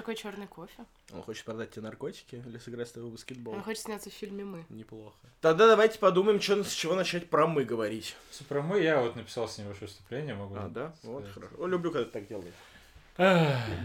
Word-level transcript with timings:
такой 0.00 0.16
черный 0.16 0.46
кофе. 0.46 0.86
Он 1.12 1.22
хочет 1.22 1.44
продать 1.44 1.72
тебе 1.72 1.82
наркотики 1.82 2.42
или 2.46 2.56
сыграть 2.56 2.88
с 2.88 2.92
тобой 2.92 3.10
в 3.10 3.12
баскетбол? 3.12 3.52
Он 3.52 3.62
хочет 3.62 3.82
сняться 3.82 4.08
в 4.08 4.14
фильме 4.14 4.44
«Мы». 4.44 4.64
Неплохо. 4.70 5.14
Тогда 5.42 5.66
давайте 5.66 5.98
подумаем, 5.98 6.38
чё, 6.38 6.64
с 6.64 6.72
чего 6.72 6.94
начать 6.94 7.28
про 7.28 7.46
мы 7.46 7.64
говорить. 7.64 8.16
Про 8.48 8.62
мы 8.62 8.80
я 8.80 9.02
вот 9.02 9.14
написал 9.14 9.46
с 9.46 9.58
небольшое 9.58 9.88
выступление, 9.88 10.34
могу. 10.34 10.54
А, 10.56 10.68
да? 10.68 10.94
Вот, 11.02 11.24
сказать. 11.24 11.34
хорошо. 11.34 11.62
О, 11.62 11.66
люблю, 11.66 11.90
когда 11.92 12.06
ты 12.06 12.12
так 12.12 12.26
делаешь. 12.26 12.54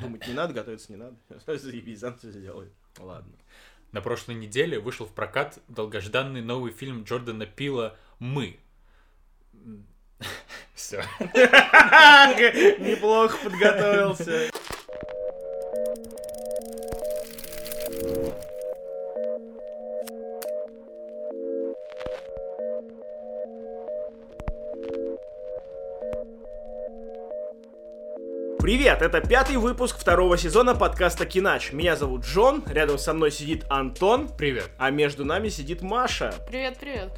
Думать 0.02 0.26
не 0.26 0.34
надо, 0.34 0.54
готовиться 0.54 0.90
не 0.94 0.98
надо. 0.98 1.18
Заебись, 1.58 2.00
сам 2.00 2.18
все 2.18 2.32
сделает. 2.32 2.72
Ладно. 2.98 3.34
На 3.92 4.00
прошлой 4.00 4.36
неделе 4.36 4.80
вышел 4.80 5.06
в 5.06 5.12
прокат 5.12 5.60
долгожданный 5.68 6.42
новый 6.42 6.72
фильм 6.72 7.04
Джордана 7.04 7.46
Пила 7.46 7.98
«Мы». 8.20 8.58
Все. 10.76 11.04
Неплохо 12.80 13.38
подготовился. 13.44 14.50
Привет, 28.66 29.04
это 29.04 29.22
пятый 29.22 29.58
выпуск 29.58 29.96
второго 30.00 30.40
сезона 30.40 30.74
подкаста 30.74 31.28
Кинач. 31.28 31.72
Меня 31.72 31.96
зовут 31.96 32.26
Джон, 32.26 32.64
рядом 32.66 32.98
со 32.98 33.14
мной 33.14 33.32
сидит 33.32 33.64
Антон, 33.70 34.28
Привет. 34.28 34.72
а 34.80 34.90
между 34.90 35.24
нами 35.24 35.50
сидит 35.50 35.84
Маша. 35.84 36.34
Привет, 36.48 36.80
привет. 36.80 37.12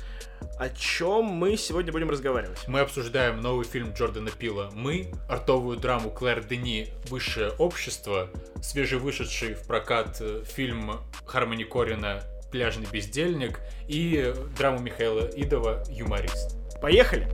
О 0.60 0.68
чем 0.68 1.24
мы 1.24 1.56
сегодня 1.56 1.94
будем 1.94 2.10
разговаривать? 2.10 2.68
Мы 2.68 2.82
обсуждаем 2.82 3.40
новый 3.40 3.66
фильм 3.66 3.94
Джордана 3.94 4.30
Пила 4.30 4.72
«Мы», 4.74 5.14
артовую 5.30 5.78
драму 5.78 6.10
Клэр 6.10 6.44
Дени 6.44 6.90
«Высшее 7.08 7.52
общество», 7.52 8.30
свежевышедший 8.62 9.54
в 9.54 9.66
прокат 9.68 10.18
э, 10.20 10.44
фильм 10.46 11.00
Хармони 11.26 11.64
Корина 11.64 12.24
«Пляжный 12.52 12.88
бездельник» 12.92 13.62
и 13.88 14.34
драму 14.58 14.80
Михаила 14.80 15.26
Идова 15.34 15.82
«Юморист». 15.88 16.58
Поехали! 16.82 17.32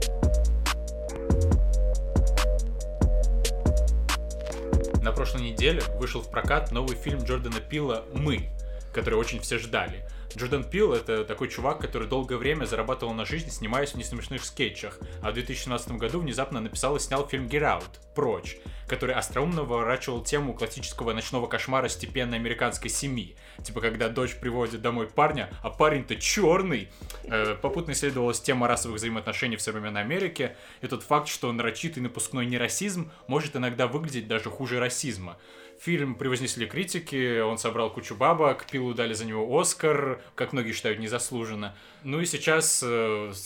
На 5.04 5.12
прошлой 5.12 5.42
неделе 5.42 5.82
вышел 5.98 6.22
в 6.22 6.30
прокат 6.30 6.72
новый 6.72 6.96
фильм 6.96 7.24
Джордана 7.24 7.60
Пила 7.60 8.04
«Мы», 8.14 8.48
который 8.94 9.16
очень 9.16 9.38
все 9.38 9.58
ждали. 9.58 10.08
Джордан 10.36 10.64
Пил— 10.64 10.92
это 10.94 11.24
такой 11.24 11.48
чувак, 11.48 11.78
который 11.78 12.08
долгое 12.08 12.36
время 12.36 12.64
зарабатывал 12.64 13.14
на 13.14 13.24
жизнь, 13.24 13.50
снимаясь 13.50 13.92
в 13.92 13.96
несмешных 13.96 14.44
скетчах, 14.44 14.98
а 15.22 15.30
в 15.30 15.34
2017 15.34 15.92
году 15.92 16.20
внезапно 16.20 16.60
написал 16.60 16.96
и 16.96 17.00
снял 17.00 17.26
фильм 17.28 17.46
Get 17.46 17.62
Out, 17.62 18.00
«Прочь», 18.16 18.56
который 18.88 19.14
остроумно 19.14 19.62
выворачивал 19.62 20.22
тему 20.22 20.52
классического 20.54 21.12
ночного 21.12 21.46
кошмара 21.46 21.88
степенной 21.88 22.38
американской 22.38 22.90
семьи. 22.90 23.36
Типа, 23.62 23.80
когда 23.80 24.08
дочь 24.08 24.34
приводит 24.34 24.82
домой 24.82 25.06
парня, 25.06 25.50
а 25.62 25.70
парень-то 25.70 26.16
черный. 26.16 26.88
Э, 27.24 27.56
попутно 27.60 27.92
исследовалась 27.92 28.40
тема 28.40 28.66
расовых 28.66 28.98
взаимоотношений 28.98 29.56
в 29.56 29.62
современной 29.62 30.00
Америке, 30.00 30.56
и 30.80 30.88
тот 30.88 31.02
факт, 31.04 31.28
что 31.28 31.52
нарочитый 31.52 32.02
напускной 32.02 32.46
нерасизм 32.46 33.12
может 33.28 33.56
иногда 33.56 33.86
выглядеть 33.86 34.26
даже 34.26 34.50
хуже 34.50 34.80
расизма. 34.80 35.38
Фильм 35.84 36.14
превознесли 36.14 36.64
критики, 36.64 37.40
он 37.40 37.58
собрал 37.58 37.92
кучу 37.92 38.14
бабок, 38.14 38.64
Пилу 38.64 38.94
дали 38.94 39.12
за 39.12 39.26
него 39.26 39.60
Оскар, 39.60 40.18
как 40.34 40.54
многие 40.54 40.72
считают, 40.72 40.98
незаслуженно. 40.98 41.76
Ну 42.04 42.22
и 42.22 42.24
сейчас, 42.24 42.82
э, 42.82 42.86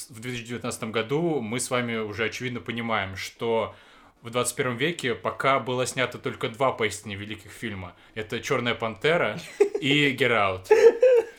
в 0.09 0.21
2019 0.21 0.93
году, 0.93 1.41
мы 1.41 1.59
с 1.59 1.69
вами 1.69 1.97
уже 1.97 2.27
очевидно 2.27 2.61
понимаем, 2.61 3.17
что 3.17 3.75
в 4.23 4.31
21 4.31 4.77
веке 4.77 5.17
пока 5.17 5.59
было 5.59 5.85
снято 5.85 6.17
только 6.17 6.49
два 6.49 6.71
поистине 6.71 7.17
великих 7.17 7.51
фильма. 7.51 7.97
Это 8.15 8.39
«Черная 8.39 8.77
пантера» 8.77 9.41
и 9.81 10.15
«Get 10.15 10.31
Out». 10.31 10.69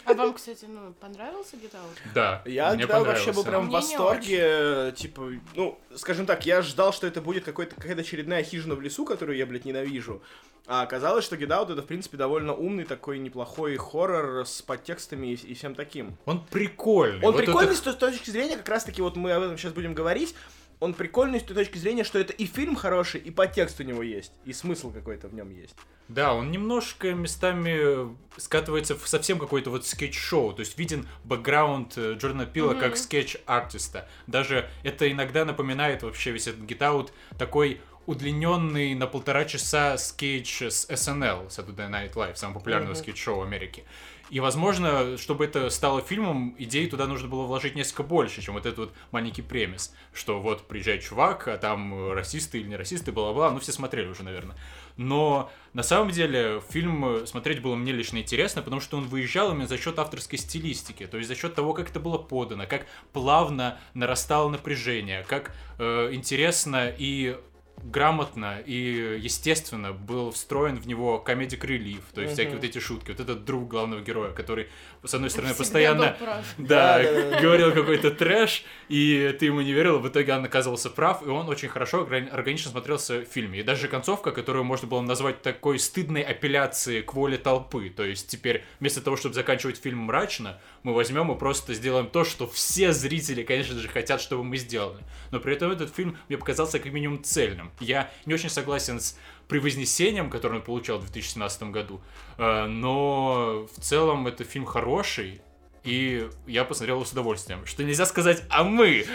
А 0.09 0.13
вам, 0.13 0.33
кстати, 0.33 0.65
ну, 0.65 0.93
понравился 0.99 1.55
Get 1.57 1.71
Out? 1.73 2.13
Да, 2.13 2.41
Я 2.45 2.73
мне 2.73 2.87
тогда 2.87 3.03
вообще 3.11 3.31
был 3.31 3.43
понравился. 3.43 3.49
прям 3.49 3.61
в 3.61 3.65
Мне 3.65 3.71
не 3.71 3.97
восторге, 3.97 4.91
типа, 4.95 5.31
ну, 5.55 5.79
скажем 5.95 6.25
так, 6.25 6.45
я 6.45 6.61
ждал, 6.61 6.93
что 6.93 7.07
это 7.07 7.21
будет 7.21 7.43
какой-то, 7.43 7.75
какая-то 7.75 8.01
очередная 8.01 8.43
хижина 8.43 8.75
в 8.75 8.81
лесу, 8.81 9.05
которую 9.05 9.37
я, 9.37 9.45
блядь, 9.45 9.65
ненавижу. 9.65 10.21
А 10.67 10.83
оказалось, 10.83 11.25
что 11.25 11.35
Get 11.35 11.47
Out 11.47 11.71
это, 11.73 11.81
в 11.81 11.85
принципе, 11.85 12.15
довольно 12.17 12.53
умный 12.53 12.83
такой 12.83 13.17
неплохой 13.17 13.75
хоррор 13.77 14.45
с 14.45 14.61
подтекстами 14.61 15.27
и, 15.27 15.33
и 15.33 15.53
всем 15.55 15.73
таким. 15.73 16.15
Он 16.25 16.45
прикольный. 16.45 17.25
Он 17.25 17.31
Вот 17.33 17.37
прикольный 17.37 17.71
это- 17.71 17.75
с 17.77 17.81
той 17.81 17.93
с 17.93 17.95
точки 17.95 18.29
зрения, 18.29 18.55
как 18.57 18.69
раз-таки, 18.69 19.01
вот 19.01 19.15
мы 19.15 19.31
об 19.31 19.41
этом 19.43 19.57
сейчас 19.57 19.73
будем 19.73 19.93
говорить, 19.95 20.35
он 20.79 20.93
прикольный 20.93 21.39
с 21.39 21.43
той 21.43 21.55
точки 21.55 21.77
зрения, 21.77 22.03
что 22.03 22.19
это 22.19 22.33
и 22.33 22.45
фильм 22.45 22.75
хороший, 22.75 23.19
и 23.19 23.31
подтекст 23.31 23.79
у 23.79 23.83
него 23.83 24.01
есть, 24.01 24.31
и 24.45 24.53
смысл 24.53 24.91
какой-то 24.91 25.27
в 25.27 25.33
нем 25.33 25.49
есть. 25.49 25.75
Да, 26.07 26.33
он 26.33 26.49
немножко 26.51 27.13
местами 27.13 28.15
скатывается 28.37 28.95
в 28.95 29.07
совсем 29.07 29.37
какой-то 29.37 29.69
вот 29.69 29.85
скетч-шоу. 29.85 30.53
То 30.53 30.61
есть 30.61 30.77
виден 30.77 31.07
бэкграунд 31.23 31.97
э, 31.97 32.13
Джордана 32.13 32.47
Пила 32.47 32.73
как 32.73 32.97
скетч-артиста. 32.97 34.07
Даже 34.25 34.69
это 34.83 35.11
иногда 35.11 35.45
напоминает 35.45 36.01
вообще 36.01 36.31
весь 36.31 36.47
этот 36.47 36.55
Get 36.55 36.61
Out 36.61 37.11
такой 37.37 37.79
удлиненный 38.07 38.95
на 38.95 39.05
полтора 39.05 39.45
часа 39.45 39.95
скетч 39.99 40.63
с 40.63 40.89
SNL, 40.89 41.49
Saturday 41.49 41.91
Night 41.91 42.13
Live, 42.13 42.37
самого 42.37 42.57
популярного 42.57 42.93
Мгм. 42.93 42.99
скетч-шоу 42.99 43.43
Америки. 43.43 43.83
И, 44.29 44.39
возможно, 44.39 45.17
чтобы 45.17 45.45
это 45.45 45.69
стало 45.69 46.01
фильмом, 46.01 46.55
идеи 46.57 46.85
туда 46.85 47.07
нужно 47.07 47.27
было 47.27 47.45
вложить 47.45 47.75
несколько 47.75 48.03
больше, 48.03 48.41
чем 48.41 48.53
вот 48.53 48.65
этот 48.65 48.77
вот 48.77 48.93
маленький 49.11 49.41
premise, 49.41 49.93
что 50.13 50.39
вот 50.39 50.67
приезжает 50.67 51.01
чувак, 51.01 51.47
а 51.47 51.57
там 51.57 51.93
э, 51.93 52.13
расисты 52.13 52.59
или 52.59 52.67
не 52.67 52.75
расисты, 52.75 53.11
бла-бла, 53.11 53.51
ну 53.51 53.59
все 53.59 53.71
смотрели 53.71 54.07
уже, 54.07 54.23
наверное. 54.23 54.55
Но 54.97 55.49
на 55.73 55.81
самом 55.81 56.11
деле 56.11 56.61
фильм 56.69 57.05
э, 57.05 57.25
смотреть 57.25 57.61
было 57.61 57.75
мне 57.75 57.91
лично 57.91 58.17
интересно, 58.17 58.61
потому 58.61 58.81
что 58.81 58.97
он 58.97 59.05
выезжал 59.05 59.51
именно 59.51 59.67
за 59.67 59.77
счет 59.77 59.97
авторской 59.97 60.37
стилистики, 60.37 61.07
то 61.07 61.17
есть 61.17 61.27
за 61.27 61.35
счет 61.35 61.55
того, 61.55 61.73
как 61.73 61.89
это 61.89 61.99
было 61.99 62.17
подано, 62.17 62.65
как 62.67 62.85
плавно 63.13 63.79
нарастало 63.93 64.49
напряжение, 64.49 65.25
как 65.27 65.55
э, 65.79 66.09
интересно 66.11 66.93
и 66.95 67.39
грамотно 67.83 68.59
и 68.65 69.17
естественно 69.21 69.93
был 69.93 70.31
встроен 70.31 70.77
в 70.77 70.87
него 70.87 71.19
комедик 71.19 71.63
релив, 71.65 72.03
то 72.13 72.21
есть 72.21 72.33
Мгм. 72.33 72.35
всякие 72.35 72.55
вот 72.55 72.63
эти 72.63 72.79
шутки, 72.79 73.11
вот 73.11 73.19
этот 73.19 73.45
друг 73.45 73.67
главного 73.67 74.01
героя, 74.01 74.31
который 74.31 74.67
с 75.03 75.13
одной 75.13 75.29
стороны 75.29 75.53
Всегда 75.53 75.63
постоянно 75.63 76.17
да, 76.57 77.01
говорил 77.41 77.71
какой-то 77.71 78.11
трэш, 78.11 78.63
и 78.89 79.35
ты 79.39 79.45
ему 79.45 79.61
не 79.61 79.71
верил, 79.71 79.99
в 79.99 80.07
итоге 80.07 80.33
он 80.33 80.45
оказывался 80.45 80.89
прав, 80.89 81.25
и 81.25 81.29
он 81.29 81.47
очень 81.49 81.69
хорошо, 81.69 82.03
органи- 82.03 82.29
органично 82.29 82.71
смотрелся 82.71 83.21
в 83.21 83.25
фильме. 83.25 83.59
И 83.59 83.63
даже 83.63 83.87
концовка, 83.87 84.31
которую 84.31 84.63
можно 84.65 84.87
было 84.87 85.01
назвать 85.01 85.41
такой 85.41 85.79
стыдной 85.79 86.21
апелляцией 86.21 87.01
к 87.01 87.13
воле 87.13 87.37
толпы. 87.37 87.89
То 87.89 88.03
есть 88.03 88.27
теперь 88.27 88.63
вместо 88.79 89.01
того, 89.01 89.15
чтобы 89.15 89.35
заканчивать 89.35 89.77
фильм 89.77 89.99
мрачно, 89.99 90.59
мы 90.83 90.93
возьмем 90.93 91.31
и 91.31 91.37
просто 91.37 91.73
сделаем 91.73 92.07
то, 92.07 92.23
что 92.23 92.47
все 92.47 92.93
зрители, 92.93 93.43
конечно 93.43 93.77
же, 93.79 93.87
хотят, 93.87 94.21
чтобы 94.21 94.43
мы 94.43 94.57
сделали. 94.57 95.03
Но 95.31 95.39
при 95.39 95.53
этом 95.53 95.71
этот 95.71 95.93
фильм 95.93 96.17
мне 96.27 96.37
показался 96.37 96.79
как 96.79 96.91
минимум 96.91 97.23
цельным. 97.23 97.71
Я 97.79 98.11
не 98.25 98.33
очень 98.33 98.49
согласен 98.49 98.99
с 98.99 99.17
превознесением, 99.47 100.29
которое 100.29 100.57
он 100.57 100.61
получал 100.61 100.99
в 100.99 101.01
2017 101.01 101.63
году, 101.63 102.01
э, 102.37 102.65
но 102.67 103.67
в 103.75 103.81
целом 103.81 104.27
это 104.27 104.43
фильм 104.43 104.65
хороший, 104.65 105.41
и 105.83 106.29
я 106.45 106.65
посмотрел 106.65 106.97
его 106.97 107.05
с 107.05 107.11
удовольствием. 107.11 107.65
Что 107.65 107.83
нельзя 107.83 108.05
сказать 108.05 108.43
о 108.49 108.63
мы, 108.63 109.05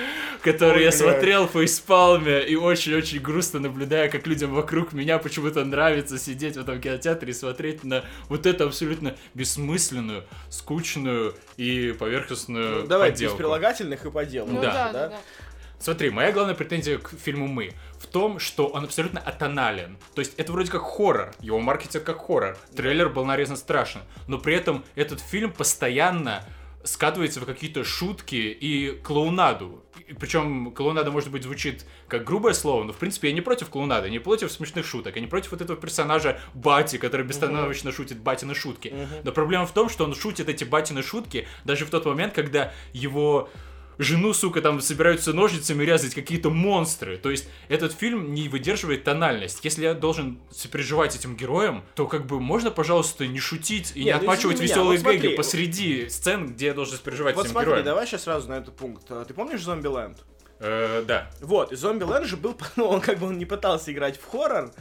который 0.42 0.78
Ой, 0.78 0.84
я 0.84 0.90
блядь. 0.90 0.94
смотрел 0.94 1.46
по 1.46 1.64
испалме 1.64 2.42
и 2.46 2.56
очень-очень 2.56 3.20
грустно 3.20 3.60
наблюдая, 3.60 4.08
как 4.08 4.26
людям 4.26 4.54
вокруг 4.54 4.92
меня 4.92 5.18
почему-то 5.18 5.64
нравится 5.64 6.18
сидеть 6.18 6.56
в 6.56 6.60
этом 6.60 6.80
кинотеатре 6.80 7.30
и 7.30 7.34
смотреть 7.34 7.84
на 7.84 8.04
вот 8.28 8.46
эту 8.46 8.64
абсолютно 8.66 9.14
бессмысленную, 9.34 10.24
скучную 10.48 11.34
и 11.56 11.94
поверхностную 11.98 12.82
Ну, 12.82 12.86
давай, 12.86 13.10
без 13.10 13.18
подделку. 13.18 13.36
прилагательных 13.38 14.04
и 14.06 14.10
по 14.10 14.24
делу. 14.24 14.48
Ну 14.50 14.62
Да. 14.62 14.72
да, 14.72 14.92
да, 14.92 15.08
да. 15.08 15.20
Смотри, 15.78 16.08
моя 16.08 16.32
главная 16.32 16.54
претензия 16.54 16.96
к 16.96 17.10
фильму 17.22 17.46
«Мы» 17.46 17.72
в 18.04 18.06
том, 18.06 18.38
что 18.38 18.66
он 18.66 18.84
абсолютно 18.84 19.20
атонален. 19.20 19.96
То 20.14 20.20
есть 20.20 20.34
это 20.36 20.52
вроде 20.52 20.70
как 20.70 20.82
хоррор, 20.82 21.32
его 21.40 21.58
маркетинг 21.58 22.04
как 22.04 22.26
хоррор. 22.26 22.56
Трейлер 22.76 23.08
был 23.08 23.24
нарезан 23.24 23.56
страшно, 23.56 24.02
но 24.28 24.38
при 24.38 24.54
этом 24.54 24.84
этот 24.94 25.20
фильм 25.20 25.52
постоянно 25.52 26.44
скатывается 26.84 27.40
в 27.40 27.46
какие-то 27.46 27.82
шутки 27.82 28.34
и 28.34 28.90
клоунаду. 29.02 29.82
Причем 30.20 30.70
клоунада, 30.72 31.10
может 31.10 31.30
быть, 31.30 31.42
звучит 31.42 31.86
как 32.08 32.24
грубое 32.24 32.52
слово, 32.52 32.84
но, 32.84 32.92
в 32.92 32.96
принципе, 32.96 33.28
я 33.28 33.34
не 33.34 33.40
против 33.40 33.70
клоунады, 33.70 34.10
не 34.10 34.18
против 34.18 34.52
смешных 34.52 34.84
шуток, 34.84 35.16
я 35.16 35.22
не 35.22 35.26
против 35.26 35.52
вот 35.52 35.62
этого 35.62 35.80
персонажа 35.80 36.38
Бати, 36.52 36.98
который 36.98 37.24
бестановочно 37.24 37.90
шутит 37.90 38.18
Батины 38.18 38.54
шутки. 38.54 38.94
Но 39.24 39.32
проблема 39.32 39.66
в 39.66 39.72
том, 39.72 39.88
что 39.88 40.04
он 40.04 40.14
шутит 40.14 40.50
эти 40.50 40.64
Батины 40.64 41.02
шутки 41.02 41.48
даже 41.64 41.86
в 41.86 41.90
тот 41.90 42.04
момент, 42.04 42.34
когда 42.34 42.72
его 42.92 43.48
жену, 43.98 44.32
сука, 44.32 44.60
там 44.60 44.80
собираются 44.80 45.32
ножницами 45.32 45.84
резать 45.84 46.14
какие-то 46.14 46.50
монстры. 46.50 47.16
То 47.16 47.30
есть 47.30 47.48
этот 47.68 47.92
фильм 47.92 48.34
не 48.34 48.48
выдерживает 48.48 49.04
тональность. 49.04 49.64
Если 49.64 49.84
я 49.84 49.94
должен 49.94 50.38
сопереживать 50.50 51.16
этим 51.16 51.36
героям, 51.36 51.84
то 51.94 52.06
как 52.06 52.26
бы 52.26 52.40
можно, 52.40 52.70
пожалуйста, 52.70 53.26
не 53.26 53.40
шутить 53.40 53.92
и 53.94 54.00
не, 54.00 54.06
Не, 54.06 54.14
ну, 54.14 54.22
меня, 54.22 54.62
веселые 54.62 54.98
вот 54.98 55.12
гэги 55.12 55.36
посреди 55.36 56.08
сцен, 56.08 56.48
где 56.48 56.66
я 56.66 56.74
должен 56.74 56.96
сопереживать 56.96 57.36
Вот 57.36 57.46
этим 57.46 57.52
смотри, 57.52 57.68
героям. 57.68 57.84
давай 57.84 58.06
сейчас 58.06 58.22
сразу 58.24 58.48
на 58.48 58.54
этот 58.54 58.76
пункт. 58.76 59.04
А, 59.10 59.24
Ты 59.24 59.34
помнишь 59.34 59.62
Зомбиленд? 59.62 60.18
Э, 60.60 61.02
да. 61.06 61.30
Вот, 61.40 61.72
и 61.72 61.76
Зомбиленд 61.76 62.26
же 62.26 62.36
был, 62.36 62.56
ну, 62.76 62.86
он 62.88 63.00
как 63.00 63.18
бы 63.18 63.26
он 63.26 63.38
не 63.38 63.44
пытался 63.44 63.92
играть 63.92 64.18
в 64.18 64.26
хоррор, 64.26 64.72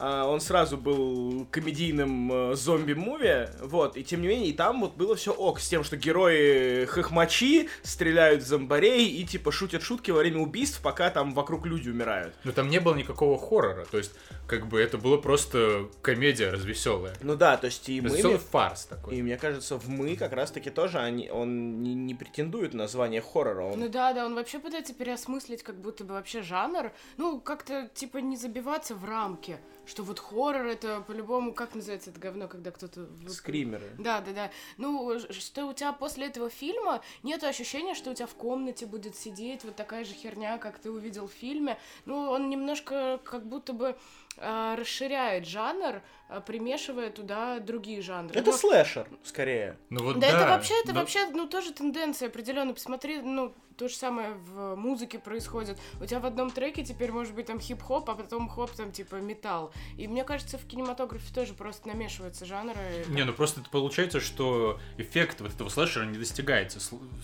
он 0.00 0.40
сразу 0.40 0.78
был 0.78 1.46
комедийным 1.50 2.32
э, 2.32 2.54
зомби-муви, 2.54 3.50
вот, 3.62 3.96
и 3.96 4.04
тем 4.04 4.22
не 4.22 4.28
менее, 4.28 4.48
и 4.48 4.52
там 4.52 4.80
вот 4.80 4.94
было 4.96 5.14
все 5.14 5.32
ок, 5.32 5.60
с 5.60 5.68
тем, 5.68 5.84
что 5.84 5.96
герои 5.96 6.86
хохмачи 6.86 7.68
стреляют 7.82 8.42
в 8.42 8.46
зомбарей 8.46 9.06
и, 9.08 9.24
типа, 9.24 9.52
шутят 9.52 9.82
шутки 9.82 10.10
во 10.10 10.20
время 10.20 10.40
убийств, 10.40 10.80
пока 10.82 11.10
там 11.10 11.34
вокруг 11.34 11.66
люди 11.66 11.90
умирают. 11.90 12.34
Но 12.44 12.52
там 12.52 12.70
не 12.70 12.80
было 12.80 12.94
никакого 12.94 13.38
хоррора, 13.38 13.84
то 13.90 13.98
есть, 13.98 14.12
как 14.46 14.68
бы, 14.68 14.80
это 14.80 14.96
было 14.96 15.18
просто 15.18 15.88
комедия 16.00 16.50
развеселая. 16.50 17.14
Ну 17.20 17.36
да, 17.36 17.56
то 17.56 17.66
есть 17.66 17.88
и 17.88 18.00
мы... 18.00 18.08
Развеселый 18.08 18.38
фарс 18.38 18.86
такой. 18.86 19.16
И 19.16 19.22
мне 19.22 19.36
кажется, 19.36 19.78
в 19.78 19.88
«Мы» 19.88 20.16
как 20.16 20.32
раз-таки 20.32 20.70
тоже 20.70 20.98
они, 20.98 21.30
он 21.30 21.82
не, 21.82 21.94
не 21.94 22.14
претендует 22.14 22.72
на 22.72 22.88
звание 22.88 23.20
хоррора. 23.20 23.64
Он... 23.64 23.78
Ну 23.78 23.88
да, 23.88 24.12
да, 24.12 24.24
он 24.24 24.34
вообще 24.34 24.58
пытается 24.58 24.94
переосмыслить 24.94 25.62
как 25.62 25.80
будто 25.80 26.04
бы 26.04 26.14
вообще 26.14 26.42
жанр. 26.42 26.92
Ну, 27.18 27.40
как-то, 27.40 27.90
типа, 27.94 28.18
не 28.18 28.36
забиваться 28.36 28.94
в 28.94 29.04
рамки. 29.04 29.58
Что 29.86 30.02
вот 30.02 30.18
хоррор 30.18 30.66
это 30.66 31.00
по-любому, 31.00 31.52
как 31.52 31.74
называется 31.74 32.10
это 32.10 32.20
говно, 32.20 32.48
когда 32.48 32.70
кто-то... 32.70 33.08
Скримеры. 33.28 33.90
Да, 33.98 34.20
да, 34.20 34.32
да. 34.32 34.50
Ну, 34.76 35.18
что 35.30 35.66
у 35.66 35.72
тебя 35.72 35.92
после 35.92 36.26
этого 36.26 36.48
фильма 36.48 37.02
нет 37.22 37.42
ощущения, 37.42 37.94
что 37.94 38.10
у 38.10 38.14
тебя 38.14 38.26
в 38.26 38.34
комнате 38.34 38.86
будет 38.86 39.16
сидеть 39.16 39.64
вот 39.64 39.76
такая 39.76 40.04
же 40.04 40.14
херня, 40.14 40.58
как 40.58 40.78
ты 40.78 40.90
увидел 40.90 41.28
в 41.28 41.32
фильме. 41.32 41.78
Ну, 42.04 42.30
он 42.30 42.50
немножко 42.50 43.20
как 43.24 43.46
будто 43.46 43.72
бы 43.72 43.96
а, 44.36 44.76
расширяет 44.76 45.46
жанр, 45.46 46.02
примешивая 46.38 47.10
туда 47.10 47.58
другие 47.58 48.00
жанры. 48.02 48.38
Это 48.38 48.52
Ну, 48.52 48.56
слэшер, 48.56 49.08
скорее. 49.24 49.76
Ну 49.90 50.04
вот 50.04 50.20
да, 50.20 50.30
да. 50.30 50.38
это 50.42 50.48
вообще, 50.50 50.74
это 50.84 50.92
но- 50.92 51.00
вообще, 51.00 51.26
ну, 51.30 51.48
тоже 51.48 51.72
тенденция 51.72 52.28
определенно. 52.28 52.72
Посмотри, 52.72 53.20
ну, 53.20 53.52
то 53.76 53.88
же 53.88 53.94
самое 53.94 54.34
в 54.34 54.76
музыке 54.76 55.18
происходит. 55.18 55.78
У 56.02 56.04
тебя 56.04 56.20
в 56.20 56.26
одном 56.26 56.50
треке 56.50 56.84
теперь 56.84 57.10
может 57.12 57.34
быть 57.34 57.46
там 57.46 57.58
хип-хоп, 57.58 58.10
а 58.10 58.14
потом 58.14 58.46
хоп, 58.46 58.70
там, 58.72 58.92
типа, 58.92 59.16
металл. 59.16 59.72
И 59.96 60.06
мне 60.06 60.22
кажется, 60.22 60.58
в 60.58 60.66
кинематографе 60.66 61.32
тоже 61.34 61.54
просто 61.54 61.88
намешиваются 61.88 62.44
жанры. 62.44 62.76
Не, 63.08 63.24
ну 63.24 63.32
просто 63.32 63.62
это 63.62 63.70
получается, 63.70 64.20
что 64.20 64.78
эффект 64.98 65.40
вот 65.40 65.54
этого 65.54 65.70
слэшера 65.70 66.04
не 66.04 66.18
достигается. 66.18 66.78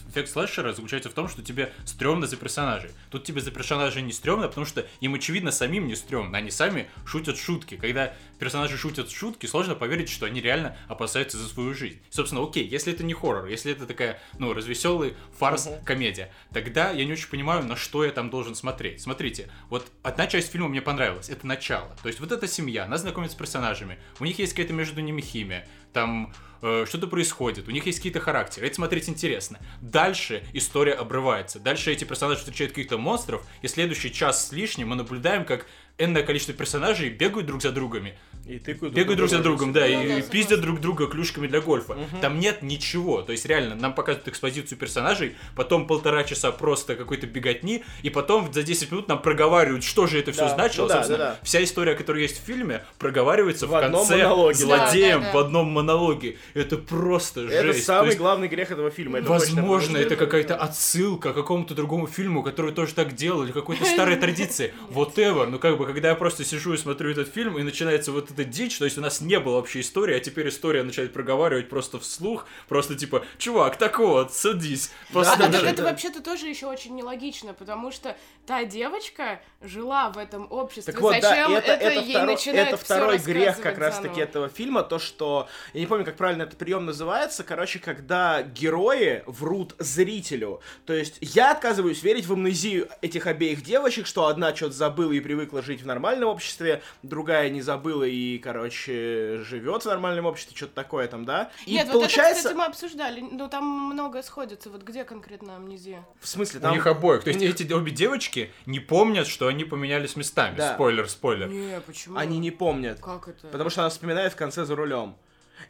Эффект 0.08 0.30
слэшера 0.30 0.72
заключается 0.72 1.10
в 1.10 1.12
том, 1.12 1.28
что 1.28 1.42
тебе 1.42 1.74
стрёмно 1.84 2.26
за 2.26 2.36
персонажей. 2.38 2.90
Тут 3.10 3.24
тебе 3.24 3.42
за 3.42 3.50
персонажей 3.50 4.00
не 4.00 4.12
стрёмно, 4.12 4.48
потому 4.48 4.64
что 4.64 4.86
им, 5.00 5.14
очевидно, 5.14 5.50
самим 5.52 5.86
не 5.86 5.94
стрёмно. 5.94 6.38
Они 6.38 6.50
сами 6.50 6.88
шутят 7.04 7.36
шутки. 7.36 7.76
Когда 7.76 8.14
персонажи 8.38 8.76
шутят 8.76 9.10
шутки, 9.10 9.46
сложно 9.46 9.74
поверить, 9.74 10.08
что 10.10 10.26
они 10.26 10.40
реально 10.40 10.76
опасаются 10.88 11.36
за 11.38 11.48
свою 11.48 11.74
жизнь. 11.74 12.00
Собственно, 12.10 12.42
окей, 12.42 12.66
если 12.66 12.92
это 12.92 13.04
не 13.04 13.14
хоррор, 13.14 13.46
если 13.46 13.72
это 13.72 13.86
такая, 13.86 14.20
ну, 14.38 14.52
развеселый 14.52 15.14
фарс, 15.38 15.66
Мгм. 15.66 15.84
комедия, 15.84 16.32
тогда 16.52 16.90
я 16.90 17.04
не 17.04 17.12
очень 17.12 17.28
понимаю, 17.28 17.64
на 17.64 17.76
что 17.76 18.04
я 18.04 18.10
там 18.10 18.30
должен 18.30 18.54
смотреть. 18.54 19.00
Смотрите, 19.00 19.50
вот 19.70 19.90
одна 20.02 20.26
часть 20.26 20.52
фильма 20.52 20.68
мне 20.68 20.82
понравилась, 20.82 21.28
это 21.28 21.46
начало. 21.46 21.96
То 22.02 22.08
есть 22.08 22.20
вот 22.20 22.32
эта 22.32 22.46
семья, 22.48 22.84
она 22.84 22.98
знакомится 22.98 23.36
с 23.36 23.38
персонажами, 23.38 23.98
у 24.20 24.24
них 24.24 24.38
есть 24.38 24.52
какая-то 24.52 24.72
между 24.72 25.00
ними 25.00 25.20
химия, 25.20 25.66
там 25.92 26.32
э, 26.62 26.84
что-то 26.88 27.06
происходит, 27.06 27.68
у 27.68 27.70
них 27.70 27.86
есть 27.86 27.98
какие-то 27.98 28.20
характеры, 28.20 28.66
это 28.66 28.76
смотреть 28.76 29.08
интересно. 29.08 29.58
Дальше 29.80 30.42
история 30.52 30.92
обрывается, 30.92 31.58
дальше 31.60 31.92
эти 31.92 32.04
персонажи 32.04 32.40
встречают 32.40 32.72
каких-то 32.72 32.98
монстров, 32.98 33.42
и 33.62 33.68
следующий 33.68 34.12
час 34.12 34.48
с 34.48 34.52
лишним 34.52 34.88
мы 34.88 34.96
наблюдаем, 34.96 35.44
как 35.44 35.66
энное 35.98 36.22
количество 36.22 36.52
персонажей 36.54 37.08
бегают 37.08 37.46
друг 37.46 37.62
за 37.62 37.72
другами, 37.72 38.18
И 38.46 38.58
тыкают 38.58 38.94
бегают 38.94 39.16
друг 39.16 39.30
за 39.30 39.38
другом, 39.38 39.72
да, 39.72 39.80
Ну 39.80 40.02
и 40.02 40.20
да, 40.20 40.28
пиздят 40.28 40.60
друг 40.60 40.78
друга 40.78 41.06
клюшками 41.06 41.46
для 41.46 41.62
гольфа. 41.62 41.94
Мгм. 41.94 42.20
Там 42.20 42.38
нет 42.38 42.60
ничего. 42.60 43.22
То 43.22 43.32
есть 43.32 43.46
реально 43.46 43.76
нам 43.76 43.94
показывают 43.94 44.28
экспозицию 44.28 44.76
персонажей, 44.76 45.36
потом 45.54 45.86
полтора 45.86 46.22
часа 46.24 46.52
просто 46.52 46.96
какой-то 46.96 47.26
беготни, 47.26 47.82
и 48.02 48.10
потом 48.10 48.52
за 48.52 48.62
10 48.62 48.90
минут 48.92 49.08
нам 49.08 49.22
проговаривают, 49.22 49.84
что 49.84 50.06
же 50.06 50.18
это 50.18 50.32
все 50.32 50.42
Да, 50.42 50.54
значило. 50.54 50.82
ну 50.84 50.88
да, 50.88 50.94
Собственно, 50.96 51.18
да, 51.18 51.30
да. 51.30 51.38
вся 51.42 51.64
история, 51.64 51.94
которая 51.94 52.22
есть 52.24 52.42
в 52.42 52.44
фильме, 52.44 52.84
проговаривается 52.98 53.66
в, 53.66 53.70
В 53.70 53.80
конце 53.80 54.18
монологе, 54.24 54.54
злодеем 54.58 55.20
да. 55.20 55.26
Да, 55.26 55.32
да. 55.32 55.38
в 55.38 55.40
одном 55.46 55.66
монологе. 55.76 56.36
Это 56.54 56.76
просто 56.78 57.42
Это 57.42 57.72
жесть. 57.72 57.84
самый 57.84 58.00
То 58.00 58.06
есть, 58.06 58.18
главный 58.18 58.48
грех 58.48 58.70
этого 58.70 58.90
фильма. 58.90 59.18
это. 59.18 59.28
Возможно, 59.28 59.96
это 59.98 60.14
это- 60.14 60.16
какая-то 60.24 60.56
отсылка 60.56 61.32
к 61.32 61.34
какому-то 61.34 61.74
другому 61.74 62.06
фильму, 62.06 62.42
который 62.42 62.72
тоже 62.72 62.94
так 62.94 63.14
делал, 63.14 63.44
или 63.44 63.52
какой-то 63.52 63.84
старой 63.84 64.16
традиции. 64.16 64.72
Whatever. 64.90 65.46
Ну, 65.46 65.58
как 65.58 65.78
бы, 65.78 65.86
когда 65.86 66.08
я 66.10 66.14
просто 66.14 66.44
сижу 66.44 66.74
и 66.74 66.76
смотрю 66.76 67.10
этот 67.10 67.32
фильм, 67.32 67.58
и 67.58 67.62
начинается 67.62 68.12
вот 68.12 68.30
эта 68.30 68.44
дичь, 68.44 68.78
то 68.78 68.84
есть 68.84 68.98
у 68.98 69.00
нас 69.00 69.20
не 69.20 69.38
было 69.38 69.56
вообще 69.56 69.80
истории, 69.80 70.16
а 70.16 70.20
теперь 70.20 70.48
история 70.48 70.82
начинает 70.82 71.12
проговаривать 71.12 71.68
просто 71.68 71.98
вслух, 71.98 72.46
просто 72.68 72.94
типа, 72.94 73.24
чувак, 73.38 73.76
так 73.76 73.98
вот, 73.98 74.32
садись. 74.32 74.90
А 75.10 75.12
Просто 75.12 75.38
так 75.38 75.62
это 75.62 75.82
вообще-то 75.82 76.22
тоже 76.22 76.46
еще 76.46 76.66
очень 76.66 76.94
нелогично, 76.94 77.52
потому 77.54 77.90
что 77.92 78.16
та 78.46 78.64
девочка 78.64 79.40
жила 79.62 80.10
в 80.10 80.18
этом 80.18 80.46
обществе. 80.50 80.92
Так 80.92 81.02
вот, 81.02 81.14
Зачем 81.20 81.52
да, 81.52 81.58
это, 81.58 81.72
это, 81.72 82.00
ей 82.00 82.10
второй, 82.12 82.32
начинают 82.34 82.68
это 82.68 82.76
второй 82.76 83.18
грех 83.18 83.60
как 83.60 83.78
раз-таки 83.78 84.20
этого 84.20 84.48
фильма, 84.48 84.82
то, 84.82 84.98
что, 84.98 85.48
я 85.72 85.80
не 85.80 85.86
помню, 85.86 86.04
как 86.04 86.16
правильно 86.16 86.42
этот 86.42 86.58
прием 86.58 86.84
называется, 86.86 87.44
короче, 87.44 87.78
когда 87.78 88.42
герои 88.42 89.22
врут 89.26 89.74
зрителю. 89.78 90.60
То 90.84 90.92
есть 90.92 91.18
я 91.20 91.52
отказываюсь 91.52 92.02
верить 92.02 92.26
в 92.26 92.32
амнезию 92.32 92.88
этих 93.02 93.26
обеих 93.26 93.62
девочек, 93.62 94.06
что 94.06 94.26
одна 94.26 94.54
что-то 94.54 94.74
забыла 94.74 95.12
и 95.12 95.20
привыкла 95.20 95.62
жить 95.62 95.82
в 95.82 95.86
нормальном 95.86 96.28
обществе, 96.28 96.82
другая 97.02 97.50
не 97.50 97.62
забыла 97.62 98.04
и, 98.04 98.38
короче, 98.38 99.38
живет 99.44 99.82
в 99.82 99.86
нормальном 99.86 100.26
обществе, 100.26 100.56
что-то 100.56 100.74
такое 100.74 101.08
там, 101.08 101.24
да? 101.24 101.50
И 101.66 101.72
Нет, 101.72 101.86
вот 101.86 101.90
это, 101.90 101.98
получается, 101.98 102.42
кстати, 102.42 102.54
мы 102.54 102.64
обсуждали, 102.64 103.20
ну 103.20 103.48
там 103.48 103.64
многое 103.64 104.22
сходится. 104.22 104.70
Вот 104.70 104.82
где 104.82 105.04
конкретно 105.04 105.56
амнезия? 105.56 106.04
в 106.20 106.28
смысле, 106.28 106.58
У 106.58 106.62
там... 106.62 106.72
них 106.72 106.86
обоих. 106.86 107.24
То 107.24 107.30
есть 107.30 107.60
эти 107.60 107.72
обе 107.72 107.92
девочки 107.92 108.50
не 108.66 108.80
помнят, 108.80 109.26
что 109.26 109.46
они 109.46 109.64
поменялись 109.64 110.16
местами. 110.16 110.56
Да. 110.56 110.74
Спойлер, 110.74 111.08
спойлер. 111.08 111.48
Не, 111.48 111.80
почему? 111.80 112.16
Они 112.16 112.38
не 112.38 112.50
помнят. 112.50 113.00
Как 113.00 113.28
это? 113.28 113.46
Потому 113.48 113.70
что 113.70 113.82
она 113.82 113.90
вспоминает 113.90 114.32
в 114.32 114.36
конце 114.36 114.64
за 114.64 114.74
рулем. 114.74 115.16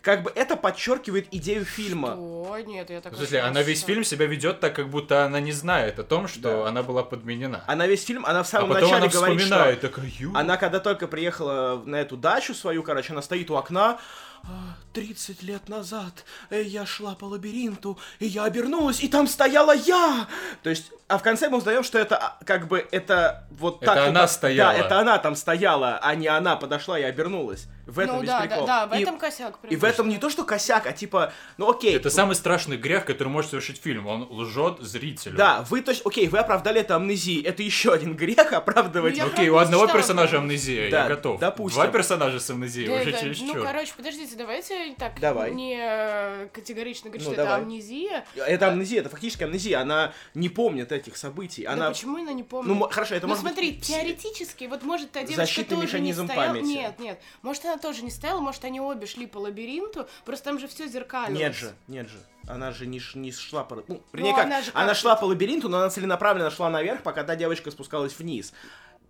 Как 0.02 0.22
бы 0.22 0.32
это 0.34 0.56
подчеркивает 0.56 1.26
идею 1.32 1.64
фильма. 1.64 2.12
Что? 2.12 2.58
Нет, 2.66 2.90
я 2.90 3.00
так 3.00 3.12
В 3.12 3.16
смысле, 3.16 3.40
она 3.40 3.62
весь 3.62 3.82
фильм 3.82 4.04
себя 4.04 4.26
ведет 4.26 4.60
так, 4.60 4.74
как 4.74 4.88
будто 4.88 5.24
она 5.24 5.40
не 5.40 5.52
знает 5.52 5.98
о 5.98 6.02
том, 6.04 6.28
что 6.28 6.62
Да. 6.62 6.68
она 6.68 6.82
была 6.82 7.02
подменена. 7.02 7.64
Она 7.66 7.86
весь 7.86 8.04
фильм, 8.04 8.24
она 8.26 8.42
в 8.42 8.46
А 8.46 8.50
самом 8.50 8.68
потом 8.68 8.82
начале 8.90 9.02
она 9.04 9.08
говорит, 9.12 9.40
что 9.40 9.48
вспоминает, 9.48 9.80
такая, 9.80 10.06
«Ю». 10.18 10.32
она 10.34 10.56
когда 10.56 10.80
только 10.80 11.06
приехала 11.08 11.82
на 11.84 11.96
эту 11.96 12.16
дачу 12.16 12.54
свою, 12.54 12.82
короче, 12.82 13.12
она 13.12 13.22
стоит 13.22 13.50
у 13.50 13.56
окна. 13.56 13.98
«А, 14.44 14.76
30 14.92 15.42
лет 15.42 15.68
назад 15.68 16.24
э, 16.50 16.62
я 16.62 16.86
шла 16.86 17.14
по 17.16 17.24
лабиринту, 17.24 17.98
и 18.20 18.26
я 18.26 18.44
обернулась, 18.44 19.00
и 19.02 19.08
там 19.08 19.26
стояла 19.26 19.74
я! 19.74 20.28
То 20.62 20.70
есть, 20.70 20.92
а 21.08 21.18
в 21.18 21.22
конце 21.22 21.48
мы 21.48 21.58
узнаем, 21.58 21.82
что 21.82 21.98
это 21.98 22.16
а, 22.16 22.38
как 22.44 22.68
бы 22.68 22.86
это 22.92 23.48
вот 23.50 23.82
Это 23.82 23.94
так. 23.94 24.08
она 24.08 24.20
как- 24.20 24.30
стояла. 24.30 24.72
Да, 24.72 24.78
это 24.78 25.00
она 25.00 25.18
там 25.18 25.34
стояла, 25.34 25.98
а 26.00 26.14
не 26.14 26.28
она 26.28 26.54
подошла 26.56 26.96
и 26.98 27.02
обернулась. 27.02 27.66
В 27.86 27.98
этом 28.00 28.16
Ну 28.16 28.22
весь 28.22 28.30
да, 28.30 28.40
прикол. 28.40 28.66
да, 28.66 28.86
да, 28.86 28.94
в 28.94 28.98
И- 28.98 29.02
этом 29.02 29.16
косяк. 29.18 29.58
и 29.70 29.76
в 29.76 29.84
этом 29.84 30.08
не 30.08 30.18
то, 30.18 30.28
что 30.28 30.42
косяк, 30.44 30.86
а 30.86 30.92
типа, 30.92 31.32
ну 31.56 31.70
окей. 31.70 31.94
Это 31.96 32.11
самый 32.11 32.34
страшный 32.34 32.76
грех, 32.76 33.04
который 33.04 33.28
может 33.28 33.50
совершить 33.50 33.80
фильм. 33.80 34.06
Он 34.08 34.26
лжет 34.28 34.78
зрителю. 34.80 35.37
Да, 35.37 35.64
вы 35.70 35.82
то 35.82 35.92
есть, 35.92 36.04
окей, 36.04 36.26
вы 36.28 36.38
оправдали 36.38 36.80
это 36.80 36.96
амнезией. 36.96 37.42
Это 37.44 37.62
еще 37.62 37.92
один 37.92 38.14
грех 38.16 38.52
оправдывать. 38.52 39.16
Ну, 39.18 39.26
Окей, 39.26 39.49
у 39.50 39.56
одного 39.56 39.84
читала 39.87 40.00
персонажа 40.00 40.38
амнезия, 40.38 40.90
Да, 40.90 41.02
я 41.04 41.08
готов. 41.08 41.38
допустим. 41.40 41.80
Два 41.80 41.87
персонажа 41.92 42.40
с 42.40 42.50
амнезией, 42.50 42.88
Да, 42.88 43.00
уже 43.02 43.12
да, 43.12 43.20
через 43.20 43.40
ну, 43.40 43.54
короче, 43.62 43.92
подождите, 43.96 44.34
давайте 44.37 44.94
так 44.99 45.20
Давай. 45.20 45.52
не 45.54 45.76
э, 45.80 46.49
категорично 46.52 47.11
говорить, 47.11 47.26
Ну, 47.28 47.32
что 47.34 47.42
давай. 47.42 47.58
это 47.61 47.62
амнезия. 47.62 48.25
Это 48.34 48.68
амнезия, 48.68 49.00
это 49.00 49.08
фактически 49.11 49.44
амнезия. 49.44 49.80
Она 49.80 50.12
не 50.34 50.49
помнит 50.49 50.90
этих 50.90 51.16
событий. 51.16 51.62
Да 51.64 51.72
Она... 51.72 51.88
почему 51.90 52.16
она 52.18 52.32
не 52.32 52.42
помнит? 52.42 52.66
Ну, 52.75 52.88
хорошо, 52.88 53.14
это 53.14 53.26
ну 53.26 53.34
может 53.34 53.44
быть 53.44 53.52
смотри, 53.54 53.72
пс- 53.78 53.82
теоретически, 53.82 54.64
вот 54.64 54.82
может 54.82 55.12
та 55.12 55.20
девочка 55.20 55.42
Защитный 55.42 55.76
тоже 55.76 55.87
механизм 55.87 56.22
не 56.22 56.28
стояла. 56.28 56.46
памяти. 56.54 56.66
Нет, 56.66 56.99
нет. 56.99 57.20
Может, 57.42 57.64
она 57.64 57.75
тоже 57.78 58.02
не 58.04 58.11
стояла, 58.11 58.40
может, 58.40 58.64
они 58.64 58.80
обе 58.80 59.06
шли 59.06 59.26
по 59.26 59.38
лабиринту, 59.38 60.06
просто 60.25 60.45
там 60.47 60.59
же 60.59 60.66
все 60.68 60.87
зеркально. 60.88 61.37
Нет 61.37 61.54
же, 61.54 61.73
нет 61.88 62.09
же. 62.09 62.18
Она 62.49 62.71
же 62.71 62.87
не, 62.87 63.00
не 63.14 63.33
шла 63.33 63.64
по... 63.64 63.76
Ну, 63.88 64.02
вернее, 64.12 64.30
Ну, 64.30 64.37
как, 64.37 64.47
она 64.47 64.62
же 64.62 64.71
она 64.75 64.88
как- 64.88 64.97
шла 64.97 65.16
по 65.16 65.25
лабиринту, 65.25 65.68
но 65.68 65.78
она 65.78 65.90
целенаправленно 65.90 66.50
шла 66.50 66.71
наверх, 66.71 67.02
пока 67.02 67.25
та 67.25 67.35
девочка 67.37 67.71
спускалась 67.71 68.16
вниз. 68.18 68.52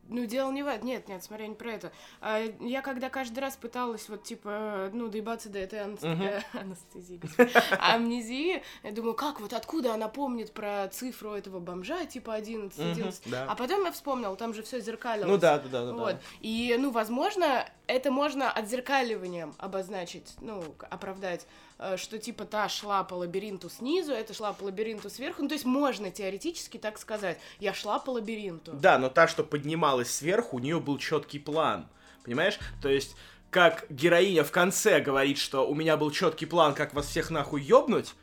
Ну, 0.09 0.25
дело 0.25 0.53
не 0.53 0.63
в 0.63 0.69
этом. 0.69 0.87
Нет, 0.87 1.09
нет, 1.09 1.25
смотри, 1.25 1.49
не 1.49 1.57
про 1.57 1.73
это. 1.73 1.91
А, 2.21 2.39
я 2.61 2.81
когда 2.81 3.11
каждый 3.11 3.41
раз 3.41 3.57
пыталась 3.57 4.09
вот, 4.09 4.23
типа, 4.23 4.89
ну, 4.93 5.09
доебаться 5.09 5.49
до 5.49 5.59
этой 5.59 5.81
анст- 5.81 6.05
э, 6.05 6.43
анестезии, 6.53 7.17
господи, 7.21 7.51
амнезии, 7.81 8.63
я 8.85 8.93
думаю, 8.93 9.15
как 9.15 9.41
вот, 9.41 9.53
откуда 9.53 9.95
она 9.95 10.07
помнит 10.09 10.53
про 10.53 10.87
цифру 10.93 11.33
этого 11.33 11.59
бомжа, 11.59 12.05
типа 12.07 12.35
11, 12.35 12.79
Мгм, 12.79 12.91
11. 12.93 13.23
да. 13.31 13.47
А 13.49 13.57
потом 13.57 13.85
я 13.85 13.91
вспомнила, 13.91 14.37
там 14.37 14.55
же 14.55 14.63
все 14.63 14.81
зеркально. 14.81 15.27
Ну 15.27 15.39
да, 15.39 15.59
да, 15.59 15.69
да, 15.69 15.81
да. 15.87 15.87
да. 15.87 15.93
Вот. 15.93 16.17
И, 16.41 16.77
ну, 16.79 16.93
возможно, 16.93 17.69
это 17.87 18.11
можно 18.11 18.51
отзеркаливанием 18.51 19.55
обозначить, 19.59 20.35
ну, 20.41 20.75
оправдать, 20.91 21.47
э, 21.79 21.97
что 21.97 22.19
типа 22.19 22.45
та 22.45 22.69
шла 22.69 23.05
по 23.05 23.15
лабиринту 23.15 23.69
снизу, 23.69 24.13
это 24.13 24.35
шла 24.35 24.53
по 24.53 24.65
лабиринту 24.65 25.11
сверху. 25.11 25.43
Ну, 25.43 25.49
то 25.49 25.55
есть 25.55 25.65
можно 25.65 26.11
теоретически 26.11 26.79
так 26.79 26.99
сказать. 26.99 27.39
Я 27.59 27.75
шла 27.75 27.99
по 27.99 28.11
лабиринту. 28.11 28.73
Да, 28.73 28.99
но 28.99 29.09
та, 29.09 29.29
что 29.29 29.45
поднималась 29.45 30.11
сверху, 30.11 30.57
у 30.57 30.61
нее 30.61 30.81
был 30.81 30.99
четкий 30.99 31.39
план. 31.39 31.89
Понимаешь? 32.25 32.59
То 32.83 32.89
есть, 32.89 33.17
как 33.51 33.87
героиня 33.89 34.43
в 34.43 34.51
конце 34.51 35.01
говорит, 35.01 35.39
что 35.39 35.69
у 35.69 35.75
меня 35.75 35.97
был 35.97 36.11
четкий 36.11 36.47
план, 36.47 36.75
как 36.75 36.93
вас 36.93 37.07
всех 37.07 37.31
нахуй 37.31 37.63
ёбнуть, 37.63 38.15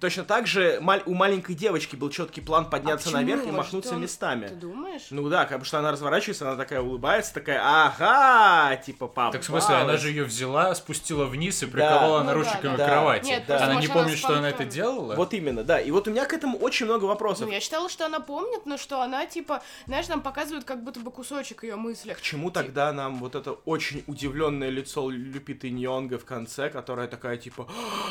Точно 0.00 0.24
так 0.24 0.46
же 0.46 0.80
у 1.06 1.14
маленькой 1.14 1.54
девочки 1.54 1.94
был 1.94 2.10
четкий 2.10 2.40
план 2.40 2.68
подняться 2.68 3.10
А 3.10 3.12
наверх 3.12 3.46
и 3.46 3.50
махнуться 3.52 3.94
он- 3.94 4.02
местами. 4.02 4.48
Ты 4.48 4.54
думаешь? 4.56 5.02
Ну 5.10 5.28
да, 5.28 5.44
как 5.46 5.60
бы 5.60 5.64
что 5.64 5.78
она 5.78 5.92
разворачивается, 5.92 6.48
она 6.48 6.56
такая 6.56 6.80
улыбается, 6.80 7.32
такая, 7.32 7.60
ага, 7.62 8.76
типа 8.76 9.06
папа. 9.06 9.32
Так 9.32 9.42
в 9.42 9.44
смысле, 9.44 9.76
она 9.76 9.96
же 9.96 10.08
ее 10.08 10.24
взяла, 10.24 10.74
спустила 10.74 11.24
вниз 11.26 11.62
и 11.62 11.66
приковала 11.66 12.18
Ну 12.18 12.24
да, 12.24 12.32
наручниками 12.32 12.76
да. 12.76 12.84
к 12.84 12.88
кровати. 12.88 13.26
Нет, 13.26 13.46
просто, 13.46 13.64
Она 13.64 13.74
не 13.80 13.86
она 13.86 13.94
помнит, 13.94 14.18
что 14.18 14.36
она 14.36 14.50
это 14.50 14.64
делала? 14.64 15.14
Вот 15.14 15.32
именно, 15.32 15.62
да. 15.62 15.80
И 15.80 15.90
вот 15.92 16.08
у 16.08 16.10
меня 16.10 16.24
к 16.26 16.32
этому 16.32 16.58
очень 16.58 16.86
много 16.86 17.04
вопросов. 17.04 17.46
Ну, 17.46 17.52
я 17.52 17.60
считала, 17.60 17.88
что 17.88 18.04
она 18.04 18.18
помнит, 18.20 18.66
но 18.66 18.76
что 18.78 19.00
она, 19.00 19.26
типа, 19.26 19.62
знаешь, 19.86 20.08
нам 20.08 20.22
показывают 20.22 20.64
как 20.64 20.82
будто 20.82 21.00
бы 21.00 21.10
кусочек 21.12 21.62
ее 21.62 21.76
мыслях. 21.76 22.18
К 22.18 22.20
чему 22.20 22.50
тогда 22.50 22.92
нам 22.92 23.18
вот 23.18 23.36
это 23.36 23.52
очень 23.52 24.02
удивленное 24.08 24.70
лицо 24.70 25.08
Люпиты 25.08 25.70
Ньонга 25.70 26.18
в 26.18 26.24
конце, 26.24 26.68
которая 26.68 27.06
такая 27.06 27.36
типа 27.36 27.68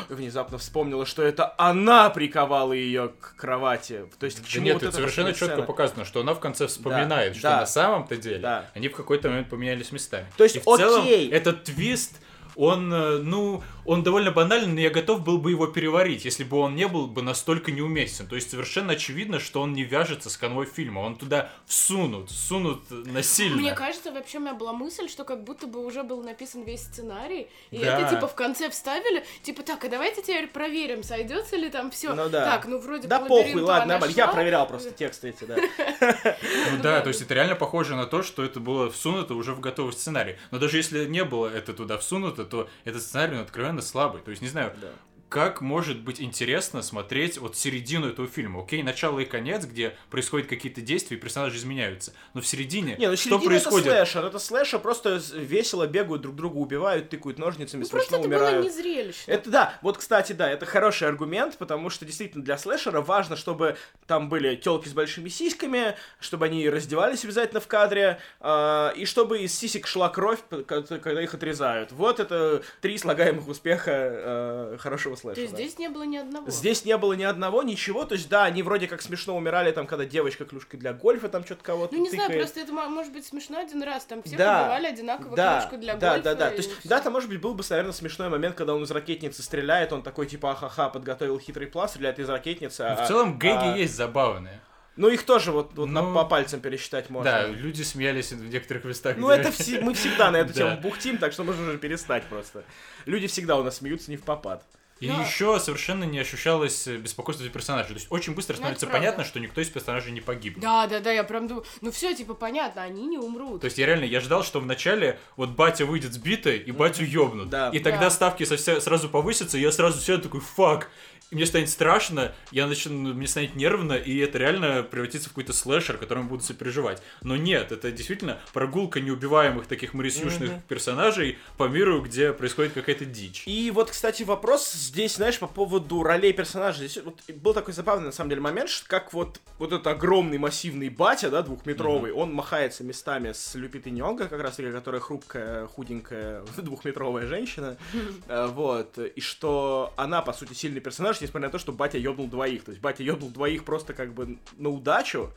внезапно 0.10 0.58
вспомнила, 0.58 1.06
что 1.06 1.22
это 1.24 1.54
она 1.58 1.73
приковала 2.10 2.74
ее 2.74 3.12
к 3.20 3.36
кровати. 3.36 4.06
То 4.20 4.26
есть 4.26 4.40
к 4.40 4.42
Да 4.44 4.48
чему 4.48 4.66
нет, 4.66 4.74
вот 4.76 4.84
это 4.84 4.92
совершенно 4.96 5.30
четко 5.34 5.46
сцена? 5.46 5.64
показано, 5.64 6.06
что 6.06 6.22
она 6.22 6.34
в 6.34 6.40
конце 6.40 6.68
вспоминает, 6.68 7.34
Да, 7.34 7.40
что 7.40 7.48
да. 7.50 7.60
на 7.62 7.66
самом-то 7.66 8.18
деле 8.18 8.40
Да. 8.40 8.66
они 8.74 8.88
в 8.90 8.96
какой-то 8.96 9.30
момент 9.30 9.50
поменялись 9.50 9.92
местами. 9.92 10.28
То 10.38 10.44
есть, 10.44 10.56
И 10.58 10.60
в 10.60 10.64
целом 10.64 11.02
окей. 11.04 11.30
этот 11.32 11.64
твист, 11.64 12.16
он, 12.56 12.94
э, 12.94 13.18
ну, 13.18 13.64
он 13.86 14.04
довольно 14.04 14.32
банальный, 14.32 14.74
но 14.74 14.80
я 14.80 14.90
готов 14.90 15.24
был 15.24 15.38
бы 15.38 15.52
его 15.52 15.68
переварить, 15.68 16.26
если 16.26 16.44
бы 16.44 16.58
он 16.58 16.76
не 16.76 16.88
был 16.88 17.08
бы 17.08 17.22
настолько 17.22 17.72
неуместен. 17.72 18.28
То 18.28 18.36
есть 18.36 18.50
совершенно 18.50 18.94
очевидно, 18.94 19.40
что 19.40 19.62
он 19.62 19.74
не 19.74 19.84
вяжется 19.84 20.30
с 20.30 20.38
конвой 20.38 20.66
фильма, 20.66 21.00
он 21.00 21.16
туда 21.16 21.52
всунут, 21.66 22.30
всунут 22.30 22.84
насильно. 22.90 23.58
Мне 23.58 23.74
кажется, 23.74 24.12
вообще 24.12 24.38
у 24.38 24.42
меня 24.42 24.54
была 24.54 24.74
мысль, 24.74 25.10
что 25.10 25.24
как 25.24 25.44
будто 25.44 25.68
бы 25.68 25.86
уже 25.86 26.04
был 26.04 26.22
написан 26.24 26.64
весь 26.64 26.82
сценарий, 26.84 27.48
и 27.72 27.80
Да. 27.80 28.00
это 28.00 28.16
типа 28.16 28.28
в 28.28 28.36
конце 28.36 28.70
вставили, 28.70 29.24
типа 29.42 29.64
так, 29.64 29.84
а 29.84 29.90
давайте 29.90 30.22
теперь 30.22 30.48
проверим, 30.48 31.04
сойдется 31.04 31.58
ли 31.58 31.70
там 31.70 31.92
все. 31.92 32.14
Ну 32.14 32.30
да. 32.30 32.46
Так, 32.46 32.68
ну 32.68 32.80
вроде 32.80 33.08
Да 33.08 33.20
по 33.20 33.28
похуй, 33.28 33.62
ладно, 33.62 33.94
нормально. 33.94 34.14
Я 34.16 34.28
проверял 34.28 34.68
просто 34.68 34.92
тексты 34.92 35.30
эти, 35.30 35.44
да. 35.46 35.56
Ну 36.72 36.82
да, 36.82 37.02
то 37.02 37.10
есть 37.10 37.22
это 37.22 37.34
реально 37.34 37.56
похоже 37.56 37.96
на 37.96 38.06
то, 38.06 38.24
что 38.24 38.44
это 38.44 38.60
было 38.60 38.90
всунуто 38.90 39.36
уже 39.36 39.54
в 39.54 39.60
готовый 39.60 39.94
сценарий. 39.94 40.38
Но 40.52 40.60
даже 40.60 40.78
если 40.78 41.06
не 41.06 41.24
было 41.24 41.48
это 41.48 41.74
туда 41.74 41.98
всунуто, 41.98 42.46
то 42.46 42.70
этот 42.86 43.02
сценарий, 43.02 43.36
ну, 43.36 43.42
откровенно 43.74 43.82
слабый. 43.82 44.22
То 44.22 44.32
есть, 44.32 44.42
не 44.42 44.50
знаю, 44.50 44.74
Да. 44.80 44.88
Как 45.34 45.62
может 45.62 46.00
быть 46.00 46.22
интересно 46.22 46.84
смотреть 46.84 47.40
вот 47.40 47.58
середину 47.58 48.08
этого 48.08 48.28
фильма? 48.28 48.62
Окей, 48.62 48.84
начало 48.84 49.18
и 49.18 49.26
конец, 49.26 49.66
где 49.66 49.98
происходят 50.12 50.48
какие-то 50.48 50.82
действия, 50.82 51.18
и 51.18 51.20
персонажи 51.20 51.58
изменяются. 51.58 52.14
Но 52.36 52.42
в 52.42 52.46
середине 52.46 52.98
Не, 53.00 53.08
ну 53.08 53.16
что 53.16 53.30
середина 53.30 53.50
происходит? 53.50 53.88
это 53.88 53.96
слэшер. 53.96 54.26
Это 54.26 54.38
слэшер, 54.38 54.80
просто 54.80 55.20
весело 55.34 55.88
бегают, 55.88 56.22
друг 56.22 56.36
друга 56.36 56.58
убивают, 56.58 57.10
тыкают 57.10 57.40
ножницами, 57.40 57.82
Ну, 57.82 57.90
просто 57.90 58.10
смешно 58.10 58.18
это 58.20 58.28
умирают. 58.28 58.58
было 58.58 58.64
не 58.64 58.70
зрелищно. 58.70 59.32
Это 59.32 59.50
да, 59.50 59.80
вот, 59.82 59.98
кстати, 59.98 60.34
да, 60.34 60.48
это 60.52 60.68
хороший 60.68 61.08
аргумент, 61.08 61.58
потому 61.58 61.90
что 61.90 62.06
действительно 62.06 62.44
для 62.44 62.60
слэшера 62.60 63.02
важно, 63.02 63.36
чтобы 63.36 63.76
там 64.06 64.30
были 64.30 64.56
телки 64.56 64.88
с 64.88 64.94
большими 64.94 65.30
сиськами, 65.30 65.96
чтобы 66.20 66.46
они 66.46 66.70
раздевались 66.70 67.24
обязательно 67.24 67.60
в 67.60 67.66
кадре, 67.66 68.20
э, 68.40 68.92
и 68.98 69.06
чтобы 69.06 69.40
из 69.40 69.58
сисек 69.58 69.88
шла 69.88 70.10
кровь, 70.10 70.42
когда 70.68 71.24
их 71.24 71.34
отрезают. 71.34 71.92
Вот 71.92 72.20
это 72.20 72.62
три 72.82 73.00
слагаемых 73.00 73.48
успеха 73.48 73.92
э, 73.94 74.78
хорошего 74.80 75.23
слэшера. 75.24 75.36
То 75.36 75.42
есть 75.42 75.54
здесь 75.54 75.80
не 75.80 75.90
было 75.90 76.04
ни 76.04 76.18
одного. 76.18 76.50
Здесь 76.50 76.86
не 76.86 76.98
было 76.98 77.14
ни 77.14 77.24
одного, 77.24 77.64
ничего, 77.64 78.06
то 78.06 78.16
есть 78.16 78.30
да, 78.30 78.44
они 78.46 78.62
вроде 78.64 78.88
как 78.88 79.02
смешно 79.02 79.36
умирали, 79.36 79.72
там, 79.72 79.88
когда 79.88 80.06
девочка 80.06 80.46
клюшкой 80.46 80.80
для 80.80 80.94
гольфа 80.94 81.30
там 81.30 81.44
что-то 81.46 81.64
кого-то 81.64 81.96
Ну 81.96 82.04
не 82.04 82.10
знаю, 82.10 82.28
тыкает. 82.30 82.42
просто 82.44 82.60
это 82.62 82.72
мо- 82.74 82.90
может 82.90 83.12
быть 83.14 83.26
смешно 83.26 83.58
один 83.60 83.82
раз, 83.84 84.06
там 84.06 84.22
все 84.24 84.38
Да. 84.38 84.62
убивали 84.64 84.88
одинаково 84.88 85.36
да, 85.36 85.60
клюшку 85.62 85.78
для 85.78 85.96
да, 85.96 86.10
гольфа. 86.12 86.24
да, 86.24 86.36
да. 86.36 86.48
и 86.50 86.52
То 86.52 86.58
есть, 86.58 86.80
всё. 86.80 86.90
да, 86.90 87.00
там, 87.02 87.14
может 87.14 87.30
быть, 87.30 87.42
был 87.42 87.54
бы, 87.54 87.64
наверное, 87.70 87.94
смешной 87.94 88.30
момент, 88.30 88.56
когда 88.56 88.76
он 88.76 88.84
из 88.84 88.92
ракетницы 88.92 89.42
стреляет, 89.42 89.92
он 89.94 90.04
такой, 90.04 90.28
типа, 90.28 90.52
ахаха, 90.52 90.90
подготовил 90.90 91.40
хитрый 91.40 91.68
план, 91.68 91.88
стреляет 91.90 92.20
из 92.20 92.30
ракетницы. 92.30 92.84
Ну, 92.84 92.90
а- 92.90 93.06
в 93.06 93.08
целом 93.08 93.40
гэги 93.40 93.54
а- 93.74 93.76
есть 93.78 93.96
забавные. 93.96 94.60
Ну, 94.96 95.08
их 95.08 95.24
тоже 95.24 95.52
вот, 95.52 95.74
вот 95.74 95.88
на- 95.88 96.04
Ну, 96.04 96.14
по 96.14 96.24
пальцам 96.24 96.60
пересчитать 96.60 97.10
можно. 97.10 97.32
Да, 97.32 97.48
люди 97.48 97.82
смеялись 97.82 98.32
в 98.32 98.48
некоторых 98.48 98.84
местах. 98.84 99.18
Ну, 99.18 99.26
где- 99.30 99.38
это 99.42 99.52
все, 99.52 99.82
мы 99.82 99.96
всегда 99.96 100.30
на 100.30 100.38
эту 100.38 100.50
Да. 100.54 100.54
тему 100.54 100.82
бухтим, 100.82 101.18
так 101.18 101.34
что 101.34 101.44
можно 101.44 101.68
уже 101.68 101.80
перестать 101.80 102.24
просто. 102.26 102.64
Люди 103.08 103.26
всегда 103.26 103.58
у 103.58 103.64
нас 103.64 103.78
смеются 103.78 104.12
не 104.12 104.18
в 104.18 104.24
попад. 104.24 104.64
И 105.04 105.08
Но- 105.10 105.22
еще 105.22 105.60
совершенно 105.60 106.06
не 106.06 106.18
ощущалось 106.18 106.88
э, 106.88 106.96
беспокойство 106.96 107.44
за 107.46 107.52
персонажей. 107.52 107.90
То 107.90 107.94
есть 107.96 108.08
очень 108.10 108.34
быстро 108.34 108.54
Ну, 108.54 108.58
становится 108.60 108.88
понятно, 108.88 109.26
что 109.26 109.38
никто 109.42 109.60
из 109.60 109.68
персонажей 109.70 110.14
не 110.14 110.22
погиб. 110.22 110.60
Да, 110.62 110.88
да, 110.88 111.02
да, 111.02 111.12
я 111.12 111.26
прям 111.26 111.50
думаю, 111.50 111.66
ну 111.82 111.92
все, 111.92 112.14
типа, 112.16 112.36
понятно, 112.36 112.84
они 112.84 113.06
не 113.06 113.18
умрут. 113.18 113.60
То 113.62 113.66
есть 113.66 113.78
я 113.78 113.86
реально, 113.86 114.06
я 114.06 114.22
ждал, 114.22 114.44
что 114.46 114.62
вначале 114.62 115.20
вот 115.36 115.50
батя 115.50 115.86
выйдет 115.86 116.14
сбитый, 116.14 116.58
и 116.58 116.72
батю 116.72 117.04
ёбнут. 117.04 117.50
Да. 117.50 117.70
И 117.72 117.80
тогда 117.80 118.00
Да. 118.06 118.10
ставки 118.12 118.44
совсе- 118.44 118.80
сразу 118.80 119.10
повысятся, 119.10 119.58
и 119.58 119.62
я 119.62 119.74
сразу 119.74 120.00
сяду 120.00 120.24
такой, 120.24 120.40
фак. 120.40 120.90
И 121.32 121.36
мне 121.36 121.46
станет 121.46 121.70
страшно, 121.70 122.34
я 122.52 122.68
начну, 122.68 123.14
мне 123.14 123.28
станет 123.28 123.56
нервно, 123.56 123.94
и 123.94 124.18
это 124.20 124.38
реально 124.38 124.84
превратится 124.84 125.30
в 125.30 125.32
какой-то 125.32 125.54
слэшер, 125.54 125.98
которым 125.98 126.28
буду 126.28 126.44
сопереживать. 126.44 127.02
Но 127.22 127.36
нет, 127.36 127.72
это 127.72 127.92
действительно 127.92 128.40
прогулка 128.54 129.00
неубиваемых 129.02 129.66
таких 129.68 129.94
морисюшных 129.94 130.52
Мгм. 130.52 130.62
персонажей 130.68 131.38
по 131.58 131.68
миру, 131.68 132.02
где 132.02 132.34
происходит 132.34 132.74
какая-то 132.74 133.06
дичь. 133.06 133.44
И 133.48 133.72
вот, 133.72 133.90
кстати, 133.92 134.24
вопрос 134.24 134.72
здесь, 134.74 135.16
знаешь, 135.16 135.40
по 135.40 135.48
поводу 135.48 136.04
ролей 136.04 136.34
персонажей. 136.34 136.88
Здесь 136.88 137.04
вот 137.04 137.20
был 137.36 137.54
такой 137.54 137.74
забавный, 137.74 138.06
на 138.08 138.12
самом 138.12 138.30
деле, 138.30 138.42
момент, 138.42 138.70
что 138.70 138.88
как 138.88 139.14
вот, 139.14 139.40
вот 139.58 139.72
этот 139.72 139.88
огромный 139.88 140.38
массивный 140.38 140.90
батя, 140.90 141.30
да, 141.32 141.42
двухметровый, 141.42 142.12
он 142.12 142.34
махается 142.34 142.84
местами 142.84 143.32
с 143.32 143.56
Люпитой 143.56 143.92
Нёнго, 143.92 144.28
как 144.28 144.42
раз 144.42 144.56
таки, 144.58 144.72
которая 144.72 145.02
хрупкая, 145.02 145.66
худенькая, 145.68 146.44
двухметровая 146.58 147.26
женщина. 147.26 147.78
Э, 148.28 148.48
Вот. 148.48 148.98
И 149.00 149.20
что 149.22 149.94
она, 149.98 150.22
по 150.22 150.34
сути, 150.34 150.54
сильный 150.54 150.80
персонаж, 150.82 151.13
несмотря 151.22 151.48
на 151.48 151.52
то, 151.52 151.60
что 151.60 151.72
батя 151.72 151.98
ёбнул 151.98 152.28
двоих. 152.28 152.64
То 152.64 152.72
есть 152.72 152.82
батя 152.82 153.04
ёбнул 153.04 153.30
двоих 153.30 153.64
просто 153.64 153.94
как 153.94 154.14
бы 154.14 154.38
на 154.58 154.70
удачу. 154.70 155.32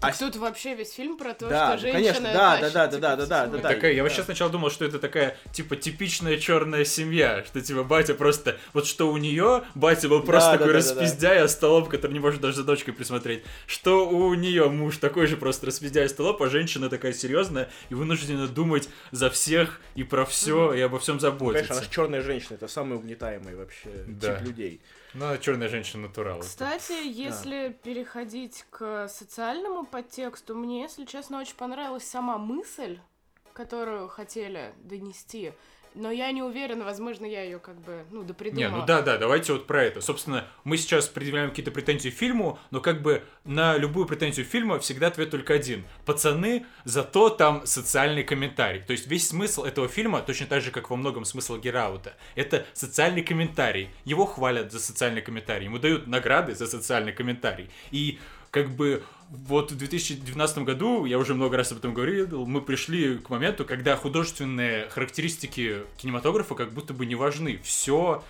А 0.00 0.06
Так 0.06 0.18
тут 0.18 0.36
вообще 0.36 0.74
весь 0.74 0.94
фильм 0.94 1.18
про 1.18 1.34
то, 1.34 1.48
Да, 1.50 1.68
что 1.76 1.82
женщина 1.82 2.02
конечно, 2.14 2.32
да, 2.32 2.56
тащит, 2.58 2.72
да, 2.72 2.86
да, 2.86 2.88
типа, 2.88 3.00
да, 3.02 3.16
да, 3.16 3.26
да, 3.26 3.42
всю 3.46 3.56
да, 3.58 3.68
такая, 3.68 3.90
я 3.92 3.96
да. 3.98 4.02
вообще 4.04 4.22
сначала 4.22 4.50
думал, 4.50 4.70
что 4.70 4.84
это 4.86 4.98
такая, 4.98 5.36
типа, 5.52 5.76
типичная 5.76 6.38
черная 6.38 6.84
семья, 6.86 7.44
что, 7.46 7.60
типа, 7.60 7.84
батя 7.84 8.14
просто, 8.14 8.56
вот 8.72 8.86
что 8.86 9.12
у 9.12 9.16
нее, 9.18 9.62
батя 9.74 10.08
был 10.08 10.22
просто 10.22 10.52
Да, 10.52 10.56
да, 10.56 10.58
такой 10.64 10.72
да, 10.72 10.78
да, 10.80 10.94
да. 10.94 11.00
распиздяй, 11.02 11.38
остолоп, 11.42 11.88
который 11.90 12.12
не 12.12 12.20
может 12.20 12.40
даже 12.40 12.56
за 12.56 12.64
дочкой 12.64 12.94
присмотреть, 12.94 13.44
что 13.66 14.08
у 14.08 14.32
нее 14.32 14.68
муж 14.70 14.96
такой 14.96 15.26
же 15.26 15.36
просто 15.36 15.66
распиздяй, 15.66 16.06
остолоп, 16.06 16.42
а 16.42 16.48
женщина 16.48 16.88
такая 16.88 17.12
серьезная 17.12 17.68
и 17.90 17.94
вынуждена 17.94 18.48
думать 18.48 18.88
за 19.12 19.28
всех 19.28 19.78
и 19.94 20.04
про 20.04 20.24
все, 20.24 20.72
и 20.72 20.80
обо 20.80 20.98
всем 20.98 21.20
заботиться. 21.20 21.70
она 21.74 21.82
же 21.82 21.90
черная 21.90 22.22
женщина, 22.22 22.54
это 22.54 22.66
самый 22.66 22.96
угнетаемый 22.96 23.54
вообще 23.54 23.90
Да. 24.06 24.36
тип 24.38 24.46
людей. 24.48 24.80
Ну, 25.14 25.36
черная 25.38 25.68
женщина 25.68 26.08
натурал. 26.08 26.40
Кстати, 26.40 27.06
если 27.06 27.76
переходить 27.82 28.64
к 28.70 29.08
социальному 29.08 29.84
подтексту, 29.84 30.54
мне, 30.54 30.82
если 30.82 31.04
честно, 31.04 31.38
очень 31.38 31.56
понравилась 31.56 32.04
сама 32.04 32.38
мысль, 32.38 32.98
которую 33.52 34.08
хотели 34.08 34.72
донести. 34.78 35.52
Но 35.94 36.10
я 36.10 36.30
не 36.32 36.42
уверена, 36.42 36.84
возможно, 36.84 37.26
я 37.26 37.42
ее 37.42 37.58
как 37.58 37.80
бы, 37.80 38.04
ну, 38.10 38.20
Не, 38.22 38.26
допридумала. 38.26 38.80
ну 38.80 38.86
да, 38.86 39.02
да, 39.02 39.18
давайте 39.18 39.52
вот 39.52 39.66
про 39.66 39.82
это. 39.82 40.00
Собственно, 40.00 40.46
мы 40.64 40.76
сейчас 40.76 41.08
предъявляем 41.08 41.50
какие-то 41.50 41.70
претензии 41.70 42.08
фильму, 42.08 42.58
но 42.70 42.80
как 42.80 43.02
бы 43.02 43.22
на 43.44 43.76
любую 43.76 44.06
претензию 44.06 44.46
фильма 44.46 44.78
всегда 44.78 45.08
ответ 45.08 45.30
только 45.30 45.54
один. 45.54 45.84
Пацаны, 46.06 46.64
зато 46.84 47.28
там 47.30 47.66
социальный 47.66 48.24
комментарий. 48.24 48.80
То 48.80 48.92
есть 48.92 49.06
весь 49.06 49.28
смысл 49.28 49.64
этого 49.64 49.88
фильма, 49.88 50.22
точно 50.22 50.46
так 50.46 50.62
же, 50.62 50.70
как 50.70 50.90
во 50.90 50.96
многом 50.96 51.24
смысл 51.24 51.58
Гераута, 51.58 52.14
это 52.34 52.64
социальный 52.72 53.22
комментарий. 53.22 53.90
Его 54.04 54.24
хвалят 54.26 54.72
за 54.72 54.80
социальный 54.80 55.20
комментарий, 55.22 55.66
ему 55.66 55.78
дают 55.78 56.06
награды 56.06 56.54
за 56.54 56.66
социальный 56.66 57.12
комментарий. 57.12 57.68
И 57.90 58.18
как 58.50 58.70
бы 58.70 59.02
вот 59.32 59.72
в 59.72 59.76
2019 59.76 60.58
году, 60.58 61.06
я 61.06 61.18
уже 61.18 61.34
много 61.34 61.56
раз 61.56 61.72
об 61.72 61.78
этом 61.78 61.94
говорил, 61.94 62.44
мы 62.46 62.60
пришли 62.60 63.16
к 63.16 63.30
моменту, 63.30 63.64
когда 63.64 63.96
художественные 63.96 64.90
характеристики 64.90 65.78
кинематографа 65.96 66.54
как 66.54 66.72
будто 66.72 66.92
бы 66.92 67.06
не 67.06 67.14
важны. 67.14 67.58
Все 67.62 68.22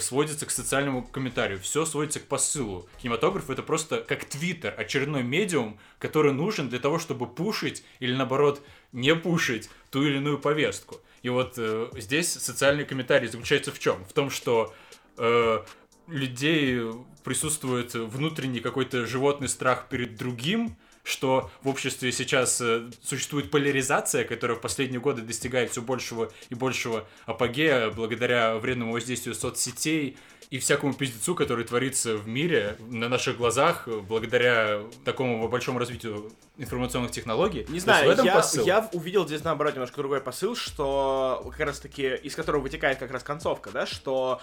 сводится 0.00 0.46
к 0.46 0.50
социальному 0.50 1.02
комментарию, 1.02 1.60
все 1.60 1.84
сводится 1.84 2.20
к 2.20 2.24
посылу. 2.24 2.88
Кинематограф 3.00 3.48
это 3.50 3.62
просто 3.62 4.00
как 4.00 4.24
твиттер, 4.24 4.74
очередной 4.76 5.22
медиум, 5.22 5.78
который 5.98 6.32
нужен 6.32 6.68
для 6.68 6.80
того, 6.80 6.98
чтобы 6.98 7.26
пушить 7.26 7.84
или 8.00 8.12
наоборот 8.12 8.60
не 8.90 9.14
пушить 9.14 9.70
ту 9.90 10.02
или 10.02 10.16
иную 10.16 10.38
повестку. 10.38 11.00
И 11.22 11.28
вот 11.28 11.54
э, 11.56 11.88
здесь 11.96 12.32
социальный 12.32 12.84
комментарий 12.84 13.28
заключается 13.28 13.70
в 13.70 13.78
чем? 13.78 14.04
В 14.06 14.12
том, 14.12 14.30
что 14.30 14.74
э, 15.16 15.62
людей 16.12 16.80
присутствует 17.24 17.94
внутренний 17.94 18.60
какой-то 18.60 19.06
животный 19.06 19.48
страх 19.48 19.88
перед 19.88 20.16
другим, 20.16 20.76
что 21.02 21.50
в 21.62 21.68
обществе 21.68 22.12
сейчас 22.12 22.60
э, 22.60 22.88
существует 23.02 23.50
поляризация, 23.50 24.24
которая 24.24 24.56
в 24.56 24.60
последние 24.60 25.00
годы 25.00 25.22
достигает 25.22 25.70
все 25.70 25.82
большего 25.82 26.30
и 26.48 26.54
большего 26.54 27.06
апогея 27.26 27.90
благодаря 27.90 28.56
вредному 28.56 28.92
воздействию 28.92 29.34
соцсетей 29.34 30.16
и 30.50 30.58
всякому 30.58 30.92
пиздецу, 30.92 31.34
который 31.34 31.64
творится 31.64 32.16
в 32.16 32.28
мире 32.28 32.76
на 32.78 33.08
наших 33.08 33.38
глазах 33.38 33.88
благодаря 33.88 34.82
такому 35.04 35.48
большому 35.48 35.78
развитию 35.78 36.30
информационных 36.58 37.10
технологий. 37.10 37.66
Не 37.68 37.80
знаю, 37.80 38.06
в 38.06 38.10
этом 38.10 38.26
я, 38.26 38.34
посыл. 38.34 38.66
я 38.66 38.88
увидел 38.92 39.26
здесь 39.26 39.42
наоборот 39.42 39.74
немножко 39.74 39.96
другой 39.96 40.20
посыл, 40.20 40.54
что 40.54 41.42
как 41.50 41.66
раз 41.66 41.80
таки 41.80 42.14
из 42.14 42.36
которого 42.36 42.60
вытекает 42.60 42.98
как 42.98 43.10
раз 43.10 43.22
концовка, 43.22 43.70
да, 43.70 43.86
что 43.86 44.42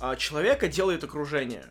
а, 0.00 0.16
человека 0.16 0.66
делает 0.66 1.04
окружение. 1.04 1.66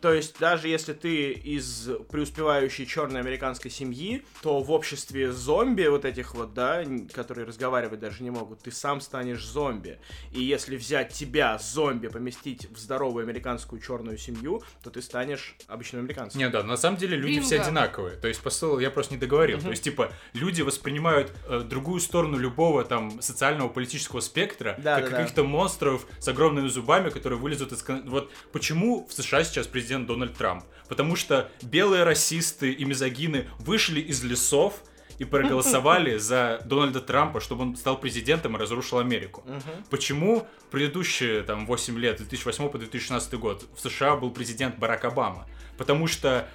То 0.00 0.12
есть, 0.12 0.38
даже 0.38 0.68
если 0.68 0.92
ты 0.92 1.32
из 1.32 1.88
преуспевающей 2.10 2.86
черной 2.86 3.20
американской 3.20 3.70
семьи, 3.70 4.24
то 4.42 4.60
в 4.60 4.70
обществе 4.70 5.32
зомби 5.32 5.86
вот 5.86 6.04
этих 6.04 6.34
вот, 6.34 6.54
да, 6.54 6.84
которые 7.12 7.46
разговаривать 7.46 8.00
даже 8.00 8.22
не 8.22 8.30
могут, 8.30 8.60
ты 8.60 8.70
сам 8.70 9.00
станешь 9.00 9.44
зомби. 9.44 9.98
И 10.32 10.42
если 10.42 10.76
взять 10.76 11.12
тебя, 11.12 11.58
зомби, 11.58 12.08
поместить 12.08 12.70
в 12.70 12.78
здоровую 12.78 13.24
американскую 13.24 13.80
черную 13.80 14.16
семью, 14.18 14.62
то 14.82 14.90
ты 14.90 15.02
станешь 15.02 15.56
обычным 15.66 16.02
американцем. 16.02 16.40
Не, 16.40 16.48
да, 16.48 16.62
на 16.62 16.76
самом 16.76 16.96
деле 16.96 17.16
люди 17.16 17.40
все 17.40 17.56
Бинго. 17.56 17.66
одинаковые. 17.66 18.16
То 18.16 18.28
есть 18.28 18.40
посыл 18.40 18.78
я 18.78 18.90
просто 18.90 19.14
не 19.14 19.20
договорил. 19.20 19.60
То 19.60 19.70
есть, 19.70 19.82
типа, 19.82 20.12
люди 20.32 20.62
воспринимают 20.62 21.32
э, 21.48 21.60
другую 21.60 22.00
сторону 22.00 22.38
любого 22.38 22.84
там 22.84 23.20
социального 23.20 23.68
политического 23.68 24.20
спектра 24.20 24.76
Да, 24.78 24.96
как 24.96 25.04
да, 25.04 25.10
да. 25.10 25.16
каких-то 25.18 25.44
монстров 25.44 26.06
с 26.18 26.28
огромными 26.28 26.68
зубами, 26.68 27.10
которые 27.10 27.38
вылезут 27.38 27.72
из... 27.72 27.84
Вот 28.06 28.30
почему 28.52 29.06
в 29.06 29.12
США 29.12 29.44
сейчас 29.44 29.66
президент 29.66 29.89
Дональд 29.98 30.36
Трамп? 30.36 30.64
Потому 30.88 31.16
что 31.16 31.50
белые 31.62 32.04
расисты 32.04 32.72
и 32.72 32.84
мизогины 32.84 33.46
вышли 33.58 34.00
из 34.00 34.22
лесов 34.24 34.82
и 35.18 35.24
проголосовали 35.24 36.16
за 36.18 36.60
Дональда 36.64 37.00
Трампа, 37.00 37.40
чтобы 37.40 37.62
он 37.62 37.76
стал 37.76 37.98
президентом 37.98 38.56
и 38.56 38.58
разрушил 38.58 38.98
Америку. 38.98 39.44
Почему 39.90 40.48
предыдущие 40.70 41.42
там 41.42 41.66
8 41.66 41.98
лет, 41.98 42.16
2008 42.16 42.68
по 42.68 42.78
2016 42.78 43.34
год, 43.34 43.66
в 43.76 43.80
США 43.80 44.16
был 44.16 44.30
президент 44.30 44.78
Барак 44.78 45.04
Обама? 45.04 45.46
Потому 45.76 46.06
что 46.06 46.48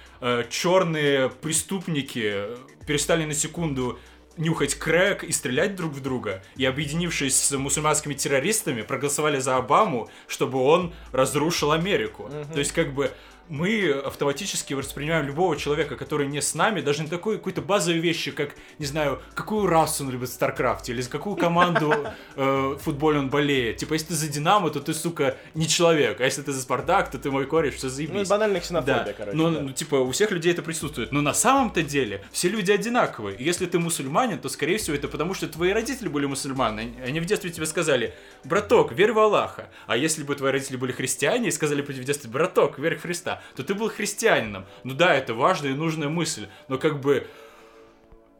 черные 0.50 1.30
преступники 1.30 2.30
э, 2.32 2.56
перестали 2.86 3.24
на 3.24 3.34
секунду 3.34 3.98
нюхать 4.36 4.74
крэк 4.74 5.24
и 5.24 5.32
стрелять 5.32 5.76
друг 5.76 5.92
в 5.92 6.00
друга, 6.00 6.42
и 6.56 6.64
объединившись 6.64 7.36
с 7.36 7.56
мусульманскими 7.56 8.14
террористами, 8.14 8.82
проголосовали 8.82 9.38
за 9.38 9.56
Обаму, 9.56 10.08
чтобы 10.26 10.58
он 10.58 10.94
разрушил 11.12 11.72
Америку. 11.72 12.30
То 12.52 12.58
есть 12.58 12.72
как 12.72 12.92
бы 12.94 13.12
мы 13.48 13.90
автоматически 14.04 14.74
воспринимаем 14.74 15.26
любого 15.26 15.56
человека, 15.56 15.96
который 15.96 16.26
не 16.26 16.40
с 16.42 16.54
нами, 16.54 16.80
даже 16.80 17.02
не 17.02 17.08
такой 17.08 17.36
какой-то 17.36 17.62
базовой 17.62 18.00
вещи, 18.00 18.30
как, 18.30 18.54
не 18.78 18.86
знаю, 18.86 19.20
какую 19.34 19.66
расу 19.66 20.04
он 20.04 20.10
любит 20.10 20.28
в 20.28 20.32
Старкрафте, 20.32 20.92
или 20.92 21.00
за 21.00 21.10
какую 21.10 21.36
команду 21.36 21.94
э, 22.36 22.76
футбольную 22.80 23.24
он 23.24 23.30
болеет. 23.30 23.76
Типа, 23.78 23.94
если 23.94 24.08
ты 24.08 24.14
за 24.14 24.28
Динамо, 24.28 24.70
то 24.70 24.80
ты, 24.80 24.94
сука, 24.94 25.36
не 25.54 25.68
человек, 25.68 26.20
а 26.20 26.24
если 26.24 26.42
ты 26.42 26.52
за 26.52 26.60
Спартак, 26.60 27.10
то 27.10 27.18
ты 27.18 27.30
мой 27.30 27.46
кореш, 27.46 27.74
все 27.74 27.86
Ну, 27.86 27.92
заебись. 27.92 28.28
банальная 28.28 28.60
ксенофобия, 28.60 29.04
Да, 29.04 29.12
короче. 29.12 29.36
но, 29.36 29.50
да. 29.50 29.60
ну, 29.60 29.72
типа, 29.72 29.96
у 29.96 30.10
всех 30.10 30.30
людей 30.30 30.52
это 30.52 30.62
присутствует. 30.62 31.12
Но 31.12 31.20
на 31.20 31.34
самом-то 31.34 31.82
деле 31.82 32.22
все 32.32 32.48
люди 32.48 32.70
одинаковые. 32.72 33.36
И 33.36 33.44
если 33.44 33.66
ты 33.66 33.78
мусульманин, 33.78 34.38
то, 34.38 34.48
скорее 34.48 34.78
всего, 34.78 34.96
это 34.96 35.08
потому, 35.08 35.34
что 35.34 35.46
твои 35.48 35.72
родители 35.72 36.08
были 36.08 36.26
мусульманы. 36.26 36.80
Они- 36.80 37.00
Они 37.06 37.20
в 37.20 37.24
детстве 37.26 37.50
тебе 37.50 37.66
сказали, 37.66 38.14
браток, 38.44 38.92
верь 38.92 39.12
в 39.12 39.18
Аллаха. 39.18 39.70
А 39.86 39.96
если 39.96 40.22
бы 40.22 40.34
твои 40.34 40.52
родители 40.52 40.76
были 40.76 40.92
христиане 40.92 41.48
и 41.48 41.50
сказали 41.50 41.82
бы 41.82 41.92
тебе 41.92 42.02
в 42.02 42.06
детстве, 42.06 42.30
браток, 42.30 42.78
верь 42.78 42.96
в 42.96 43.02
Христа, 43.02 43.42
то 43.54 43.62
ты 43.64 43.74
был 43.74 43.88
христианином. 43.90 44.66
Ну 44.84 44.94
да, 44.94 45.14
это 45.14 45.34
важная 45.34 45.72
и 45.72 45.74
нужная 45.74 46.08
мысль. 46.08 46.48
Но 46.68 46.78
как 46.78 47.00
бы... 47.00 47.26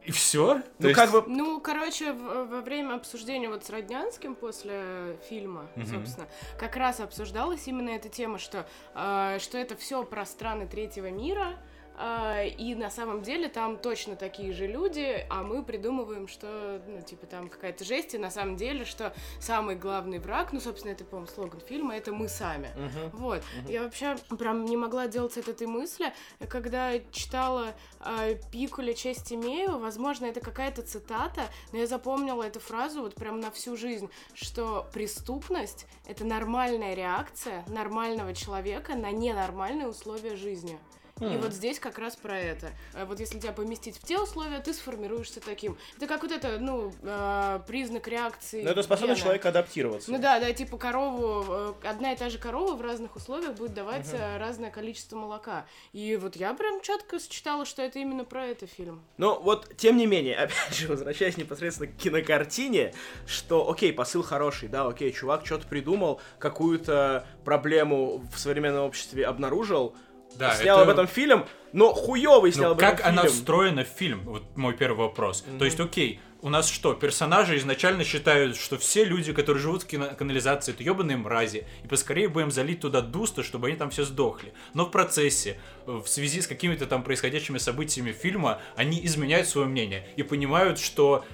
И 0.03 0.11
все? 0.11 0.61
Ну, 0.79 0.93
как 0.93 1.11
бы 1.11 1.23
Ну, 1.27 1.59
короче, 1.59 2.13
в- 2.13 2.45
во 2.45 2.61
время 2.61 2.95
обсуждения 2.95 3.49
вот 3.49 3.65
с 3.65 3.69
Роднянским 3.69 4.35
после 4.35 5.17
фильма, 5.27 5.67
собственно, 5.91 6.27
как 6.57 6.77
раз 6.77 7.01
обсуждалась 7.01 7.67
именно 7.67 7.89
эта 7.89 8.07
тема, 8.07 8.39
что, 8.39 8.65
э, 8.95 9.37
что 9.41 9.57
это 9.57 9.75
все 9.75 10.05
про 10.05 10.25
страны 10.25 10.65
третьего 10.65 11.11
мира, 11.11 11.57
и 11.99 12.75
на 12.75 12.89
самом 12.91 13.23
деле 13.23 13.49
там 13.49 13.77
точно 13.77 14.15
такие 14.15 14.53
же 14.53 14.67
люди, 14.67 15.25
а 15.29 15.41
мы 15.43 15.63
придумываем, 15.63 16.27
что, 16.27 16.81
ну, 16.87 17.01
типа, 17.01 17.25
там 17.25 17.49
какая-то 17.49 17.83
жесть, 17.83 18.13
и 18.13 18.17
на 18.17 18.29
самом 18.29 18.55
деле, 18.55 18.85
что 18.85 19.13
самый 19.39 19.75
главный 19.75 20.19
враг, 20.19 20.53
ну, 20.53 20.59
собственно, 20.59 20.91
это, 20.91 21.03
по-моему, 21.05 21.27
слоган 21.27 21.59
фильма, 21.59 21.95
это 21.95 22.11
мы 22.11 22.27
сами. 22.27 22.69
Вот. 23.13 23.41
Я 23.67 23.83
вообще 23.83 24.15
прям 24.37 24.65
не 24.65 24.77
могла 24.77 25.03
отделаться 25.03 25.39
от 25.39 25.47
этой 25.47 25.67
мысли, 25.67 26.13
когда 26.49 26.99
читала 27.11 27.73
э, 27.99 28.35
Пикуля 28.51 28.93
«Честь 28.93 29.33
имею», 29.33 29.79
возможно, 29.79 30.25
это 30.25 30.39
какая-то 30.39 30.83
цитата, 30.83 31.41
но 31.71 31.79
я 31.79 31.87
запомнила 31.87 32.43
эту 32.43 32.59
фразу 32.59 33.01
вот 33.01 33.15
прям 33.15 33.39
на 33.39 33.49
всю 33.51 33.75
жизнь, 33.75 34.09
что 34.33 34.87
преступность— 34.93 35.87
это 36.07 36.25
нормальная 36.25 36.93
реакция 36.93 37.65
нормального 37.67 38.33
человека 38.33 38.95
на 38.95 39.11
ненормальные 39.11 39.87
условия 39.87 40.35
жизни. 40.35 40.79
И 41.19 41.37
вот 41.37 41.53
здесь 41.53 41.79
как 41.79 41.97
раз 41.99 42.15
про 42.15 42.37
это. 42.37 42.69
Э, 42.93 43.05
Вот 43.05 43.19
если 43.19 43.39
тебя 43.39 43.51
поместить 43.53 43.97
в 43.97 44.03
те 44.05 44.17
условия, 44.19 44.59
ты 44.59 44.73
сформируешься 44.73 45.39
таким. 45.39 45.77
Это 45.97 46.07
как 46.07 46.21
вот 46.23 46.31
это, 46.31 46.57
ну, 46.59 46.93
э, 47.03 47.59
признак 47.67 48.07
реакции. 48.07 48.63
ну, 48.63 48.69
это 48.69 48.83
способность 48.83 49.21
человека 49.21 49.49
адаптироваться. 49.49 50.11
Ну 50.11 50.19
да, 50.19 50.39
да, 50.39 50.51
типа 50.53 50.77
корову, 50.77 51.45
э, 51.83 51.87
одна 51.89 52.13
и 52.13 52.15
та 52.17 52.29
же 52.29 52.37
корова 52.37 52.75
в 52.75 52.81
разных 52.81 53.15
условиях 53.15 53.53
будет 53.55 53.73
давать 53.73 54.07
э, 54.13 54.37
разное 54.37 54.71
количество 54.71 55.15
молока. 55.17 55.65
И 55.93 56.15
вот 56.17 56.35
я 56.35 56.53
прям 56.53 56.81
четко 56.81 57.19
считала, 57.19 57.65
что 57.65 57.81
это 57.81 57.99
именно 57.99 58.25
про 58.25 58.45
это 58.45 58.67
фильм. 58.67 59.01
Ну, 59.17 59.39
вот, 59.39 59.75
тем 59.77 59.97
не 59.97 60.05
менее, 60.05 60.35
опять 60.43 60.75
же, 60.75 60.87
возвращаясь 60.87 61.37
непосредственно 61.37 61.91
к 61.91 61.95
кинокартине, 61.97 62.93
что, 63.25 63.69
окей, 63.69 63.91
посыл 63.93 64.23
хороший, 64.23 64.69
да, 64.69 64.85
окей, 64.87 65.11
чувак 65.11 65.45
что-то 65.45 65.67
придумал, 65.67 66.21
какую-то 66.39 67.25
проблему 67.45 68.23
в 68.33 68.39
современном 68.39 68.85
обществе 68.85 69.25
обнаружил, 69.25 69.95
Да, 70.37 70.55
снял 70.55 70.77
это- 70.79 70.83
об 70.83 70.89
этом 70.89 71.07
фильм, 71.07 71.45
но 71.73 71.93
хуёвый 71.93 72.51
снял 72.53 72.65
Ну, 72.65 72.71
об 72.71 72.77
этом 72.79 72.95
как 72.97 73.05
она 73.05 73.21
фильм. 73.23 73.33
встроена 73.33 73.83
в 73.83 73.87
фильм? 73.87 74.21
Вот 74.25 74.43
мой 74.55 74.73
первый 74.73 74.97
вопрос. 75.07 75.43
То 75.59 75.65
есть, 75.65 75.79
окей, 75.79 76.19
у 76.41 76.49
нас 76.49 76.69
что, 76.69 76.93
персонажи 76.93 77.57
изначально 77.57 78.03
считают, 78.03 78.55
что 78.55 78.77
все 78.77 79.03
люди, 79.03 79.33
которые 79.33 79.61
живут 79.61 79.83
в 79.83 79.87
кино- 79.87 80.11
канализации, 80.17 80.71
это 80.71 80.83
ебаные 80.83 81.17
мрази, 81.17 81.65
и 81.83 81.87
поскорее 81.87 82.29
будем 82.29 82.51
залить 82.51 82.81
туда 82.81 83.01
дуста, 83.01 83.41
чтобы 83.43 83.67
они 83.67 83.75
там 83.75 83.89
все 83.89 84.03
сдохли. 84.05 84.53
Но 84.75 84.85
в 84.85 84.91
процессе, 84.91 85.59
в 85.87 86.05
связи 86.05 86.41
с 86.41 86.47
какими-то 86.47 86.85
там 86.85 87.03
происходящими 87.03 87.57
событиями 87.57 88.11
фильма, 88.11 88.61
они 88.75 89.03
изменяют 89.05 89.47
свое 89.47 89.67
мнение 89.67 90.07
и 90.15 90.23
понимают, 90.23 90.77
что 90.79 91.25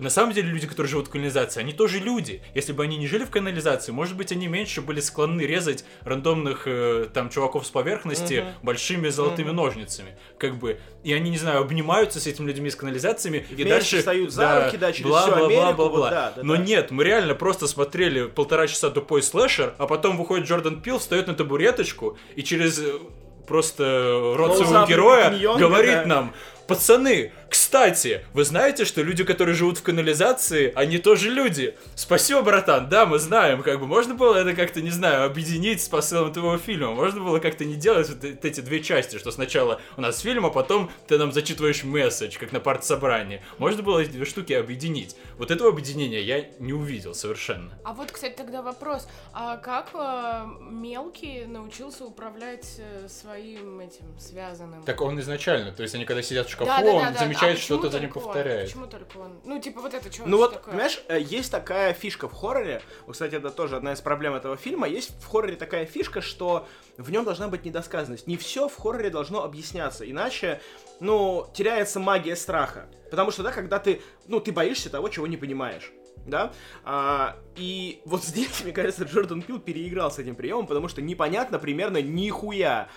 на 0.00 0.10
самом 0.10 0.32
деле 0.32 0.48
люди, 0.48 0.66
которые 0.66 0.90
живут 0.90 1.08
в 1.08 1.10
канализации, 1.10 1.60
они 1.60 1.72
тоже 1.72 1.98
люди. 1.98 2.42
Если 2.54 2.72
бы 2.72 2.82
они 2.84 2.96
не 2.96 3.06
жили 3.06 3.24
в 3.24 3.30
канализации, 3.30 3.92
может 3.92 4.16
быть, 4.16 4.32
они 4.32 4.46
меньше 4.46 4.80
были 4.80 5.00
склонны 5.00 5.42
резать 5.42 5.84
рандомных 6.02 6.62
э, 6.66 7.08
там 7.12 7.30
чуваков 7.30 7.66
с 7.66 7.70
поверхности 7.70 8.44
большими 8.62 9.08
золотыми 9.08 9.50
ножницами. 9.50 10.16
Как 10.38 10.56
бы. 10.56 10.78
И 11.04 11.12
они, 11.12 11.30
не 11.30 11.38
знаю, 11.38 11.60
обнимаются 11.60 12.20
с 12.20 12.26
этими 12.26 12.46
людьми 12.46 12.70
с 12.70 12.76
канализациями 12.76 13.46
и, 13.50 13.54
вместе 13.54 13.70
дальше 13.70 13.98
встают 13.98 14.32
за 14.32 14.64
руки, 14.64 14.76
да, 14.76 14.92
через 14.92 15.08
бла, 15.08 15.22
всю 15.22 15.30
бла, 15.30 15.38
бла, 15.38 15.46
Америку, 15.46 15.76
бла, 15.76 15.88
вот 15.88 15.96
бла. 15.96 16.10
да, 16.10 16.32
да, 16.36 16.42
Но 16.42 16.56
да. 16.56 16.62
нет, 16.62 16.90
мы 16.90 17.04
реально 17.04 17.34
просто 17.34 17.66
смотрели 17.66 18.26
полтора 18.26 18.66
часа 18.66 18.90
тупой 18.90 19.22
слэшер, 19.22 19.74
а 19.78 19.86
потом 19.86 20.16
выходит 20.16 20.46
Джордан 20.46 20.80
Пил, 20.80 20.98
встает 20.98 21.26
на 21.26 21.34
табуреточку 21.34 22.16
и 22.36 22.42
через 22.42 22.78
э, 22.78 22.98
просто 23.46 24.34
Клоузап 24.36 24.88
героя 24.88 25.30
говорит 25.58 25.94
да. 25.94 26.06
нам, 26.06 26.34
пацаны, 26.74 27.32
кстати, 27.52 28.24
вы 28.32 28.44
знаете, 28.46 28.86
что 28.86 29.02
люди, 29.02 29.24
которые 29.24 29.54
живут 29.54 29.76
в 29.76 29.82
канализации, 29.82 30.72
они 30.74 30.96
тоже 30.96 31.28
люди. 31.28 31.76
Спасибо, 31.94 32.40
братан, 32.40 32.88
да, 32.88 33.04
мы 33.04 33.18
знаем, 33.18 33.62
как 33.62 33.78
бы 33.78 33.86
можно 33.86 34.14
было 34.14 34.36
это 34.36 34.54
как-то, 34.54 34.80
не 34.80 34.88
знаю, 34.88 35.26
объединить 35.26 35.82
с 35.82 35.88
посылом 35.88 36.32
твоего 36.32 36.56
фильма, 36.56 36.92
можно 36.92 37.22
было 37.22 37.40
как-то 37.40 37.66
не 37.66 37.74
делать 37.74 38.08
вот 38.08 38.24
эти 38.24 38.60
две 38.62 38.82
части, 38.82 39.18
что 39.18 39.30
сначала 39.30 39.82
у 39.98 40.00
нас 40.00 40.20
фильм, 40.20 40.46
а 40.46 40.50
потом 40.50 40.90
ты 41.06 41.18
нам 41.18 41.30
зачитываешь 41.30 41.84
месседж, 41.84 42.38
как 42.38 42.52
на 42.52 42.60
партсобрании. 42.60 43.42
Можно 43.58 43.82
было 43.82 43.98
эти 43.98 44.12
две 44.12 44.24
штуки 44.24 44.54
объединить. 44.54 45.14
Вот 45.36 45.50
этого 45.50 45.68
объединения 45.68 46.22
я 46.22 46.46
не 46.58 46.72
увидел 46.72 47.14
совершенно. 47.14 47.78
А 47.84 47.92
вот, 47.92 48.12
кстати, 48.12 48.34
тогда 48.34 48.62
вопрос. 48.62 49.06
А 49.34 49.58
как 49.58 49.90
э, 49.92 50.46
мелкий 50.70 51.44
научился 51.44 52.06
управлять 52.06 52.76
э, 52.78 53.08
своим 53.08 53.80
этим 53.80 54.18
связанным? 54.18 54.84
Так 54.84 55.02
он 55.02 55.20
изначально, 55.20 55.72
то 55.72 55.82
есть 55.82 55.94
они 55.94 56.06
когда 56.06 56.22
сидят 56.22 56.46
в 56.46 56.50
шкафу, 56.64 56.82
Да, 56.84 56.92
да, 56.92 57.00
да, 57.00 57.06
он 57.08 57.12
да. 57.14 57.18
замечает, 57.20 57.58
А 57.58 57.60
что 57.60 57.76
не 57.76 57.90
только 57.90 58.18
он? 58.18 58.24
повторяет. 58.24 58.66
Почему 58.68 58.86
только 58.86 59.16
он? 59.16 59.40
Ну, 59.44 59.60
типа, 59.60 59.80
вот 59.80 59.94
это 59.94 60.12
что 60.12 60.22
Ну 60.26 60.36
вот, 60.36 60.52
такое? 60.54 60.72
понимаешь, 60.72 61.02
э, 61.08 61.20
есть 61.20 61.50
такая 61.50 61.92
фишка 61.94 62.28
в 62.28 62.32
хорроре, 62.32 62.82
вот, 63.06 63.12
кстати, 63.12 63.34
это 63.34 63.50
тоже 63.50 63.76
одна 63.76 63.92
из 63.92 64.00
проблем 64.00 64.34
этого 64.34 64.56
фильма, 64.56 64.88
есть 64.88 65.12
в 65.22 65.26
хорроре 65.26 65.56
такая 65.56 65.86
фишка, 65.86 66.20
что 66.20 66.66
в 66.96 67.10
нем 67.10 67.24
должна 67.24 67.48
быть 67.48 67.64
недосказанность. 67.64 68.26
Не 68.26 68.36
все 68.36 68.68
в 68.68 68.76
хорроре 68.76 69.10
должно 69.10 69.42
объясняться, 69.44 70.08
иначе, 70.10 70.60
ну, 71.00 71.46
теряется 71.54 72.00
магия 72.00 72.36
страха. 72.36 72.86
Потому 73.10 73.30
что, 73.30 73.42
да, 73.42 73.52
когда 73.52 73.78
ты, 73.78 74.00
ну, 74.26 74.40
ты 74.40 74.52
боишься 74.52 74.88
того, 74.90 75.08
чего 75.08 75.26
не 75.26 75.36
понимаешь. 75.36 75.92
Да? 76.24 76.52
А, 76.84 77.36
и 77.56 78.00
вот 78.04 78.22
здесь, 78.24 78.62
мне 78.62 78.72
кажется, 78.72 79.04
Джордан 79.04 79.42
Пил 79.42 79.58
переиграл 79.58 80.10
с 80.10 80.18
этим 80.18 80.36
приемом, 80.36 80.66
потому 80.66 80.86
что 80.88 81.02
непонятно 81.02 81.58
примерно 81.58 82.00
нихуя 82.00 82.88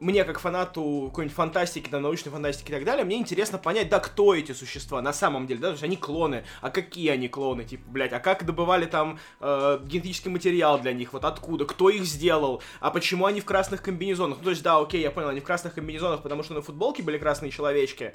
мне, 0.00 0.24
как 0.24 0.40
фанату 0.40 1.08
какой-нибудь 1.10 1.36
фантастики, 1.36 1.88
там, 1.88 2.02
научной 2.02 2.30
фантастики 2.30 2.70
и 2.70 2.74
так 2.74 2.84
далее, 2.84 3.04
мне 3.04 3.18
интересно 3.18 3.58
понять, 3.58 3.90
да, 3.90 4.00
кто 4.00 4.34
эти 4.34 4.52
существа 4.52 5.02
на 5.02 5.12
самом 5.12 5.46
деле, 5.46 5.60
да, 5.60 5.68
то 5.68 5.72
есть 5.72 5.84
они 5.84 5.96
клоны, 5.96 6.44
а 6.62 6.70
какие 6.70 7.10
они 7.10 7.28
клоны, 7.28 7.64
типа, 7.64 7.84
блядь, 7.86 8.12
а 8.14 8.18
как 8.18 8.46
добывали 8.46 8.86
там 8.86 9.18
э, 9.40 9.78
генетический 9.84 10.30
материал 10.30 10.80
для 10.80 10.94
них, 10.94 11.12
вот 11.12 11.24
откуда, 11.24 11.66
кто 11.66 11.90
их 11.90 12.04
сделал, 12.04 12.62
а 12.80 12.90
почему 12.90 13.26
они 13.26 13.42
в 13.42 13.44
красных 13.44 13.82
комбинезонах, 13.82 14.38
ну, 14.38 14.44
то 14.44 14.50
есть, 14.50 14.62
да, 14.62 14.78
окей, 14.78 15.02
я 15.02 15.10
понял, 15.10 15.28
они 15.28 15.40
в 15.40 15.44
красных 15.44 15.74
комбинезонах, 15.74 16.22
потому 16.22 16.42
что 16.42 16.54
на 16.54 16.62
футболке 16.62 17.02
были 17.02 17.18
красные 17.18 17.50
человечки, 17.50 18.14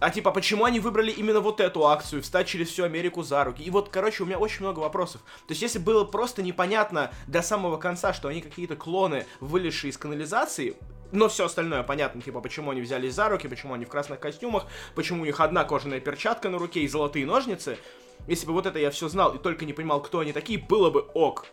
а 0.00 0.10
типа, 0.10 0.32
почему 0.32 0.64
они 0.64 0.80
выбрали 0.80 1.12
именно 1.12 1.40
вот 1.40 1.60
эту 1.60 1.86
акцию, 1.86 2.22
встать 2.22 2.48
через 2.48 2.68
всю 2.68 2.84
Америку 2.84 3.22
за 3.22 3.44
руки? 3.44 3.62
И 3.62 3.70
вот, 3.70 3.88
короче, 3.88 4.22
у 4.22 4.26
меня 4.26 4.38
очень 4.38 4.60
много 4.60 4.80
вопросов. 4.80 5.22
То 5.46 5.52
есть, 5.52 5.62
если 5.62 5.78
было 5.78 6.04
просто 6.04 6.42
непонятно 6.42 7.10
до 7.26 7.40
самого 7.42 7.76
конца, 7.76 8.12
что 8.12 8.28
они 8.28 8.42
какие-то 8.42 8.76
клоны, 8.76 9.24
вылезшие 9.40 9.92
из 9.92 9.96
канализации, 9.96 10.76
но 11.12 11.28
все 11.28 11.46
остальное 11.46 11.82
понятно, 11.82 12.20
типа, 12.20 12.40
почему 12.40 12.70
они 12.70 12.80
взялись 12.80 13.14
за 13.14 13.28
руки, 13.28 13.48
почему 13.48 13.74
они 13.74 13.84
в 13.84 13.88
красных 13.88 14.20
костюмах, 14.20 14.66
почему 14.94 15.22
у 15.22 15.24
них 15.24 15.40
одна 15.40 15.64
кожаная 15.64 16.00
перчатка 16.00 16.48
на 16.48 16.58
руке 16.58 16.80
и 16.80 16.88
золотые 16.88 17.26
ножницы. 17.26 17.78
Если 18.26 18.46
бы 18.46 18.52
вот 18.52 18.66
это 18.66 18.78
я 18.78 18.90
все 18.90 19.08
знал 19.08 19.34
и 19.34 19.38
только 19.38 19.64
не 19.64 19.72
понимал, 19.72 20.02
кто 20.02 20.20
они 20.20 20.32
такие, 20.32 20.58
было 20.58 20.90
бы 20.90 21.00
ок 21.14 21.46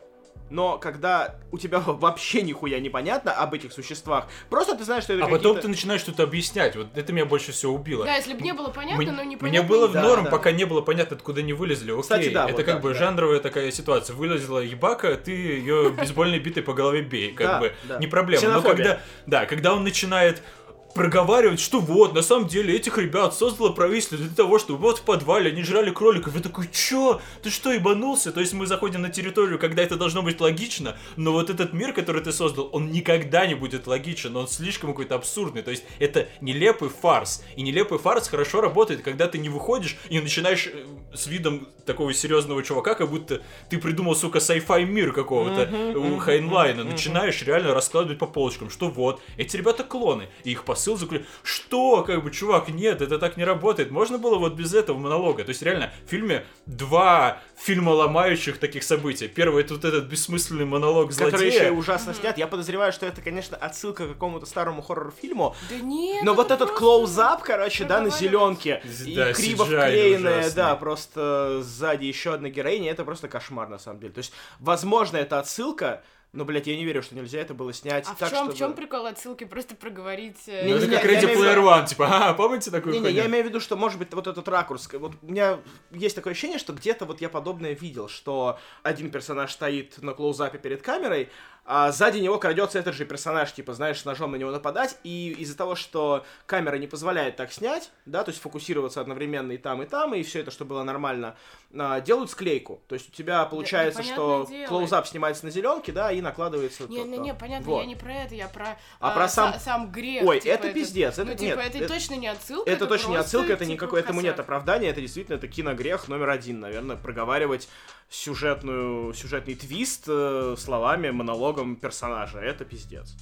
но 0.49 0.77
когда 0.77 1.35
у 1.51 1.57
тебя 1.57 1.79
вообще 1.85 2.41
нихуя 2.41 2.79
непонятно 2.79 3.31
об 3.31 3.53
этих 3.53 3.71
существах, 3.71 4.27
просто 4.49 4.75
ты 4.75 4.83
знаешь, 4.83 5.03
что 5.03 5.13
это 5.13 5.25
А 5.25 5.27
потом 5.29 5.59
ты 5.59 5.67
начинаешь 5.67 6.01
что-то 6.01 6.23
объяснять, 6.23 6.75
вот 6.75 6.87
это 6.95 7.13
меня 7.13 7.25
больше 7.25 7.51
всего 7.53 7.73
убило. 7.73 8.05
Да, 8.05 8.15
если 8.15 8.33
бы 8.33 8.41
не 8.41 8.53
было 8.53 8.67
понятно, 8.69 9.01
М- 9.01 9.15
но 9.15 9.23
не 9.23 9.37
Мне 9.37 9.61
было 9.61 9.87
в 9.87 9.93
Да, 9.93 10.01
норм, 10.01 10.25
да. 10.25 10.29
пока 10.29 10.51
не 10.51 10.65
было 10.65 10.81
понятно, 10.81 11.15
откуда 11.15 11.39
они 11.41 11.53
вылезли. 11.53 11.91
Окей, 11.91 12.01
Кстати, 12.01 12.29
да, 12.29 12.45
это 12.45 12.57
вот 12.57 12.65
как 12.65 12.75
да, 12.75 12.81
бы 12.81 12.89
да. 12.93 12.99
жанровая 12.99 13.39
такая 13.39 13.71
ситуация. 13.71 14.15
Вылезла 14.15 14.59
ебака, 14.59 15.15
ты 15.15 15.31
ее 15.31 15.89
бейсбольной 15.97 16.39
битой 16.39 16.63
по 16.63 16.73
голове 16.73 17.01
бей, 17.01 17.31
как 17.31 17.59
бы, 17.59 17.73
не 17.99 18.07
проблема. 18.07 18.47
Но 18.49 18.61
когда, 18.61 18.99
да, 19.25 19.45
когда 19.45 19.73
он 19.73 19.83
начинает 19.83 20.43
проговаривать, 20.93 21.59
что 21.59 21.79
вот, 21.79 22.13
на 22.13 22.21
самом 22.21 22.47
деле, 22.47 22.75
этих 22.75 22.97
ребят 22.97 23.33
создало 23.35 23.71
правительство 23.71 24.17
для 24.17 24.29
того, 24.29 24.59
чтобы 24.59 24.79
вот 24.79 24.99
в 24.99 25.03
подвале 25.03 25.51
они 25.51 25.63
жрали 25.63 25.91
кроликов. 25.91 26.35
Я 26.35 26.41
такой, 26.41 26.69
чё? 26.71 27.21
Ты 27.41 27.49
что, 27.49 27.71
ебанулся? 27.71 28.31
То 28.31 28.39
есть 28.39 28.53
мы 28.53 28.65
заходим 28.65 29.01
на 29.01 29.09
территорию, 29.09 29.59
когда 29.59 29.83
это 29.83 29.95
должно 29.95 30.21
быть 30.21 30.39
логично, 30.39 30.97
но 31.15 31.31
вот 31.31 31.49
этот 31.49 31.73
мир, 31.73 31.93
который 31.93 32.21
ты 32.21 32.31
создал, 32.31 32.69
он 32.71 32.91
никогда 32.91 33.45
не 33.45 33.55
будет 33.55 33.87
логичен, 33.87 34.35
он 34.35 34.47
слишком 34.47 34.91
какой-то 34.91 35.15
абсурдный. 35.15 35.61
То 35.61 35.71
есть 35.71 35.83
это 35.99 36.27
нелепый 36.41 36.89
фарс. 36.89 37.43
И 37.55 37.61
нелепый 37.61 37.97
фарс 37.97 38.27
хорошо 38.27 38.61
работает, 38.61 39.01
когда 39.01 39.27
ты 39.27 39.37
не 39.37 39.49
выходишь 39.49 39.97
и 40.09 40.19
начинаешь 40.19 40.67
э, 40.67 40.85
с 41.15 41.27
видом 41.27 41.67
такого 41.85 42.13
серьезного 42.13 42.63
чувака, 42.63 42.95
как 42.95 43.09
будто 43.09 43.41
ты 43.69 43.77
придумал, 43.77 44.15
сука, 44.15 44.39
sci-fi 44.39 44.85
мир 44.85 45.13
какого-то 45.13 45.69
у 45.95 46.17
Хайнлайна. 46.17 46.83
Начинаешь 46.83 47.41
реально 47.43 47.73
раскладывать 47.73 48.19
по 48.19 48.27
полочкам, 48.27 48.69
что 48.69 48.89
вот, 48.89 49.21
эти 49.37 49.57
ребята 49.57 49.83
клоны, 49.83 50.29
и 50.43 50.51
их 50.51 50.63
посыл 50.81 50.97
заключен... 50.97 51.25
Что, 51.43 52.03
как 52.03 52.23
бы, 52.23 52.31
чувак, 52.31 52.69
нет, 52.69 53.01
это 53.01 53.19
так 53.19 53.37
не 53.37 53.43
работает. 53.43 53.91
Можно 53.91 54.17
было 54.17 54.37
вот 54.37 54.53
без 54.53 54.73
этого 54.73 54.97
монолога. 54.97 55.43
То 55.43 55.49
есть 55.49 55.61
реально 55.61 55.91
в 56.05 56.09
фильме 56.09 56.45
два 56.65 57.39
фильма 57.55 57.91
ломающих 57.91 58.57
таких 58.57 58.83
событий. 58.83 59.27
Первый 59.27 59.63
это 59.63 59.75
вот 59.75 59.85
этот 59.85 60.05
бессмысленный 60.05 60.65
монолог 60.65 61.11
Который 61.11 61.47
еще 61.47 61.47
и 61.47 61.51
злодея. 61.51 61.71
ужасно 61.71 62.13
снят. 62.13 62.37
Я 62.37 62.47
подозреваю, 62.47 62.91
что 62.91 63.05
это, 63.05 63.21
конечно, 63.21 63.55
отсылка 63.57 64.07
к 64.07 64.13
какому-то 64.13 64.45
старому 64.45 64.81
хоррор-фильму. 64.81 65.55
Да 65.69 65.75
нет. 65.75 66.23
Но 66.23 66.33
это 66.33 66.41
вот 66.41 66.51
этот 66.51 66.71
клоузап, 66.71 67.43
короче, 67.43 67.85
да, 67.85 68.01
на 68.01 68.09
зеленке, 68.09 68.81
и 69.05 69.15
Да, 69.15 69.33
криво 69.33 69.65
CGI 69.65 69.87
вклеенная, 69.87 70.51
да, 70.51 70.75
просто 70.75 71.61
сзади 71.61 72.05
еще 72.05 72.33
одна 72.33 72.49
героиня, 72.49 72.91
это 72.91 73.05
просто 73.05 73.27
кошмар, 73.27 73.69
на 73.69 73.77
самом 73.77 73.99
деле. 73.99 74.13
То 74.13 74.19
есть, 74.19 74.33
возможно, 74.59 75.17
это 75.17 75.39
отсылка, 75.39 76.03
но, 76.33 76.45
блядь, 76.45 76.67
я 76.67 76.77
не 76.77 76.85
верю, 76.85 77.03
что 77.03 77.13
нельзя 77.13 77.39
это 77.39 77.53
было 77.53 77.73
снять 77.73 78.07
А 78.07 78.13
в 78.15 78.17
так, 78.17 78.29
чем, 78.29 78.37
чтобы... 78.39 78.51
в 78.53 78.57
чем 78.57 78.73
прикол 78.73 79.05
отсылки? 79.05 79.43
Просто 79.43 79.75
проговорить... 79.75 80.37
э, 80.47 80.65
Не, 80.65 80.73
Ну, 80.73 80.79
не, 80.79 80.83
это 80.85 80.91
не, 80.91 80.95
как 80.97 81.05
я 81.05 81.11
Ready 81.19 81.23
имею 81.25 81.37
в 81.39 81.41
Player 81.41 81.51
виду- 81.55 81.67
One, 81.67 81.85
типа, 81.87 82.07
а, 82.29 82.33
помните 82.33 82.71
такую 82.71 82.93
Не-не, 82.93 83.07
я 83.09 83.13
хуйню? 83.23 83.29
имею 83.33 83.43
в 83.43 83.47
виду, 83.49 83.59
что, 83.59 83.75
может 83.75 83.99
быть, 83.99 84.13
вот 84.13 84.27
этот 84.27 84.47
ракурс. 84.47 84.87
Вот 84.93 85.13
у 85.21 85.25
меня 85.29 85.59
есть 85.91 86.15
такое 86.15 86.31
ощущение, 86.31 86.57
что 86.57 86.71
где-то 86.73 87.05
вот 87.05 87.19
я 87.19 87.27
подобное 87.29 87.73
видел, 87.73 88.07
что 88.07 88.57
один 88.83 89.11
персонаж 89.11 89.51
стоит 89.51 90.01
на 90.01 90.13
клоузапе 90.13 90.57
перед 90.57 90.81
камерой, 90.81 91.29
а 91.63 91.91
сзади 91.91 92.17
него 92.17 92.37
крадется 92.39 92.79
этот 92.79 92.95
же 92.95 93.05
персонаж, 93.05 93.53
типа, 93.53 93.73
знаешь, 93.73 93.99
с 94.01 94.05
ножом 94.05 94.31
на 94.31 94.35
него 94.35 94.51
нападать, 94.51 94.97
и 95.03 95.35
из-за 95.39 95.55
того, 95.55 95.75
что 95.75 96.25
камера 96.45 96.75
не 96.77 96.87
позволяет 96.87 97.35
так 97.35 97.51
снять, 97.53 97.91
да, 98.05 98.23
то 98.23 98.31
есть 98.31 98.41
фокусироваться 98.41 98.99
одновременно 98.99 99.51
и 99.51 99.57
там, 99.57 99.81
и 99.83 99.85
там, 99.85 100.15
и 100.15 100.23
все 100.23 100.39
это, 100.39 100.49
что 100.51 100.65
было 100.65 100.83
нормально, 100.83 101.35
а, 101.77 102.01
делают 102.01 102.31
склейку. 102.31 102.81
То 102.87 102.95
есть 102.95 103.09
у 103.09 103.11
тебя 103.11 103.45
получается, 103.45 104.01
что 104.03 104.39
понятное 104.45 104.57
дело. 104.57 104.67
клоузап 104.67 105.07
снимается 105.07 105.45
на 105.45 105.51
зеленке, 105.51 105.91
да, 105.91 106.11
и 106.11 106.19
накладывается... 106.21 106.87
Не, 106.87 107.03
не, 107.03 107.17
не, 107.19 107.33
понятно, 107.33 107.67
Вот. 107.67 107.81
я 107.81 107.85
не 107.85 107.95
про 107.95 108.13
это, 108.13 108.33
я 108.35 108.47
про, 108.47 108.77
А 108.99 109.11
про 109.11 109.25
са- 109.25 109.29
сам- 109.29 109.59
сам 109.59 109.91
грех. 109.91 110.25
Ой, 110.25 110.39
типа, 110.39 110.53
это 110.53 110.73
пиздец, 110.73 111.13
это- 111.13 111.25
ну, 111.25 111.35
типа, 111.35 111.43
нет, 111.43 111.59
это, 111.59 111.77
это- 111.77 111.93
точно 111.93 112.15
не 112.15 112.27
отсылка. 112.27 112.69
Это, 112.69 112.87
точно 112.87 113.11
не 113.11 113.17
отсылка, 113.17 113.53
это 113.53 113.63
типа, 113.65 113.73
никакой, 113.73 113.99
этому 114.01 114.21
нет 114.21 114.39
оправдания, 114.39 114.89
это 114.89 114.99
действительно 114.99 115.35
это 115.35 115.47
киногрех 115.47 116.07
номер 116.07 116.29
один, 116.29 116.59
наверное, 116.59 116.95
проговаривать 116.95 117.69
сюжетную, 118.09 119.13
сюжетный 119.13 119.55
твист 119.55 120.03
э, 120.07 120.55
словами, 120.57 121.11
монологом 121.51 121.75
персонажа. 121.75 122.39
Это 122.39 122.65
пиздец. 122.65 123.15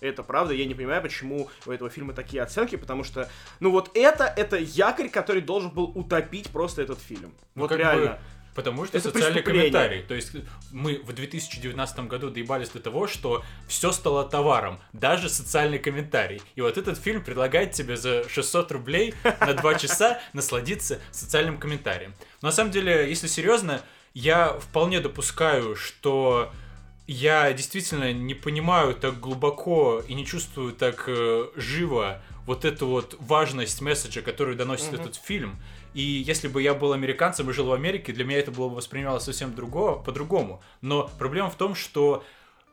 Это 0.00 0.22
правда, 0.22 0.52
я 0.52 0.66
не 0.66 0.74
понимаю, 0.74 1.02
почему 1.02 1.48
у 1.64 1.70
этого 1.70 1.88
фильма 1.88 2.12
такие 2.12 2.42
оценки, 2.42 2.76
потому 2.76 3.02
что, 3.02 3.30
ну 3.60 3.70
вот 3.70 3.90
это, 3.94 4.24
это 4.24 4.58
якорь, 4.58 5.08
который 5.08 5.40
должен 5.40 5.70
был 5.70 5.84
утопить 5.84 6.50
просто 6.50 6.82
этот 6.82 7.00
фильм. 7.00 7.32
Ну, 7.54 7.62
вот 7.62 7.70
как 7.70 7.78
бы, 7.78 7.82
реально. 7.82 8.18
Потому 8.54 8.86
что 8.86 8.96
Это 8.96 9.10
социальный 9.10 9.42
комментарий. 9.42 10.02
То 10.02 10.14
есть 10.14 10.32
мы 10.70 11.02
в 11.04 11.12
2019 11.12 11.98
году 12.00 12.30
доебались 12.30 12.70
до 12.70 12.80
того, 12.80 13.06
что 13.06 13.42
все 13.68 13.92
стало 13.92 14.24
товаром, 14.24 14.78
даже 14.92 15.28
социальный 15.28 15.78
комментарий. 15.78 16.42
И 16.56 16.60
вот 16.62 16.78
этот 16.78 16.98
фильм 16.98 17.22
предлагает 17.22 17.72
тебе 17.72 17.96
за 17.96 18.28
600 18.28 18.72
рублей 18.72 19.14
на 19.40 19.54
2 19.54 19.74
часа 19.74 20.20
насладиться 20.32 21.00
социальным 21.10 21.58
комментарием. 21.58 22.14
Но 22.42 22.48
на 22.48 22.52
самом 22.52 22.70
деле, 22.70 23.08
если 23.08 23.28
серьезно, 23.28 23.82
я 24.14 24.54
вполне 24.58 25.00
допускаю, 25.00 25.76
что 25.76 26.50
я 27.06 27.52
действительно 27.52 28.12
не 28.12 28.34
понимаю 28.34 28.94
так 28.94 29.20
глубоко 29.20 30.02
и 30.06 30.14
не 30.14 30.26
чувствую 30.26 30.72
так 30.72 31.04
э, 31.06 31.48
живо 31.54 32.20
вот 32.46 32.64
эту 32.64 32.86
вот 32.86 33.16
важность 33.20 33.80
месседжа, 33.80 34.22
который 34.22 34.54
доносит 34.56 34.92
Мгм. 34.92 35.00
этот 35.00 35.16
фильм. 35.16 35.56
И 35.94 36.02
если 36.02 36.48
бы 36.48 36.62
я 36.62 36.74
был 36.74 36.92
американцем 36.92 37.48
и 37.50 37.52
жил 37.52 37.66
в 37.66 37.72
Америке, 37.72 38.12
для 38.12 38.24
меня 38.24 38.38
это 38.38 38.50
было 38.50 38.68
бы 38.68 38.76
воспринималось 38.76 39.24
совсем 39.24 39.54
другого, 39.54 39.98
по-другому. 40.00 40.62
Но 40.80 41.10
проблема 41.18 41.50
в 41.50 41.56
том, 41.56 41.74
что 41.74 42.24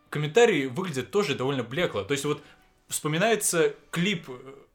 комментарии 0.10 0.66
выглядят 0.68 1.10
тоже 1.10 1.34
довольно 1.36 1.64
блекло. 1.64 2.04
То 2.04 2.12
есть 2.12 2.26
вот 2.26 2.42
вспоминается 2.88 3.74
клип 3.92 4.30
э, 4.30 4.34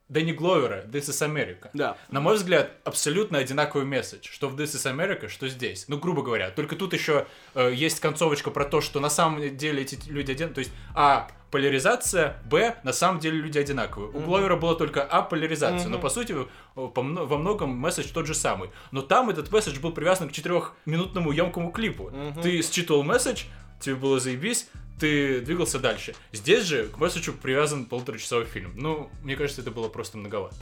Дэнни 0.08 0.32
Гловера 0.32 0.84
«This 0.86 1.10
is 1.10 1.26
America». 1.26 1.68
Да. 1.74 1.96
На 2.10 2.20
мой 2.20 2.36
взгляд, 2.36 2.70
абсолютно 2.84 3.38
одинаковый 3.38 3.86
месседж, 3.86 4.26
что 4.30 4.48
в 4.48 4.56
This 4.56 4.74
is 4.74 4.90
America, 4.90 5.28
что 5.28 5.48
здесь. 5.48 5.84
Ну, 5.88 5.98
грубо 5.98 6.22
говоря. 6.22 6.50
Только 6.50 6.76
тут 6.76 6.94
еще 6.94 7.26
э, 7.54 7.72
есть 7.74 8.00
концовочка 8.00 8.50
про 8.50 8.64
то, 8.64 8.80
что 8.80 9.00
на 9.00 9.10
самом 9.10 9.56
деле 9.56 9.82
эти 9.82 9.98
люди 10.08 10.30
один, 10.32 10.54
то 10.54 10.60
есть 10.60 10.72
А 10.94 11.28
поляризация, 11.50 12.38
Б 12.50 12.76
на 12.84 12.92
самом 12.94 13.20
деле 13.20 13.38
люди 13.38 13.58
одинаковые. 13.58 14.10
У 14.10 14.16
Мгм. 14.18 14.24
Гловера 14.26 14.56
была 14.56 14.74
только 14.76 15.02
А 15.02 15.20
поляризация, 15.22 15.88
но 15.88 15.96
Мгм. 15.96 16.00
по 16.02 16.08
сути 16.08 16.34
по 16.74 16.88
во 17.02 17.36
многом 17.38 17.70
месседж 17.70 18.06
тот 18.12 18.26
же 18.26 18.34
самый. 18.34 18.70
Но 18.92 19.02
там 19.02 19.28
этот 19.28 19.52
месседж 19.52 19.78
был 19.78 19.92
привязан 19.92 20.30
к 20.30 20.32
четырехминутному 20.32 21.32
емкому 21.32 21.70
клипу. 21.70 22.10
Мгм. 22.10 22.40
Ты 22.40 22.62
считывал 22.62 23.02
месседж, 23.02 23.44
тебе 23.80 23.94
было 23.94 24.18
заебись, 24.20 24.68
ты 24.98 25.40
двигался 25.40 25.78
дальше. 25.78 26.14
Здесь 26.32 26.64
же 26.64 26.88
к 26.88 26.98
месседжу 26.98 27.32
привязан 27.32 27.86
полуторачасовой 27.86 28.46
фильм. 28.46 28.72
Ну, 28.76 29.10
мне 29.22 29.36
кажется, 29.36 29.62
это 29.62 29.70
было 29.70 29.88
просто 29.88 30.18
многовато. 30.18 30.56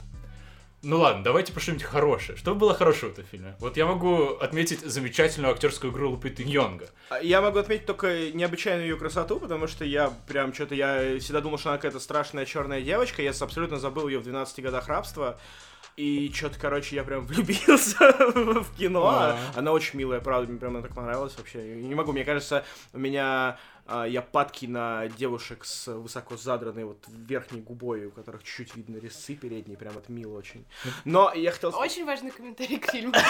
Ну 0.83 0.99
ладно, 0.99 1.23
давайте 1.23 1.51
про 1.51 1.59
что-нибудь 1.59 1.83
хорошее. 1.83 2.37
Что 2.37 2.53
было 2.53 2.73
хорошего 2.73 3.09
в 3.09 3.13
этом 3.13 3.25
фильме? 3.25 3.55
Вот 3.59 3.77
я 3.77 3.87
могу 3.87 4.35
отметить 4.35 4.81
замечательную 4.81 5.51
актерскую 5.51 5.91
игру 5.91 6.11
Лупиты 6.11 6.43
Йонга. 6.43 6.87
А 7.09 7.19
Я 7.19 7.41
могу 7.41 7.57
отметить 7.57 7.87
только 7.87 8.29
необычайную 8.31 8.87
ее 8.87 8.95
красоту, 8.95 9.39
потому 9.39 9.65
что 9.65 9.83
я 9.83 10.13
прям 10.27 10.53
что-то, 10.53 10.75
я 10.75 11.19
всегда 11.19 11.41
думал, 11.41 11.57
что 11.57 11.69
она 11.69 11.77
какая-то 11.77 11.99
страшная 11.99 12.45
черная 12.45 12.81
девочка, 12.81 13.23
я 13.23 13.31
абсолютно 13.31 13.79
забыл 13.79 14.07
ее 14.07 14.19
в 14.19 14.23
12 14.23 14.59
годах 14.61 14.87
рабства. 14.87 15.39
И 15.97 16.31
что-то, 16.31 16.59
короче, 16.59 16.95
я 16.95 17.03
прям 17.03 17.25
влюбился 17.25 17.97
в 18.61 18.77
кино. 18.77 19.07
А. 19.07 19.39
Она 19.55 19.71
очень 19.71 19.97
милая, 19.97 20.19
правда, 20.19 20.47
мне 20.47 20.59
прям 20.59 20.75
она 20.75 20.83
так 20.83 20.93
понравилась 20.93 21.35
вообще. 21.37 21.69
Я 21.69 21.75
не 21.75 21.95
могу, 21.95 22.11
мне 22.11 22.23
кажется, 22.23 22.63
у 22.93 22.99
меня 22.99 23.57
я 23.87 24.21
падки 24.21 24.65
на 24.65 25.07
девушек 25.07 25.65
с 25.65 25.87
высоко 25.93 26.37
задранной 26.37 26.85
вот 26.85 27.03
верхней 27.07 27.61
губой, 27.61 28.05
у 28.05 28.11
которых 28.11 28.43
чуть-чуть 28.43 28.75
видно 28.75 28.97
резцы 28.97 29.35
передние, 29.35 29.77
прям 29.77 29.97
это 29.97 30.11
мило 30.11 30.37
очень. 30.37 30.65
Но 31.05 31.31
я 31.33 31.51
хотел 31.51 31.75
Очень 31.75 32.05
важный 32.05 32.31
комментарий 32.31 32.79
к 32.79 32.91
фильму. 32.91 33.13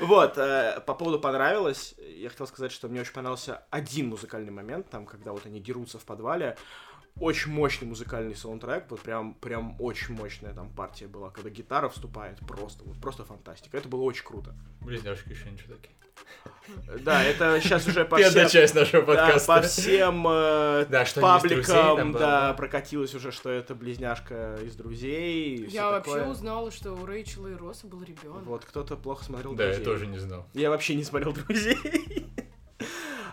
Вот, 0.00 0.38
э, 0.38 0.80
по 0.86 0.94
поводу 0.94 1.18
понравилось, 1.18 1.94
я 1.98 2.28
хотел 2.28 2.46
сказать, 2.46 2.72
что 2.72 2.88
мне 2.88 3.00
очень 3.00 3.12
понравился 3.12 3.62
один 3.70 4.08
музыкальный 4.08 4.50
момент, 4.50 4.88
там, 4.90 5.06
когда 5.06 5.32
вот 5.32 5.46
они 5.46 5.60
дерутся 5.60 5.98
в 5.98 6.04
подвале. 6.04 6.56
Очень 7.20 7.52
мощный 7.52 7.86
музыкальный 7.86 8.34
саундтрек, 8.34 8.86
вот 8.90 9.00
прям, 9.00 9.34
прям 9.34 9.76
очень 9.80 10.14
мощная 10.14 10.52
там 10.52 10.68
партия 10.70 11.06
была, 11.06 11.30
когда 11.30 11.48
гитара 11.48 11.88
вступает, 11.88 12.38
просто, 12.40 12.82
вот 12.84 13.00
просто 13.00 13.24
фантастика. 13.24 13.76
Это 13.76 13.88
было 13.88 14.02
очень 14.02 14.24
круто. 14.24 14.52
Близняшки 14.80 15.28
еще 15.28 15.48
ничего 15.50 15.74
такие. 15.74 15.94
Да, 17.00 17.22
это 17.22 17.60
сейчас 17.60 17.86
уже 17.86 18.04
по 18.04 18.16
всем, 18.22 18.48
часть 18.48 18.74
нашего 18.74 19.02
да, 19.02 19.26
подкаста. 19.26 19.54
по 19.54 19.62
всем 19.62 20.26
э, 20.26 20.86
Да, 20.88 21.04
что 21.04 21.20
друзей 21.20 21.62
пабликам, 21.62 22.12
было, 22.12 22.20
да, 22.20 22.54
прокатилось 22.54 23.14
уже, 23.14 23.32
что 23.32 23.50
это 23.50 23.74
близняшка 23.74 24.58
из 24.62 24.74
друзей. 24.74 25.66
Я 25.68 25.90
вообще 25.90 26.12
такое. 26.12 26.28
узнала, 26.30 26.70
что 26.70 26.92
у 26.94 27.04
Рэйчела 27.04 27.48
и 27.48 27.54
Росса 27.54 27.86
был 27.86 28.02
ребенок. 28.02 28.44
Вот, 28.44 28.64
кто-то 28.64 28.96
плохо 28.96 29.24
смотрел 29.24 29.54
Да, 29.54 29.64
я 29.64 29.70
«Друзей». 29.74 29.84
тоже 29.84 30.06
не 30.06 30.18
знал. 30.18 30.46
Я 30.54 30.70
вообще 30.70 30.94
не 30.94 31.04
смотрел 31.04 31.32
друзей. 31.32 31.76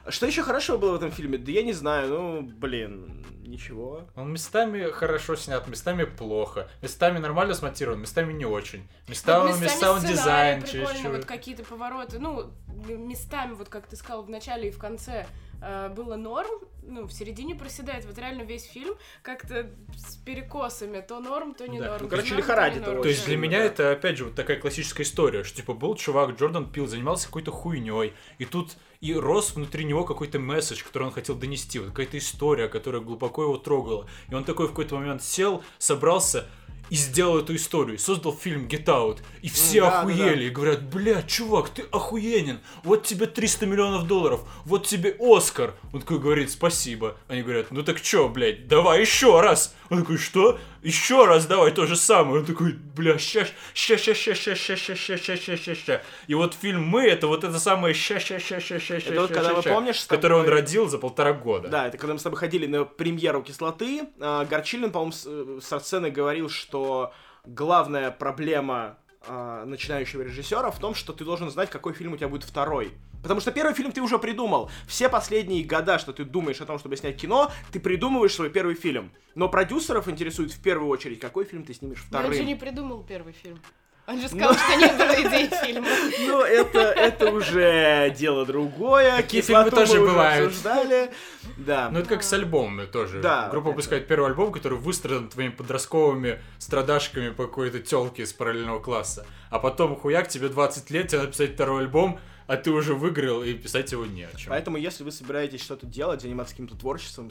Что 0.08 0.26
еще 0.26 0.44
хорошего 0.44 0.78
было 0.78 0.92
в 0.94 0.96
этом 0.96 1.12
фильме? 1.12 1.38
Да 1.38 1.52
я 1.52 1.64
не 1.64 1.74
знаю, 1.74 2.10
ну, 2.10 2.42
блин, 2.42 3.26
ничего. 3.46 4.08
Он 4.16 4.32
местами 4.32 4.90
хорошо 4.92 5.36
снят, 5.36 5.68
местами 5.68 6.06
плохо, 6.06 6.70
местами 6.82 7.20
нормально 7.20 7.54
смонтирован, 7.54 8.00
местами 8.00 8.34
не 8.34 8.46
очень. 8.46 8.88
Местами, 9.08 9.52
Вот 9.52 9.62
местами 9.62 10.00
сценарий 10.00 10.08
дизайн 10.08 10.62
прикольный, 10.62 10.88
чересчур. 10.88 11.12
вот 11.12 11.26
какие-то 11.26 11.64
повороты, 11.64 12.20
ну, 12.20 12.52
местами, 12.88 13.54
вот 13.54 13.70
как 13.70 13.88
ты 13.88 13.96
сказал 13.96 14.24
в 14.24 14.30
начале 14.30 14.70
и 14.70 14.72
в 14.72 14.78
конце, 14.80 15.28
э, 15.62 15.90
было 15.90 16.16
норм, 16.16 16.50
ну, 16.84 17.06
в 17.06 17.12
середине 17.12 17.56
проседает. 17.56 18.06
Вот 18.06 18.18
реально 18.18 18.44
весь 18.44 18.64
фильм 18.64 18.96
как-то 19.22 19.70
с 19.96 20.16
перекосами. 20.16 21.02
То 21.02 21.20
норм, 21.20 21.54
то 21.54 21.68
не 21.68 21.80
Да. 21.80 21.92
норм. 21.92 22.04
Ну, 22.04 22.10
то 22.10 22.16
короче, 22.16 22.34
норм, 22.34 22.42
то 22.42 22.48
лихорадит 22.48 22.88
его 22.88 23.02
То 23.02 23.10
есть 23.10 23.26
для 23.26 23.38
меня 23.38 23.60
да. 23.60 23.66
это, 23.66 23.92
опять 23.92 24.18
же, 24.18 24.26
вот 24.26 24.36
такая 24.36 24.60
классическая 24.60 25.04
история, 25.04 25.44
что, 25.44 25.58
типа, 25.58 25.74
был 25.74 25.96
чувак, 25.96 26.32
Джордан 26.38 26.72
Пил, 26.72 26.88
занимался 26.88 27.28
какой-то 27.28 27.52
хуйней, 27.52 28.14
и 28.40 28.46
тут 28.46 28.78
и 29.02 29.16
рос 29.16 29.56
внутри 29.56 29.84
него 29.84 30.04
какой-то 30.04 30.38
месседж, 30.40 30.84
который 30.84 31.04
он 31.04 31.12
хотел 31.12 31.36
донести, 31.36 31.80
вот 31.80 31.90
какая-то 31.90 32.20
история, 32.20 32.68
которая 32.68 33.02
глубоко 33.02 33.44
его 33.44 33.58
трогала. 33.58 34.08
И 34.30 34.36
он 34.36 34.44
такой 34.44 34.68
в 34.68 34.70
какой-то 34.70 34.96
момент 34.96 35.24
сел, 35.24 35.64
собрался 35.80 36.48
и 36.92 36.96
сделал 36.96 37.40
эту 37.40 37.56
историю, 37.56 37.98
создал 37.98 38.36
фильм 38.38 38.68
Get 38.68 38.84
Out, 38.86 39.20
и 39.42 39.48
все 39.50 39.82
да, 39.82 39.90
да, 39.90 40.00
охуели, 40.02 40.44
и 40.46 40.50
говорят, 40.50 40.84
бля, 40.84 41.22
чувак, 41.24 41.70
ты 41.70 41.84
охуенен, 41.90 42.60
вот 42.84 43.04
тебе 43.04 43.28
300 43.28 43.66
миллионов 43.66 44.08
долларов, 44.08 44.42
вот 44.66 44.86
тебе 44.86 45.16
Оскар. 45.20 45.74
Он 45.94 46.02
такой 46.02 46.20
говорит, 46.20 46.52
спасибо. 46.52 47.16
Они 47.30 47.44
говорят, 47.44 47.68
ну 47.72 47.82
так 47.82 48.02
чё, 48.02 48.28
блядь, 48.28 48.68
давай 48.68 49.00
еще 49.02 49.40
раз. 49.40 49.74
Он 49.90 50.02
такой, 50.02 50.18
что? 50.18 50.60
Еще 50.84 51.26
раз 51.26 51.46
давай 51.46 51.72
то 51.72 51.86
же 51.86 51.96
самое. 51.96 52.40
Он 52.40 52.46
такой, 52.46 52.74
бля, 52.74 53.18
ща, 53.20 53.46
ща, 53.74 53.98
ща, 53.98 54.14
ща, 54.14 54.34
ща, 54.36 54.56
ща, 54.56 54.76
ща, 54.76 54.96
ща, 54.96 55.18
ща, 55.18 55.36
ща, 55.38 55.58
ща, 55.58 55.76
ща. 55.76 56.02
И 56.28 56.34
вот 56.34 56.56
фильм 56.60 56.84
«Мы»— 56.84 57.04
это 57.08 57.28
вот 57.28 57.44
это 57.44 57.60
самое 57.60 57.94
ща, 57.94 58.20
ща, 58.20 58.40
ща, 58.40 58.60
ща, 58.60 58.80
ща, 58.80 59.00
ща, 59.00 59.12
ща, 59.12 59.28
когда 59.28 59.54
мы, 59.54 59.62
помнишь, 59.76 60.06
который 60.08 60.38
он 60.40 60.48
родил 60.48 60.88
за 60.90 60.98
полтора 60.98 61.34
года. 61.34 61.68
Да, 61.68 61.88
это 61.88 61.98
когда 61.98 62.14
мы 62.14 62.20
с 62.20 62.24
тобой 62.24 62.40
ходили 62.40 62.66
на 62.68 62.84
премьеру 62.86 63.44
кислоты. 63.44 64.10
а, 64.20 64.44
Горчилин, 64.46 64.92
по-моему, 64.92 65.12
с- 65.12 65.26
э, 65.28 65.60
сцены 65.80 66.10
говорил, 66.10 66.50
что 66.50 66.81
главная 67.46 68.12
проблема 68.12 68.98
а, 69.28 69.66
начинающего 69.66 70.24
режиссера 70.24 70.72
в 70.72 70.80
том, 70.80 70.96
что 70.96 71.14
ты 71.14 71.24
должен 71.24 71.50
знать, 71.52 71.70
какой 71.70 71.94
фильм 71.94 72.14
у 72.14 72.18
тебя 72.18 72.28
будет 72.28 72.44
второй. 72.44 72.92
Потому 73.22 73.40
что 73.40 73.52
первый 73.52 73.76
фильм 73.76 73.92
ты 73.92 74.02
уже 74.02 74.18
придумал. 74.18 74.72
Все 74.88 75.10
последние 75.10 75.64
года, 75.64 76.00
что 76.00 76.12
ты 76.12 76.26
думаешь 76.26 76.60
о 76.60 76.66
том, 76.66 76.80
чтобы 76.80 76.98
снять 76.98 77.18
кино, 77.18 77.52
ты 77.72 77.80
придумываешь 77.80 78.34
свой 78.34 78.50
первый 78.50 78.74
фильм. 78.74 79.12
Но 79.36 79.48
продюсеров 79.48 80.08
интересует 80.08 80.52
в 80.52 80.62
первую 80.62 80.90
очередь, 80.90 81.20
какой 81.20 81.46
фильм 81.46 81.64
ты 81.64 81.74
снимешь 81.76 82.04
Но 82.10 82.20
он 82.20 82.34
же 82.34 82.44
не 82.44 82.56
придумал 82.56 83.04
первый 83.04 83.34
фильм. 83.34 83.60
Он 84.08 84.20
же 84.20 84.28
сказал, 84.28 84.54
что 84.54 84.76
не 84.76 84.88
было 84.88 85.14
идей 85.22 85.50
фильма. 85.64 85.88
Ну, 86.28 86.42
это, 86.42 86.80
это 86.80 87.32
уже 87.32 88.14
дело 88.18 88.46
другое. 88.46 89.16
Такие 89.18 89.42
Кислоту 89.42 89.70
фильмы 89.70 89.86
тоже 89.86 90.00
мы 90.00 90.04
уже 90.06 90.12
бывают. 90.12 90.48
обсуждали. 90.48 91.12
Да. 91.58 91.90
Ну, 91.92 92.00
это 92.00 92.10
как 92.10 92.24
с 92.24 92.34
альбомами 92.34 92.86
тоже. 92.86 93.22
Да. 93.22 93.48
Группа 93.50 93.70
выпускает 93.70 94.08
первый 94.08 94.28
альбом, 94.28 94.52
который 94.52 94.78
выстрадан 94.78 95.30
твоими 95.30 95.52
подростковыми 95.52 96.42
страдашками 96.58 97.30
по 97.30 97.46
какой-то 97.46 97.80
телке 97.80 98.24
из 98.24 98.34
параллельного 98.34 98.80
класса. 98.80 99.26
А 99.50 99.60
потом, 99.60 99.96
хуяк, 99.96 100.28
тебе 100.28 100.50
20 100.50 100.90
лет, 100.92 101.08
тебе 101.08 101.20
надо 101.20 101.32
писать 101.32 101.54
второй 101.54 101.82
альбом, 101.82 102.20
а 102.48 102.58
ты 102.58 102.72
уже 102.72 102.94
выиграл, 102.94 103.44
и 103.44 103.54
писать 103.54 103.92
его 103.92 104.06
не 104.06 104.24
о 104.24 104.36
чем. 104.36 104.50
Поэтому, 104.50 104.78
если 104.78 105.04
вы 105.04 105.12
собираетесь 105.12 105.62
что-то 105.62 105.86
делать, 105.86 106.22
заниматься 106.22 106.54
каким-то 106.54 106.76
творчеством, 106.76 107.30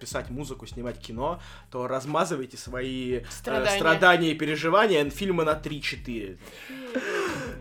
писать 0.00 0.30
музыку, 0.30 0.66
снимать 0.66 0.98
кино, 0.98 1.40
то 1.70 1.86
размазывайте 1.86 2.56
свои 2.56 3.18
э, 3.18 3.24
Страдания. 3.30 3.76
страдания 3.76 4.30
и 4.32 4.34
переживания 4.34 5.08
фильмы 5.10 5.44
на 5.44 5.52
3-4. 5.52 6.38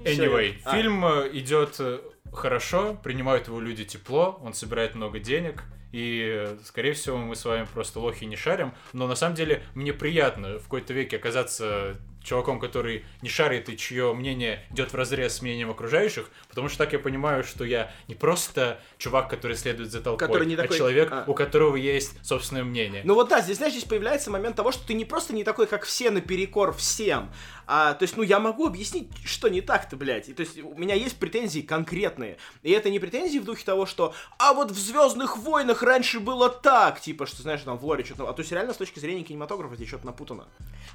Anyway, 0.04 0.56
А. 0.64 0.76
фильм 0.76 1.06
э, 1.06 1.30
идет 1.34 1.76
э, 1.80 2.00
хорошо, 2.32 3.00
принимают 3.04 3.48
его 3.48 3.60
люди 3.60 3.86
тепло, 3.86 4.40
он 4.44 4.54
собирает 4.54 4.96
много 4.96 5.20
денег, 5.20 5.64
и, 5.92 6.46
э, 6.48 6.58
скорее 6.66 6.94
всего, 6.94 7.18
мы 7.18 7.36
с 7.36 7.46
вами 7.46 7.68
просто 7.72 8.00
лохи 8.00 8.26
не 8.26 8.36
шарим, 8.36 8.74
но 8.94 9.08
на 9.08 9.16
самом 9.16 9.36
деле 9.36 9.64
мне 9.76 9.94
приятно 9.94 10.58
в 10.60 10.64
какой-то 10.64 10.94
веке 10.94 11.18
оказаться 11.18 11.96
чуваком, 12.24 12.60
который 12.60 13.06
не 13.22 13.30
шарит 13.30 13.70
и 13.70 13.78
чье 13.78 14.14
мнение 14.14 14.66
идет 14.72 14.94
в 14.94 14.96
разрез 14.96 15.38
с 15.38 15.42
мнением 15.42 15.70
окружающих, 15.70 16.30
потому 16.50 16.70
что 16.70 16.80
так 16.80 16.94
я 16.94 17.00
понимаю, 17.00 17.44
что 17.44 17.64
я 17.66 17.92
не 18.08 18.16
просто 18.16 18.80
чувак, 18.98 19.30
который 19.30 19.58
следует 19.58 19.92
за 19.92 20.02
толпой, 20.02 20.28
Который 20.28 20.48
не 20.48 20.56
а 20.56 20.58
такой- 20.58 20.78
человек, 20.78 21.10
а. 21.12 21.26
у 21.28 21.34
которого 21.34 21.76
есть 21.76 22.14
собственное 22.26 22.64
мнение. 22.64 23.02
Ну 23.04 23.14
вот 23.16 23.30
да, 23.30 23.42
здесь, 23.42 23.58
знаешь, 23.58 23.74
здесь 23.74 23.86
появляется 23.86 24.32
момент 24.32 24.56
того, 24.56 24.72
что 24.72 24.88
ты 24.88 24.94
не 24.94 25.06
просто 25.06 25.34
не 25.34 25.44
такой, 25.44 25.68
как 25.68 25.84
все, 25.84 26.10
наперекор 26.10 26.74
всем, 26.74 27.32
а, 27.68 27.94
то 27.94 28.04
есть, 28.04 28.18
ну, 28.18 28.24
я 28.24 28.40
могу 28.40 28.68
объяснить, 28.68 29.10
что 29.26 29.48
не 29.50 29.62
так-то, 29.62 29.96
блядь. 29.96 30.30
И, 30.30 30.34
то 30.34 30.42
есть, 30.42 30.60
у 30.60 30.76
меня 30.76 30.96
есть 30.96 31.18
претензии 31.18 31.62
конкретные. 31.62 32.38
И 32.62 32.72
это 32.72 32.90
не 32.90 33.00
претензии 33.00 33.40
в 33.40 33.46
духе 33.46 33.64
того, 33.66 33.86
что, 33.86 34.14
а 34.38 34.54
вот 34.54 34.72
в 34.72 34.78
Звездных 34.78 35.38
войнах 35.38 35.84
раньше 35.84 36.20
было 36.20 36.50
так, 36.50 37.00
типа, 37.00 37.26
что, 37.26 37.42
знаешь, 37.42 37.62
там 37.62 37.78
в 37.78 37.86
лоре 37.86 38.04
что-то... 38.04 38.28
А 38.30 38.34
то 38.34 38.42
есть, 38.42 38.52
реально, 38.52 38.74
с 38.74 38.78
точки 38.78 39.00
зрения 39.00 39.24
кинематографа 39.24 39.76
здесь 39.76 39.88
что-то 39.88 40.06
напутано. 40.06 40.46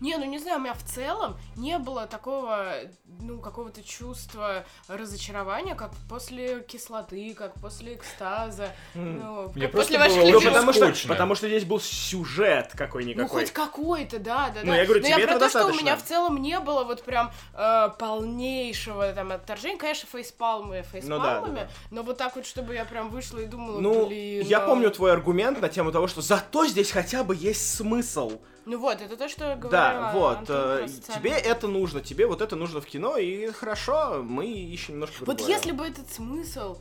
Не, 0.00 0.16
ну 0.16 0.24
не 0.24 0.38
знаю, 0.38 0.58
у 0.58 0.60
меня 0.62 0.74
в 0.74 0.84
целом 0.84 1.36
не 1.56 1.78
было 1.78 2.06
такого, 2.06 2.74
ну, 3.20 3.40
какого-то 3.40 3.82
чувства 3.82 4.64
разочарования, 4.86 5.74
как 5.74 5.92
после 6.08 6.60
кислоты, 6.62 7.34
как 7.34 7.54
после 7.54 7.94
экстаза. 7.94 8.74
Ну, 8.94 9.50
Мне 9.54 9.66
как 9.66 9.72
после 9.72 9.98
ваших 9.98 10.18
было 10.18 10.30
Ну, 10.32 10.40
потому 10.40 10.72
что, 10.72 10.92
потому 11.08 11.34
что 11.34 11.48
здесь 11.48 11.64
был 11.64 11.80
сюжет 11.80 12.70
Ну, 12.72 12.78
какой-никакой. 12.78 13.28
хоть 13.28 13.50
какой-то, 13.52 14.18
да, 14.18 14.50
да, 14.50 14.60
Ну, 14.62 14.72
да. 14.72 14.76
я 14.78 14.84
говорю, 14.84 15.00
Но 15.02 15.08
тебе 15.08 15.20
я 15.22 15.26
про 15.26 15.34
этого 15.36 15.40
то, 15.40 15.48
что 15.48 15.58
у 15.58 15.62
достаточно. 15.62 15.84
меня 15.84 15.96
в 15.96 16.02
целом 16.04 16.36
не 16.42 16.57
было 16.60 16.84
вот 16.84 17.02
прям 17.02 17.30
э, 17.54 17.88
полнейшего 17.98 19.12
там 19.12 19.32
отторжения. 19.32 19.78
Конечно, 19.78 20.08
фейспалмы 20.10 20.82
фейспалмами, 20.82 21.48
Ну 21.50 21.54
да, 21.56 21.62
да, 21.64 21.68
но 21.90 22.02
вот 22.02 22.16
так 22.16 22.36
вот, 22.36 22.46
чтобы 22.46 22.74
я 22.74 22.84
прям 22.84 23.10
вышла 23.10 23.38
и 23.38 23.46
думала, 23.46 23.80
Ну, 23.80 24.06
блин. 24.06 24.46
я 24.46 24.60
ну- 24.60 24.66
помню 24.66 24.90
твой 24.90 25.12
аргумент 25.12 25.60
на 25.60 25.68
тему 25.68 25.92
того, 25.92 26.06
что 26.08 26.20
зато 26.20 26.66
здесь 26.66 26.90
хотя 26.90 27.24
бы 27.24 27.34
есть 27.34 27.74
смысл. 27.76 28.40
Ну 28.64 28.78
вот, 28.78 29.00
это 29.00 29.16
то, 29.16 29.28
что 29.30 29.46
я 29.46 29.56
говорила. 29.56 29.70
Да, 29.70 30.12
вот. 30.14 30.38
Э, 30.48 30.86
тебе 31.14 31.30
это 31.30 31.68
нужно, 31.68 32.00
тебе 32.02 32.26
вот 32.26 32.42
это 32.42 32.54
нужно 32.54 32.80
в 32.82 32.86
кино, 32.86 33.16
и 33.16 33.50
хорошо, 33.50 34.22
мы 34.22 34.46
ищем 34.46 34.94
немножко 34.94 35.24
Вот 35.24 35.38
другое. 35.38 35.56
если 35.56 35.72
бы 35.72 35.86
этот 35.86 36.12
смысл 36.12 36.76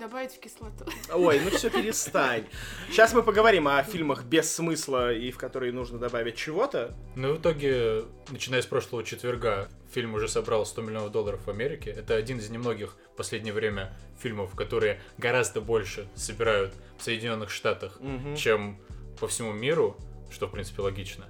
добавить 0.00 0.32
в 0.32 0.40
кислоту. 0.40 0.84
Ой, 1.12 1.40
ну 1.44 1.50
все, 1.50 1.70
перестань. 1.70 2.44
Сейчас 2.88 3.12
мы 3.12 3.22
поговорим 3.22 3.68
о 3.68 3.82
фильмах 3.84 4.24
без 4.24 4.52
смысла 4.52 5.12
и 5.12 5.30
в 5.30 5.38
которые 5.38 5.72
нужно 5.72 5.98
добавить 5.98 6.36
чего-то. 6.36 6.96
Ну, 7.14 7.34
в 7.34 7.38
итоге, 7.40 8.04
начиная 8.30 8.62
с 8.62 8.66
прошлого 8.66 9.04
четверга, 9.04 9.68
фильм 9.92 10.14
уже 10.14 10.26
собрал 10.28 10.66
100 10.66 10.82
миллионов 10.82 11.12
долларов 11.12 11.40
в 11.46 11.50
Америке. 11.50 11.90
Это 11.90 12.14
один 12.16 12.38
из 12.38 12.48
немногих 12.50 12.96
в 13.12 13.16
последнее 13.16 13.52
время 13.52 13.96
фильмов, 14.18 14.54
которые 14.56 15.00
гораздо 15.18 15.60
больше 15.60 16.08
собирают 16.14 16.72
в 16.98 17.04
Соединенных 17.04 17.50
Штатах, 17.50 17.98
Мгм. 18.00 18.34
чем 18.36 18.80
по 19.20 19.28
всему 19.28 19.52
миру, 19.52 19.96
что, 20.30 20.46
в 20.46 20.50
принципе, 20.50 20.82
логично. 20.82 21.26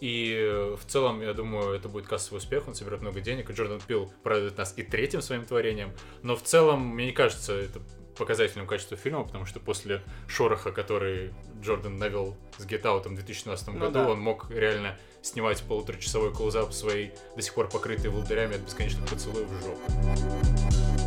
И 0.00 0.32
э, 0.32 0.76
в 0.80 0.84
целом, 0.86 1.20
я 1.22 1.34
думаю, 1.34 1.72
это 1.74 1.88
будет 1.88 2.06
кассовый 2.06 2.38
успех, 2.38 2.68
он 2.68 2.76
соберет 2.76 3.00
много 3.00 3.20
денег, 3.20 3.50
и 3.50 3.52
Джордан 3.52 3.80
Пил 3.80 4.12
порадует 4.22 4.56
нас 4.56 4.72
и 4.76 4.84
третьим 4.84 5.20
своим 5.20 5.44
творением. 5.44 5.90
Но 6.22 6.36
в 6.36 6.42
целом, 6.44 6.86
мне 6.94 7.06
не 7.06 7.12
кажется 7.12 7.52
это 7.52 7.80
показательным 8.18 8.66
качеству 8.66 8.96
фильма, 8.96 9.24
потому 9.24 9.46
что 9.46 9.60
после 9.60 10.02
шороха, 10.26 10.72
который 10.72 11.32
Джордан 11.62 11.98
навел 11.98 12.36
с 12.58 12.66
Get 12.66 12.82
Out 12.82 13.08
в 13.08 13.14
2017 13.14 13.68
Ну 13.68 13.78
году, 13.78 13.92
да. 13.92 14.08
он 14.08 14.20
мог 14.20 14.50
реально 14.50 14.96
снимать 15.22 15.62
полуторачасовой 15.62 16.32
клоузап 16.32 16.72
своей 16.72 17.12
до 17.36 17.42
сих 17.42 17.54
пор 17.54 17.68
покрытой 17.68 18.10
волдырями 18.10 18.56
от 18.56 18.62
бесконечных 18.62 19.08
поцелуев 19.08 19.48
в 19.48 19.62
жопу. 19.62 20.98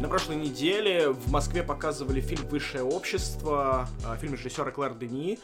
На 0.00 0.08
прошлой 0.08 0.36
неделе 0.36 1.10
в 1.10 1.30
Москве 1.30 1.62
показывали 1.62 2.20
фильм 2.20 2.46
«Высшее 2.48 2.84
общество», 2.84 3.88
а, 4.04 4.16
фильм 4.16 4.34
режиссера 4.34 4.70
Клэр 4.70 4.94
Дени. 4.94 5.38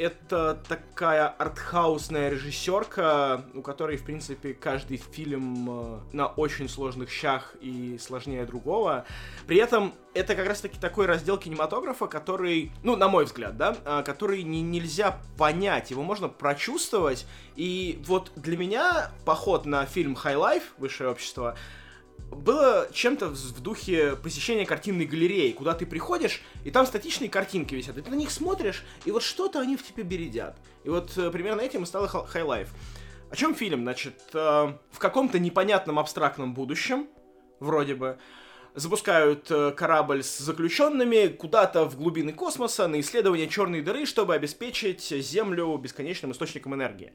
Это 0.00 0.58
такая 0.66 1.28
артхаусная 1.28 2.30
режиссерка, 2.30 3.44
у 3.52 3.60
которой, 3.60 3.98
в 3.98 4.04
принципе, 4.04 4.54
каждый 4.54 4.96
фильм 4.96 5.68
э, 5.68 5.98
на 6.14 6.26
очень 6.26 6.70
сложных 6.70 7.10
щах 7.10 7.54
и 7.60 7.98
сложнее 8.00 8.46
другого. 8.46 9.04
При 9.46 9.58
этом 9.58 9.92
это 10.14 10.34
как 10.36 10.48
раз-таки 10.48 10.78
такой 10.80 11.04
раздел 11.04 11.36
кинематографа, 11.36 12.06
который, 12.06 12.72
ну, 12.82 12.96
на 12.96 13.08
мой 13.08 13.26
взгляд, 13.26 13.58
да, 13.58 13.76
а, 13.84 14.02
который 14.02 14.42
не, 14.42 14.62
нельзя 14.62 15.20
понять, 15.36 15.90
его 15.90 16.02
можно 16.02 16.28
прочувствовать. 16.30 17.26
И 17.56 18.02
вот 18.06 18.32
для 18.36 18.56
меня 18.56 19.10
поход 19.26 19.66
на 19.66 19.84
фильм 19.84 20.14
«High 20.14 20.36
Life», 20.36 20.64
«Высшее 20.78 21.10
общество», 21.10 21.58
было 22.30 22.88
чем-то 22.92 23.28
в 23.28 23.60
духе 23.60 24.16
посещения 24.16 24.64
картинной 24.64 25.04
галереи, 25.04 25.52
куда 25.52 25.74
ты 25.74 25.86
приходишь, 25.86 26.40
и 26.64 26.70
там 26.70 26.86
статичные 26.86 27.28
картинки 27.28 27.74
висят, 27.74 27.98
и 27.98 28.02
ты 28.02 28.10
на 28.10 28.14
них 28.14 28.30
смотришь, 28.30 28.84
и 29.04 29.10
вот 29.10 29.22
что-то 29.22 29.60
они 29.60 29.76
в 29.76 29.82
тебе 29.86 30.02
бередят. 30.02 30.56
И 30.84 30.88
вот 30.88 31.16
э, 31.18 31.30
примерно 31.30 31.60
этим 31.60 31.82
и 31.82 31.86
стал 31.86 32.06
Hi- 32.06 32.32
High 32.32 32.46
Life. 32.46 32.68
О 33.30 33.36
чем 33.36 33.54
фильм? 33.54 33.82
Значит, 33.82 34.14
э, 34.32 34.38
в 34.38 34.98
каком-то 34.98 35.38
непонятном 35.38 35.98
абстрактном 35.98 36.54
будущем, 36.54 37.08
вроде 37.58 37.94
бы, 37.94 38.18
запускают 38.74 39.50
э, 39.50 39.72
корабль 39.72 40.22
с 40.22 40.38
заключенными 40.38 41.28
куда-то 41.28 41.84
в 41.84 41.96
глубины 41.96 42.32
космоса 42.32 42.86
на 42.88 43.00
исследование 43.00 43.48
черной 43.48 43.80
дыры, 43.80 44.06
чтобы 44.06 44.34
обеспечить 44.34 45.02
Землю 45.02 45.76
бесконечным 45.76 46.32
источником 46.32 46.74
энергии. 46.74 47.12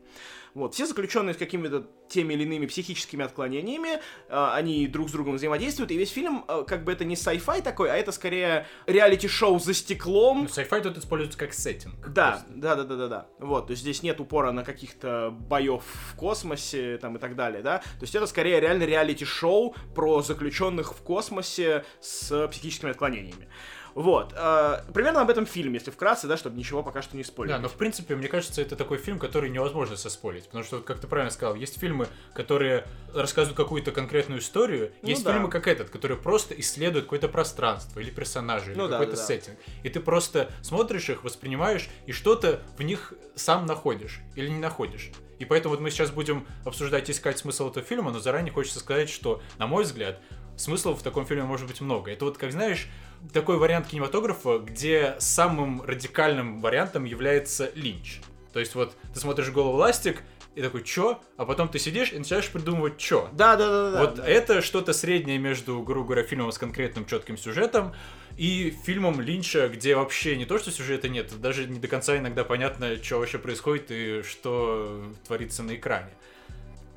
Вот, 0.54 0.74
все 0.74 0.86
заключенные 0.86 1.34
с 1.34 1.38
какими-то 1.38 1.86
теми 2.08 2.34
или 2.34 2.44
иными 2.44 2.66
психическими 2.66 3.26
отклонениями, 3.26 3.96
э, 3.96 4.00
они 4.30 4.88
друг 4.88 5.10
с 5.10 5.12
другом 5.12 5.36
взаимодействуют, 5.36 5.92
и 5.92 5.98
весь 5.98 6.12
фильм, 6.12 6.46
э, 6.48 6.64
как 6.66 6.84
бы 6.84 6.92
это 6.92 7.04
не 7.06 7.16
sci-fi 7.16 7.62
такой, 7.62 7.92
а 7.92 7.96
это 7.96 8.12
скорее 8.12 8.66
реалити-шоу 8.86 9.60
за 9.60 9.74
стеклом. 9.74 10.44
Ну, 10.44 10.46
sci-fi 10.46 10.82
тут 10.82 10.98
используется 10.98 11.38
как 11.38 11.54
сеттинг. 11.54 12.08
Да, 12.10 12.44
да, 12.50 12.76
да, 12.76 12.84
да, 12.84 12.96
да, 12.96 13.08
да. 13.08 13.28
Вот, 13.40 13.68
то 13.68 13.72
есть 13.72 13.82
здесь 13.82 14.04
нет 14.04 14.20
упора 14.20 14.52
на 14.52 14.64
каких-то 14.64 15.32
боев 15.32 15.84
в 16.12 16.16
космосе 16.16 16.98
там 16.98 17.18
и 17.18 17.20
так 17.20 17.36
далее, 17.36 17.62
да. 17.62 17.80
То 17.80 18.04
есть 18.04 18.16
это 18.16 18.26
скорее 18.28 18.60
реально 18.60 18.84
реалити-шоу 18.84 19.76
про 19.94 20.22
заключенных 20.22 20.94
в 20.94 21.02
космосе 21.02 21.45
с 21.46 22.48
психическими 22.50 22.92
отклонениями. 22.92 23.48
Вот. 23.96 24.34
Э, 24.36 24.82
примерно 24.94 25.22
об 25.22 25.30
этом 25.30 25.46
фильм, 25.46 25.72
если 25.74 25.90
вкратце, 25.90 26.28
да, 26.28 26.36
чтобы 26.36 26.58
ничего 26.58 26.84
пока 26.84 27.02
что 27.02 27.16
не 27.16 27.24
спойлерить. 27.24 27.56
Да, 27.56 27.62
но 27.62 27.70
в 27.70 27.76
принципе, 27.76 28.16
мне 28.18 28.28
кажется, 28.28 28.62
это 28.62 28.76
такой 28.76 28.98
фильм, 28.98 29.20
который 29.20 29.50
невозможно 29.50 29.96
соспорить. 29.96 30.44
Потому 30.48 30.66
что, 30.66 30.82
как 30.82 31.00
ты 31.00 31.08
правильно 31.08 31.32
сказал, 31.32 31.56
есть 31.56 31.80
фильмы, 31.80 32.10
которые 32.34 32.86
рассказывают 33.14 33.56
какую-то 33.56 33.94
конкретную 33.94 34.42
историю, 34.42 34.92
Ну 35.02 35.08
есть 35.08 35.24
да. 35.24 35.32
фильмы, 35.32 35.50
как 35.50 35.68
этот, 35.68 35.92
которые 35.92 36.18
просто 36.18 36.60
исследуют 36.60 37.06
какое-то 37.06 37.30
пространство 37.30 38.02
или 38.02 38.10
персонажей, 38.12 38.74
или 38.74 38.80
Ну 38.82 38.90
какой-то 38.90 39.14
да, 39.14 39.18
да. 39.18 39.24
сеттинг. 39.24 39.58
И 39.84 39.90
ты 39.90 40.02
просто 40.02 40.52
смотришь 40.62 41.10
их, 41.10 41.24
воспринимаешь, 41.24 41.88
и 42.06 42.12
что-то 42.12 42.60
в 42.78 42.82
них 42.84 43.14
сам 43.36 43.66
находишь 43.66 44.20
или 44.36 44.50
не 44.50 44.60
находишь. 44.60 45.12
И 45.40 45.46
поэтому 45.46 45.74
вот 45.74 45.82
мы 45.82 45.90
сейчас 45.90 46.12
будем 46.12 46.46
обсуждать, 46.66 47.10
искать 47.10 47.38
смысл 47.38 47.70
этого 47.70 47.86
фильма, 47.86 48.12
но 48.12 48.20
заранее 48.20 48.54
хочется 48.54 48.80
сказать, 48.80 49.10
что, 49.10 49.42
на 49.58 49.68
мой 49.68 49.84
взгляд, 49.84 50.20
смыслов 50.58 51.00
в 51.00 51.04
таком 51.04 51.26
фильме 51.26 51.44
может 51.44 51.68
быть 51.68 51.82
много. 51.82 52.12
Это 52.12 52.26
вот, 52.26 52.38
как 52.38 52.52
знаешь, 52.52 52.88
такой 53.34 53.58
вариант 53.58 53.88
кинематографа, 53.88 54.60
где 54.60 55.16
самым 55.20 55.82
радикальным 55.82 56.62
вариантом 56.62 57.06
является 57.06 57.72
линч. 57.76 58.22
То 58.54 58.60
есть 58.60 58.76
вот 58.76 58.96
ты 59.14 59.20
смотришь 59.20 59.50
«Голову 59.52 59.78
ластик», 59.78 60.24
и 60.56 60.62
такой, 60.62 60.84
чё? 60.84 61.20
А 61.38 61.46
потом 61.46 61.68
ты 61.68 61.80
сидишь 61.80 62.14
и 62.14 62.18
начинаешь 62.18 62.50
придумывать, 62.50 62.98
чё? 62.98 63.30
Да, 63.34 63.58
да, 63.58 63.68
да, 63.68 63.92
да. 63.92 64.00
вот 64.00 64.16
да. 64.16 64.26
это 64.26 64.62
что-то 64.62 64.94
среднее 64.94 65.38
между, 65.38 65.82
грубо 65.82 66.08
говоря, 66.08 66.24
фильмом 66.24 66.52
с 66.52 66.58
конкретным 66.58 67.06
четким 67.06 67.38
сюжетом 67.38 67.94
и 68.38 68.74
фильмом 68.86 69.20
Линча, 69.20 69.68
где 69.68 69.96
вообще 69.96 70.38
не 70.38 70.46
то, 70.46 70.58
что 70.58 70.72
сюжета 70.72 71.10
нет, 71.10 71.40
даже 71.42 71.66
не 71.66 71.80
до 71.80 71.88
конца 71.88 72.18
иногда 72.18 72.46
понятно, 72.46 73.02
что 73.04 73.20
вообще 73.20 73.38
происходит 73.38 73.92
и 73.92 74.22
что 74.24 75.04
творится 75.28 75.62
на 75.62 75.76
экране. 75.76 76.12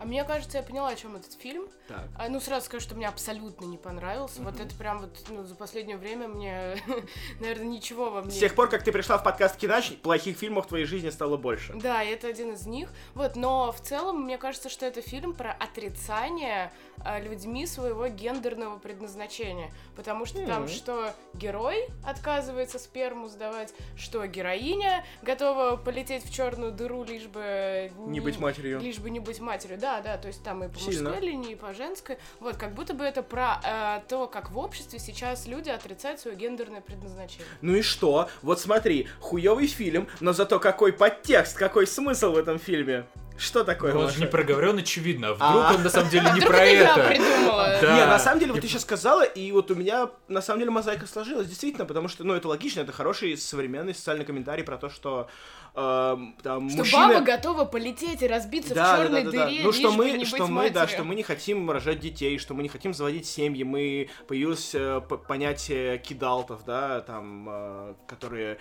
А 0.00 0.04
мне 0.04 0.22
кажется, 0.24 0.58
я 0.58 0.62
поняла, 0.62 0.88
о 0.88 0.94
чем 0.96 1.16
этот 1.16 1.32
фильм. 1.32 1.66
Так. 1.88 2.04
А, 2.16 2.28
ну, 2.28 2.40
сразу 2.40 2.66
скажу, 2.66 2.82
что 2.84 2.94
мне 2.94 3.08
абсолютно 3.08 3.64
не 3.64 3.76
понравился. 3.78 4.42
Вот 4.42 4.60
это 4.60 4.74
прям 4.76 5.00
вот, 5.00 5.10
ну, 5.28 5.42
за 5.44 5.54
последнее 5.56 5.96
время 5.96 6.28
мне, 6.28 6.76
наверное, 7.40 7.66
ничего 7.66 8.10
во 8.10 8.22
мне... 8.22 8.30
С 8.30 8.38
тех 8.38 8.54
пор, 8.54 8.68
как 8.68 8.84
ты 8.84 8.92
пришла 8.92 9.18
в 9.18 9.24
подкаст 9.24 9.56
Кинач, 9.56 9.96
плохих 9.98 10.36
фильмов 10.36 10.66
в 10.66 10.68
твоей 10.68 10.84
жизни 10.84 11.10
стало 11.10 11.36
больше. 11.36 11.72
Да, 11.74 12.04
это 12.04 12.28
один 12.28 12.52
из 12.52 12.66
них. 12.66 12.90
Вот, 13.14 13.34
но 13.34 13.72
в 13.72 13.80
целом, 13.80 14.22
мне 14.22 14.38
кажется, 14.38 14.68
что 14.68 14.86
это 14.86 15.02
фильм 15.02 15.34
про 15.34 15.52
отрицание 15.52 16.70
а, 17.04 17.18
людьми 17.20 17.66
своего 17.66 18.06
гендерного 18.08 18.78
предназначения. 18.78 19.72
Потому 19.96 20.26
что 20.26 20.44
там 20.46 20.62
Мгм. 20.62 20.68
что 20.68 21.12
герой 21.34 21.88
отказывается 22.06 22.78
сперму 22.78 23.28
сдавать, 23.28 23.74
что 23.96 24.24
героиня 24.26 25.04
готова 25.22 25.76
полететь 25.76 26.24
в 26.24 26.32
черную 26.32 26.70
дыру, 26.72 27.02
лишь 27.04 27.26
бы 27.26 27.90
Не 28.06 28.20
быть 28.20 28.38
матерью. 28.38 28.78
Лишь 28.80 28.98
бы 28.98 29.10
не 29.10 29.20
быть 29.20 29.40
матерью, 29.40 29.78
да, 29.78 29.87
да, 30.02 30.16
то 30.18 30.28
есть 30.28 30.42
там 30.42 30.64
и 30.64 30.68
по 30.68 30.78
Сильно. 30.78 31.10
мужской 31.10 31.26
линии, 31.26 31.52
и 31.52 31.54
по 31.54 31.74
женской. 31.74 32.18
Вот, 32.40 32.56
как 32.56 32.74
будто 32.74 32.94
бы 32.94 33.04
это 33.04 33.22
про 33.22 33.60
э, 33.64 34.00
то, 34.08 34.26
как 34.26 34.50
в 34.50 34.58
обществе 34.58 34.98
сейчас 34.98 35.46
люди 35.46 35.70
отрицают 35.70 36.20
свое 36.20 36.36
гендерное 36.36 36.80
предназначение. 36.80 37.46
Ну 37.60 37.74
и 37.74 37.82
что? 37.82 38.28
Вот 38.42 38.60
смотри, 38.60 39.08
хуёвый 39.20 39.66
фильм, 39.66 40.08
но 40.20 40.32
зато 40.32 40.58
какой 40.60 40.92
подтекст, 40.92 41.56
какой 41.56 41.86
смысл 41.86 42.32
в 42.32 42.36
этом 42.36 42.58
фильме. 42.58 43.06
Что 43.38 43.64
такое, 43.64 43.94
Он 43.94 44.04
Маша? 44.04 44.16
же 44.16 44.20
не 44.20 44.26
проговорен, 44.26 44.78
очевидно. 44.78 45.28
А 45.28 45.34
вдруг 45.34 45.64
А. 45.64 45.74
он 45.74 45.82
на 45.82 45.90
самом 45.90 46.10
деле 46.10 46.30
не 46.34 46.40
про 46.40 46.58
это. 46.58 47.14
Не, 47.14 48.06
на 48.06 48.18
самом 48.18 48.40
деле, 48.40 48.52
вот 48.52 48.60
ты 48.60 48.68
сейчас 48.68 48.82
сказала, 48.82 49.22
и 49.22 49.52
вот 49.52 49.70
у 49.70 49.74
меня 49.74 50.10
на 50.26 50.42
самом 50.42 50.60
деле 50.60 50.70
мозаика 50.70 51.06
сложилась, 51.06 51.46
действительно, 51.46 51.84
потому 51.86 52.08
что, 52.08 52.24
ну, 52.24 52.34
это 52.34 52.48
логично, 52.48 52.80
это 52.80 52.92
хороший 52.92 53.36
современный 53.36 53.94
социальный 53.94 54.24
комментарий 54.24 54.64
про 54.64 54.76
то, 54.76 54.90
что 54.90 55.28
эм, 55.74 56.34
там 56.42 56.68
Что 56.68 56.78
мужчины... 56.78 57.14
баба 57.14 57.20
готова 57.24 57.64
полететь 57.64 58.22
и 58.22 58.26
разбиться 58.26 58.74
Да, 58.74 58.96
в 58.96 58.98
черной 58.98 59.22
да, 59.24 59.30
да, 59.30 59.38
да. 59.38 59.46
дыре, 59.46 59.60
Ну, 59.62 59.72
что 59.72 59.92
мы, 59.92 60.10
не 60.10 60.24
что 60.24 60.38
быть 60.38 60.48
мы, 60.48 60.70
да, 60.70 60.88
что 60.88 61.04
мы 61.04 61.14
не 61.14 61.22
хотим 61.22 61.70
рожать 61.70 62.00
детей, 62.00 62.38
что 62.38 62.54
мы 62.54 62.62
не 62.62 62.68
хотим 62.68 62.92
заводить 62.92 63.26
семьи, 63.26 63.62
мы 63.62 64.10
появилось 64.26 64.74
э, 64.74 65.00
понятие 65.28 65.98
кидалтов, 65.98 66.64
да, 66.64 67.00
там, 67.02 67.46
э, 67.48 67.94
которые 68.08 68.58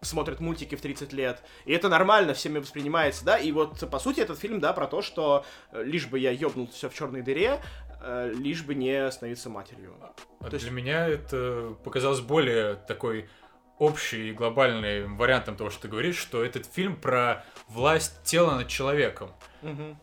смотрят 0.00 0.40
мультики 0.40 0.74
в 0.74 0.80
30 0.80 1.12
лет. 1.12 1.42
И 1.64 1.72
это 1.72 1.88
нормально, 1.88 2.34
всеми 2.34 2.58
воспринимается, 2.58 3.24
да. 3.24 3.38
И 3.38 3.52
вот, 3.52 3.88
по 3.90 3.98
сути, 3.98 4.20
этот 4.20 4.38
фильм, 4.38 4.60
да, 4.60 4.72
про 4.72 4.86
то, 4.86 5.02
что 5.02 5.44
э, 5.72 5.82
лишь 5.82 6.06
бы 6.06 6.18
я 6.18 6.30
ёбнул 6.30 6.68
все 6.68 6.88
в 6.88 6.94
черной 6.94 7.22
дыре, 7.22 7.60
э, 8.02 8.32
лишь 8.36 8.62
бы 8.62 8.74
не 8.74 9.10
становиться 9.10 9.50
матерью. 9.50 9.94
А 10.40 10.48
То 10.48 10.54
есть- 10.54 10.64
Для 10.64 10.72
меня 10.74 11.08
это 11.08 11.76
показалось 11.84 12.20
более 12.20 12.74
такой 12.74 13.28
общий 13.78 14.30
и 14.30 14.32
глобальный 14.32 15.06
вариантом 15.06 15.56
того, 15.56 15.70
что 15.70 15.82
ты 15.82 15.88
говоришь, 15.88 16.16
что 16.16 16.42
этот 16.42 16.66
фильм 16.66 16.96
про 16.96 17.44
власть 17.68 18.22
тела 18.22 18.54
над 18.54 18.68
человеком. 18.68 19.32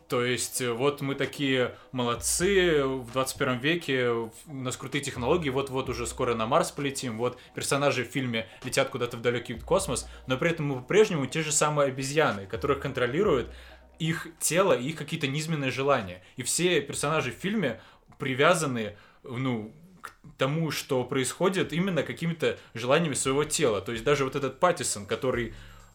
То 0.08 0.24
есть, 0.24 0.60
э, 0.60 0.72
вот 0.72 1.00
мы 1.00 1.14
такие 1.14 1.74
молодцы 1.92 2.84
в 2.84 3.12
21 3.12 3.58
веке, 3.58 4.08
у 4.10 4.30
нас 4.46 4.76
крутые 4.76 5.02
технологии, 5.02 5.50
вот-вот 5.50 5.88
уже 5.88 6.06
скоро 6.06 6.34
на 6.34 6.46
Марс 6.46 6.70
полетим, 6.70 7.18
вот 7.18 7.38
персонажи 7.54 8.04
в 8.04 8.08
фильме 8.08 8.48
летят 8.64 8.88
куда-то 8.90 9.16
в 9.16 9.22
далекий 9.22 9.54
космос, 9.54 10.08
но 10.26 10.36
при 10.36 10.50
этом 10.50 10.66
мы 10.66 10.76
по-прежнему 10.76 11.26
те 11.26 11.42
же 11.42 11.52
самые 11.52 11.88
обезьяны, 11.88 12.46
которых 12.46 12.80
контролируют 12.80 13.50
их 13.98 14.28
тело 14.40 14.72
и 14.72 14.88
их 14.88 14.96
какие-то 14.96 15.28
низменные 15.28 15.70
желания. 15.70 16.22
И 16.36 16.42
все 16.42 16.80
персонажи 16.80 17.30
в 17.30 17.34
фильме 17.34 17.80
привязаны, 18.18 18.96
ну, 19.22 19.72
к 20.00 20.12
тому, 20.36 20.70
что 20.70 21.02
происходит 21.04 21.72
именно 21.72 22.02
какими-то 22.02 22.58
желаниями 22.74 23.14
своего 23.14 23.44
тела. 23.44 23.80
То 23.80 23.92
есть 23.92 24.04
даже 24.04 24.24
вот 24.24 24.36
этот 24.36 24.60
Паттисон, 24.60 25.06
который 25.06 25.54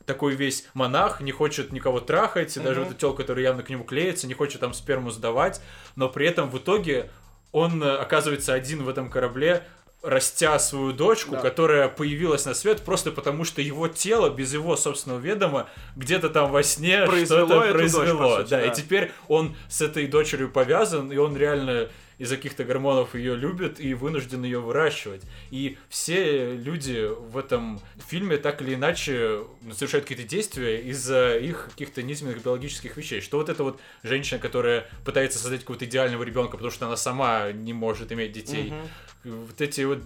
такой 0.10 0.34
весь 0.36 0.66
монах, 0.74 1.22
не 1.22 1.32
хочет 1.32 1.72
никого 1.72 2.00
трахать, 2.02 2.58
и 2.58 2.60
даже 2.60 2.82
вот 2.82 2.90
эта 2.90 3.00
телка, 3.00 3.22
которая 3.24 3.46
явно 3.46 3.64
к 3.64 3.70
нему 3.70 3.84
клеится, 3.86 4.28
не 4.28 4.34
хочет 4.34 4.60
там 4.60 4.74
сперму 4.74 5.12
сдавать, 5.12 5.62
но 5.96 6.10
при 6.10 6.28
этом 6.28 6.50
в 6.50 6.58
итоге 6.58 7.10
он 7.52 7.82
э, 7.82 7.96
оказывается 7.96 8.54
один 8.54 8.84
в 8.84 8.90
этом 8.90 9.10
корабле, 9.10 9.64
растя 10.02 10.58
свою 10.60 10.94
дочку, 10.94 11.32
Да. 11.36 11.42
которая 11.42 11.90
появилась 11.90 12.46
на 12.46 12.54
свет 12.54 12.82
просто 12.84 13.12
потому, 13.12 13.44
что 13.44 13.62
его 13.62 13.88
тело 13.88 14.30
без 14.30 14.54
его 14.54 14.76
собственного 14.78 15.20
ведома 15.20 15.68
где-то 15.96 16.30
там 16.30 16.52
во 16.52 16.64
сне 16.64 17.06
Произвело 17.06 17.46
что-то 17.48 17.62
дочь, 17.66 17.74
произвело. 17.74 18.18
по 18.30 18.38
сути, 18.38 18.50
да, 18.50 18.58
да. 18.62 18.66
и 18.66 18.74
теперь 18.74 19.12
он 19.28 19.56
с 19.68 19.82
этой 19.82 20.08
дочерью 20.08 20.50
повязан, 20.52 21.12
и 21.12 21.18
он 21.18 21.36
реально 21.38 21.90
из-за 22.20 22.36
каких-то 22.36 22.64
гормонов 22.64 23.16
ее 23.16 23.36
любит 23.36 23.80
и 23.80 23.94
вынужден 23.96 24.44
ее 24.44 24.60
выращивать. 24.60 25.24
И 25.50 25.78
все 25.90 26.54
люди 26.56 27.08
в 27.08 27.38
этом 27.38 27.82
фильме 28.08 28.38
так 28.38 28.62
или 28.62 28.76
иначе 28.76 29.46
совершают 29.74 30.06
какие-то 30.06 30.30
действия 30.30 30.82
из-за 30.82 31.38
их 31.38 31.70
каких-то 31.72 32.04
низменных 32.04 32.44
биологических 32.44 32.96
вещей. 32.98 33.22
Что 33.22 33.38
вот 33.38 33.50
эта 33.50 33.64
вот 33.64 33.80
женщина, 34.04 34.40
которая 34.40 34.88
пытается 35.06 35.40
создать 35.40 35.62
какого-то 35.62 35.86
идеального 35.86 36.24
ребенка, 36.24 36.52
потому 36.52 36.72
что 36.72 36.86
она 36.86 36.98
сама 36.98 37.52
не 37.52 37.74
может 37.74 38.12
иметь 38.12 38.34
детей. 38.34 38.72
Мгм. 38.72 38.88
Вот 39.26 39.60
эти 39.60 39.82
вот 39.82 40.00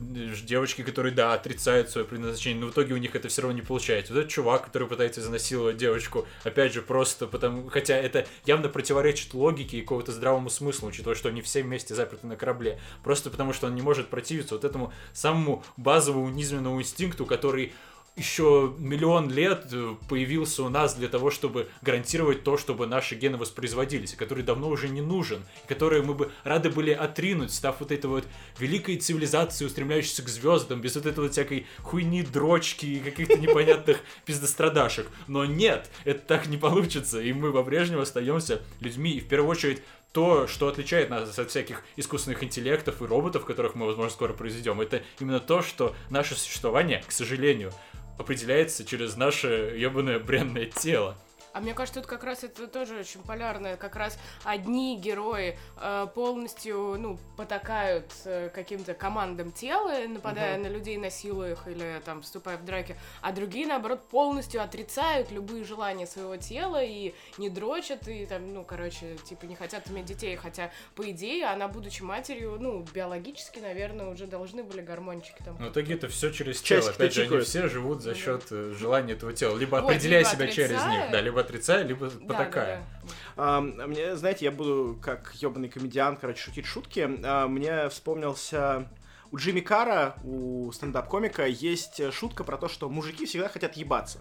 девочки, 0.43 0.81
которые, 0.81 1.13
да, 1.13 1.33
отрицают 1.33 1.89
свое 1.89 2.05
предназначение, 2.07 2.59
но 2.59 2.67
в 2.67 2.71
итоге 2.71 2.95
у 2.95 2.97
них 2.97 3.15
это 3.15 3.27
все 3.27 3.43
равно 3.43 3.55
не 3.55 3.61
получается. 3.61 4.11
Вот 4.11 4.19
этот 4.21 4.31
чувак, 4.31 4.65
который 4.65 4.87
пытается 4.87 5.21
изнасиловать 5.21 5.77
девочку, 5.77 6.25
опять 6.43 6.73
же, 6.73 6.81
просто 6.81 7.27
потому... 7.27 7.69
Хотя 7.69 7.95
это 7.95 8.25
явно 8.47 8.69
противоречит 8.69 9.35
логике 9.35 9.77
и 9.77 9.81
какому-то 9.81 10.11
здравому 10.11 10.49
смыслу, 10.49 10.89
учитывая, 10.89 11.15
что 11.15 11.29
они 11.29 11.43
все 11.43 11.61
вместе 11.61 11.93
заперты 11.93 12.25
на 12.25 12.35
корабле. 12.35 12.79
Просто 13.03 13.29
потому, 13.29 13.53
что 13.53 13.67
он 13.67 13.75
не 13.75 13.83
может 13.83 14.07
противиться 14.07 14.55
вот 14.55 14.63
этому 14.63 14.91
самому 15.13 15.63
базовому 15.77 16.29
низменному 16.29 16.81
инстинкту, 16.81 17.27
который 17.27 17.71
еще 18.15 18.73
миллион 18.77 19.31
лет 19.31 19.67
э, 19.71 19.95
появился 20.07 20.63
у 20.63 20.69
нас 20.69 20.93
для 20.93 21.07
того, 21.07 21.31
чтобы 21.31 21.67
гарантировать 21.81 22.43
то, 22.43 22.57
чтобы 22.57 22.85
наши 22.85 23.15
гены 23.15 23.37
воспроизводились, 23.37 24.13
который 24.13 24.43
давно 24.43 24.69
уже 24.69 24.89
не 24.89 25.01
нужен, 25.01 25.43
который 25.67 26.03
мы 26.03 26.13
бы 26.13 26.31
рады 26.43 26.69
были 26.69 26.91
отринуть, 26.91 27.51
став 27.51 27.79
вот 27.79 27.91
этой 27.91 28.05
вот 28.05 28.25
великой 28.59 28.97
цивилизацией, 28.97 29.67
устремляющейся 29.67 30.21
к 30.21 30.29
звездам, 30.29 30.81
без 30.81 30.95
вот 30.95 31.07
этой 31.07 31.21
вот 31.21 31.31
всякой 31.31 31.65
хуйни, 31.79 32.21
дрочки 32.21 32.85
и 32.85 32.99
каких-то 32.99 33.37
непонятных 33.37 33.99
пиздострадашек. 34.25 35.07
Но 35.27 35.45
нет, 35.45 35.89
это 36.03 36.19
так 36.19 36.45
не 36.47 36.57
получится, 36.57 37.19
и 37.19 37.33
мы 37.33 37.51
по-прежнему 37.51 38.01
остаемся 38.01 38.61
людьми, 38.79 39.11
и 39.11 39.19
в 39.21 39.27
первую 39.27 39.49
очередь 39.49 39.81
то, 40.13 40.45
что 40.45 40.67
отличает 40.67 41.09
нас 41.09 41.37
от 41.37 41.49
всяких 41.49 41.83
искусственных 41.95 42.43
интеллектов 42.43 43.01
и 43.01 43.05
роботов, 43.05 43.45
которых 43.45 43.73
мы, 43.73 43.87
возможно, 43.87 44.11
скоро 44.11 44.31
произведем, 44.31 44.79
это 44.79 45.01
именно 45.19 45.39
то, 45.39 45.63
что 45.63 45.95
наше 46.11 46.35
существование, 46.35 47.03
к 47.05 47.11
сожалению, 47.11 47.73
определяется 48.17 48.85
через 48.85 49.15
наше 49.15 49.75
ебаное 49.77 50.19
бренное 50.19 50.65
тело. 50.65 51.17
А 51.53 51.59
мне 51.59 51.73
кажется, 51.73 52.01
тут 52.01 52.09
как 52.09 52.23
раз 52.23 52.43
это 52.43 52.67
тоже 52.67 52.99
очень 52.99 53.21
полярное. 53.21 53.77
Как 53.77 53.95
раз 53.95 54.17
одни 54.43 54.97
герои 54.97 55.57
э, 55.79 56.07
полностью, 56.13 56.95
ну, 56.97 57.19
потакают 57.37 58.11
э, 58.25 58.49
каким-то 58.49 58.95
командам 58.95 59.51
тела, 59.51 59.93
нападая 60.07 60.57
на 60.57 60.67
людей, 60.67 60.97
насилуя 60.97 61.51
их 61.51 61.67
или 61.67 62.01
там 62.05 62.23
вступая 62.23 62.57
в 62.57 62.65
драки, 62.65 62.97
а 63.21 63.31
другие, 63.31 63.67
наоборот, 63.67 64.01
полностью 64.09 64.63
отрицают 64.63 65.31
любые 65.31 65.63
желания 65.63 66.07
своего 66.07 66.37
тела 66.37 66.83
и 66.83 67.13
не 67.37 67.49
дрочат, 67.49 68.07
и 68.07 68.25
там, 68.25 68.51
ну, 68.51 68.63
короче, 68.63 69.17
типа 69.23 69.45
не 69.45 69.55
хотят 69.55 69.89
иметь 69.91 70.05
детей. 70.05 70.35
Хотя, 70.35 70.71
по 70.95 71.09
идее, 71.11 71.45
она, 71.45 71.67
будучи 71.67 72.01
матерью, 72.01 72.57
ну, 72.59 72.83
биологически, 72.93 73.59
наверное, 73.59 74.07
уже 74.07 74.25
должны 74.25 74.63
были 74.63 74.81
гормончики 74.81 75.37
там. 75.45 75.55
Но 75.59 75.67
в 75.67 75.71
итоге 75.71 75.93
это 75.93 76.07
все 76.07 76.31
через 76.31 76.61
тело. 76.61 76.89
Опять 76.89 77.13
же, 77.13 77.23
они 77.23 77.39
все 77.41 77.67
живут 77.67 78.01
за 78.01 78.15
счет 78.15 78.43
э, 78.49 78.73
желания 78.77 79.13
этого 79.13 79.33
тела. 79.33 79.55
Либо 79.55 79.75
Вот, 79.75 79.91
определяя 79.91 80.21
либо 80.21 80.31
себя 80.31 80.47
через 80.47 80.83
них, 80.85 81.11
да, 81.11 81.21
либо 81.21 81.42
отрицая, 81.43 81.83
либо 81.83 82.09
Да, 82.09 82.15
да, 82.19 82.33
потакая. 82.33 82.83
да. 83.03 83.09
А, 83.37 83.61
мне, 83.61 84.15
знаете, 84.15 84.45
я 84.45 84.51
буду 84.51 84.99
как 85.01 85.33
ебаный 85.35 85.69
комедиан, 85.69 86.17
короче, 86.17 86.41
шутить 86.41 86.65
шутки. 86.65 87.09
А, 87.23 87.47
мне 87.47 87.89
вспомнился... 87.89 88.87
У 89.31 89.37
Джимми 89.37 89.61
Кара, 89.61 90.15
у 90.23 90.71
стендап-комика, 90.71 91.47
есть 91.47 92.13
шутка 92.13 92.43
про 92.43 92.55
то, 92.55 92.67
что 92.69 92.87
мужики 92.87 93.25
всегда 93.25 93.49
хотят 93.49 93.75
ебаться. 93.75 94.19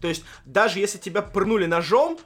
То 0.00 0.08
есть, 0.08 0.24
даже 0.46 0.78
если 0.78 0.96
тебя 0.96 1.20
пырнули 1.20 1.66
ножом, 1.66 2.18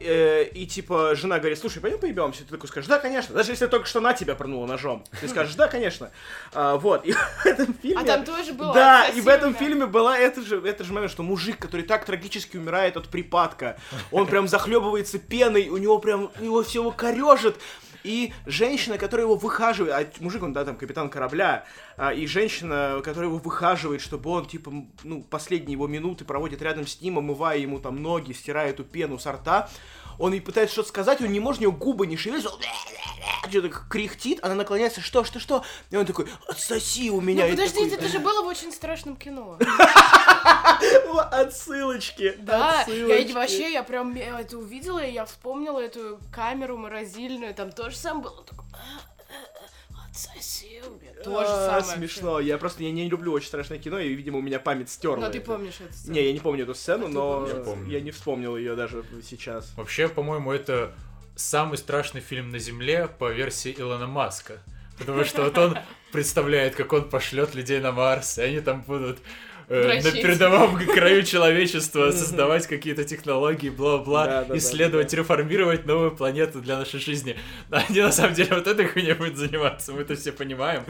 э, 0.00 0.44
и 0.44 0.66
типа 0.66 1.14
жена 1.14 1.38
говорит, 1.38 1.58
слушай, 1.58 1.80
пойдем 1.80 1.98
поебемся, 1.98 2.44
ты 2.44 2.50
такой 2.50 2.68
скажешь, 2.68 2.88
да, 2.88 2.98
конечно. 2.98 3.34
Даже 3.34 3.52
если 3.52 3.66
только 3.66 3.86
что 3.86 4.00
на 4.00 4.12
тебя 4.12 4.34
пырнула 4.34 4.66
ножом, 4.66 5.04
ты 5.20 5.28
скажешь, 5.28 5.54
да, 5.54 5.68
конечно. 5.68 6.10
А, 6.52 6.76
вот, 6.76 7.06
и 7.06 7.12
в 7.42 7.46
этом 7.46 7.74
фильме... 7.74 8.00
А 8.00 8.04
там 8.04 8.24
тоже 8.24 8.52
было 8.52 8.72
Да, 8.74 9.08
и 9.08 9.20
в 9.20 9.28
этом 9.28 9.54
фильме 9.54 9.86
была 9.86 10.18
это 10.18 10.42
же, 10.42 10.60
это 10.64 10.84
же 10.84 10.92
момент, 10.92 11.12
что 11.12 11.22
мужик, 11.22 11.58
который 11.58 11.82
так 11.82 12.04
трагически 12.04 12.56
умирает 12.56 12.96
от 12.96 13.08
припадка, 13.08 13.78
он 14.10 14.26
прям 14.26 14.48
захлебывается 14.48 15.18
пеной, 15.18 15.68
у 15.68 15.76
него 15.76 15.98
прям, 15.98 16.30
его 16.40 16.62
всего 16.62 16.90
корежит. 16.90 17.56
И 18.04 18.32
женщина, 18.46 18.98
которая 18.98 19.26
его 19.26 19.36
выхаживает, 19.36 19.94
а 19.94 20.22
мужик, 20.22 20.42
он, 20.42 20.52
да, 20.52 20.64
там, 20.64 20.76
капитан 20.76 21.10
корабля, 21.10 21.64
а, 21.96 22.12
и 22.12 22.26
женщина, 22.26 23.00
которая 23.04 23.28
его 23.28 23.38
выхаживает, 23.38 24.00
чтобы 24.00 24.30
он, 24.30 24.46
типа, 24.46 24.72
ну, 25.04 25.22
последние 25.22 25.72
его 25.72 25.86
минуты 25.86 26.24
проводит 26.24 26.62
рядом 26.62 26.86
с 26.86 27.00
ним, 27.00 27.18
омывая 27.18 27.58
ему 27.58 27.78
там 27.78 28.02
ноги, 28.02 28.32
стирая 28.32 28.70
эту 28.70 28.84
пену 28.84 29.18
со 29.18 29.32
рта, 29.32 29.68
он 30.20 30.34
ей 30.34 30.40
пытается 30.40 30.74
что-то 30.74 30.90
сказать, 30.90 31.20
он 31.20 31.32
не 31.32 31.40
может, 31.40 31.60
у 31.60 31.62
него 31.64 31.72
губы 31.72 32.06
не 32.06 32.16
шевелятся, 32.16 32.50
он 32.50 32.60
что-то 33.48 33.70
кряхтит, 33.88 34.38
она 34.44 34.54
наклоняется, 34.54 35.00
что, 35.00 35.24
что, 35.24 35.40
что, 35.40 35.64
и 35.90 35.96
он 35.96 36.06
такой, 36.06 36.28
отсоси 36.46 37.10
у 37.10 37.20
меня. 37.20 37.46
Ну 37.46 37.52
подождите, 37.52 37.90
такой, 37.90 38.04
это 38.04 38.08
же 38.08 38.18
было 38.18 38.42
в 38.42 38.46
очень 38.46 38.70
страшном 38.70 39.16
кино. 39.16 39.58
Отсылочки. 41.32 42.36
Да, 42.38 42.84
я 42.86 43.34
вообще, 43.34 43.72
я 43.72 43.82
прям 43.82 44.14
это 44.14 44.58
увидела, 44.58 44.98
и 44.98 45.12
я 45.12 45.24
вспомнила 45.24 45.80
эту 45.80 46.20
камеру 46.32 46.76
морозильную, 46.76 47.54
там 47.54 47.72
тоже 47.72 47.96
сам 47.96 48.20
было 48.20 48.44
такое, 50.26 50.36
«А, 50.36 50.36
а, 50.36 50.36
а, 50.36 50.36
отсоси 50.38 50.82
у 50.86 50.90
меня. 50.94 51.12
То 51.22 51.40
же 51.40 51.46
самое. 51.48 51.84
смешно. 51.84 52.40
Я 52.40 52.58
просто 52.58 52.82
я 52.82 52.90
не 52.90 53.08
люблю 53.08 53.32
очень 53.32 53.48
страшное 53.48 53.78
кино, 53.78 53.98
и, 53.98 54.12
видимо, 54.14 54.38
у 54.38 54.42
меня 54.42 54.58
память 54.58 54.90
стерла. 54.90 55.16
Но 55.16 55.26
Ну, 55.26 55.32
ты 55.32 55.40
помнишь 55.40 55.80
эту 55.80 55.92
сцену? 55.92 56.14
Не, 56.14 56.26
я 56.26 56.32
не 56.32 56.40
помню 56.40 56.62
эту 56.64 56.74
сцену, 56.74 57.06
А 57.06 57.08
но 57.08 57.48
я 57.86 58.00
не 58.00 58.10
вспомнил 58.10 58.56
ее 58.56 58.76
даже 58.76 59.04
сейчас. 59.28 59.72
Вообще, 59.76 60.08
по-моему, 60.08 60.52
это 60.52 60.94
самый 61.36 61.78
страшный 61.78 62.20
фильм 62.20 62.50
на 62.50 62.58
Земле 62.58 63.08
по 63.18 63.30
версии 63.30 63.74
Илона 63.76 64.06
Маска. 64.06 64.62
Потому 64.98 65.24
что 65.24 65.44
вот 65.44 65.56
он 65.56 65.78
представляет, 66.12 66.74
как 66.74 66.92
он 66.92 67.08
пошлет 67.08 67.54
людей 67.54 67.80
на 67.80 67.92
Марс, 67.92 68.38
и 68.38 68.42
они 68.42 68.60
там 68.60 68.82
будут 68.82 69.18
э, 69.70 70.02
на 70.02 70.10
передовом 70.12 70.76
краю 70.94 71.22
человечества 71.22 72.10
создавать 72.10 72.66
какие-то 72.66 73.04
технологии, 73.04 73.70
бла-бла, 73.70 74.46
исследовать, 74.54 75.12
реформировать 75.14 75.86
новую 75.86 76.14
планету 76.14 76.60
для 76.60 76.78
нашей 76.78 77.00
жизни. 77.00 77.36
Они 77.70 78.00
на 78.00 78.12
самом 78.12 78.34
деле 78.34 78.54
вот 78.54 78.66
этой 78.66 78.86
хуйней 78.86 79.14
будут 79.14 79.36
заниматься, 79.36 79.92
мы 79.92 80.02
это 80.02 80.14
все 80.16 80.32
понимаем. 80.32 80.84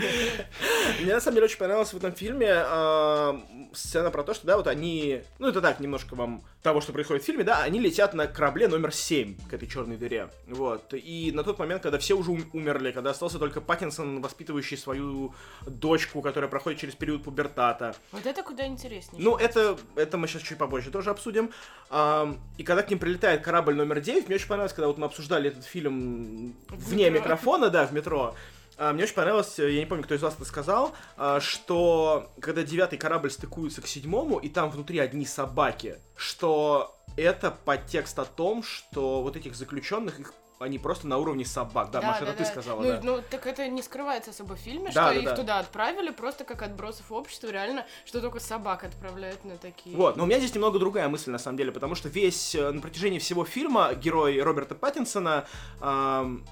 Мне 1.01 1.15
на 1.15 1.21
самом 1.21 1.37
деле 1.37 1.45
очень 1.45 1.59
понравилась 1.59 1.93
в 1.93 1.97
этом 1.97 2.13
фильме 2.13 2.49
а, 2.53 3.41
сцена 3.73 4.11
про 4.11 4.23
то, 4.23 4.35
что, 4.35 4.47
да, 4.47 4.57
вот 4.57 4.67
они, 4.67 5.23
ну 5.39 5.49
это 5.49 5.61
так, 5.61 5.81
немножко 5.81 6.15
вам 6.15 6.43
того, 6.63 6.81
что 6.81 6.93
происходит 6.93 7.23
в 7.23 7.27
фильме, 7.27 7.45
да, 7.45 7.63
они 7.63 7.79
летят 7.81 8.15
на 8.15 8.27
корабле 8.27 8.69
номер 8.69 8.93
7 8.93 9.37
к 9.49 9.55
этой 9.55 9.69
черной 9.69 9.97
дыре, 9.97 10.31
вот, 10.47 10.93
и 10.95 11.31
на 11.35 11.45
тот 11.45 11.59
момент, 11.59 11.83
когда 11.83 11.99
все 11.99 12.15
уже 12.15 12.31
ум- 12.31 12.51
умерли, 12.53 12.93
когда 12.93 13.11
остался 13.11 13.39
только 13.39 13.61
Паттинсон, 13.61 14.21
воспитывающий 14.21 14.77
свою 14.77 15.35
дочку, 15.67 16.23
которая 16.23 16.51
проходит 16.51 16.81
через 16.81 16.95
период 16.95 17.23
пубертата, 17.23 17.95
Вот 18.13 18.27
это 18.27 18.43
куда 18.43 18.67
интереснее. 18.71 19.23
Ну, 19.23 19.37
это, 19.37 19.79
это 19.97 20.17
мы 20.19 20.27
сейчас 20.29 20.43
чуть 20.43 20.59
попозже 20.59 20.91
тоже 20.91 21.11
обсудим. 21.11 21.51
Ам, 21.91 22.39
и 22.59 22.63
когда 22.63 22.83
к 22.83 22.91
ним 22.91 22.99
прилетает 22.99 23.43
корабль 23.43 23.75
номер 23.75 24.01
9, 24.01 24.27
мне 24.27 24.37
очень 24.37 24.49
понравилось, 24.49 24.73
когда 24.73 24.89
вот 24.89 24.99
мы 24.99 25.07
обсуждали 25.07 25.51
этот 25.51 25.65
фильм 25.65 26.55
В 26.69 26.91
вне 26.91 27.11
метро. 27.11 27.21
микрофона, 27.21 27.71
да, 27.71 27.87
в 27.87 27.93
метро. 27.93 28.35
а, 28.79 28.93
мне 28.93 29.05
очень 29.05 29.15
понравилось, 29.15 29.59
э, 29.59 29.71
я 29.73 29.81
не 29.81 29.87
помню, 29.87 30.05
кто 30.05 30.15
из 30.15 30.23
вас 30.23 30.35
это 30.35 30.45
сказал, 30.45 30.95
а, 31.17 31.41
что 31.41 32.31
когда 32.41 32.63
девятый 32.63 32.99
корабль 32.99 33.31
стыкуется 33.31 33.83
к 33.83 33.87
седьмому, 33.87 34.39
и 34.39 34.49
там 34.49 34.71
внутри 34.71 34.99
одни 34.99 35.27
собаки, 35.27 35.99
что 36.17 36.97
это 37.17 37.51
подтекст 37.51 38.19
о 38.19 38.25
том, 38.25 38.63
что 38.63 39.23
вот 39.23 39.37
этих 39.37 39.55
заключенных, 39.55 40.19
их 40.21 40.33
они 40.61 40.79
просто 40.79 41.07
на 41.07 41.17
уровне 41.17 41.47
собак. 41.47 41.91
Да, 41.91 42.03
Маша, 42.03 42.25
это 42.25 42.35
ты 42.35 42.45
сказала, 42.45 42.83
ну, 42.83 42.89
да. 42.89 43.01
ну, 43.03 43.23
так 43.31 43.47
это 43.47 43.67
не 43.67 43.83
скрывается 43.83 44.31
особо 44.31 44.57
в 44.57 44.59
фильме, 44.59 44.91
Да, 44.93 45.07
что 45.07 45.15
да, 45.15 45.15
их 45.15 45.25
да. 45.25 45.37
туда 45.37 45.59
отправили 45.59 46.11
просто 46.11 46.45
как 46.45 46.61
отбросов 46.61 47.11
общества, 47.11 47.49
реально, 47.49 47.87
что 48.05 48.21
только 48.21 48.41
собак 48.41 48.85
отправляют 48.85 49.43
на 49.45 49.57
такие. 49.57 49.97
Вот, 49.97 50.17
но 50.17 50.25
у 50.25 50.27
меня 50.27 50.39
здесь 50.39 50.55
немного 50.55 50.79
другая 50.79 51.09
мысль, 51.09 51.31
на 51.31 51.39
самом 51.39 51.57
деле, 51.57 51.73
потому 51.73 51.95
что 51.95 52.11
весь, 52.11 52.55
э, 52.55 52.73
на 52.73 52.83
протяжении 52.83 53.19
всего 53.19 53.47
фильма 53.47 53.95
герой 53.95 54.39
Роберта 54.43 54.75
Паттинсона 54.75 55.47
ам, 55.81 56.45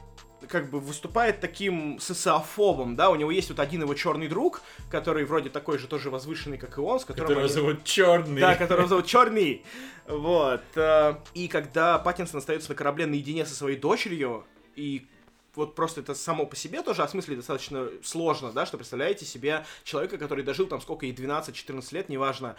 как 0.48 0.70
бы 0.70 0.78
выступает 0.80 1.40
таким 1.40 1.98
социофобом, 1.98 2.94
да, 2.96 3.10
у 3.10 3.16
него 3.16 3.30
есть 3.30 3.48
вот 3.50 3.58
один 3.58 3.82
его 3.82 3.94
черный 3.94 4.28
друг, 4.28 4.62
который 4.90 5.24
вроде 5.24 5.50
такой 5.50 5.78
же 5.78 5.86
тоже 5.88 6.10
возвышенный, 6.10 6.58
как 6.58 6.78
и 6.78 6.80
он, 6.80 7.00
с 7.00 7.04
которым... 7.04 7.26
Которого 7.28 7.44
они- 7.44 7.52
зовут 7.52 7.84
Черный. 7.84 8.40
Да, 8.40 8.54
которого 8.54 8.86
зовут 8.88 9.06
Черный. 9.14 9.64
Вот. 10.06 10.62
э, 10.76 11.14
И 11.34 11.48
когда 11.48 11.98
Паттинсон 11.98 12.38
остается 12.38 12.70
на 12.70 12.74
корабле 12.76 13.06
наедине 13.06 13.44
со 13.44 13.54
своей 13.54 13.76
дочерью, 13.76 14.44
и 14.76 15.06
вот 15.54 15.74
просто 15.74 16.00
это 16.02 16.14
само 16.14 16.46
по 16.46 16.54
себе 16.54 16.82
тоже 16.82 17.02
осмыслить 17.02 17.38
достаточно 17.38 17.88
сложно, 18.04 18.52
да, 18.52 18.64
что 18.64 18.76
представляете 18.76 19.24
себе 19.24 19.64
человека, 19.82 20.16
который 20.16 20.44
дожил 20.44 20.66
там 20.66 20.80
сколько, 20.80 21.04
ей 21.04 21.14
12-14 21.14 21.82
лет, 21.94 22.08
неважно, 22.08 22.54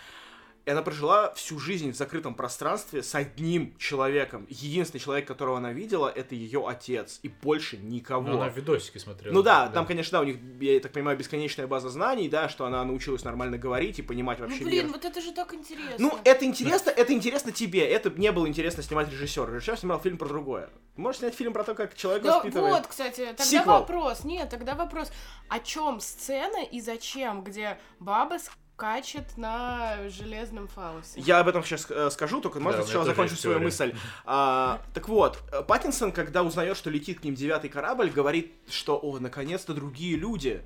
и 0.69 0.71
она 0.71 0.83
прожила 0.83 1.33
всю 1.33 1.57
жизнь 1.57 1.91
в 1.91 1.95
закрытом 1.95 2.35
пространстве 2.35 3.01
с 3.01 3.15
одним 3.15 3.75
человеком. 3.79 4.45
Единственный 4.49 4.99
человек, 5.01 5.27
которого 5.27 5.57
она 5.57 5.73
видела, 5.73 6.07
это 6.15 6.35
ее 6.35 6.63
отец. 6.67 7.19
И 7.23 7.27
больше 7.27 7.77
никого. 7.77 8.27
Ну, 8.27 8.35
она 8.35 8.49
видосики 8.49 8.99
смотрела. 8.99 9.33
Ну 9.33 9.41
да, 9.41 9.67
там, 9.69 9.87
конечно, 9.87 10.19
да, 10.19 10.21
у 10.21 10.25
них, 10.25 10.37
я 10.61 10.79
так 10.79 10.91
понимаю, 10.91 11.17
бесконечная 11.17 11.65
база 11.65 11.89
знаний, 11.89 12.29
да, 12.29 12.49
что 12.49 12.65
она 12.65 12.83
научилась 12.85 13.23
нормально 13.23 13.57
говорить 13.57 13.97
и 13.97 14.03
понимать 14.03 14.37
Ну 14.37 14.45
вообще 14.45 14.63
блин, 14.63 14.85
мир. 14.85 14.93
вот 14.93 15.05
это 15.05 15.19
же 15.21 15.31
так 15.31 15.55
интересно. 15.55 15.95
Ну, 15.97 16.19
это 16.23 16.45
интересно, 16.45 16.91
это 16.91 17.13
интересно 17.13 17.51
тебе. 17.51 17.83
Это 17.89 18.11
не 18.11 18.31
было 18.31 18.47
интересно 18.47 18.83
снимать 18.83 19.09
режиссер. 19.11 19.51
Режиссер 19.51 19.75
снимал 19.79 19.99
фильм 19.99 20.19
про 20.19 20.27
другое. 20.27 20.69
Можешь 20.97 21.21
снять 21.21 21.33
фильм 21.33 21.51
про 21.51 21.63
то, 21.63 21.73
как 21.73 21.95
человек 21.95 22.21
Да, 22.21 22.35
воспитывает. 22.35 22.75
вот, 22.75 22.85
кстати, 22.85 23.25
тогда 23.25 23.43
Сиквел. 23.43 23.65
вопрос. 23.79 24.23
Нет, 24.23 24.51
тогда 24.51 24.75
вопрос. 24.75 25.11
О 25.47 25.57
чем 25.59 25.99
сцена 25.99 26.63
и 26.63 26.79
зачем, 26.79 27.43
где 27.43 27.79
баба 27.99 28.37
скачет 28.79 29.37
на 29.37 30.09
железном 30.09 30.69
фалосе? 30.69 31.19
Я 31.19 31.39
об 31.39 31.49
этом 31.49 31.63
сейчас 31.65 31.85
э, 31.89 32.09
скажу, 32.11 32.39
только 32.39 32.61
можно 32.61 32.79
Да, 32.79 32.85
сначала 32.85 33.03
закончу 33.03 33.35
свою 33.35 33.59
мысль. 33.59 33.93
А, 34.23 34.81
так 34.93 35.09
вот, 35.09 35.37
Паттинсон, 35.67 36.13
когда 36.13 36.43
узнает, 36.43 36.77
что 36.77 36.89
летит 36.89 37.19
к 37.19 37.23
ним 37.25 37.35
девятый 37.35 37.69
корабль, 37.69 38.09
говорит, 38.09 38.53
что, 38.69 38.97
о, 38.97 39.19
наконец-то 39.19 39.73
другие 39.73 40.15
люди. 40.15 40.61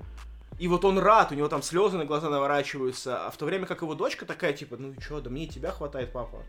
И 0.60 0.68
вот 0.68 0.84
он 0.84 0.98
рад, 0.98 1.32
у 1.32 1.34
него 1.34 1.48
там 1.48 1.62
слезы 1.62 1.96
на 1.96 2.04
глаза 2.04 2.30
наворачиваются, 2.30 3.26
а 3.26 3.30
в 3.32 3.36
то 3.36 3.46
время 3.46 3.66
как 3.66 3.82
его 3.82 3.96
дочка 3.96 4.24
такая, 4.24 4.52
типа, 4.52 4.76
ну 4.78 4.92
и 4.92 5.00
чё, 5.00 5.20
да 5.20 5.28
мне 5.28 5.46
и 5.46 5.48
тебя 5.48 5.72
хватает, 5.72 6.12
папа. 6.12 6.44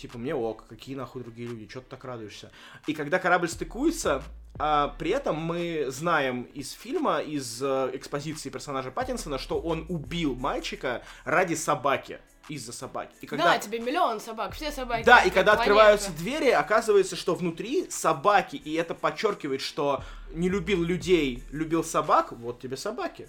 Типа, 0.00 0.16
мне 0.16 0.34
ок, 0.34 0.64
какие 0.66 0.96
нахуй 0.96 1.22
другие 1.22 1.46
люди, 1.46 1.66
чё 1.66 1.80
ты 1.80 1.86
так 1.90 2.04
радуешься? 2.04 2.50
И 2.86 2.94
когда 2.94 3.18
корабль 3.18 3.48
стыкуется, 3.48 4.22
а, 4.58 4.96
при 4.98 5.10
этом 5.10 5.36
мы 5.36 5.86
знаем 5.88 6.44
из 6.54 6.72
фильма, 6.72 7.18
из 7.18 7.62
э, 7.62 7.90
экспозиции 7.92 8.48
персонажа 8.48 8.90
Паттинсона, 8.90 9.38
что 9.38 9.60
он 9.60 9.84
убил 9.90 10.34
мальчика 10.34 11.02
ради 11.24 11.54
собаки, 11.54 12.18
из-за 12.48 12.72
собаки. 12.72 13.14
И 13.20 13.26
когда... 13.26 13.44
Да, 13.44 13.58
тебе 13.58 13.78
миллион 13.78 14.20
собак, 14.20 14.54
все 14.54 14.72
собаки. 14.72 15.04
Да, 15.04 15.20
и 15.20 15.28
когда 15.28 15.52
планета. 15.52 15.60
открываются 15.60 16.10
двери, 16.12 16.50
оказывается, 16.50 17.14
что 17.14 17.34
внутри 17.34 17.90
собаки, 17.90 18.56
и 18.56 18.72
это 18.74 18.94
подчеркивает, 18.94 19.60
что 19.60 20.02
не 20.32 20.48
любил 20.48 20.82
людей, 20.82 21.44
любил 21.52 21.84
собак, 21.84 22.32
вот 22.32 22.58
тебе 22.58 22.78
собаки. 22.78 23.28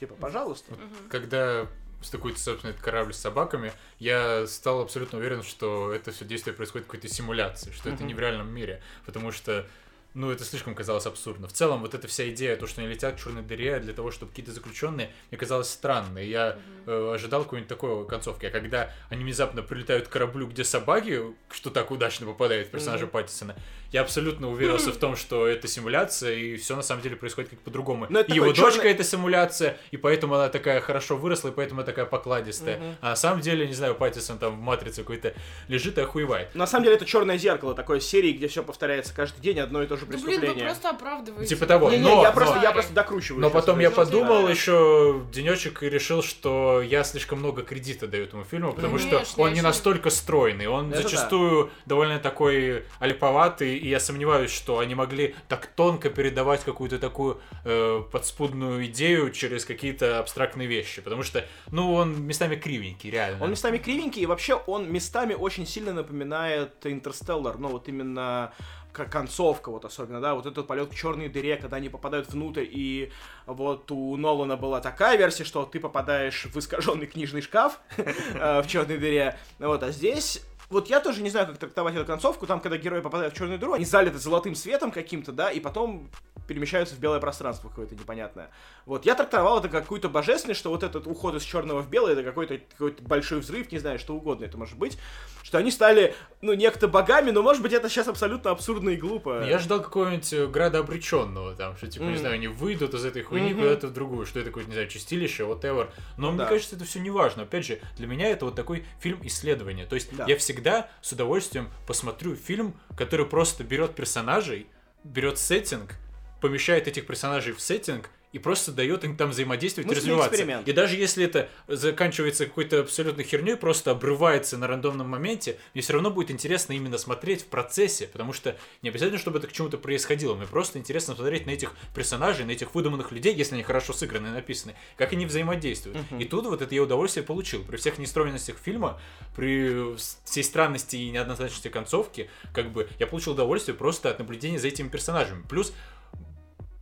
Типа, 0.00 0.14
пожалуйста. 0.14 0.72
Когда 1.10 1.66
стыкуется, 2.06 2.42
собственно, 2.44 2.70
этот 2.70 2.82
корабль 2.82 3.12
с 3.14 3.18
собаками, 3.18 3.72
я 3.98 4.46
стал 4.46 4.80
абсолютно 4.80 5.18
уверен, 5.18 5.42
что 5.42 5.92
это 5.92 6.10
все 6.12 6.24
действие 6.24 6.54
происходит 6.54 6.86
в 6.86 6.90
какой-то 6.90 7.12
симуляции, 7.12 7.70
что 7.72 7.88
это 7.88 7.98
Мгм. 7.98 8.06
не 8.08 8.14
в 8.14 8.20
реальном 8.20 8.48
мире, 8.48 8.80
потому 9.04 9.32
что 9.32 9.66
ну, 10.14 10.30
это 10.30 10.44
слишком 10.46 10.74
казалось 10.74 11.04
абсурдно. 11.04 11.46
В 11.46 11.52
целом, 11.52 11.82
вот 11.82 11.92
эта 11.92 12.08
вся 12.08 12.26
идея, 12.30 12.56
то, 12.56 12.66
что 12.66 12.80
они 12.80 12.88
летят 12.88 13.16
к 13.16 13.18
черной 13.22 13.42
дыре 13.42 13.78
для 13.80 13.92
того, 13.92 14.10
чтобы 14.10 14.30
какие-то 14.30 14.50
заключенные, 14.50 15.12
мне 15.30 15.36
казалось 15.38 15.68
странной. 15.68 16.26
Я 16.26 16.58
э, 16.86 17.12
ожидал 17.14 17.42
какой-нибудь 17.42 17.68
такой 17.68 18.06
концовки. 18.06 18.46
А 18.46 18.50
когда 18.50 18.90
они 19.10 19.24
внезапно 19.24 19.60
прилетают 19.62 20.08
к 20.08 20.10
кораблю, 20.10 20.46
где 20.46 20.64
собаки, 20.64 21.20
что 21.50 21.68
так 21.68 21.90
удачно 21.90 22.24
попадает 22.24 22.68
в 22.68 22.70
персонажа 22.70 23.04
Мгм. 23.04 23.12
Паттисона, 23.12 23.56
я 23.92 24.00
абсолютно 24.02 24.50
уверился 24.50 24.92
в 24.92 24.96
том, 24.98 25.16
что 25.16 25.46
это 25.46 25.68
симуляция, 25.68 26.34
и 26.34 26.56
все 26.56 26.76
на 26.76 26.82
самом 26.82 27.02
деле 27.02 27.16
происходит 27.16 27.50
как 27.50 27.60
по-другому. 27.60 28.06
Ну, 28.08 28.18
это 28.18 28.32
И 28.32 28.36
его 28.36 28.46
такой 28.52 28.56
дочка 28.72 28.88
это 28.88 29.04
симуляция, 29.04 29.76
и 29.90 29.96
поэтому 29.96 30.34
она 30.34 30.48
такая 30.48 30.80
хорошо 30.80 31.16
выросла, 31.16 31.48
и 31.48 31.52
поэтому 31.52 31.80
она 31.80 31.86
такая 31.86 32.04
покладистая. 32.06 32.78
Мгм. 32.78 32.96
А 33.00 33.10
на 33.10 33.16
самом 33.16 33.40
деле, 33.40 33.66
не 33.66 33.74
знаю, 33.74 33.94
Паттисон 33.94 34.38
там 34.38 34.56
в 34.56 34.60
матрице 34.60 35.02
какой-то 35.02 35.34
лежит 35.68 35.98
и 35.98 36.00
охуевает. 36.00 36.54
На 36.54 36.66
самом 36.66 36.84
деле 36.84 36.96
это 36.96 37.04
черное 37.04 37.38
зеркало 37.38 37.74
такой 37.74 38.00
серии, 38.00 38.32
где 38.32 38.48
все 38.48 38.62
повторяется 38.62 39.14
каждый 39.14 39.40
день, 39.40 39.58
одно 39.60 39.82
и 39.82 39.86
то 39.86 39.96
же 39.96 40.06
Да 40.06 40.12
блин, 40.12 40.24
преступление. 40.24 40.54
вы 40.64 40.70
просто 40.70 40.90
оправдываете. 40.90 41.54
Типа 41.54 41.66
того. 41.66 41.90
Не-не, 41.90 42.02
но- 42.02 42.22
я, 42.22 42.32
просто, 42.32 42.56
но- 42.56 42.62
я 42.62 42.72
просто 42.72 42.92
докручиваю. 42.94 43.40
Но 43.40 43.50
потом 43.50 43.78
я 43.80 43.88
историю. 43.88 44.06
подумал 44.10 44.42
Да. 44.44 44.50
еще 44.50 45.22
денечек 45.32 45.82
и 45.82 45.88
решил, 45.88 46.22
что 46.22 46.82
я 46.82 47.04
слишком 47.04 47.38
много 47.38 47.62
кредита 47.62 48.06
даю 48.06 48.24
этому 48.24 48.44
фильму, 48.44 48.72
потому 48.72 48.98
что 48.98 49.10
Конечно, 49.16 49.42
он 49.42 49.52
не 49.52 49.62
настолько 49.62 50.10
стройный, 50.10 50.66
он 50.66 50.88
Это 50.92 51.02
да. 51.02 51.08
зачастую 51.08 51.70
довольно 51.86 52.18
такой 52.18 52.84
альповатый, 52.98 53.75
и 53.76 53.88
я 53.88 54.00
сомневаюсь, 54.00 54.50
что 54.50 54.78
они 54.78 54.94
могли 54.94 55.34
так 55.48 55.66
тонко 55.66 56.10
передавать 56.10 56.64
какую-то 56.64 56.98
такую 56.98 57.40
э, 57.64 58.02
подспудную 58.10 58.86
идею 58.86 59.30
через 59.30 59.64
какие-то 59.64 60.18
абстрактные 60.18 60.66
вещи, 60.66 61.02
потому 61.02 61.22
что, 61.22 61.44
ну, 61.70 61.94
он 61.94 62.22
местами 62.22 62.56
кривенький, 62.56 63.10
реально. 63.10 63.44
Он 63.44 63.50
местами 63.50 63.78
кривенький, 63.78 64.22
и 64.22 64.26
вообще 64.26 64.54
он 64.54 64.90
местами 64.90 65.34
очень 65.34 65.66
сильно 65.66 65.92
напоминает 65.92 66.74
Интерстеллар, 66.84 67.58
ну 67.58 67.68
вот 67.68 67.88
именно 67.88 68.52
как 68.96 69.12
концовка, 69.12 69.70
вот 69.70 69.84
особенно, 69.84 70.20
да, 70.20 70.34
вот 70.34 70.46
этот 70.46 70.66
полет 70.66 70.88
к 70.88 70.94
черной 70.94 71.28
дыре, 71.28 71.56
когда 71.56 71.76
они 71.76 71.90
попадают 71.90 72.30
внутрь, 72.30 72.64
и 72.66 73.12
вот 73.44 73.90
у 73.90 74.16
Нолана 74.16 74.56
была 74.56 74.80
такая 74.80 75.18
версия, 75.18 75.44
что 75.44 75.64
ты 75.66 75.78
попадаешь 75.80 76.46
в 76.46 76.58
искаженный 76.58 77.06
книжный 77.06 77.42
шкаф 77.42 77.78
э, 77.96 78.62
в 78.62 78.66
черной 78.66 78.96
дыре, 78.96 79.38
вот, 79.58 79.82
а 79.82 79.90
здесь 79.90 80.42
вот 80.70 80.88
я 80.88 81.00
тоже 81.00 81.22
не 81.22 81.30
знаю, 81.30 81.46
как 81.46 81.58
трактовать 81.58 81.94
эту 81.94 82.04
концовку, 82.04 82.46
там, 82.46 82.60
когда 82.60 82.76
герои 82.76 83.00
попадают 83.00 83.34
в 83.34 83.36
черную 83.36 83.58
дыру, 83.58 83.72
они 83.74 83.84
залиты 83.84 84.18
золотым 84.18 84.54
светом 84.54 84.90
каким-то, 84.90 85.32
да, 85.32 85.50
и 85.50 85.60
потом 85.60 86.10
перемещаются 86.46 86.94
в 86.94 86.98
белое 87.00 87.18
пространство 87.18 87.68
какое-то 87.68 87.94
непонятное. 87.94 88.50
Вот, 88.84 89.04
я 89.04 89.14
трактовал 89.16 89.58
это 89.58 89.68
как 89.68 89.82
какую-то 89.82 90.08
божественность, 90.08 90.60
что 90.60 90.70
вот 90.70 90.82
этот 90.84 91.06
уход 91.06 91.34
из 91.34 91.42
черного 91.42 91.82
в 91.82 91.90
белое, 91.90 92.12
это 92.12 92.22
какой-то 92.22 92.58
какой 92.72 92.92
большой 93.00 93.40
взрыв, 93.40 93.70
не 93.72 93.78
знаю, 93.78 93.98
что 93.98 94.14
угодно 94.14 94.44
это 94.44 94.56
может 94.56 94.78
быть, 94.78 94.96
что 95.42 95.58
они 95.58 95.70
стали, 95.70 96.14
ну, 96.40 96.54
некто 96.54 96.88
богами, 96.88 97.30
но, 97.30 97.42
может 97.42 97.62
быть, 97.62 97.72
это 97.72 97.88
сейчас 97.88 98.08
абсолютно 98.08 98.50
абсурдно 98.50 98.90
и 98.90 98.96
глупо. 98.96 99.44
Я 99.44 99.58
ждал 99.60 99.80
какого-нибудь 99.80 100.32
э, 100.32 100.46
града 100.48 100.78
обреченного 100.80 101.54
там, 101.54 101.76
что 101.76 101.86
типа, 101.86 102.04
не 102.04 102.10
Мгм. 102.10 102.18
знаю, 102.18 102.34
они 102.34 102.48
выйдут 102.48 102.94
из 102.94 103.04
этой 103.04 103.22
хуйни 103.22 103.52
Мгм. 103.52 103.60
куда-то 103.62 103.86
в 103.88 103.92
другую, 103.92 104.26
что 104.26 104.40
это 104.40 104.48
какое-то, 104.50 104.70
не 104.70 104.74
знаю, 104.74 104.88
чистилище, 104.88 105.44
whatever. 105.44 105.88
Но 106.16 106.30
мне 106.30 106.38
Да. 106.38 106.46
кажется, 106.46 106.74
это 106.76 106.84
все 106.84 106.98
не 107.00 107.10
важно. 107.10 107.42
Опять 107.44 107.64
же, 107.66 107.80
для 107.96 108.06
меня 108.08 108.28
это 108.28 108.44
вот 108.44 108.54
такой 108.56 108.84
фильм 109.00 109.20
исследования. 109.24 109.86
То 109.86 109.94
есть 109.94 110.14
Да. 110.16 110.24
я 110.26 110.36
всегда 110.36 110.55
с 111.02 111.12
удовольствием 111.12 111.70
посмотрю 111.86 112.36
фильм, 112.36 112.74
который 112.96 113.26
просто 113.26 113.64
берет 113.64 113.94
персонажей, 113.94 114.66
берет 115.04 115.38
сеттинг, 115.38 115.94
помещает 116.40 116.88
этих 116.88 117.06
персонажей 117.06 117.52
в 117.52 117.60
сеттинг 117.60 118.10
и 118.32 118.38
просто 118.38 118.72
дает 118.72 119.04
им 119.04 119.16
там 119.16 119.30
взаимодействовать 119.30 119.90
и 119.90 119.94
развиваться. 119.94 120.30
эксперимент. 120.30 120.68
И 120.68 120.72
даже 120.72 120.96
если 120.96 121.24
это 121.24 121.48
заканчивается 121.68 122.46
какой-то 122.46 122.80
абсолютно 122.80 123.22
херней, 123.22 123.56
просто 123.56 123.92
обрывается 123.92 124.58
на 124.58 124.66
рандомном 124.66 125.08
моменте, 125.08 125.58
мне 125.74 125.82
все 125.82 125.94
равно 125.94 126.10
будет 126.10 126.30
интересно 126.30 126.72
именно 126.72 126.98
смотреть 126.98 127.42
в 127.42 127.46
процессе, 127.46 128.08
потому 128.08 128.32
что 128.32 128.56
не 128.82 128.90
обязательно, 128.90 129.18
чтобы 129.18 129.38
это 129.38 129.46
к 129.46 129.52
чему-то 129.52 129.78
происходило, 129.78 130.34
мне 130.34 130.46
просто 130.46 130.78
интересно 130.78 131.14
смотреть 131.14 131.46
на 131.46 131.50
этих 131.50 131.72
персонажей, 131.94 132.44
на 132.44 132.50
этих 132.50 132.74
выдуманных 132.74 133.12
людей, 133.12 133.34
если 133.34 133.54
они 133.54 133.62
хорошо 133.62 133.92
сыграны 133.92 134.28
и 134.28 134.30
написаны, 134.30 134.74
как 134.96 135.12
они 135.12 135.26
взаимодействуют. 135.26 135.98
И 136.18 136.24
тут 136.24 136.46
вот 136.46 136.62
это 136.62 136.74
я 136.74 136.82
удовольствие 136.82 137.24
получил. 137.24 137.64
При 137.64 137.76
всех 137.76 137.98
нестроенностях 137.98 138.58
фильма, 138.58 139.00
при 139.34 139.96
всей 139.96 140.44
странности 140.44 140.96
и 140.96 141.10
неоднозначности 141.10 141.68
концовки, 141.68 142.28
как 142.52 142.72
бы 142.72 142.88
я 142.98 143.06
получил 143.06 143.32
удовольствие 143.32 143.76
просто 143.76 144.10
от 144.10 144.18
наблюдения 144.18 144.58
за 144.58 144.68
этими 144.68 144.88
персонажами. 144.88 145.42
Плюс 145.48 145.72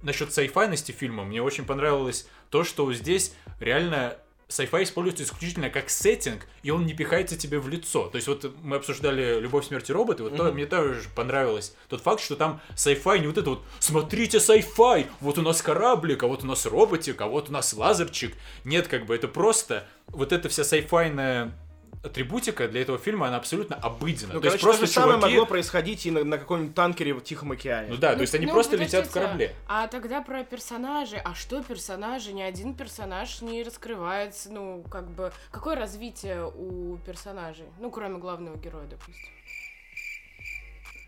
насчет 0.05 0.33
сайфайности 0.33 0.93
фильма, 0.93 1.25
мне 1.25 1.43
очень 1.43 1.65
понравилось 1.65 2.29
то, 2.51 2.63
что 2.65 2.93
здесь 2.93 3.35
реально 3.59 4.17
sci-fi 4.49 4.83
используется 4.83 5.25
исключительно 5.25 5.71
как 5.71 5.89
сеттинг, 5.89 6.47
и 6.63 6.71
он 6.71 6.85
не 6.87 6.93
пихается 6.93 7.37
тебе 7.37 7.59
в 7.59 7.69
лицо. 7.69 8.09
То 8.09 8.17
есть 8.17 8.29
вот 8.29 8.55
мы 8.63 8.77
обсуждали 8.77 9.41
«Любовь, 9.41 9.67
смерть 9.67 9.89
и 9.89 9.93
роботы», 9.93 10.23
вот 10.23 10.37
то, 10.37 10.45
Мгм. 10.45 10.55
мне 10.55 10.67
тоже 10.67 11.09
понравилось 11.17 11.75
тот 11.89 12.03
факт, 12.03 12.21
что 12.23 12.37
там 12.37 12.61
sci-fi 12.77 13.19
не 13.19 13.27
вот 13.27 13.39
это 13.39 13.51
вот 13.51 13.63
«смотрите 13.81 14.39
sci-fi, 14.39 15.07
вот 15.21 15.39
у 15.39 15.43
нас 15.43 15.63
кораблик, 15.63 16.23
а 16.23 16.27
вот 16.27 16.45
у 16.45 16.47
нас 16.47 16.67
роботик, 16.67 17.21
а 17.23 17.27
вот 17.27 17.49
у 17.49 17.53
нас 17.53 17.73
лазерчик». 17.73 18.35
Нет, 18.65 18.87
как 18.87 19.07
бы 19.07 19.15
это 19.15 19.29
просто 19.29 19.89
вот 20.09 20.33
эта 20.33 20.49
вся 20.49 20.63
sci-fi 20.63 21.51
атрибутика 22.03 22.69
для 22.69 22.83
этого 22.83 22.99
фильма, 22.99 23.29
она 23.29 23.37
абсолютно 23.37 23.77
обыденна. 23.77 24.35
Ну, 24.35 24.41
то 24.41 24.47
есть 24.47 24.61
короче, 24.61 24.65
просто 24.65 24.81
то 24.83 24.87
же 24.87 24.93
самое 24.93 25.19
чуваки... 25.19 25.35
могло 25.35 25.47
происходить 25.47 26.07
и 26.07 26.11
на, 26.11 26.25
на 26.25 26.39
каком-нибудь 26.39 26.75
танкере 26.75 27.15
в 27.15 27.21
Тихом 27.23 27.53
океане. 27.53 27.89
Ну 27.91 27.97
да, 27.97 28.11
Ну, 28.11 28.17
то 28.17 28.21
есть 28.23 28.35
они 28.35 28.47
ну, 28.47 28.53
просто 28.53 28.77
летят 28.77 29.07
в 29.07 29.09
подождите, 29.09 29.21
корабле. 29.21 29.55
А 29.69 29.87
тогда 29.89 30.23
про 30.23 30.45
персонажей. 30.45 31.21
А 31.25 31.35
что 31.35 31.63
персонажи? 31.63 32.33
Ни 32.33 32.43
один 32.43 32.75
персонаж 32.75 33.41
не 33.43 33.63
раскрывается. 33.63 34.51
Ну, 34.51 34.85
как 34.91 35.11
бы, 35.11 35.33
какое 35.51 35.77
развитие 35.77 36.47
у 36.47 36.99
персонажей? 37.07 37.67
Ну, 37.79 37.91
кроме 37.91 38.19
главного 38.19 38.57
героя, 38.57 38.87
допустим. 38.87 39.34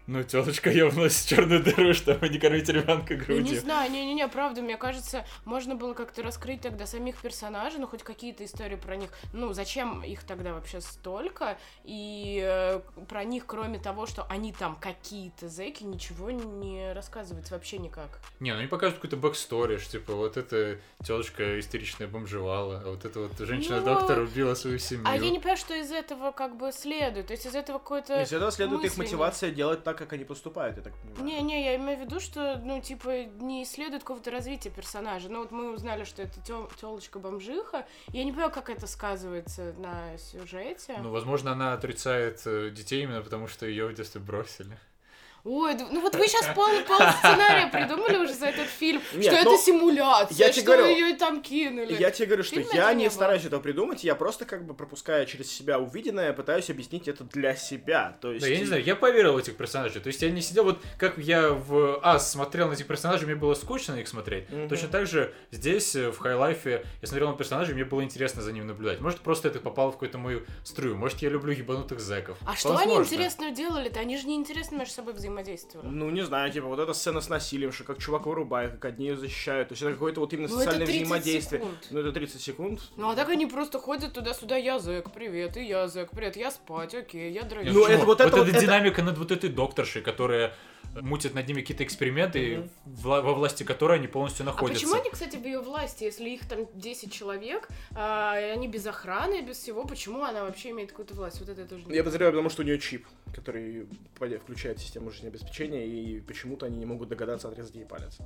Ну, 0.07 0.23
телочка 0.23 0.71
явно 0.71 1.09
с 1.09 1.25
черную 1.25 1.63
дыру, 1.63 1.93
чтобы 1.93 2.29
не 2.29 2.39
кормить 2.39 2.69
ребенка 2.69 3.15
Я 3.15 3.19
не 3.21 3.25
грудью. 3.25 3.61
знаю, 3.61 3.91
не-не-не, 3.91 4.29
правда, 4.29 4.63
мне 4.63 4.77
кажется, 4.77 5.27
можно 5.45 5.75
было 5.75 5.95
как-то 5.95 6.23
раскрыть 6.23 6.61
тогда 6.61 6.87
самих 6.87 7.17
персонажей, 7.21 7.81
ну, 7.81 7.89
хоть 7.89 8.05
какие-то 8.05 8.45
истории 8.45 8.77
про 8.77 8.97
них. 8.97 9.11
Ну, 9.33 9.53
зачем 9.53 10.05
их 10.05 10.23
тогда 10.23 10.55
вообще 10.55 10.81
столько? 10.81 11.59
И 11.83 12.41
э, 12.43 12.81
про 13.09 13.25
них, 13.25 13.47
кроме 13.47 13.81
того, 13.81 14.07
что 14.07 14.25
они 14.29 14.53
там 14.53 14.77
какие-то 14.77 15.49
зэки, 15.49 15.83
ничего 15.83 16.31
не 16.31 16.93
рассказывается 16.93 17.55
вообще 17.55 17.79
никак. 17.79 18.21
Не, 18.39 18.53
ну 18.53 18.59
они 18.61 18.69
показывают 18.69 19.03
какую-то 19.03 19.17
backstory, 19.17 19.79
что, 19.79 19.93
типа, 19.93 20.15
вот 20.15 20.37
эта 20.37 20.79
телочка 21.05 21.59
истеричная 21.59 22.07
бомжевала, 22.07 22.83
а 22.85 22.91
вот 22.91 23.05
эта 23.05 23.21
вот 23.21 23.39
женщина-доктор 23.39 24.21
убила 24.21 24.55
свою 24.55 24.79
семью. 24.79 25.05
А 25.07 25.17
я 25.17 25.31
не 25.31 25.39
понимаю, 25.39 25.57
что 25.57 25.75
из 25.75 25.91
этого 25.91 26.31
как 26.31 26.57
бы 26.57 26.71
следует. 26.71 27.27
То 27.27 27.33
есть 27.33 27.47
из 27.47 27.55
этого 27.55 27.79
какой-то... 27.79 28.23
Из 28.23 28.33
этого 28.33 28.53
следует 28.53 28.85
их 28.85 28.91
мысли 28.91 29.01
нет. 29.01 29.13
мотивация 29.13 29.51
делать 29.51 29.83
так, 29.83 29.96
как 29.97 30.13
они 30.13 30.25
поступают, 30.25 30.77
я 30.77 30.83
так 30.83 30.95
понимаю. 30.95 31.25
Не-не, 31.25 31.65
я 31.65 31.77
имею 31.77 31.99
в 31.99 32.01
виду, 32.03 32.21
что, 32.21 32.61
ну, 32.63 32.81
типа, 32.81 33.25
не 33.25 33.65
следует 33.65 34.03
какого-то 34.03 34.31
развития 34.31 34.71
персонажа. 34.71 35.29
Ну, 35.29 35.41
вот 35.41 35.51
мы 35.51 35.73
узнали, 35.73 36.05
что 36.05 36.23
это 36.23 36.41
телочка-бомжиха. 36.41 37.87
Я 38.09 38.25
не 38.25 38.33
понимаю, 38.33 38.53
как 38.53 38.71
это 38.71 38.87
сказывается 38.87 39.75
на 39.79 40.17
сюжете. 40.19 40.99
Ну, 41.03 41.11
возможно, 41.11 41.53
она 41.53 41.73
отрицает 41.73 42.43
э, 42.47 42.71
детей 42.71 43.03
именно 43.03 43.23
потому, 43.23 43.49
что 43.49 43.67
ее 43.67 43.87
в 43.87 43.95
детстве 43.95 44.21
бросили. 44.21 44.79
Ой, 45.47 45.75
ну 45.75 46.01
вот 46.01 46.15
вы 46.17 46.27
сейчас 46.27 46.47
пол, 46.55 46.67
пол 46.89 46.99
сценария 47.19 47.69
придумали 47.69 48.17
уже 48.17 48.35
за 48.35 48.47
этот 48.47 48.67
фильм, 48.67 49.01
Нет, 49.15 49.33
что 49.33 49.45
ну, 49.45 49.55
это 49.55 49.63
симуляция, 49.63 50.37
я 50.37 50.51
тебе 50.51 50.63
что 50.63 50.73
говорю, 50.73 50.87
ее 50.87 51.15
там 51.15 51.41
кинули. 51.41 51.95
Я 51.95 52.11
тебе 52.11 52.27
говорю, 52.27 52.43
что 52.43 52.57
Фильма 52.57 52.71
я 52.75 52.93
не 52.93 53.03
не 53.03 53.09
было. 53.09 53.15
стараюсь 53.15 53.45
этого 53.45 53.61
придумать, 53.61 54.03
я 54.03 54.17
просто 54.17 54.45
как 54.45 54.67
бы 54.67 54.75
пропуская 54.75 55.25
через 55.25 55.51
себя 55.51 55.79
увиденное, 55.79 56.33
пытаюсь 56.33 56.69
объяснить 56.69 57.07
это 57.07 57.23
для 57.23 57.55
себя. 57.55 58.19
То 58.21 58.33
есть... 58.33 58.45
Да, 58.45 58.51
я 58.51 58.59
не 58.59 58.65
знаю, 58.65 58.83
я 58.83 58.97
поверил 58.97 59.35
в 59.35 59.37
этих 59.37 59.57
персонажей. 59.57 60.01
То 60.01 60.09
есть 60.09 60.21
я 60.21 60.31
не 60.31 60.41
сидел, 60.41 60.65
вот 60.65 60.81
как 60.99 61.17
я 61.19 61.51
в 61.51 62.01
Ас 62.03 62.33
смотрел 62.33 62.69
на 62.69 62.73
этих 62.73 62.89
персонажей, 62.89 63.27
мне 63.27 63.37
было 63.37 63.55
скучно 63.55 63.95
на 63.95 63.99
них 63.99 64.09
смотреть. 64.09 64.51
Мгм. 64.51 64.69
Точно 64.69 64.89
так 64.89 65.07
же 65.07 65.33
здесь, 65.53 65.95
э, 65.95 66.11
в 66.11 66.19
Хайлайфе, 66.19 66.85
я 67.01 67.09
смотрел 67.09 67.31
на 67.31 67.37
персонажей, 67.37 67.75
мне 67.75 67.85
было 67.85 68.03
интересно 68.03 68.43
за 68.43 68.53
ними 68.53 68.65
наблюдать. 68.65 69.01
Может, 69.01 69.21
просто 69.21 69.47
это 69.47 69.61
попало 69.61 69.91
в 69.91 69.93
какую-то 69.93 70.19
мою 70.19 70.43
струю. 70.65 70.97
Может, 70.97 71.23
я 71.23 71.29
люблю 71.29 71.53
ебанутых 71.53 72.01
зэков. 72.01 72.37
А 72.45 72.57
что 72.57 72.71
они 72.71 72.79
Возможно. 72.79 73.05
интересного 73.05 73.53
делали-то? 73.53 74.01
Они 74.01 74.17
же 74.17 74.27
неинтересно 74.27 74.77
между 74.77 74.95
собой 74.95 75.15
взаимодействовали. 75.15 75.36
Ну, 75.83 76.11
не 76.11 76.23
знаю, 76.25 76.51
типа, 76.53 76.67
вот 76.67 76.79
эта 76.79 76.93
сцена 76.95 77.21
с 77.21 77.29
насилием, 77.29 77.73
что 77.73 77.85
как 77.85 77.99
чувак 77.99 78.27
вырубает, 78.27 78.73
как 78.73 78.85
одни 78.87 79.07
ее 79.07 79.17
защищают. 79.17 79.69
То 79.69 79.73
есть 79.73 79.83
это 79.83 79.93
какое-то 79.93 80.21
вот 80.21 80.33
именно 80.33 80.49
Ну, 80.49 80.55
это 80.55 80.65
социальное 80.65 80.87
30 80.87 81.03
взаимодействие. 81.03 81.61
секунд. 81.61 81.79
Ну, 81.91 82.01
это 82.01 82.13
30 82.13 82.41
секунд. 82.41 82.81
Ну 82.97 83.11
а 83.11 83.15
так 83.15 83.29
они 83.29 83.47
просто 83.47 83.79
ходят 83.79 84.13
туда-сюда, 84.13 84.57
я 84.57 84.79
зэк, 84.79 85.11
привет, 85.13 85.57
и 85.57 85.65
я 85.65 85.89
зэк, 85.89 86.11
привет, 86.11 86.37
я 86.37 86.51
спать, 86.51 86.95
окей, 86.95 87.33
я 87.33 87.43
дрочу. 87.43 87.71
Ну, 87.73 87.85
это 87.87 88.05
вот 88.07 88.21
это 88.21 88.37
вот 88.37 88.49
это- 88.49 88.61
динамика 88.61 89.03
над 89.03 89.19
вот 89.19 89.31
этой 89.31 89.51
докторшей, 89.51 90.03
которая 90.03 90.55
мутит 91.03 91.35
над 91.35 91.47
ними 91.49 91.61
какие-то 91.61 91.85
эксперименты, 91.85 92.69
вла- 92.87 93.21
во 93.23 93.35
власти 93.35 93.63
которой 93.65 93.99
они 93.99 94.07
полностью 94.07 94.45
А 94.45 94.47
находятся. 94.47 94.85
почему 94.85 95.01
они, 95.01 95.11
кстати, 95.11 95.37
в 95.37 95.45
ее 95.45 95.61
власти, 95.61 96.05
если 96.05 96.29
их 96.31 96.47
там 96.49 96.67
10 96.75 97.13
человек, 97.13 97.69
а, 97.95 98.39
и 98.41 98.45
они 98.45 98.69
без 98.69 98.87
охраны, 98.87 99.43
без 99.43 99.57
всего, 99.59 99.85
почему 99.85 100.23
она 100.25 100.45
вообще 100.45 100.71
имеет 100.71 100.91
какую-то 100.91 101.15
власть? 101.15 101.41
Вот 101.41 101.49
это 101.49 101.61
я 101.63 101.67
тоже 101.67 101.85
не 101.85 101.95
Я 101.95 102.03
подозреваю, 102.03 102.33
потому 102.33 102.51
что 102.51 102.63
у 102.63 102.65
нее 102.65 102.79
чип. 102.79 103.07
который 103.35 103.87
включает 104.39 104.79
систему 104.79 105.11
жизнеобеспечения, 105.11 105.85
и 105.85 106.21
почему-то 106.21 106.67
они 106.67 106.79
не 106.79 106.87
могут 106.87 107.09
догадаться 107.11 107.49
отрезать 107.49 107.75
ей 107.75 107.85
палец. 107.85 108.19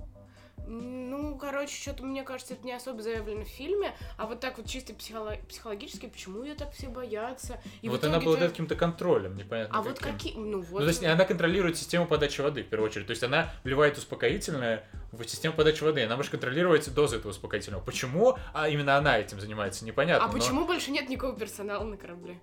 Ну, 0.66 1.36
короче, 1.36 1.74
что-то, 1.74 2.04
мне 2.04 2.22
кажется, 2.22 2.54
это 2.54 2.64
не 2.64 2.72
особо 2.72 3.02
заявлено 3.02 3.44
в 3.44 3.48
фильме, 3.48 3.92
а 4.16 4.26
вот 4.26 4.40
так 4.40 4.56
вот 4.58 4.66
чисто 4.66 4.92
психоло- 4.92 5.38
психологически, 5.48 6.06
почему 6.06 6.42
ее 6.42 6.54
так 6.54 6.72
все 6.72 6.88
боятся? 6.88 7.60
И 7.82 7.88
вот 7.88 8.04
она 8.04 8.18
обладает 8.18 8.50
ты- 8.50 8.54
каким-то 8.54 8.76
контролем, 8.76 9.36
непонятно 9.36 9.76
А 9.78 9.82
вот 9.82 9.98
каким. 9.98 10.12
какие... 10.14 10.34
Ну, 10.34 10.44
Ну, 10.44 10.60
вот... 10.62 10.80
то 10.80 10.88
есть 10.88 11.02
она 11.04 11.24
контролирует 11.24 11.76
систему 11.76 12.06
подачи 12.06 12.40
воды, 12.40 12.62
в 12.62 12.68
первую 12.68 12.88
очередь. 12.88 13.06
То 13.06 13.12
есть 13.12 13.22
она 13.22 13.52
вливает 13.64 13.98
успокоительное 13.98 14.84
в 15.12 15.22
систему 15.24 15.54
подачи 15.54 15.82
воды. 15.82 16.04
Она 16.04 16.16
может 16.16 16.30
контролировать 16.30 16.92
дозу 16.94 17.16
этого 17.16 17.30
успокоительного. 17.30 17.82
Почему 17.82 18.36
а 18.54 18.68
именно 18.68 18.96
она 18.96 19.18
этим 19.18 19.40
занимается, 19.40 19.84
непонятно. 19.84 20.24
А 20.24 20.28
но- 20.28 20.32
почему 20.34 20.66
больше 20.66 20.90
нет 20.90 21.08
никакого 21.08 21.38
персонала 21.38 21.84
на 21.84 21.96
корабле? 21.96 22.38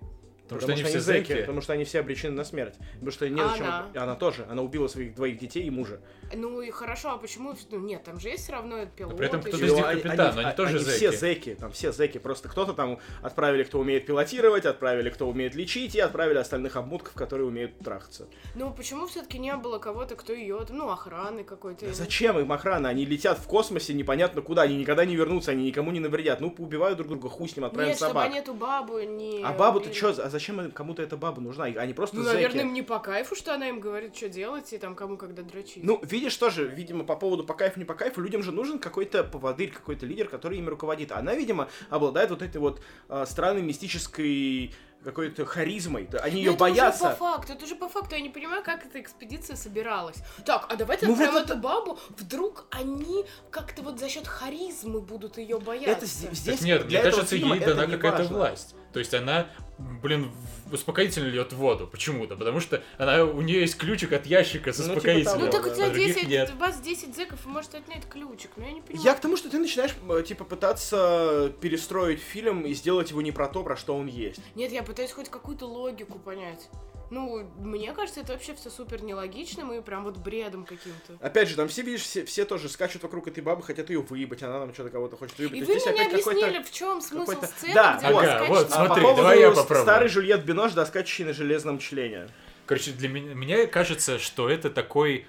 Потому 0.48 0.60
что 0.60 0.72
они 0.72 0.82
все 0.82 1.00
зэки, 1.00 1.28
зэки. 1.28 1.40
Потому 1.40 1.60
что 1.60 1.72
они 1.72 1.84
все 1.84 2.00
обречены 2.00 2.34
на 2.34 2.44
смерть. 2.44 2.74
Потому 2.94 3.10
что 3.10 3.28
не 3.28 3.42
зачем... 3.42 3.66
она? 3.66 3.88
Она 3.94 4.14
тоже. 4.14 4.46
Она 4.50 4.62
убила 4.62 4.88
своих 4.88 5.14
двоих 5.14 5.38
детей 5.38 5.64
и 5.64 5.70
мужа. 5.70 6.00
Ну 6.34 6.60
и 6.60 6.70
хорошо, 6.70 7.12
а 7.12 7.18
почему... 7.18 7.54
Ну 7.70 7.78
нет, 7.80 8.04
там 8.04 8.20
же 8.20 8.28
есть 8.28 8.44
все 8.44 8.52
равно 8.52 8.86
пилот. 8.86 9.16
при 9.16 9.26
этом 9.26 9.40
кто-то 9.40 9.64
из 9.64 9.72
них 9.72 9.86
они- 9.86 10.00
капитан, 10.00 10.26
они- 10.28 10.36
но 10.36 10.48
они 10.48 10.56
тоже 10.56 10.76
они 10.76 10.84
все 10.84 11.10
зэки. 11.12 11.18
зэки, 11.18 11.54
там 11.54 11.72
все 11.72 11.92
зэки. 11.92 12.18
Просто 12.18 12.48
кто-то 12.48 12.72
там 12.72 12.98
отправили, 13.22 13.64
кто 13.64 13.78
умеет 13.78 14.06
пилотировать, 14.06 14.66
отправили, 14.66 15.10
кто 15.10 15.28
умеет 15.28 15.54
лечить, 15.54 15.94
и 15.94 16.00
отправили 16.00 16.38
остальных 16.38 16.76
обмутков, 16.76 17.14
которые 17.14 17.46
умеют 17.46 17.78
трахаться. 17.78 18.26
Ну 18.54 18.72
почему 18.72 19.06
все-таки 19.06 19.38
не 19.38 19.56
было 19.56 19.78
кого-то, 19.78 20.16
кто 20.16 20.32
ее... 20.32 20.58
Ну, 20.70 20.90
охраны 20.90 21.44
какой-то. 21.44 21.86
Да 21.86 21.92
зачем 21.92 22.38
им 22.38 22.52
охрана? 22.52 22.88
Они 22.88 23.04
летят 23.04 23.38
в 23.38 23.46
космосе 23.46 23.94
непонятно 23.94 24.42
куда, 24.42 24.62
они 24.62 24.76
никогда 24.76 25.04
не 25.04 25.16
вернутся, 25.16 25.52
они 25.52 25.64
никому 25.64 25.90
не 25.90 26.00
навредят. 26.00 26.40
Ну, 26.40 26.50
поубивают 26.50 26.96
друг 26.98 27.08
друга, 27.08 27.28
хуй 27.28 27.48
с 27.48 27.56
ним, 27.56 27.64
отправим 27.64 27.88
Нет, 27.88 27.96
чтобы 27.96 28.10
собак. 28.10 28.26
они 28.26 28.38
эту 28.38 28.54
бабу 28.54 28.98
не... 29.00 29.42
А 29.44 29.52
бабу-то 29.52 29.92
что? 29.92 30.12
Зачем 30.38 30.70
кому-то 30.70 31.02
эта 31.02 31.16
баба 31.16 31.40
нужна? 31.40 31.64
Они 31.64 31.92
просто 31.92 32.14
Ну, 32.16 32.22
зэки. 32.22 32.34
наверное, 32.34 32.60
им 32.62 32.72
не 32.72 32.82
по 32.82 33.00
кайфу, 33.00 33.34
что 33.34 33.54
она 33.54 33.68
им 33.68 33.80
говорит, 33.80 34.16
что 34.16 34.28
делать, 34.28 34.72
и 34.72 34.78
там 34.78 34.94
кому 34.94 35.16
когда 35.16 35.42
дрочить. 35.42 35.82
Ну, 35.82 35.98
видишь, 36.02 36.36
тоже, 36.36 36.68
видимо, 36.68 37.02
по 37.02 37.16
поводу 37.16 37.42
по 37.42 37.54
кайфу, 37.54 37.80
не 37.80 37.84
по 37.84 37.94
кайфу, 37.94 38.20
людям 38.20 38.44
же 38.44 38.52
нужен 38.52 38.78
какой-то 38.78 39.24
поводырь, 39.24 39.72
какой-то 39.72 40.06
лидер, 40.06 40.28
который 40.28 40.58
ими 40.58 40.68
руководит. 40.68 41.10
Она, 41.10 41.34
видимо, 41.34 41.68
обладает 41.90 42.30
вот 42.30 42.42
этой 42.42 42.58
вот 42.58 42.80
э, 43.08 43.24
странной 43.26 43.62
мистической 43.62 44.72
какой-то 45.04 45.44
харизмой. 45.44 46.08
Они 46.22 46.38
ее 46.40 46.54
это 46.54 46.64
уже 46.64 46.72
боятся. 46.74 47.10
по 47.10 47.14
факту, 47.14 47.52
это 47.52 47.66
же 47.66 47.76
по 47.76 47.88
факту, 47.88 48.14
я 48.16 48.20
не 48.20 48.30
понимаю, 48.30 48.62
как 48.62 48.84
эта 48.84 49.00
экспедиция 49.00 49.56
собиралась. 49.56 50.16
Так, 50.44 50.66
а 50.68 50.76
давайте 50.76 51.06
Ну, 51.06 51.12
отправим 51.12 51.34
вот 51.34 51.44
эту 51.50 51.56
бабу, 51.56 51.98
вдруг 52.10 52.66
они 52.70 53.24
как-то 53.50 53.82
вот 53.82 53.98
за 53.98 54.08
счет 54.08 54.26
харизмы 54.26 55.00
будут 55.00 55.38
ее 55.38 55.58
бояться. 55.58 55.90
Это 55.90 56.06
здесь 56.06 56.58
Так 56.58 56.60
нет, 56.62 56.86
для 56.88 57.00
мне 57.00 57.08
этого 57.08 57.20
кажется, 57.22 57.36
фильма 57.36 57.54
ей 57.54 57.62
это 57.62 57.74
дана 57.74 57.96
какая-то 57.96 58.24
власть. 58.24 58.74
То 58.92 58.98
есть 58.98 59.12
она, 59.14 59.48
блин, 59.78 60.30
успокоительно 60.72 61.26
льет 61.26 61.52
воду. 61.52 61.86
Почему-то. 61.86 62.36
Потому 62.36 62.60
что 62.60 62.82
она, 62.96 63.24
у 63.24 63.40
нее 63.40 63.60
есть 63.60 63.76
ключик 63.76 64.12
от 64.12 64.26
ящика 64.26 64.72
с 64.72 64.78
Ну, 64.78 64.84
типа 64.84 64.96
успокоительным. 64.98 65.40
Ну 65.40 65.50
так 65.50 65.66
у 65.66 65.70
тебя 65.70 65.86
а 65.86 65.90
других 65.90 66.14
10, 66.14 66.28
нет. 66.28 66.52
у 66.54 66.58
вас 66.58 66.80
10 66.80 67.14
зэков, 67.14 67.44
и 67.44 67.48
может 67.48 67.74
отнять 67.74 68.08
ключик, 68.08 68.52
но 68.56 68.66
я 68.66 68.72
не 68.72 68.80
понимаю. 68.80 69.04
Я 69.04 69.14
к 69.14 69.20
тому, 69.20 69.36
что 69.36 69.50
ты 69.50 69.58
начинаешь, 69.58 69.94
э, 70.08 70.22
типа, 70.26 70.44
пытаться 70.44 71.52
перестроить 71.60 72.20
фильм 72.20 72.62
и 72.62 72.74
сделать 72.74 73.10
его 73.10 73.22
не 73.22 73.32
про 73.32 73.48
то, 73.48 73.62
про 73.62 73.76
что 73.76 73.96
он 73.96 74.06
есть. 74.06 74.40
Нет, 74.54 74.72
я 74.72 74.82
пытаюсь 74.82 75.12
хоть 75.12 75.28
какую-то 75.28 75.66
логику 75.66 76.18
понять. 76.18 76.68
Ну, 77.10 77.48
мне 77.58 77.92
кажется, 77.92 78.20
это 78.20 78.32
вообще 78.32 78.54
все 78.54 78.70
супер 78.70 79.02
нелогичным 79.02 79.72
и 79.72 79.80
прям 79.80 80.04
вот 80.04 80.18
бредом 80.18 80.64
каким-то. 80.64 81.18
Опять 81.20 81.48
же, 81.48 81.56
там 81.56 81.68
все, 81.68 81.82
видишь, 81.82 82.02
все, 82.02 82.24
все 82.24 82.44
тоже 82.44 82.68
скачут 82.68 83.02
вокруг 83.02 83.28
этой 83.28 83.42
бабы, 83.42 83.62
хотят 83.62 83.90
ее 83.90 84.00
выебать, 84.00 84.42
она 84.42 84.60
там 84.60 84.74
что-то 84.74 84.90
кого-то 84.90 85.16
хочет 85.16 85.38
выебать. 85.38 85.58
И 85.58 85.62
вы 85.62 85.74
мне 85.74 86.06
объяснили, 86.06 86.62
в 86.62 86.70
чем 86.70 87.00
смысл 87.00 87.42
сцены, 87.42 87.74
Да, 87.74 87.96
где 87.96 88.06
ага, 88.06 88.44
вот, 88.48 88.70
на 88.70 88.76
А 88.76 88.84
по 88.86 88.94
смотри, 88.94 89.16
давай 89.16 89.40
я 89.40 89.50
попробую. 89.50 89.82
старый 89.82 90.08
Жюльет 90.08 90.44
Бинош, 90.44 90.72
да, 90.72 90.84
скачущий 90.86 91.24
на 91.24 91.32
железном 91.32 91.78
члене. 91.78 92.28
Короче, 92.66 92.92
для 92.92 93.08
меня, 93.08 93.34
мне 93.34 93.66
кажется, 93.66 94.18
что 94.18 94.50
это 94.50 94.68
такой 94.68 95.26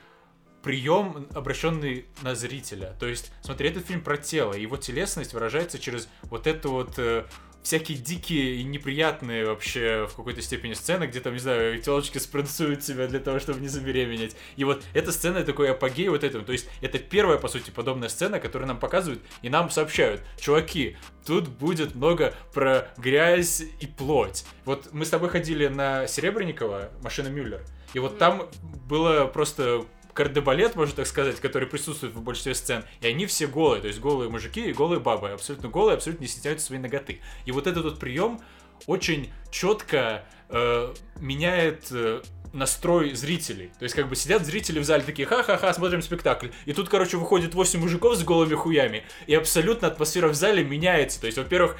прием, 0.62 1.28
обращенный 1.34 2.06
на 2.22 2.36
зрителя. 2.36 2.96
То 3.00 3.08
есть, 3.08 3.32
смотри, 3.42 3.70
этот 3.70 3.86
фильм 3.86 4.02
про 4.02 4.18
тело, 4.18 4.54
его 4.54 4.78
телесность 4.78 5.34
выражается 5.34 5.80
через 5.80 6.10
вот 6.24 6.48
это 6.48 6.68
вот 6.68 7.00
э, 7.00 7.24
всякие 7.64 7.98
дикие 7.98 8.56
и 8.56 8.64
неприятные 8.64 9.46
вообще 9.46 10.08
в 10.10 10.16
какой-то 10.16 10.42
степени 10.42 10.74
сцены, 10.74 11.06
где 11.06 11.20
там, 11.20 11.34
не 11.34 11.40
знаю, 11.40 11.82
телочки 11.82 12.18
спринцуют 12.18 12.84
себя 12.84 13.08
для 13.08 13.20
того, 13.20 13.40
чтобы 13.40 13.60
не 13.60 13.68
забеременеть. 13.68 14.36
И 14.56 14.64
вот 14.64 14.84
эта 14.94 15.12
сцена 15.12 15.44
такой 15.44 15.72
апогей 15.72 16.10
вот 16.10 16.24
этого. 16.24 16.44
То 16.44 16.52
есть 16.52 16.68
это 16.82 17.00
первая, 17.00 17.38
по 17.38 17.48
сути, 17.48 17.70
подобная 17.70 18.10
сцена, 18.10 18.40
которую 18.40 18.68
нам 18.68 18.80
показывают 18.80 19.22
и 19.42 19.50
нам 19.50 19.70
сообщают. 19.70 20.22
Чуваки, 20.40 20.98
тут 21.26 21.48
будет 21.48 21.96
много 21.96 22.34
про 22.54 22.90
грязь 22.98 23.62
и 23.80 23.88
плоть. 23.88 24.46
Вот 24.66 24.90
мы 24.94 25.06
с 25.06 25.10
тобой 25.10 25.30
ходили 25.30 25.68
на 25.68 26.08
Серебренникова, 26.08 26.90
машина 27.02 27.28
Мюллер, 27.28 27.62
и 27.94 28.00
вот 28.00 28.18
там 28.18 28.50
было 28.88 29.26
просто 29.26 29.86
кардебалет, 30.20 30.76
можно 30.76 30.94
так 30.98 31.08
сказать, 31.08 31.40
который 31.40 31.66
присутствует 31.66 32.14
в 32.14 32.22
большинстве 32.22 32.54
сцен, 32.54 32.84
и 33.00 33.08
они 33.08 33.26
все 33.26 33.48
голые, 33.48 33.80
то 33.80 33.88
есть 33.88 34.02
голые 34.02 34.30
мужики 34.30 34.70
и 34.70 34.74
голые 34.74 35.00
бабы, 35.00 35.30
абсолютно 35.30 35.70
голые, 35.70 35.96
абсолютно 35.96 36.24
не 36.24 36.28
стесняются 36.28 36.66
своей 36.66 36.82
ноготы. 36.82 37.22
И 37.46 37.54
вот 37.54 37.68
этот 37.68 37.86
вот 37.86 38.00
прием 38.00 38.42
очень 38.86 39.32
четко 39.50 40.26
э, 40.50 40.94
меняет 41.22 41.88
э, 41.92 42.22
настрой 42.52 43.14
зрителей. 43.14 43.72
То 43.80 43.84
есть 43.84 43.96
как 43.96 44.10
бы 44.10 44.18
сидят 44.18 44.46
зрители 44.46 44.80
в 44.80 44.84
зале 44.84 45.04
такие, 45.04 45.26
ха-ха-ха, 45.26 45.74
смотрим 45.74 46.02
спектакль. 46.02 46.50
И 46.66 46.74
тут, 46.74 46.90
короче, 46.90 47.16
выходит 47.16 47.54
8 47.54 47.80
мужиков 47.80 48.18
с 48.18 48.24
голыми 48.26 48.56
хуями, 48.56 49.06
и 49.26 49.36
абсолютно 49.36 49.88
атмосфера 49.88 50.28
в 50.28 50.36
зале 50.36 50.66
меняется. 50.66 51.22
То 51.22 51.28
есть, 51.28 51.38
во-первых, 51.38 51.78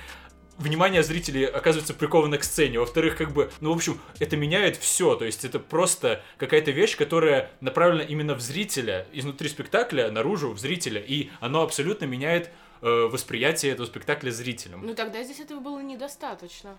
внимание 0.60 1.04
зрителей 1.04 1.46
оказывается 1.46 1.94
приковано 1.94 2.38
к 2.38 2.44
сцене. 2.44 2.80
Во-вторых, 2.80 3.18
как 3.18 3.32
бы, 3.32 3.52
ну, 3.62 3.72
в 3.72 3.76
общем, 3.76 4.00
это 4.20 4.38
меняет 4.38 4.78
все. 4.78 5.16
То 5.16 5.26
есть 5.26 5.46
это 5.46 5.60
просто 5.60 6.22
какая-то 6.38 6.72
вещь, 6.72 6.96
которая 6.96 7.50
направлена 7.62 8.04
именно 8.04 8.36
в 8.36 8.42
зрителя, 8.42 9.08
изнутри 9.12 9.50
спектакля, 9.50 10.12
наружу, 10.12 10.52
в 10.52 10.60
зрителя. 10.60 11.02
И 11.02 11.30
оно 11.40 11.64
абсолютно 11.64 12.06
меняет 12.06 12.52
э, 12.82 13.10
восприятие 13.12 13.72
этого 13.72 13.88
спектакля 13.88 14.32
зрителям. 14.32 14.86
Ну 14.86 14.94
тогда 14.94 15.24
здесь 15.24 15.40
этого 15.40 15.60
было 15.60 15.80
недостаточно. 15.80 16.78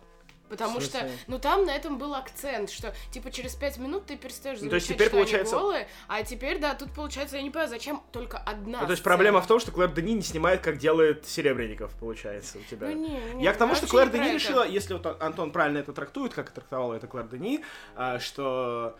Потому 0.50 0.80
что, 0.80 1.08
ну 1.28 1.38
там 1.38 1.64
на 1.64 1.70
этом 1.74 1.96
был 1.96 2.14
акцент, 2.14 2.70
что 2.70 2.92
типа 3.12 3.30
через 3.30 3.54
пять 3.54 3.78
минут 3.78 4.06
ты 4.06 4.16
перестаешь 4.16 4.58
Ну, 4.60 4.68
то 4.68 4.74
есть 4.74 4.88
замечать, 4.88 4.96
теперь 4.96 5.06
что 5.08 5.16
получается- 5.16 5.54
они 5.56 5.62
голые, 5.64 5.88
а 6.08 6.22
теперь, 6.24 6.58
да, 6.58 6.74
тут 6.74 6.92
получается, 6.92 7.36
я 7.36 7.42
не 7.42 7.50
понимаю, 7.50 7.70
зачем 7.70 8.02
только 8.12 8.36
одна 8.38 8.80
Ну, 8.80 8.86
то 8.86 8.90
есть 8.92 9.00
сцена? 9.02 9.14
проблема 9.14 9.40
в 9.40 9.46
том, 9.46 9.60
что 9.60 9.70
Клэр 9.70 9.92
Дени 9.92 10.14
не 10.14 10.22
снимает, 10.22 10.60
как 10.60 10.76
делает 10.78 11.24
Серебренников, 11.26 11.92
получается, 12.00 12.58
у 12.58 12.62
тебя. 12.62 12.88
Ну, 12.88 12.94
не, 12.96 13.34
не, 13.36 13.44
Я 13.44 13.52
к 13.52 13.56
тому, 13.56 13.74
что 13.76 13.86
Клэр 13.86 14.10
Дени 14.10 14.26
это. 14.26 14.34
решила, 14.34 14.66
если 14.66 14.94
вот 14.94 15.22
Антон 15.22 15.52
правильно 15.52 15.78
это 15.78 15.92
трактует, 15.92 16.34
как 16.34 16.50
трактовала 16.50 16.94
это 16.94 17.06
Клэр 17.06 17.28
Дени, 17.28 17.64
а, 17.94 18.18
что 18.18 18.98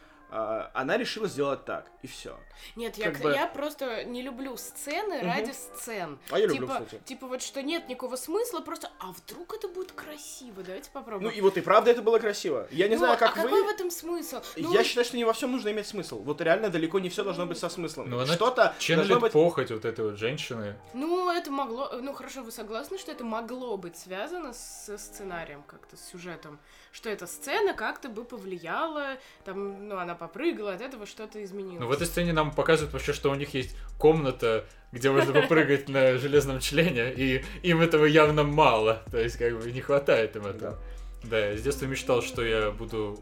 она 0.75 0.97
решила 0.97 1.27
сделать 1.29 1.65
так, 1.65 1.87
и 2.03 2.07
все. 2.07 2.39
Нет, 2.77 2.97
я, 2.99 3.07
как 3.07 3.19
к- 3.19 3.23
бы- 3.23 3.33
я 3.33 3.47
просто 3.47 4.05
не 4.05 4.23
люблю 4.23 4.57
сцены 4.57 5.19
Мгм. 5.19 5.27
ради 5.27 5.51
сцен. 5.53 6.19
А 6.31 6.39
я 6.39 6.47
люблю, 6.47 6.67
типа, 6.67 6.81
кстати. 6.85 7.03
типа 7.05 7.27
вот 7.27 7.43
что 7.43 7.63
нет 7.63 7.89
никакого 7.89 8.17
смысла, 8.17 8.61
просто, 8.61 8.91
а 8.99 9.13
вдруг 9.13 9.55
это 9.55 9.69
будет 9.69 9.93
красиво, 9.93 10.63
давайте 10.63 10.91
Ну 10.93 11.01
попробуем. 11.01 11.31
и 11.33 11.41
вот 11.41 11.57
и 11.57 11.61
правда 11.61 11.91
это 11.91 12.03
было 12.03 12.19
красиво. 12.19 12.69
Я 12.71 12.89
не 12.89 12.95
Ну, 12.97 13.01
знаю, 13.01 13.19
как 13.19 13.37
а 13.37 13.43
вы. 13.43 13.49
какой 13.49 13.63
в 13.65 13.69
этом 13.69 13.91
смысл? 13.91 14.41
Ну, 14.57 14.73
Я 14.73 14.85
считаю, 14.85 15.05
что 15.05 15.17
не 15.17 15.25
во 15.25 15.33
всем 15.33 15.53
нужно 15.53 15.71
иметь 15.71 15.87
смысл. 15.87 16.21
Вот 16.23 16.41
реально 16.41 16.69
далеко 16.71 16.99
не 17.01 17.09
все 17.09 17.25
должно 17.25 17.47
быть 17.47 17.59
со 17.59 17.69
смыслом. 17.69 18.11
Ну, 18.11 18.19
она 18.21 18.35
Что-то 18.35 18.75
должно 18.89 19.21
быть. 19.21 19.33
похоть 19.33 19.71
вот 19.71 19.85
этой 19.85 20.05
вот 20.05 20.19
женщины. 20.19 20.77
Ну, 20.95 21.31
это 21.31 21.51
могло... 21.51 21.91
Ну, 22.01 22.13
хорошо, 22.13 22.43
вы 22.43 22.51
согласны, 22.53 22.99
что 22.99 23.11
это 23.13 23.25
могло 23.25 23.77
быть 23.77 23.97
связано 23.97 24.53
со 24.53 24.99
сценарием 24.99 25.63
как-то, 25.63 25.97
с 25.97 26.05
сюжетом? 26.11 26.59
Что 26.93 27.09
эта 27.09 27.27
сцена 27.27 27.73
как-то 27.73 28.09
бы 28.09 28.25
повлияла, 28.25 29.19
там, 29.45 29.89
ну, 29.89 29.97
она 29.97 30.15
попрыгала, 30.15 30.73
от 30.75 30.81
этого 30.81 31.07
что-то 31.07 31.43
изменилось. 31.45 31.81
Ну, 31.81 31.87
в 31.87 31.93
этой 31.93 32.07
сцене 32.07 32.33
нам 32.33 32.51
показывают 32.51 32.93
вообще, 32.93 33.13
что 33.13 33.31
у 33.31 33.35
них 33.35 33.55
есть 33.55 33.77
комната, 33.99 34.65
где 34.91 35.11
можно 35.11 35.33
попрыгать 35.41 35.89
на 35.89 36.19
железном 36.19 36.59
члене, 36.61 37.13
и 37.13 37.45
им 37.63 37.81
этого 37.81 38.05
явно 38.07 38.43
мало. 38.43 39.03
То 39.11 39.19
есть, 39.19 39.37
как 39.37 39.57
бы, 39.57 39.71
не 39.71 39.81
хватает 39.81 40.35
им 40.35 40.47
этого. 40.47 40.79
Да, 41.23 41.39
я 41.39 41.57
с 41.57 41.63
детства 41.63 41.87
мечтал, 41.87 42.23
что 42.23 42.43
я 42.43 42.71
буду 42.71 43.21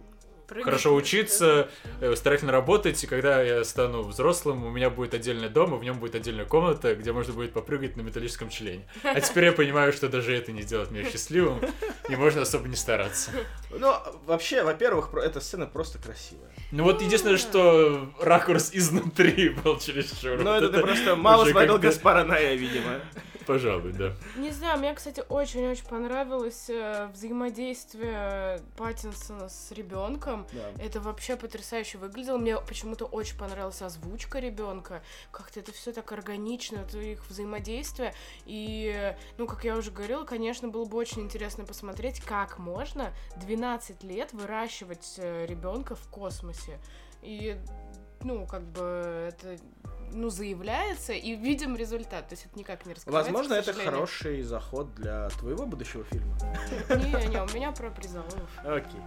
Прыгать 0.48 0.64
хорошо 0.64 0.94
учиться, 0.94 1.68
э, 2.00 2.16
старательно 2.16 2.52
работать, 2.52 3.04
и 3.04 3.06
когда 3.06 3.42
я 3.42 3.64
стану 3.64 4.02
взрослым, 4.02 4.64
у 4.64 4.70
меня 4.70 4.88
будет 4.88 5.12
отдельный 5.12 5.50
дом, 5.50 5.74
и 5.74 5.78
в 5.78 5.84
нем 5.84 5.98
будет 5.98 6.14
отдельная 6.14 6.46
комната, 6.46 6.94
где 6.94 7.12
можно 7.12 7.34
будет 7.34 7.52
попрыгать 7.52 7.96
на 7.96 8.00
металлическом 8.00 8.48
члене. 8.48 8.86
А 9.02 9.20
теперь 9.20 9.44
я 9.44 9.52
понимаю, 9.52 9.92
что 9.92 10.08
даже 10.08 10.34
это 10.34 10.50
не 10.52 10.62
сделает 10.62 10.90
меня 10.90 11.08
счастливым, 11.10 11.60
и 12.08 12.16
можно 12.16 12.42
особо 12.42 12.66
не 12.66 12.76
стараться. 12.76 13.30
Ну, 13.70 13.94
вообще, 14.24 14.62
во-первых, 14.62 15.12
эта 15.14 15.40
сцена 15.40 15.66
просто 15.66 15.98
красивая. 15.98 16.50
Ну 16.70 16.84
вот 16.84 17.02
единственное, 17.02 17.36
что 17.36 18.10
ракурс 18.18 18.70
изнутри 18.72 19.50
был 19.64 19.78
чересчур. 19.78 20.38
Ну, 20.38 20.52
это 20.52 20.70
ты 20.70 20.80
просто 20.80 21.14
мало 21.14 21.44
смотрел 21.44 21.78
Гаспара 21.78 22.24
Ная, 22.24 22.54
видимо. 22.54 23.00
Пожалуй, 23.48 23.94
да. 23.94 24.12
Не 24.36 24.50
знаю, 24.50 24.78
мне, 24.78 24.92
кстати, 24.92 25.24
очень-очень 25.26 25.86
понравилось 25.86 26.68
э, 26.68 27.08
взаимодействие 27.14 28.60
Паттинсона 28.76 29.48
с 29.48 29.72
ребенком. 29.72 30.46
Да. 30.52 30.84
Это 30.84 31.00
вообще 31.00 31.34
потрясающе 31.34 31.96
выглядело. 31.96 32.36
Мне 32.36 32.58
почему-то 32.60 33.06
очень 33.06 33.38
понравилась 33.38 33.80
озвучка 33.80 34.38
ребенка. 34.38 35.02
Как-то 35.30 35.60
это 35.60 35.72
все 35.72 35.92
так 35.92 36.12
органично, 36.12 36.80
это 36.80 36.98
их 36.98 37.26
взаимодействие. 37.30 38.12
И, 38.44 38.92
э, 38.94 39.16
ну, 39.38 39.46
как 39.46 39.64
я 39.64 39.78
уже 39.78 39.92
говорила, 39.92 40.24
конечно, 40.24 40.68
было 40.68 40.84
бы 40.84 40.98
очень 40.98 41.22
интересно 41.22 41.64
посмотреть, 41.64 42.20
как 42.20 42.58
можно 42.58 43.14
12 43.36 44.02
лет 44.02 44.34
выращивать 44.34 45.14
ребенка 45.16 45.94
в 45.96 46.06
космосе. 46.08 46.78
И, 47.22 47.56
ну, 48.22 48.46
как 48.46 48.62
бы 48.62 49.28
это 49.28 49.58
ну, 50.12 50.30
заявляется, 50.30 51.12
и 51.12 51.34
видим 51.34 51.76
результат. 51.76 52.28
То 52.28 52.34
есть 52.34 52.46
это 52.46 52.58
никак 52.58 52.86
не 52.86 52.94
раскрывается, 52.94 53.32
Возможно, 53.32 53.54
это 53.54 53.72
хороший 53.72 54.42
заход 54.42 54.94
для 54.94 55.28
твоего 55.30 55.66
будущего 55.66 56.04
фильма. 56.04 56.36
Не, 56.88 57.28
не, 57.28 57.42
у 57.42 57.46
меня 57.54 57.72
про 57.72 57.90
призовов. 57.90 58.50
Окей. 58.64 59.00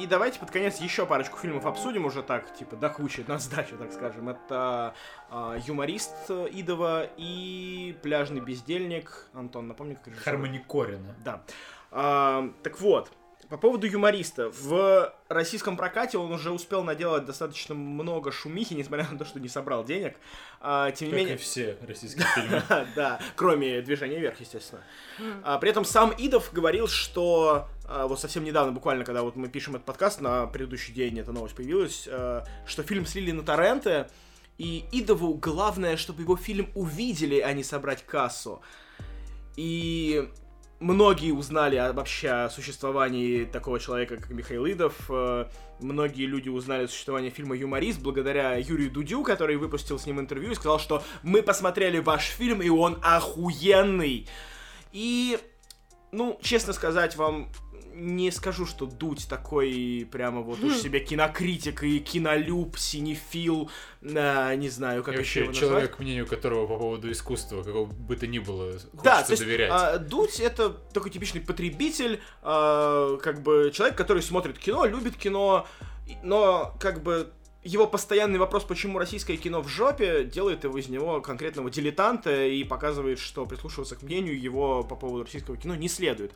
И 0.00 0.06
давайте 0.06 0.38
под 0.38 0.50
конец 0.50 0.78
еще 0.78 1.04
парочку 1.04 1.36
фильмов 1.36 1.66
обсудим 1.66 2.06
уже 2.06 2.22
так, 2.22 2.54
типа, 2.56 2.74
до 2.74 2.88
кучи, 2.88 3.22
на 3.28 3.38
сдачу, 3.38 3.76
так 3.76 3.92
скажем. 3.92 4.30
Это 4.30 4.94
а, 5.28 5.58
«Юморист» 5.66 6.30
Идова 6.30 7.06
и 7.18 7.94
«Пляжный 8.02 8.40
бездельник». 8.40 9.26
Антон, 9.34 9.68
напомни, 9.68 9.94
как 9.94 10.06
режиссер? 10.06 10.24
Хармони 10.24 10.64
Корина. 10.66 11.14
Да. 11.22 11.42
А, 11.90 12.50
так 12.62 12.80
вот, 12.80 13.12
по 13.50 13.56
поводу 13.56 13.86
юмориста. 13.88 14.50
В 14.50 15.12
российском 15.28 15.76
прокате 15.76 16.16
он 16.18 16.30
уже 16.32 16.52
успел 16.52 16.84
наделать 16.84 17.24
достаточно 17.24 17.74
много 17.74 18.30
шумихи, 18.30 18.74
несмотря 18.74 19.08
на 19.10 19.18
то, 19.18 19.24
что 19.24 19.40
не 19.40 19.48
собрал 19.48 19.84
денег. 19.84 20.16
А, 20.60 20.92
тем 20.92 21.08
не 21.08 21.12
Как 21.12 21.20
менее... 21.20 21.34
и 21.34 21.38
все 21.38 21.76
российские 21.86 22.24
фильмы. 22.34 22.62
Да, 22.94 23.20
кроме 23.34 23.82
движения 23.82 24.20
вверх, 24.20 24.38
естественно. 24.38 24.82
А, 25.42 25.58
При 25.58 25.68
этом 25.68 25.84
сам 25.84 26.14
Идов 26.16 26.52
говорил, 26.52 26.86
что 26.86 27.68
а, 27.86 28.06
вот 28.06 28.20
совсем 28.20 28.44
недавно, 28.44 28.70
буквально, 28.70 29.04
когда 29.04 29.22
вот 29.22 29.34
мы 29.34 29.48
пишем 29.48 29.74
этот 29.74 29.84
подкаст, 29.84 30.20
на 30.20 30.46
предыдущий 30.46 30.94
день 30.94 31.18
эта 31.18 31.32
новость 31.32 31.56
появилась, 31.56 32.06
а, 32.08 32.44
что 32.66 32.84
фильм 32.84 33.04
слили 33.04 33.32
на 33.32 33.42
торренты, 33.42 34.06
и 34.58 34.84
Идову 34.92 35.34
главное, 35.34 35.96
чтобы 35.96 36.22
его 36.22 36.36
фильм 36.36 36.70
увидели, 36.76 37.40
а 37.40 37.52
не 37.52 37.64
собрать 37.64 38.06
кассу. 38.06 38.62
И 39.56 40.30
многие 40.80 41.32
узнали 41.32 41.76
о- 41.76 41.92
вообще 41.92 42.28
о 42.30 42.50
существовании 42.50 43.44
такого 43.44 43.78
человека, 43.78 44.16
как 44.16 44.30
Михаил 44.30 44.66
Идов. 44.66 44.94
Э, 45.08 45.46
Многие 45.82 46.26
люди 46.26 46.50
узнали 46.50 46.84
о 46.84 46.88
существовании 46.88 47.30
фильма 47.30 47.56
«Юморист» 47.56 48.00
благодаря 48.00 48.54
Юрию 48.56 48.90
Дудю, 48.90 49.22
который 49.22 49.56
выпустил 49.56 49.98
с 49.98 50.04
ним 50.04 50.20
интервью 50.20 50.50
и 50.52 50.54
сказал, 50.54 50.78
что 50.78 51.02
мы 51.22 51.42
посмотрели 51.42 52.00
ваш 52.00 52.26
фильм, 52.26 52.60
и 52.60 52.68
он 52.68 52.98
охуенный. 53.02 54.28
И, 54.92 55.38
ну, 56.12 56.38
честно 56.42 56.74
сказать 56.74 57.16
вам, 57.16 57.48
не 57.94 58.30
скажу, 58.30 58.66
что 58.66 58.86
Дудь 58.86 59.26
такой 59.28 60.08
прямо 60.10 60.40
вот 60.40 60.62
уж 60.62 60.76
себе 60.76 61.00
кинокритик 61.00 61.82
и 61.82 61.98
кинолюб, 61.98 62.78
синефил, 62.78 63.70
а, 64.02 64.54
не 64.54 64.68
знаю, 64.68 65.02
как 65.02 65.16
И 65.16 65.20
еще 65.20 65.40
его 65.40 65.48
вообще 65.48 65.62
назвать. 65.62 65.82
человек, 65.82 65.98
мнению 65.98 66.26
которого 66.26 66.66
по 66.66 66.76
поводу 66.78 67.10
искусства, 67.10 67.62
какого 67.62 67.86
бы 67.86 68.16
то 68.16 68.26
ни 68.26 68.38
было, 68.38 68.72
хочется 68.72 68.88
Да, 69.02 69.22
то 69.22 69.32
есть 69.32 69.42
доверять. 69.42 69.70
а, 69.72 69.98
Дудь 69.98 70.40
это 70.40 70.70
такой 70.70 71.10
типичный 71.10 71.40
потребитель, 71.40 72.20
а, 72.42 73.16
как 73.18 73.42
бы 73.42 73.70
человек, 73.74 73.96
который 73.96 74.22
смотрит 74.22 74.58
кино, 74.58 74.84
любит 74.86 75.16
кино, 75.16 75.66
но 76.22 76.74
как 76.80 77.02
бы 77.02 77.30
его 77.62 77.86
постоянный 77.86 78.38
вопрос, 78.38 78.64
почему 78.64 78.98
российское 78.98 79.36
кино 79.36 79.60
в 79.60 79.68
жопе, 79.68 80.24
делает 80.24 80.64
его 80.64 80.78
из 80.78 80.88
него 80.88 81.20
конкретного 81.20 81.70
дилетанта 81.70 82.46
и 82.46 82.64
показывает, 82.64 83.18
что 83.18 83.44
прислушиваться 83.44 83.96
к 83.96 84.02
мнению 84.02 84.40
его 84.40 84.82
по 84.82 84.96
поводу 84.96 85.24
российского 85.24 85.56
кино 85.58 85.74
не 85.74 85.88
следует. 85.88 86.32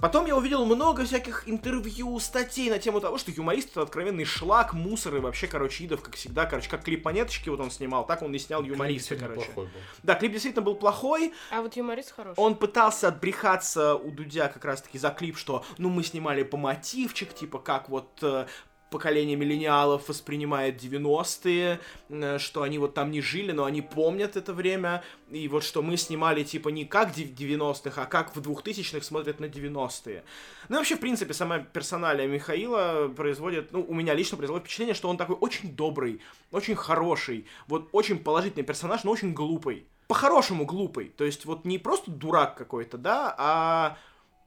Потом 0.00 0.26
я 0.26 0.36
увидел 0.36 0.64
много 0.64 1.04
всяких 1.04 1.48
интервью, 1.48 2.18
статей 2.20 2.70
на 2.70 2.78
тему 2.78 3.00
того, 3.00 3.18
что 3.18 3.30
юморист 3.30 3.70
это 3.70 3.82
откровенный 3.82 4.24
шлак, 4.24 4.72
мусор 4.72 5.16
и 5.16 5.20
вообще, 5.20 5.46
короче, 5.46 5.84
Идов, 5.84 6.02
как 6.02 6.14
всегда, 6.16 6.46
короче, 6.46 6.70
как 6.70 6.84
клип 6.84 7.04
монеточки 7.04 7.48
вот 7.48 7.60
он 7.60 7.70
снимал, 7.70 8.06
так 8.06 8.22
он 8.22 8.34
и 8.34 8.38
снял 8.38 8.62
юмориста, 8.62 9.16
короче. 9.16 9.44
плохой 9.46 9.66
был. 9.66 9.72
Да, 10.02 10.14
клип 10.14 10.32
действительно 10.32 10.62
был 10.62 10.74
плохой, 10.74 11.32
А 11.50 11.60
вот 11.60 11.76
юморист 11.76 12.14
хороший. 12.14 12.38
он 12.38 12.54
пытался 12.56 13.08
отбрехаться 13.08 13.94
у 13.94 14.10
Дудя 14.10 14.48
как 14.48 14.64
раз-таки 14.64 14.98
за 14.98 15.10
клип, 15.10 15.36
что, 15.36 15.64
ну, 15.78 15.90
мы 15.90 16.02
снимали 16.02 16.42
по 16.42 16.56
мотивчик, 16.56 17.34
типа, 17.34 17.58
как 17.58 17.88
вот 17.88 18.08
э, 18.22 18.46
поколение 18.90 19.36
миллениалов 19.36 20.08
воспринимает 20.08 20.82
90-е, 20.82 21.80
э, 22.08 22.38
что 22.38 22.62
они 22.62 22.78
вот 22.78 22.94
там 22.94 23.10
не 23.10 23.20
жили, 23.20 23.52
но 23.52 23.64
они 23.64 23.82
помнят 23.82 24.36
это 24.36 24.52
время, 24.52 25.02
и 25.30 25.48
вот 25.48 25.64
что 25.64 25.82
мы 25.82 25.96
снимали, 25.96 26.42
типа, 26.42 26.68
не 26.68 26.84
как 26.84 27.12
дев- 27.12 27.30
90-х, 27.30 28.02
а 28.02 28.06
как 28.06 28.34
в 28.34 28.40
2000-х 28.40 29.04
смотрят 29.04 29.40
на 29.40 29.46
90-е. 29.46 30.24
Ну, 30.68 30.76
и 30.76 30.78
вообще, 30.78 30.96
в 30.96 31.00
принципе, 31.00 31.32
сама 31.32 31.60
персоналия 31.60 32.26
Михаила 32.26 33.08
производит, 33.08 33.72
ну, 33.72 33.84
у 33.88 33.94
меня 33.94 34.14
лично 34.14 34.36
производит 34.36 34.64
впечатление, 34.64 34.94
что 34.94 35.08
он 35.08 35.16
такой 35.16 35.36
очень 35.36 35.74
добрый, 35.74 36.20
очень 36.50 36.74
хороший, 36.74 37.46
вот 37.68 37.88
очень 37.92 38.18
положительный 38.18 38.64
персонаж, 38.64 39.04
но 39.04 39.12
очень 39.12 39.32
глупый. 39.32 39.86
По-хорошему 40.08 40.66
глупый. 40.66 41.12
То 41.16 41.24
есть 41.24 41.44
вот 41.44 41.64
не 41.64 41.78
просто 41.78 42.10
дурак 42.10 42.56
какой-то, 42.56 42.98
да, 42.98 43.32
а 43.38 43.96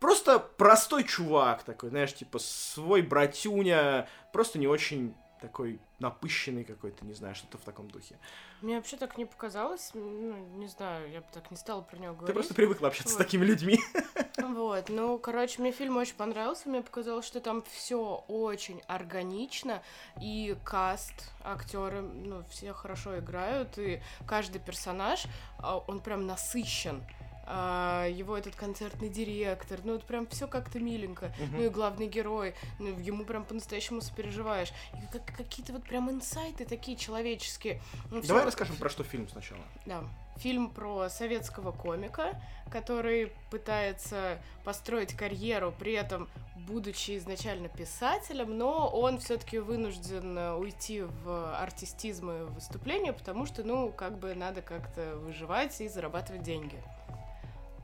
просто 0.03 0.37
простой 0.37 1.05
чувак 1.05 1.63
такой, 1.63 1.87
знаешь, 1.87 2.13
типа 2.13 2.37
свой 2.37 3.01
братюня, 3.01 4.09
просто 4.33 4.59
не 4.59 4.67
очень 4.67 5.15
такой 5.39 5.79
напыщенный 5.99 6.65
какой-то, 6.65 7.05
не 7.05 7.13
знаю, 7.13 7.35
что-то 7.35 7.57
в 7.57 7.61
таком 7.61 7.89
духе. 7.89 8.19
Мне 8.61 8.75
вообще 8.75 8.97
так 8.97 9.17
не 9.17 9.25
показалось, 9.25 9.91
ну, 9.93 10.35
не 10.57 10.67
знаю, 10.67 11.09
я 11.09 11.21
бы 11.21 11.27
так 11.31 11.49
не 11.51 11.55
стала 11.55 11.81
про 11.81 11.95
него 11.97 12.15
говорить. 12.15 12.27
Ты 12.27 12.33
просто 12.33 12.53
привыкла 12.53 12.89
общаться 12.89 13.13
с 13.13 13.17
Вот. 13.17 13.23
такими 13.23 13.45
людьми. 13.45 13.79
Вот, 14.37 14.89
ну, 14.89 15.19
короче, 15.19 15.61
мне 15.61 15.71
фильм 15.71 15.95
очень 15.97 16.15
понравился, 16.15 16.67
мне 16.67 16.81
показалось, 16.81 17.25
что 17.25 17.39
там 17.39 17.63
все 17.69 18.23
очень 18.27 18.81
органично, 18.87 19.81
и 20.21 20.57
каст, 20.65 21.31
актеры, 21.43 22.01
ну, 22.01 22.43
все 22.49 22.73
хорошо 22.73 23.19
играют, 23.19 23.77
и 23.77 24.01
каждый 24.27 24.59
персонаж, 24.59 25.25
а, 25.59 25.77
он 25.77 26.01
прям 26.01 26.25
насыщен. 26.25 27.03
А, 27.45 28.07
его 28.07 28.37
этот 28.37 28.55
концертный 28.55 29.09
директор, 29.09 29.79
ну, 29.83 29.95
это 29.95 30.05
прям 30.05 30.27
все 30.27 30.47
как-то 30.47 30.79
миленько. 30.79 31.33
Мгм. 31.39 31.57
Ну 31.57 31.63
и 31.63 31.69
главный 31.69 32.07
герой, 32.07 32.55
ну, 32.79 32.87
ему 32.99 33.25
прям 33.25 33.43
по-настоящему 33.43 34.01
сопереживаешь. 34.01 34.71
И 34.93 35.11
как- 35.11 35.35
какие-то 35.35 35.73
вот 35.73 35.83
прям 35.83 36.09
инсайты 36.09 36.65
такие 36.65 36.95
человеческие. 36.97 37.81
Ну, 38.11 38.19
всё- 38.21 38.29
Давай 38.29 38.45
расскажем 38.45 38.75
про 38.77 38.89
что 38.89 39.03
фильм 39.03 39.27
сначала. 39.27 39.61
да. 39.85 40.03
Фильм 40.37 40.71
про 40.71 41.09
советского 41.09 41.71
комика, 41.71 42.41
который 42.71 43.31
пытается 43.51 44.39
построить 44.63 45.13
карьеру, 45.13 45.71
при 45.77 45.93
этом 45.93 46.27
будучи 46.55 47.17
изначально 47.17 47.67
писателем, 47.67 48.57
но 48.57 48.87
он 48.87 49.19
все-таки 49.19 49.59
вынужден 49.59 50.35
э, 50.37 50.53
уйти 50.55 51.01
в 51.01 51.59
артистизм 51.61 52.31
и 52.31 52.43
выступление, 52.45 53.13
потому 53.13 53.45
что, 53.45 53.63
ну, 53.63 53.91
как 53.91 54.17
бы 54.17 54.33
надо 54.33 54.61
как-то 54.63 55.17
выживать 55.17 55.79
и 55.81 55.87
зарабатывать 55.87 56.41
деньги. 56.41 56.81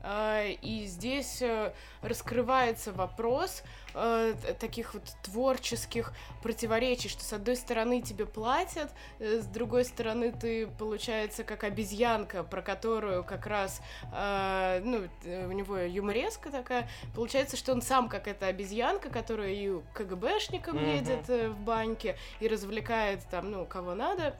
А, 0.02 0.46
И 0.62 0.86
здесь 0.86 1.42
э, 1.42 1.72
раскрывается 2.00 2.92
вопрос 2.92 3.62
э, 3.94 4.34
таких 4.58 4.94
вот 4.94 5.02
творческих 5.22 6.12
противоречий, 6.42 7.08
что 7.08 7.22
с 7.22 7.32
одной 7.34 7.56
стороны 7.56 8.00
тебе 8.00 8.24
платят, 8.24 8.90
э, 9.18 9.40
с 9.40 9.46
другой 9.46 9.84
стороны 9.84 10.32
ты, 10.32 10.66
получается, 10.66 11.44
как 11.44 11.64
обезьянка, 11.64 12.42
про 12.44 12.62
которую 12.62 13.24
как 13.24 13.46
раз, 13.46 13.82
ну, 14.12 15.08
у 15.24 15.52
него 15.52 15.76
юмореска 15.78 16.50
такая, 16.50 16.88
получается, 17.14 17.56
что 17.56 17.72
он 17.72 17.82
сам 17.82 18.08
как 18.08 18.26
эта 18.26 18.46
обезьянка, 18.46 19.10
которая 19.10 19.50
и 19.50 19.80
КГБшником 19.92 20.76
Мгм. 20.76 20.94
едет 20.94 21.28
в 21.28 21.54
банке 21.60 22.16
и 22.40 22.48
развлекает 22.48 23.22
там, 23.30 23.50
ну, 23.50 23.66
кого 23.66 23.94
надо. 23.94 24.34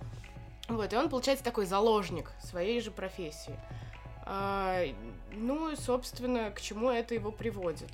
Вот, 0.68 0.92
и 0.92 0.96
он, 0.96 1.08
получается, 1.08 1.44
такой 1.44 1.66
заложник 1.66 2.30
своей 2.42 2.80
же 2.80 2.90
профессии. 2.90 3.58
А, 4.24 4.82
ну 5.32 5.74
собственно, 5.76 6.50
к 6.50 6.60
чему 6.60 6.90
это 6.90 7.14
его 7.14 7.30
приводит. 7.30 7.90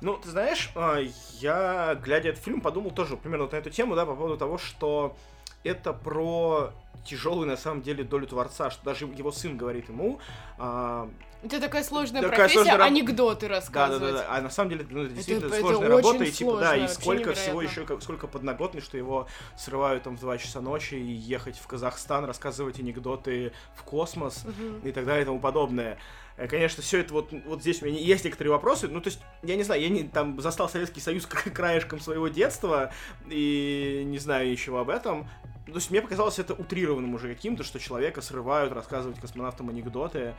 Ну, 0.00 0.16
ты 0.16 0.30
знаешь, 0.30 0.70
а, 0.74 0.98
я, 1.38 1.94
глядя 1.94 2.30
этот 2.30 2.42
фильм, 2.42 2.60
подумал 2.60 2.90
тоже 2.90 3.16
примерно 3.16 3.44
вот 3.44 3.52
на 3.52 3.56
эту 3.56 3.70
тему, 3.70 3.94
да, 3.94 4.04
по 4.04 4.16
поводу 4.16 4.36
того, 4.36 4.58
что 4.58 5.16
это 5.62 5.92
про 5.92 6.72
тяжелую, 7.04 7.46
на 7.46 7.56
самом 7.56 7.82
деле, 7.82 8.02
долю 8.02 8.26
Творца, 8.26 8.70
что 8.70 8.84
даже 8.84 9.06
его 9.06 9.30
сын 9.30 9.56
говорит 9.56 9.88
ему, 9.88 10.18
а, 10.58 11.08
Это 11.42 11.60
такая 11.60 11.82
сложная 11.82 12.22
Такая 12.22 12.38
профессия, 12.38 12.62
сложная 12.64 12.86
анекдоты 12.86 13.40
да, 13.42 13.48
да, 13.48 13.54
рассказывать. 13.56 14.12
да, 14.12 14.18
да, 14.18 14.26
а 14.30 14.40
на 14.42 14.50
самом 14.50 14.70
деле, 14.70 14.86
ну, 14.88 15.02
это 15.02 15.12
действительно 15.14 15.46
это 15.48 15.58
сложная 15.60 15.78
очень 15.78 15.96
работа, 15.96 16.24
и 16.24 16.30
типа, 16.30 16.56
да, 16.58 16.76
и 16.76 16.86
сколько 16.88 17.32
всего 17.32 17.60
невероятно. 17.62 17.70
еще, 17.80 17.84
как- 17.86 18.02
сколько 18.02 18.26
подноготных, 18.28 18.84
что 18.84 18.96
его 18.96 19.26
срывают 19.56 20.04
там 20.04 20.16
в 20.16 20.20
2 20.20 20.38
часа 20.38 20.60
ночи 20.60 20.94
и 20.94 21.12
ехать 21.12 21.58
в 21.58 21.66
Казахстан, 21.66 22.24
рассказывать 22.26 22.78
анекдоты 22.78 23.52
в 23.74 23.82
космос 23.82 24.44
Мгм. 24.44 24.86
и 24.88 24.92
так 24.92 25.04
далее 25.04 25.22
и 25.22 25.24
тому 25.24 25.40
подобное. 25.40 25.98
Э, 26.36 26.46
Конечно, 26.46 26.82
все 26.82 26.98
это 27.00 27.12
вот, 27.12 27.30
вот 27.46 27.60
здесь 27.60 27.82
у 27.82 27.86
меня 27.86 27.98
есть 27.98 28.24
некоторые 28.24 28.52
вопросы. 28.52 28.86
Ну, 28.86 29.00
то 29.00 29.08
есть, 29.08 29.20
я 29.42 29.56
не 29.56 29.64
знаю, 29.64 29.82
я 29.82 29.88
не 29.88 30.04
там 30.04 30.40
застал 30.40 30.68
Советский 30.68 31.00
Союз 31.00 31.26
к- 31.26 31.50
краешком 31.50 31.98
своего 31.98 32.28
детства 32.28 32.92
и 33.28 34.02
не 34.06 34.18
знаю 34.18 34.48
ничего 34.50 34.78
об 34.78 34.90
этом. 34.90 35.28
То 35.66 35.74
есть, 35.74 35.90
мне 35.90 36.00
показалось 36.02 36.38
это 36.38 36.54
утрированным 36.54 37.14
уже 37.14 37.34
каким-то, 37.34 37.64
что 37.64 37.78
человека 37.80 38.20
срывают 38.22 38.72
рассказывать 38.72 39.18
космонавтам 39.20 39.68
анекдоты. 39.70 40.34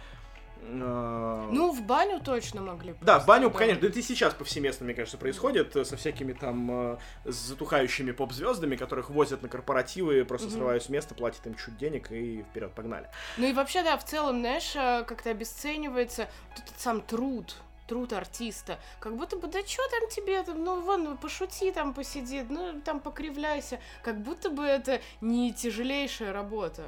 Э, 0.66 1.50
Ну, 1.52 1.72
в 1.72 1.82
баню 1.84 2.20
точно 2.20 2.62
могли. 2.62 2.96
да, 3.02 3.20
в 3.20 3.26
баню, 3.26 3.52
конечно, 3.52 3.82
да 3.82 3.88
это 3.88 4.00
и 4.00 4.02
сейчас 4.02 4.34
повсеместно, 4.34 4.86
мне 4.86 4.94
кажется, 4.94 5.18
происходит 5.18 5.76
э, 5.76 5.86
со 5.86 5.98
всякими 5.98 6.34
там 6.34 6.94
э, 6.94 6.98
затухающими 7.26 8.12
поп-звездами, 8.12 8.76
которых 8.76 9.10
возят 9.10 9.42
на 9.42 9.50
корпоративы, 9.50 10.24
просто 10.26 10.50
срывают 10.50 10.84
с 10.84 10.90
места, 10.90 11.16
платят 11.16 11.46
им 11.48 11.56
чуть 11.56 11.78
денег 11.78 12.12
и 12.12 12.44
вперед 12.44 12.72
погнали. 12.74 13.10
Ну 13.38 13.48
и 13.48 13.54
вообще, 13.54 13.84
да, 13.84 13.98
в 13.98 14.06
целом, 14.06 14.40
знаешь, 14.40 14.74
как-то 14.74 15.30
обесценивается 15.30 16.28
вот 16.52 16.64
этот 16.66 16.80
сам 16.80 17.02
труд 17.02 17.56
труд 17.88 18.14
артиста. 18.14 18.80
Как 19.00 19.16
будто 19.18 19.36
бы, 19.36 19.48
да 19.48 19.60
что 19.66 19.84
там 19.90 20.10
тебе, 20.10 20.42
там, 20.44 20.64
ну 20.64 20.82
вон, 20.82 21.04
ну, 21.04 21.18
пошути 21.18 21.72
там, 21.72 21.94
посиди, 21.94 22.44
ну 22.50 22.82
там 22.82 23.00
покривляйся. 23.02 23.80
Как 24.04 24.22
будто 24.22 24.50
бы 24.50 24.64
это 24.64 25.02
не 25.22 25.54
тяжелейшая 25.54 26.32
работа. 26.34 26.84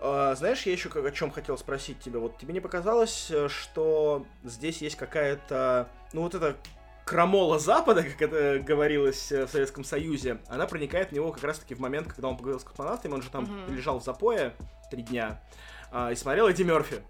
А, 0.00 0.34
знаешь, 0.34 0.62
я 0.62 0.72
еще 0.72 0.88
о 0.88 1.10
чем 1.10 1.30
хотел 1.30 1.58
спросить 1.58 1.98
тебя. 2.00 2.18
Вот 2.20 2.38
тебе 2.38 2.52
не 2.54 2.60
показалось, 2.60 3.30
э, 3.30 3.48
что 3.48 4.26
здесь 4.44 4.80
есть 4.80 4.96
какая-то, 4.96 5.88
ну 6.12 6.22
вот 6.22 6.34
эта 6.34 6.56
крамола 7.04 7.58
Запада, 7.58 8.02
как 8.02 8.20
это 8.22 8.60
говорилось 8.60 9.32
э, 9.32 9.46
в 9.46 9.50
Советском 9.50 9.82
Союзе, 9.82 10.38
она 10.48 10.66
проникает 10.66 11.08
в 11.08 11.12
него 11.12 11.32
как 11.32 11.42
раз-таки 11.42 11.74
в 11.74 11.80
момент, 11.80 12.06
когда 12.12 12.28
он 12.28 12.36
поговорил 12.36 12.60
с 12.60 12.64
космонавтами, 12.64 13.14
он 13.14 13.22
же 13.22 13.30
там 13.30 13.44
Мгм. 13.44 13.74
лежал 13.74 13.98
в 13.98 14.04
запое 14.04 14.54
три 14.90 15.02
дня 15.02 15.40
а, 15.90 16.12
и 16.12 16.14
смотрел 16.14 16.48
Эдди 16.48 16.62
Мерфи. 16.62 17.02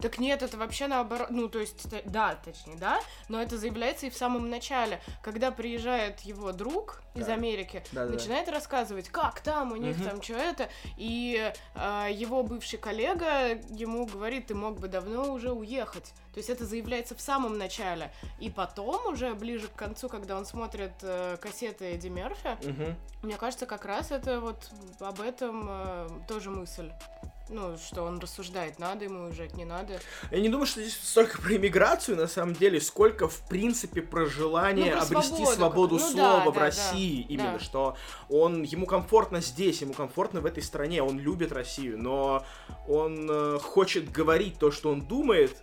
Так 0.00 0.18
нет, 0.18 0.42
это 0.42 0.56
вообще 0.56 0.86
наоборот, 0.86 1.28
ну 1.30 1.48
то 1.48 1.58
есть, 1.58 1.86
да, 2.06 2.36
точнее, 2.44 2.76
да, 2.76 3.00
но 3.28 3.40
это 3.40 3.56
заявляется 3.58 4.06
и 4.06 4.10
в 4.10 4.16
самом 4.16 4.48
начале, 4.50 5.00
когда 5.22 5.50
приезжает 5.50 6.20
его 6.20 6.52
друг 6.52 7.02
из 7.14 7.26
Да. 7.26 7.34
Америки, 7.34 7.82
Да-да-да. 7.92 8.14
начинает 8.14 8.48
рассказывать, 8.48 9.08
как 9.08 9.40
там 9.40 9.72
у 9.72 9.76
них 9.76 9.96
Мгм. 9.98 10.08
там 10.08 10.22
что 10.22 10.34
это, 10.34 10.68
и 10.96 11.52
э, 11.74 12.08
его 12.12 12.42
бывший 12.42 12.78
коллега 12.78 13.48
ему 13.70 14.06
говорит, 14.06 14.46
ты 14.46 14.54
мог 14.54 14.78
бы 14.78 14.88
давно 14.88 15.32
уже 15.32 15.50
уехать. 15.52 16.12
То 16.32 16.38
есть 16.38 16.50
это 16.50 16.64
заявляется 16.64 17.16
в 17.16 17.20
самом 17.20 17.58
начале, 17.58 18.12
и 18.38 18.48
потом 18.50 19.06
уже 19.12 19.34
ближе 19.34 19.66
к 19.68 19.74
концу, 19.74 20.08
когда 20.08 20.36
он 20.36 20.46
смотрит 20.46 20.92
э, 21.02 21.36
кассеты 21.40 21.86
Эдди 21.94 22.08
Мерфи, 22.08 22.56
Мгм. 22.64 22.96
мне 23.22 23.36
кажется, 23.36 23.66
как 23.66 23.84
раз 23.84 24.12
это 24.12 24.40
вот 24.40 24.70
об 25.00 25.20
этом 25.20 25.66
э, 25.68 26.08
тоже 26.28 26.50
мысль. 26.50 26.92
Ну, 27.50 27.76
что 27.78 28.02
он 28.02 28.18
рассуждает, 28.18 28.78
надо 28.78 29.04
ему 29.04 29.24
уезжать, 29.24 29.54
не 29.54 29.64
надо. 29.64 30.00
Я 30.30 30.40
не 30.40 30.48
думаю, 30.48 30.66
что 30.66 30.80
здесь 30.82 30.98
столько 31.02 31.40
про 31.40 31.56
иммиграцию, 31.56 32.16
на 32.16 32.26
самом 32.28 32.54
деле, 32.54 32.80
сколько, 32.80 33.28
в 33.28 33.40
принципе, 33.48 34.02
про 34.02 34.26
желание 34.26 34.94
Ну, 34.94 35.00
про 35.00 35.06
обрести 35.18 35.44
свободу, 35.44 35.54
свободу 35.56 35.94
ну 35.98 36.00
слова 36.10 36.44
да, 36.44 36.50
в 36.50 36.54
да, 36.54 36.60
России. 36.60 37.22
да, 37.22 37.28
именно, 37.34 37.52
да. 37.54 37.58
что 37.60 37.96
он, 38.28 38.62
ему 38.62 38.86
комфортно 38.86 39.40
здесь, 39.40 39.80
ему 39.80 39.94
комфортно 39.94 40.40
в 40.40 40.46
этой 40.46 40.62
стране, 40.62 41.02
он 41.02 41.18
любит 41.18 41.52
Россию, 41.52 41.98
но 42.02 42.44
он 42.86 43.26
э, 43.30 43.58
хочет 43.60 44.10
говорить 44.12 44.58
то, 44.58 44.70
что 44.70 44.90
он 44.90 45.00
думает, 45.02 45.56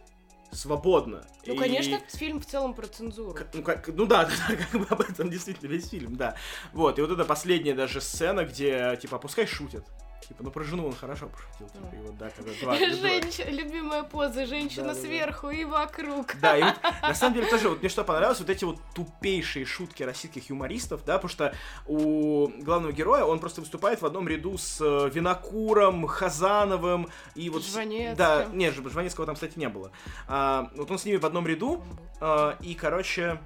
свободно. 0.52 1.26
Ну, 1.46 1.54
И- 1.54 1.58
конечно, 1.58 2.00
фильм 2.14 2.40
в 2.40 2.46
целом 2.46 2.74
про 2.74 2.88
цензуру. 2.88 3.34
К- 3.34 3.48
Ну, 3.54 3.62
как, 3.62 3.88
ну 3.90 4.06
да, 4.06 4.26
да, 4.26 4.32
да, 4.50 4.56
как 4.56 4.82
бы 4.82 4.88
об 4.90 5.02
этом 5.02 5.30
действительно 5.30 5.70
весь 5.70 5.90
фильм, 5.90 6.16
да. 6.16 6.36
Вот, 6.74 6.98
и 6.98 7.02
вот 7.02 7.12
эта 7.12 7.26
последняя 7.26 7.74
даже 7.76 8.02
сцена, 8.02 8.46
где, 8.46 8.98
типа, 9.02 9.20
пускай 9.20 9.46
шутят. 9.46 9.86
Типа, 10.28 10.44
ну 10.44 10.52
про 10.52 10.64
жену 10.64 10.88
он 10.88 10.96
хорошо 10.96 11.28
пошутил. 11.28 11.68
Типа, 11.70 11.96
и 11.96 11.98
вот, 12.00 12.18
да, 12.18 12.30
когда 12.36 12.52
два- 12.62 12.76
два- 12.78 12.96
Женщина, 12.96 13.50
любимая 13.52 14.04
поза, 14.04 14.46
женщина 14.46 14.88
Да-да-да. 14.88 15.02
сверху 15.08 15.50
и 15.52 15.66
вокруг. 15.66 16.36
Да, 16.42 16.58
и 16.58 16.64
вот, 16.64 16.76
на 17.02 17.14
самом 17.14 17.36
деле 17.36 17.48
тоже 17.50 17.70
вот 17.70 17.80
мне 17.80 17.90
что 17.90 18.04
понравилось, 18.04 18.40
вот 18.40 18.50
эти 18.50 18.64
вот 18.66 18.80
тупейшие 18.96 19.66
шутки 19.66 20.04
российских 20.04 20.50
юмористов, 20.50 21.06
да, 21.06 21.16
потому 21.18 21.30
что 21.30 21.54
у 21.86 22.48
главного 22.64 22.92
героя 22.92 23.24
он 23.24 23.40
просто 23.40 23.62
выступает 23.62 24.02
в 24.02 24.06
одном 24.06 24.28
ряду 24.28 24.58
с 24.58 24.80
э, 24.82 25.10
Винокуром, 25.14 26.08
Хазановым 26.08 27.08
и 27.36 27.50
вот... 27.50 27.64
Жванецким. 27.64 28.16
Да, 28.16 28.46
не, 28.46 28.72
Ж- 28.72 28.90
Жванецкого 28.90 29.26
там, 29.26 29.36
кстати, 29.36 29.58
не 29.60 29.70
было. 29.70 29.92
А, 30.28 30.70
вот 30.76 30.90
он 30.90 30.98
с 30.98 31.06
ними 31.06 31.18
в 31.18 31.26
одном 31.26 31.46
ряду, 31.48 31.84
а, 32.20 32.58
и, 32.62 32.74
короче, 32.76 33.40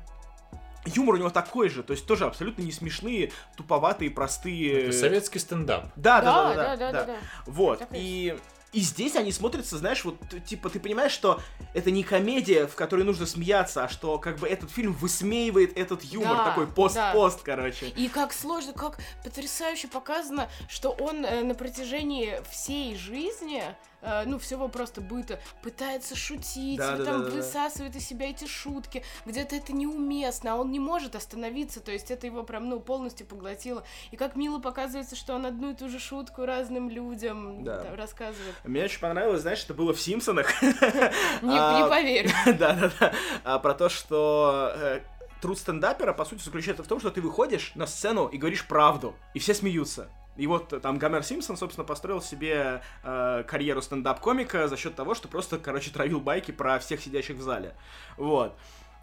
юмор 0.86 1.16
у 1.16 1.18
него 1.18 1.30
такой 1.30 1.70
же, 1.70 1.84
то 1.84 1.92
есть 1.92 2.06
тоже 2.06 2.26
абсолютно 2.26 2.62
не 2.62 2.72
смешные, 2.72 3.32
туповатые, 3.56 4.12
простые... 4.12 4.84
Это 4.84 4.94
советский 4.94 5.40
стендап. 5.40 5.86
Да, 5.96 6.22
да, 6.22 6.24
Да, 6.24 6.54
да, 6.54 6.56
да, 6.56 6.76
да, 6.76 6.92
да, 6.92 7.06
да. 7.06 7.18
вот, 7.46 7.80
Так 7.80 7.90
и 7.94 8.10
и... 8.10 8.38
И 8.72 8.82
здесь 8.82 9.16
они 9.16 9.32
смотрятся, 9.32 9.80
знаешь, 9.80 10.06
вот, 10.06 10.18
типа, 10.46 10.70
ты 10.70 10.80
понимаешь, 10.80 11.12
что 11.12 11.42
это 11.74 11.90
не 11.90 12.04
комедия, 12.04 12.68
в 12.68 12.76
которой 12.76 13.02
нужно 13.02 13.26
смеяться, 13.26 13.84
а 13.84 13.90
что, 13.90 14.20
как 14.20 14.38
бы, 14.38 14.48
этот 14.48 14.70
фильм 14.70 14.94
высмеивает 14.94 15.76
этот 15.76 16.04
юмор, 16.04 16.38
Да, 16.38 16.46
такой 16.46 16.68
пост-пост, 16.68 17.42
короче. 17.42 17.88
И 17.88 18.10
как 18.10 18.32
сложно, 18.32 18.74
как 18.74 19.00
потрясающе 19.24 19.88
показано, 19.88 20.50
что 20.68 20.92
он 20.92 21.26
э, 21.26 21.44
на 21.44 21.56
протяжении 21.56 22.40
всей 22.52 22.96
жизни, 22.96 23.64
э, 24.02 24.24
ну, 24.26 24.40
всего 24.40 24.68
просто 24.68 25.02
быта, 25.02 25.40
пытается 25.62 26.16
шутить, 26.16 26.78
Да, 26.78 26.98
да, 26.98 27.06
там 27.06 27.24
да, 27.24 27.30
да, 27.30 27.36
высасывает 27.36 27.96
из 27.96 28.08
себя 28.08 28.30
эти 28.30 28.46
шутки, 28.46 29.04
где-то 29.26 29.56
это 29.56 29.74
неуместно, 29.74 30.54
а 30.54 30.56
он 30.56 30.72
не 30.72 30.80
может 30.80 31.16
остановиться, 31.16 31.80
то 31.80 31.92
есть 31.92 32.12
это 32.12 32.26
его 32.28 32.44
прям, 32.44 32.70
ну, 32.70 32.80
полностью 32.80 33.26
поглотило. 33.28 33.84
И 34.12 34.16
как 34.18 34.36
мило 34.36 34.60
показывается, 34.60 35.16
что 35.16 35.36
он 35.36 35.46
одну 35.46 35.72
и 35.72 35.74
ту 35.76 35.90
же 35.90 36.00
шутку 36.00 36.46
разным 36.46 36.90
людям 36.90 37.64
Да. 37.64 37.80
там 37.84 37.96
рассказывает. 37.96 38.56
Мне 38.64 38.84
очень 38.84 39.00
понравилось, 39.00 39.42
знаешь, 39.42 39.64
это 39.64 39.74
было 39.74 39.94
в 39.94 40.00
«Симпсонах». 40.02 40.62
Не, 41.42 41.58
А, 41.58 41.82
не 41.82 41.90
поверю. 41.90 42.30
Да-да-да. 42.58 43.14
А, 43.44 43.60
Про 43.60 43.74
то, 43.74 43.90
что 43.90 44.72
э, 44.76 45.02
труд 45.42 45.58
стендапера, 45.58 46.14
по 46.14 46.26
сути, 46.26 46.44
заключается 46.44 46.84
в 46.84 46.88
том, 46.88 47.00
что 47.00 47.12
ты 47.12 47.22
выходишь 47.22 47.72
на 47.76 47.88
сцену 47.88 48.28
и 48.28 48.38
говоришь 48.38 48.66
правду, 48.68 49.16
и 49.34 49.40
все 49.40 49.54
смеются. 49.54 50.10
И 50.40 50.48
вот 50.48 50.70
там 50.82 50.98
Гомер 50.98 51.24
Симпсон, 51.24 51.58
собственно, 51.58 51.86
построил 51.86 52.22
себе 52.22 52.82
э, 53.04 53.44
карьеру 53.46 53.82
стендап-комика 53.82 54.70
за 54.70 54.78
счет 54.78 54.96
того, 54.96 55.14
что 55.14 55.28
просто, 55.28 55.58
короче, 55.58 55.92
травил 55.92 56.22
байки 56.22 56.52
про 56.52 56.80
всех 56.80 57.02
сидящих 57.02 57.36
в 57.36 57.42
зале. 57.42 57.76
Вот. 58.16 58.56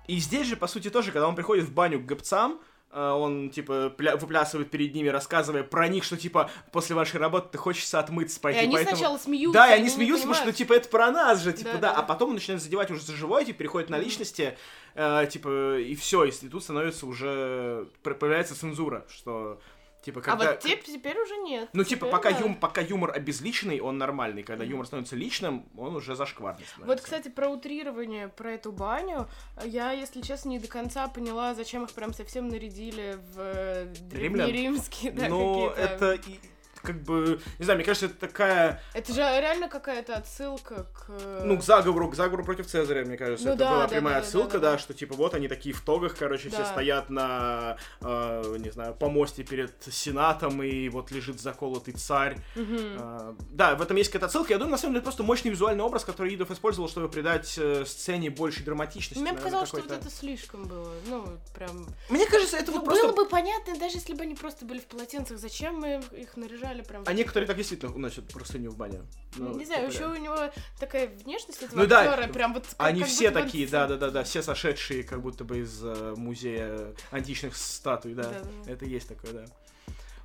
И 0.07 0.16
здесь 0.18 0.47
же, 0.47 0.57
по 0.57 0.66
сути, 0.66 0.89
тоже, 0.89 1.12
когда 1.12 1.28
он 1.28 1.34
приходит 1.34 1.66
в 1.66 1.74
баню 1.74 2.01
к 2.01 2.07
гопцам, 2.07 2.59
э, 2.91 2.99
он, 2.99 3.51
типа, 3.51 3.93
пля- 3.99 4.16
выплясывает 4.16 4.70
перед 4.70 4.95
ними, 4.95 5.09
рассказывая 5.09 5.62
про 5.62 5.89
них, 5.89 6.05
что, 6.05 6.16
типа, 6.16 6.49
после 6.72 6.97
вашей 6.97 7.20
работы 7.20 7.49
ты 7.53 7.59
хочется 7.59 7.99
отмыться, 8.01 8.39
И 8.39 8.43
пойти, 8.43 8.61
они 8.61 8.72
поэтому... 8.72 8.97
сначала 8.97 9.18
смеются. 9.18 9.59
Да, 9.59 9.68
и 9.68 9.74
они 9.74 9.84
не 9.84 9.91
смеются, 9.91 10.22
потому 10.26 10.37
что, 10.37 10.47
ну, 10.47 10.53
типа, 10.53 10.72
это 10.72 10.89
про 10.89 11.11
нас 11.11 11.43
же, 11.43 11.53
типа, 11.53 11.72
Да, 11.74 11.78
да, 11.78 11.93
да, 11.93 11.99
а 11.99 12.03
потом 12.03 12.30
он 12.30 12.37
начинает 12.37 12.62
задевать 12.62 12.91
уже 12.91 13.03
за 13.03 13.12
живое, 13.12 13.45
типа, 13.45 13.59
переходит 13.59 13.91
на 13.91 13.99
личности, 13.99 14.57
э, 14.95 15.26
типа, 15.30 15.80
и 15.80 15.95
все, 15.97 16.24
и 16.24 16.30
тут 16.30 16.62
становится 16.62 17.05
уже, 17.05 17.89
появляется 18.03 18.59
цензура, 18.59 19.05
что, 19.11 19.61
типа, 20.07 20.20
А 20.20 20.22
когда... 20.22 20.52
вот 20.52 20.64
теп- 20.64 20.84
теперь 20.86 21.18
уже 21.18 21.36
нет. 21.36 21.68
Ну, 21.72 21.84
типа, 21.84 22.07
Теперь 22.07 22.12
пока, 22.12 22.30
да. 22.32 22.38
юм, 22.38 22.54
пока 22.54 22.80
юмор 22.80 23.11
обезличенный, 23.14 23.80
он 23.80 23.98
нормальный. 23.98 24.42
Когда 24.42 24.64
юмор 24.64 24.86
становится 24.86 25.16
личным, 25.16 25.66
он 25.76 25.94
уже 25.96 26.14
зашкварный 26.16 26.64
становится. 26.64 26.86
Вот, 26.86 27.00
кстати, 27.02 27.28
про 27.28 27.48
утрирование, 27.48 28.28
про 28.28 28.52
эту 28.52 28.72
баню, 28.72 29.28
я, 29.64 29.90
если 29.92 30.20
честно, 30.22 30.50
не 30.50 30.59
до 30.59 30.68
конца 30.68 31.09
поняла, 31.09 31.54
зачем 31.54 31.84
их 31.84 31.92
прям 31.92 32.14
совсем 32.14 32.48
нарядили 32.48 33.18
в 33.34 33.38
э, 33.38 33.84
древнеримские, 34.11 35.12
да, 35.12 35.28
Ну, 35.28 35.70
какие-то. 35.74 35.94
это 35.94 36.12
и, 36.30 36.38
как 36.87 37.03
бы, 37.03 37.41
не 37.59 37.64
знаю, 37.64 37.78
мне 37.78 37.84
кажется, 37.84 38.07
это 38.07 38.14
такая, 38.14 38.80
Это 38.95 39.12
же 39.12 39.20
реально 39.20 39.68
какая-то 39.68 40.14
отсылка 40.14 40.84
к... 40.84 41.43
ну, 41.43 41.59
к 41.59 41.62
заговору, 41.62 42.09
к 42.09 42.14
заговору 42.14 42.45
против 42.45 42.66
Цезаря, 42.66 43.05
мне 43.05 43.16
кажется. 43.16 43.47
Ну 43.47 43.53
это 43.53 43.59
да, 43.59 43.70
была 43.70 43.82
да, 43.82 43.89
прямая 43.89 44.14
да, 44.14 44.20
отсылка, 44.20 44.53
да, 44.59 44.59
да, 44.59 44.72
да. 44.72 44.78
что, 44.78 44.95
типа, 44.95 45.14
вот 45.14 45.34
они 45.34 45.49
такие 45.49 45.74
в 45.74 45.80
тогах, 45.80 46.16
короче, 46.16 46.49
все 46.49 46.59
Да. 46.59 46.66
стоят 46.66 47.11
на, 47.11 47.76
э, 48.01 48.57
не 48.59 48.70
знаю, 48.70 48.95
помосте 48.95 49.43
перед 49.43 49.74
Сенатом, 49.91 50.62
и 50.62 50.89
вот 50.89 51.11
лежит 51.11 51.41
заколотый 51.41 51.95
царь. 51.95 52.37
мгм. 52.55 52.76
Э, 52.99 53.34
да, 53.51 53.74
в 53.74 53.82
этом 53.82 53.97
есть 53.97 54.11
какая-то 54.11 54.26
отсылка. 54.26 54.53
Я 54.53 54.59
думаю, 54.59 54.72
на 54.72 54.78
самом 54.78 54.93
деле, 54.95 54.99
это 55.01 55.05
просто 55.07 55.22
мощный 55.22 55.51
визуальный 55.51 55.82
образ, 55.84 56.05
который 56.05 56.34
Идов 56.34 56.51
использовал, 56.51 56.89
чтобы 56.89 57.09
придать 57.09 57.55
э, 57.59 57.84
сцене 57.87 58.30
большей 58.30 58.64
драматичности. 58.64 59.20
Мне 59.20 59.32
показалось, 59.32 59.68
что 59.68 59.78
вот 59.78 59.91
это 59.91 60.11
слишком 60.11 60.64
было. 60.64 60.93
Ну, 61.07 61.26
прям... 61.55 61.87
Мне 62.11 62.26
кажется, 62.26 62.57
это 62.57 62.70
Ну, 62.70 62.78
вот 62.78 62.87
просто... 62.87 63.09
Было 63.09 63.16
бы 63.24 63.26
понятно, 63.28 63.76
даже 63.78 63.97
если 63.97 64.14
бы 64.14 64.22
они 64.22 64.34
просто 64.34 64.64
были 64.64 64.80
в 64.80 64.87
полотенцах, 64.87 65.39
зачем 65.39 65.76
мы 65.80 66.03
их 66.12 66.37
наряжали 66.37 66.76
прям... 66.83 67.03
А 67.07 67.12
некоторые 67.12 67.47
так 67.47 67.57
действительно 67.57 67.93
уносят 67.95 68.29
простыню 68.33 68.70
в 68.70 68.77
баню. 68.77 69.07
Ну, 69.37 69.57
не 69.57 69.64
знаю, 69.64 69.91
еще 69.91 70.07
у 70.07 70.16
него 70.16 70.51
такая 70.79 71.09
внешность 71.09 71.62
этого 71.62 71.81
Ну 71.81 71.87
да, 71.87 72.03
актера, 72.03 72.33
прям 72.33 72.55
вот... 72.55 72.64
как- 72.66 72.74
Они 72.79 73.01
как 73.01 73.09
все 73.09 73.29
будто 73.29 73.35
бы 73.35 73.41
он 73.41 73.47
такие, 73.47 73.66
с- 73.68 73.70
да-да-да, 73.70 74.24
все 74.24 74.43
сошедшие 74.43 75.03
как 75.05 75.22
будто 75.22 75.45
бы 75.45 75.59
из 75.59 75.81
э, 75.83 76.14
музея 76.16 76.95
античных 77.11 77.57
статуй, 77.57 78.14
да. 78.14 78.24
Да-да-да. 78.24 78.72
Это 78.72 78.85
есть 78.85 79.09
такое, 79.09 79.33
да. 79.33 79.45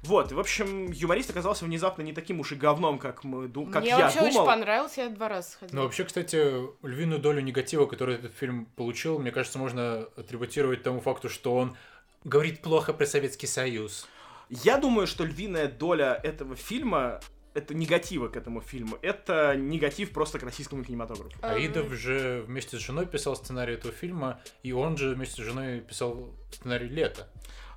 Вот, 0.03 0.31
и, 0.31 0.33
в 0.35 0.39
общем, 0.39 0.91
юморист 0.91 1.29
оказался 1.29 1.63
внезапно 1.63 2.01
не 2.01 2.11
таким 2.11 2.39
уж 2.39 2.51
и 2.53 2.55
говном, 2.55 2.97
как 2.97 3.23
мы 3.23 3.47
дум... 3.47 3.71
как 3.71 3.83
Мне 3.83 3.91
я 3.91 3.99
вообще 3.99 4.19
думал. 4.21 4.31
очень 4.35 4.45
понравился, 4.45 5.01
я 5.01 5.09
два 5.09 5.29
раза 5.29 5.51
сходила. 5.51 5.75
Но 5.77 5.83
вообще, 5.83 6.05
кстати, 6.05 6.53
львиную 6.83 7.19
долю 7.21 7.41
негатива, 7.41 7.85
который 7.85 8.15
этот 8.15 8.33
фильм 8.33 8.65
получил, 8.65 9.19
мне 9.19 9.29
кажется, 9.31 9.59
можно 9.59 10.07
атрибутировать 10.17 10.81
тому 10.81 11.01
факту, 11.01 11.29
что 11.29 11.55
он 11.55 11.77
говорит 12.23 12.61
плохо 12.63 12.93
про 12.93 13.05
Советский 13.05 13.45
Союз. 13.45 14.07
Я 14.51 14.77
думаю, 14.77 15.07
что 15.07 15.23
львиная 15.23 15.69
доля 15.69 16.19
этого 16.23 16.57
фильма 16.57 17.21
это 17.53 17.73
негатива 17.73 18.27
к 18.27 18.35
этому 18.35 18.59
фильму. 18.59 18.97
Это 19.01 19.55
негатив 19.55 20.11
просто 20.11 20.39
к 20.39 20.43
российскому 20.43 20.83
кинематографу. 20.83 21.37
Аидов 21.41 21.89
же 21.93 22.43
вместе 22.47 22.77
с 22.77 22.81
женой 22.81 23.05
писал 23.05 23.37
сценарий 23.37 23.75
этого 23.75 23.93
фильма, 23.93 24.41
и 24.61 24.73
он 24.73 24.97
же 24.97 25.15
вместе 25.15 25.41
с 25.41 25.45
женой 25.45 25.79
писал 25.79 26.33
сценарий 26.51 26.89
«Лето». 26.89 27.29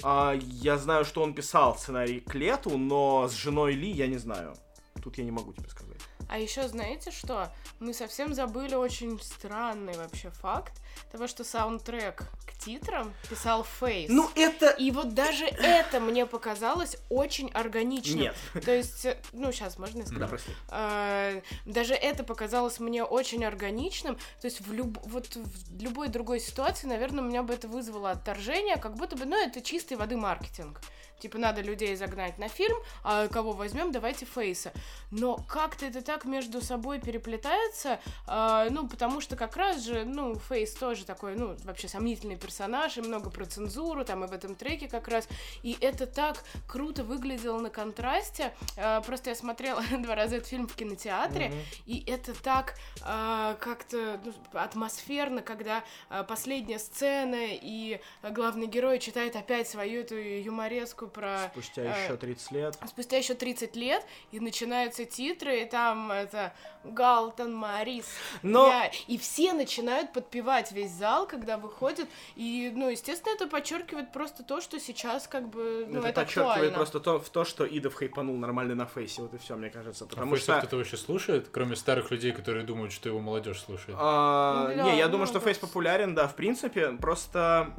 А, 0.02 0.34
я 0.34 0.76
знаю, 0.76 1.04
что 1.04 1.22
он 1.22 1.32
писал 1.34 1.76
сценарий 1.76 2.18
к 2.18 2.34
лету, 2.34 2.76
но 2.76 3.28
с 3.28 3.32
женой 3.34 3.74
Ли 3.74 3.90
я 3.90 4.08
не 4.08 4.18
знаю. 4.18 4.54
Тут 5.00 5.16
я 5.18 5.24
не 5.24 5.30
могу 5.30 5.52
тебе 5.52 5.68
сказать. 5.68 6.00
А 6.28 6.38
еще 6.38 6.66
знаете 6.66 7.12
что? 7.12 7.52
Мы 7.78 7.94
совсем 7.94 8.34
забыли 8.34 8.74
очень 8.74 9.20
странный 9.20 9.96
вообще 9.96 10.30
факт 10.30 10.80
того, 11.12 11.26
что 11.26 11.44
саундтрек 11.44 12.24
к 12.46 12.58
титрам 12.64 13.12
писал 13.28 13.64
Фейс. 13.80 14.10
Ну, 14.10 14.30
это... 14.34 14.70
И 14.70 14.90
вот 14.90 15.14
даже 15.14 15.44
это 15.44 16.00
мне 16.00 16.26
показалось 16.26 16.96
очень 17.08 17.50
органичным. 17.50 18.20
Нет. 18.20 18.36
То 18.64 18.74
есть, 18.74 19.06
ну, 19.32 19.52
сейчас 19.52 19.78
можно 19.78 20.00
я 20.00 20.06
скажу? 20.06 20.20
Да, 20.20 20.28
прости. 20.28 20.50
А, 20.68 21.40
даже 21.64 21.94
это 21.94 22.24
показалось 22.24 22.80
мне 22.80 23.04
очень 23.04 23.44
органичным. 23.44 24.16
То 24.40 24.46
есть 24.46 24.60
в, 24.60 24.72
люб... 24.72 24.98
вот 25.04 25.34
в 25.34 25.82
любой 25.82 26.08
другой 26.08 26.40
ситуации, 26.40 26.86
наверное, 26.86 27.22
у 27.22 27.26
меня 27.26 27.42
бы 27.42 27.54
это 27.54 27.68
вызвало 27.68 28.10
отторжение, 28.10 28.76
как 28.76 28.94
будто 28.94 29.16
бы, 29.16 29.24
ну, 29.24 29.36
это 29.36 29.60
чистой 29.60 29.94
воды 29.94 30.16
маркетинг. 30.16 30.80
Типа, 31.20 31.38
надо 31.38 31.62
людей 31.62 31.96
загнать 31.96 32.38
на 32.38 32.48
фильм, 32.48 32.76
а 33.02 33.28
кого 33.28 33.52
возьмем, 33.52 33.92
давайте 33.92 34.26
Фейса. 34.26 34.72
Но 35.10 35.36
как-то 35.48 35.86
это 35.86 36.02
так 36.02 36.24
между 36.24 36.60
собой 36.60 37.00
переплетается, 37.00 37.98
а, 38.26 38.68
ну, 38.68 38.88
потому 38.88 39.20
что 39.20 39.36
как 39.36 39.56
раз 39.56 39.82
же, 39.82 40.04
ну, 40.04 40.34
Фейс 40.34 40.74
тоже 40.84 41.06
такой, 41.06 41.34
ну, 41.34 41.56
вообще 41.64 41.88
сомнительный 41.88 42.36
персонаж, 42.36 42.98
и 42.98 43.00
много 43.00 43.30
про 43.30 43.46
цензуру, 43.46 44.04
там 44.04 44.22
и 44.22 44.26
в 44.26 44.32
этом 44.32 44.54
треке 44.54 44.86
как 44.86 45.08
раз. 45.08 45.26
И 45.62 45.78
это 45.80 46.06
так 46.06 46.44
круто 46.68 47.02
выглядело 47.04 47.58
на 47.58 47.70
контрасте. 47.70 48.52
А, 48.76 49.00
просто 49.00 49.30
я 49.30 49.36
смотрела 49.36 49.82
два 49.98 50.14
раза 50.14 50.36
этот 50.36 50.48
фильм 50.48 50.68
в 50.68 50.74
кинотеатре, 50.76 51.48
Мгм. 51.48 51.58
и 51.86 52.04
это 52.06 52.34
так 52.34 52.74
а, 53.02 53.54
как-то 53.54 54.20
ну, 54.22 54.34
атмосферно, 54.52 55.40
когда 55.40 55.82
а, 56.10 56.22
последняя 56.22 56.78
сцена, 56.78 57.46
и 57.52 57.98
главный 58.22 58.66
герой 58.66 58.98
читает 58.98 59.36
опять 59.36 59.66
свою 59.66 60.02
эту 60.02 60.16
юмореску 60.16 61.06
про... 61.08 61.48
Спустя 61.52 61.82
э, 61.82 62.04
еще 62.04 62.16
30 62.18 62.50
лет. 62.52 62.78
Спустя 62.86 63.16
еще 63.16 63.32
30 63.32 63.74
лет, 63.74 64.04
и 64.32 64.38
начинаются 64.40 65.06
титры, 65.06 65.62
и 65.62 65.64
там 65.64 66.12
это 66.12 66.52
Галтон, 66.84 67.54
Марис. 67.54 68.04
Но- 68.42 68.68
я- 68.68 68.90
И 69.06 69.16
все 69.16 69.54
начинают 69.54 70.12
подпевать 70.12 70.72
весь 70.74 70.90
зал, 70.90 71.26
когда 71.26 71.56
выходят. 71.56 72.08
И, 72.36 72.72
ну, 72.74 72.90
естественно, 72.90 73.32
это 73.34 73.46
подчеркивает 73.46 74.12
просто 74.12 74.42
то, 74.42 74.60
что 74.60 74.78
сейчас 74.78 75.26
как 75.28 75.48
бы, 75.48 75.86
ну, 75.88 76.00
это 76.00 76.08
это, 76.08 76.20
подчеркивает 76.22 76.50
актуально. 76.50 76.76
просто 76.76 77.00
то, 77.00 77.18
в 77.18 77.28
то, 77.30 77.44
что 77.44 77.64
Идов 77.64 77.94
хайпанул 77.94 78.36
нормально 78.36 78.74
на 78.74 78.86
фейсе. 78.86 79.22
Вот 79.22 79.32
и 79.34 79.38
все, 79.38 79.56
мне 79.56 79.70
кажется. 79.70 80.04
А 80.04 80.08
Потому 80.08 80.34
Фейса 80.36 80.52
что... 80.52 80.58
кто-то 80.58 80.76
вообще 80.76 80.96
слушает, 80.96 81.48
кроме 81.50 81.76
старых 81.76 82.10
людей, 82.10 82.32
которые 82.32 82.64
думают, 82.64 82.92
что 82.92 83.08
его 83.08 83.20
молодежь 83.20 83.60
слушает? 83.60 83.96
А, 84.00 84.68
Ну, 84.68 84.76
да, 84.76 84.82
не, 84.82 84.98
я 84.98 85.06
ну, 85.06 85.12
думаю, 85.12 85.26
что. 85.26 85.40
Фейс 85.40 85.58
популярен, 85.58 86.14
да, 86.14 86.26
в 86.26 86.34
принципе. 86.34 86.92
Просто, 86.92 87.74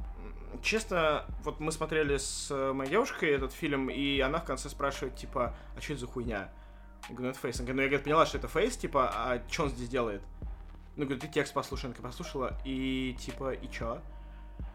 честно, 0.62 1.26
вот 1.44 1.60
мы 1.60 1.72
смотрели 1.72 2.18
с 2.18 2.48
э, 2.52 2.74
моей 2.74 2.92
девушкой 2.92 3.32
этот 3.32 3.52
фильм, 3.52 3.90
и 3.90 4.20
она 4.20 4.40
в 4.40 4.46
конце 4.46 4.70
спрашивает, 4.70 5.16
типа, 5.16 5.56
а 5.76 5.82
что 5.82 5.94
это 5.94 6.02
за 6.02 6.08
хуйня? 6.08 6.50
Я 7.10 7.16
говорю, 7.16 7.26
ну 7.26 7.30
это 7.30 7.40
Фейс. 7.40 7.60
Она 7.60 7.66
говорит, 7.66 7.76
ну 7.76 7.82
я 7.82 7.88
говорит, 7.88 8.04
поняла, 8.04 8.26
что 8.26 8.38
это 8.38 8.48
Фейс, 8.48 8.78
типа, 8.78 9.12
а 9.14 9.42
что 9.50 9.64
он 9.64 9.70
здесь 9.70 9.90
делает? 9.90 10.22
Ну, 10.96 11.04
говорю, 11.06 11.20
ты 11.20 11.28
текст 11.28 11.54
послушай, 11.54 11.88
она 11.88 11.96
послушала, 12.02 12.58
и 12.64 13.16
типа, 13.20 13.54
и 13.54 13.70
чё? 13.70 14.02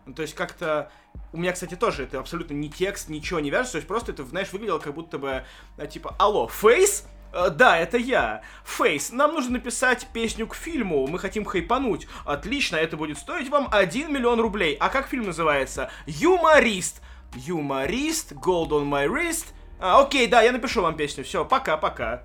Ну, 0.06 0.14
то 0.14 0.22
есть 0.22 0.34
как-то... 0.34 0.90
У 1.32 1.38
меня, 1.38 1.52
кстати, 1.52 1.74
тоже 1.76 2.02
это 2.04 2.18
абсолютно 2.18 2.54
не 2.54 2.68
текст, 2.70 3.08
ничего 3.08 3.40
не 3.40 3.50
вяжется, 3.50 3.72
то 3.72 3.78
есть 3.78 3.88
просто 3.88 4.12
это, 4.12 4.24
знаешь, 4.24 4.52
выглядело 4.52 4.78
как 4.78 4.94
будто 4.94 5.18
бы, 5.18 5.44
э, 5.78 5.86
типа, 5.86 6.14
алло, 6.18 6.48
Фейс? 6.48 7.06
Э, 7.32 7.48
Да, 7.50 7.78
это 7.78 7.96
я. 7.96 8.42
Фейс, 8.64 9.12
нам 9.12 9.32
нужно 9.32 9.52
написать 9.52 10.08
песню 10.12 10.46
к 10.46 10.54
фильму, 10.54 11.06
мы 11.06 11.18
хотим 11.18 11.44
хайпануть. 11.44 12.08
Отлично, 12.24 12.76
это 12.76 12.96
будет 12.96 13.18
стоить 13.18 13.48
вам 13.48 13.68
1 13.70 14.12
миллион 14.12 14.40
рублей. 14.40 14.76
А 14.80 14.88
как 14.88 15.06
фильм 15.08 15.26
называется? 15.26 15.90
Юморист. 16.06 17.02
Юморист, 17.34 18.32
Gold 18.32 18.70
on 18.70 18.88
my 18.88 19.06
wrist. 19.06 19.46
А, 19.78 20.00
окей, 20.02 20.26
да, 20.26 20.42
я 20.42 20.52
напишу 20.52 20.82
вам 20.82 20.96
песню. 20.96 21.24
Все, 21.24 21.44
пока-пока. 21.44 22.24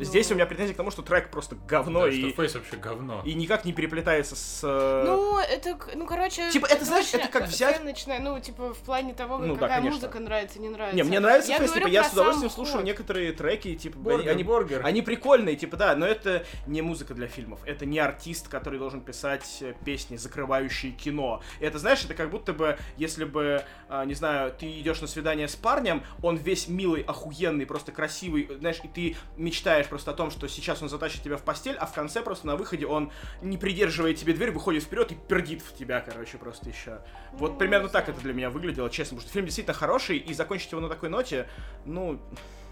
Здесь 0.00 0.30
у 0.30 0.34
меня 0.34 0.46
претензии 0.46 0.72
к 0.72 0.76
тому, 0.76 0.90
что 0.90 1.02
трек 1.02 1.30
просто 1.30 1.56
говно 1.68 2.02
Да, 2.02 2.08
и, 2.08 2.18
что 2.30 2.30
Фейс 2.42 2.54
вообще 2.54 2.76
говно. 2.76 3.22
и 3.24 3.34
никак 3.34 3.64
не 3.64 3.72
переплетается 3.72 4.34
с... 4.36 4.60
э, 4.62 5.02
Ну, 5.06 5.38
это, 5.38 5.78
ну, 5.94 6.06
короче... 6.06 6.50
Типа, 6.50 6.66
это, 6.66 6.84
знаешь, 6.84 7.06
очень 7.08 7.20
это 7.20 7.28
как 7.28 7.48
взять- 7.48 7.76
оценочное, 7.76 8.18
ну, 8.20 8.38
типа, 8.40 8.74
в 8.74 8.78
плане 8.78 9.14
того, 9.14 9.38
Ну 9.38 9.54
да, 9.54 9.60
какая 9.60 9.78
конечно. 9.78 9.94
музыка 9.96 10.20
нравится, 10.20 10.58
не 10.60 10.68
нравится. 10.68 10.96
Не, 10.96 11.02
мне 11.04 11.20
нравится 11.20 11.50
Я 11.50 11.58
Фейс, 11.58 11.70
говорю 11.70 11.86
типа, 11.86 11.92
я 11.94 12.04
с 12.04 12.12
удовольствием 12.12 12.50
сам 12.50 12.54
слушаю 12.56 12.76
ход. 12.78 12.84
некоторые 12.86 13.32
треки, 13.32 13.74
типа, 13.76 13.98
Бургер, 13.98 14.20
они, 14.20 14.28
они, 14.30 14.42
бургер. 14.44 14.80
они 14.84 15.02
прикольные, 15.02 15.56
типа, 15.56 15.76
да, 15.76 15.94
но 15.94 16.06
это 16.06 16.44
не 16.66 16.82
музыка 16.82 17.14
для 17.14 17.28
фильмов, 17.28 17.60
это 17.64 17.86
не 17.86 17.98
артист, 17.98 18.48
который 18.48 18.78
должен 18.78 19.00
писать 19.00 19.58
э, 19.60 19.74
песни, 19.84 20.16
закрывающие 20.16 20.92
кино. 20.92 21.40
Это, 21.60 21.78
знаешь, 21.78 22.04
это 22.04 22.14
как 22.14 22.30
будто 22.30 22.52
бы, 22.52 22.78
если 22.96 23.24
бы, 23.24 23.62
а, 23.88 24.04
не 24.04 24.14
знаю, 24.14 24.52
ты 24.52 24.80
идешь 24.80 25.00
на 25.00 25.06
свидание 25.06 25.46
с 25.48 25.56
парнем, 25.56 26.02
он 26.22 26.36
весь 26.36 26.68
милый, 26.68 27.02
охуенный, 27.02 27.64
просто 27.66 27.92
красивый, 27.92 28.48
знаешь, 28.58 28.78
и 28.82 28.88
ты 28.88 29.16
мечтаешь 29.36 29.83
просто 29.88 30.10
о 30.10 30.14
том, 30.14 30.30
что 30.30 30.48
сейчас 30.48 30.82
он 30.82 30.88
затащит 30.88 31.22
тебя 31.22 31.36
в 31.36 31.42
постель, 31.42 31.76
а 31.76 31.86
в 31.86 31.92
конце 31.92 32.22
просто 32.22 32.46
на 32.46 32.56
выходе 32.56 32.86
он, 32.86 33.10
не 33.42 33.58
придерживая 33.58 34.14
тебе 34.14 34.32
дверь, 34.34 34.50
выходит 34.50 34.82
вперед 34.82 35.12
и 35.12 35.14
пердит 35.14 35.62
в 35.62 35.74
тебя, 35.76 36.00
короче, 36.00 36.38
просто 36.38 36.68
еще. 36.68 37.00
Вот 37.32 37.52
Ну, 37.52 37.58
примерно 37.58 37.88
так 37.88 38.08
это 38.08 38.20
для 38.20 38.32
меня 38.32 38.50
выглядело, 38.50 38.90
честно, 38.90 39.16
потому 39.16 39.22
что 39.22 39.32
фильм 39.32 39.46
действительно 39.46 39.74
хороший, 39.74 40.18
и 40.18 40.34
закончить 40.34 40.70
его 40.72 40.80
на 40.80 40.88
такой 40.88 41.08
ноте, 41.08 41.48
ну, 41.84 42.20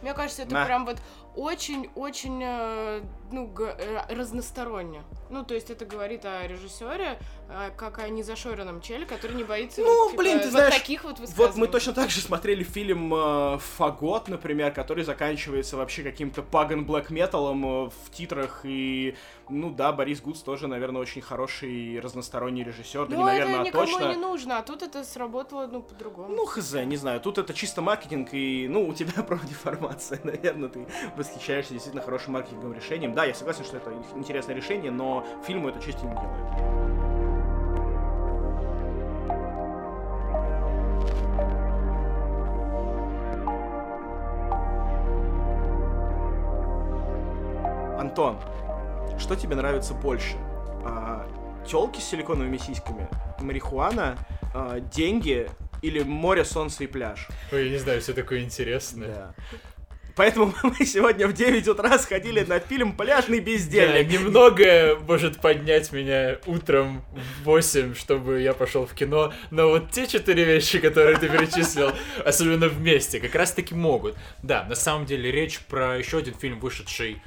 Мне 0.02 0.14
кажется, 0.14 0.42
это 0.42 0.52
На. 0.52 0.64
прям 0.64 0.84
вот 0.84 0.98
очень-очень, 1.36 2.42
э, 2.42 3.02
ну, 3.30 3.52
э, 3.58 4.14
разносторонне. 4.14 5.02
Ну, 5.30 5.44
то 5.44 5.54
есть 5.54 5.70
это 5.70 5.86
говорит 5.86 6.26
о 6.26 6.46
режиссере, 6.46 7.18
э, 7.48 7.70
как 7.76 7.98
о 8.00 8.08
незашоренном 8.08 8.82
челе, 8.82 9.06
который 9.06 9.34
не 9.34 9.44
боится 9.44 9.80
Ну, 9.80 10.04
вот, 10.04 10.10
типа, 10.10 10.22
блин, 10.22 10.38
ты 10.38 10.44
вот 10.44 10.52
знаешь, 10.52 10.74
таких 10.74 11.04
вот 11.04 11.18
Вот 11.18 11.56
мы 11.56 11.68
точно 11.68 11.94
так 11.94 12.10
же 12.10 12.20
смотрели 12.20 12.62
фильм 12.62 13.58
«Фагот», 13.58 14.28
например, 14.28 14.72
который 14.72 15.04
заканчивается 15.04 15.76
вообще 15.76 16.02
каким-то 16.02 16.42
паган 16.42 16.84
блэк 16.84 17.10
металом 17.10 17.88
в 17.88 18.10
титрах. 18.10 18.60
И, 18.64 19.16
ну 19.48 19.70
да, 19.70 19.92
Борис 19.92 20.20
Гудс 20.20 20.42
тоже, 20.42 20.66
наверное, 20.66 21.00
очень 21.00 21.22
хороший 21.22 21.98
разносторонний 22.00 22.62
режиссер. 22.62 23.06
Да 23.06 23.16
Ну, 23.16 23.20
не, 23.20 23.24
наверное, 23.24 23.54
это 23.54 23.62
а 23.62 23.64
никому 23.64 23.86
точно. 23.86 24.08
не 24.10 24.16
нужно, 24.16 24.58
а 24.58 24.62
тут 24.62 24.82
это 24.82 25.02
сработало, 25.04 25.66
ну, 25.66 25.82
по-другому. 25.82 26.34
Ну, 26.34 26.44
хз, 26.44 26.74
не 26.84 26.96
знаю. 26.96 27.20
Тут 27.20 27.38
это 27.38 27.54
чисто 27.54 27.80
маркетинг, 27.80 28.28
и, 28.32 28.68
ну, 28.68 28.86
у 28.86 28.92
тебя 28.92 29.22
профдеформация, 29.26 30.20
наверное, 30.24 30.68
ты 30.68 30.86
восхищаешься 31.22 31.72
действительно 31.72 32.02
хорошим 32.02 32.34
маркетинговым 32.34 32.74
решением. 32.74 33.14
Да, 33.14 33.24
я 33.24 33.34
согласен, 33.34 33.64
что 33.64 33.76
это 33.76 33.92
интересное 34.14 34.54
решение, 34.54 34.90
но 34.90 35.24
фильму 35.46 35.68
это 35.68 35.80
чести 35.80 36.04
не 36.04 36.14
делает. 36.14 36.42
Антон, 47.98 48.38
что 49.18 49.36
тебе 49.36 49.54
нравится 49.54 49.94
больше? 49.94 50.36
телки 51.66 52.00
с 52.00 52.04
силиконовыми 52.04 52.56
сиськами, 52.56 53.08
марихуана, 53.40 54.18
а, 54.54 54.80
деньги 54.80 55.48
или 55.80 56.02
море, 56.02 56.44
солнце 56.44 56.84
и 56.84 56.86
пляж? 56.86 57.28
Ой, 57.52 57.66
я 57.66 57.70
не 57.70 57.78
знаю, 57.78 58.00
все 58.00 58.12
такое 58.12 58.40
интересное. 58.40 59.08
Да. 59.08 59.34
Поэтому 60.14 60.54
мы 60.62 60.84
сегодня 60.84 61.26
в 61.26 61.32
9 61.32 61.68
утра 61.68 61.98
сходили 61.98 62.40
на 62.40 62.58
фильм 62.60 62.92
«Пляжный 62.96 63.40
Да, 63.40 63.44
бездельник». 63.44 64.10
немного 64.10 64.98
может 65.06 65.40
поднять 65.40 65.92
меня 65.92 66.38
утром 66.46 67.04
в 67.12 67.44
8, 67.44 67.94
чтобы 67.94 68.40
я 68.40 68.52
пошел 68.52 68.86
в 68.86 68.94
кино, 68.94 69.32
но 69.50 69.68
вот 69.68 69.90
те 69.90 70.06
четыре 70.06 70.44
вещи, 70.44 70.78
которые 70.78 71.18
ты 71.18 71.28
перечислил, 71.28 71.92
особенно 72.24 72.68
вместе, 72.68 73.20
как 73.20 73.34
раз 73.34 73.52
таки 73.52 73.74
могут. 73.74 74.16
Да, 74.42 74.64
на 74.64 74.74
самом 74.74 75.06
деле 75.06 75.30
речь 75.30 75.60
про 75.60 75.98
еще 75.98 76.18
один 76.18 76.34
фильм, 76.34 76.60
вышедший 76.60 77.22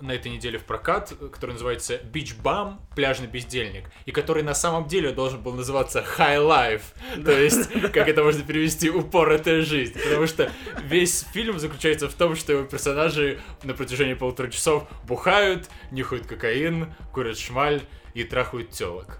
на 0.00 0.12
этой 0.12 0.30
неделе 0.30 0.58
в 0.58 0.64
прокат, 0.64 1.12
который 1.32 1.52
называется 1.52 1.94
Beach 1.94 2.34
Bum, 2.42 2.76
пляжный 2.94 3.26
бездельник, 3.26 3.90
и 4.04 4.12
который 4.12 4.42
на 4.42 4.54
самом 4.54 4.86
деле 4.86 5.12
должен 5.12 5.40
был 5.42 5.52
называться 5.52 6.04
High 6.16 6.38
Life, 6.38 6.82
то 7.24 7.32
есть, 7.32 7.70
как 7.92 8.08
это 8.08 8.22
можно 8.22 8.42
перевести, 8.42 8.90
упоротая 8.90 9.62
жизнь, 9.62 9.94
потому 10.00 10.26
что 10.26 10.50
весь 10.82 11.22
фильм 11.32 11.58
заключается 11.58 12.08
в 12.08 12.14
том, 12.14 12.36
что 12.36 12.52
его 12.52 12.64
персонажи 12.64 13.40
на 13.62 13.74
протяжении 13.74 14.14
полутора 14.14 14.50
часов 14.50 14.88
бухают, 15.04 15.68
нюхают 15.90 16.26
кокаин, 16.26 16.92
курят 17.12 17.38
шмаль 17.38 17.82
и 18.14 18.24
трахают 18.24 18.70
телок. 18.70 19.18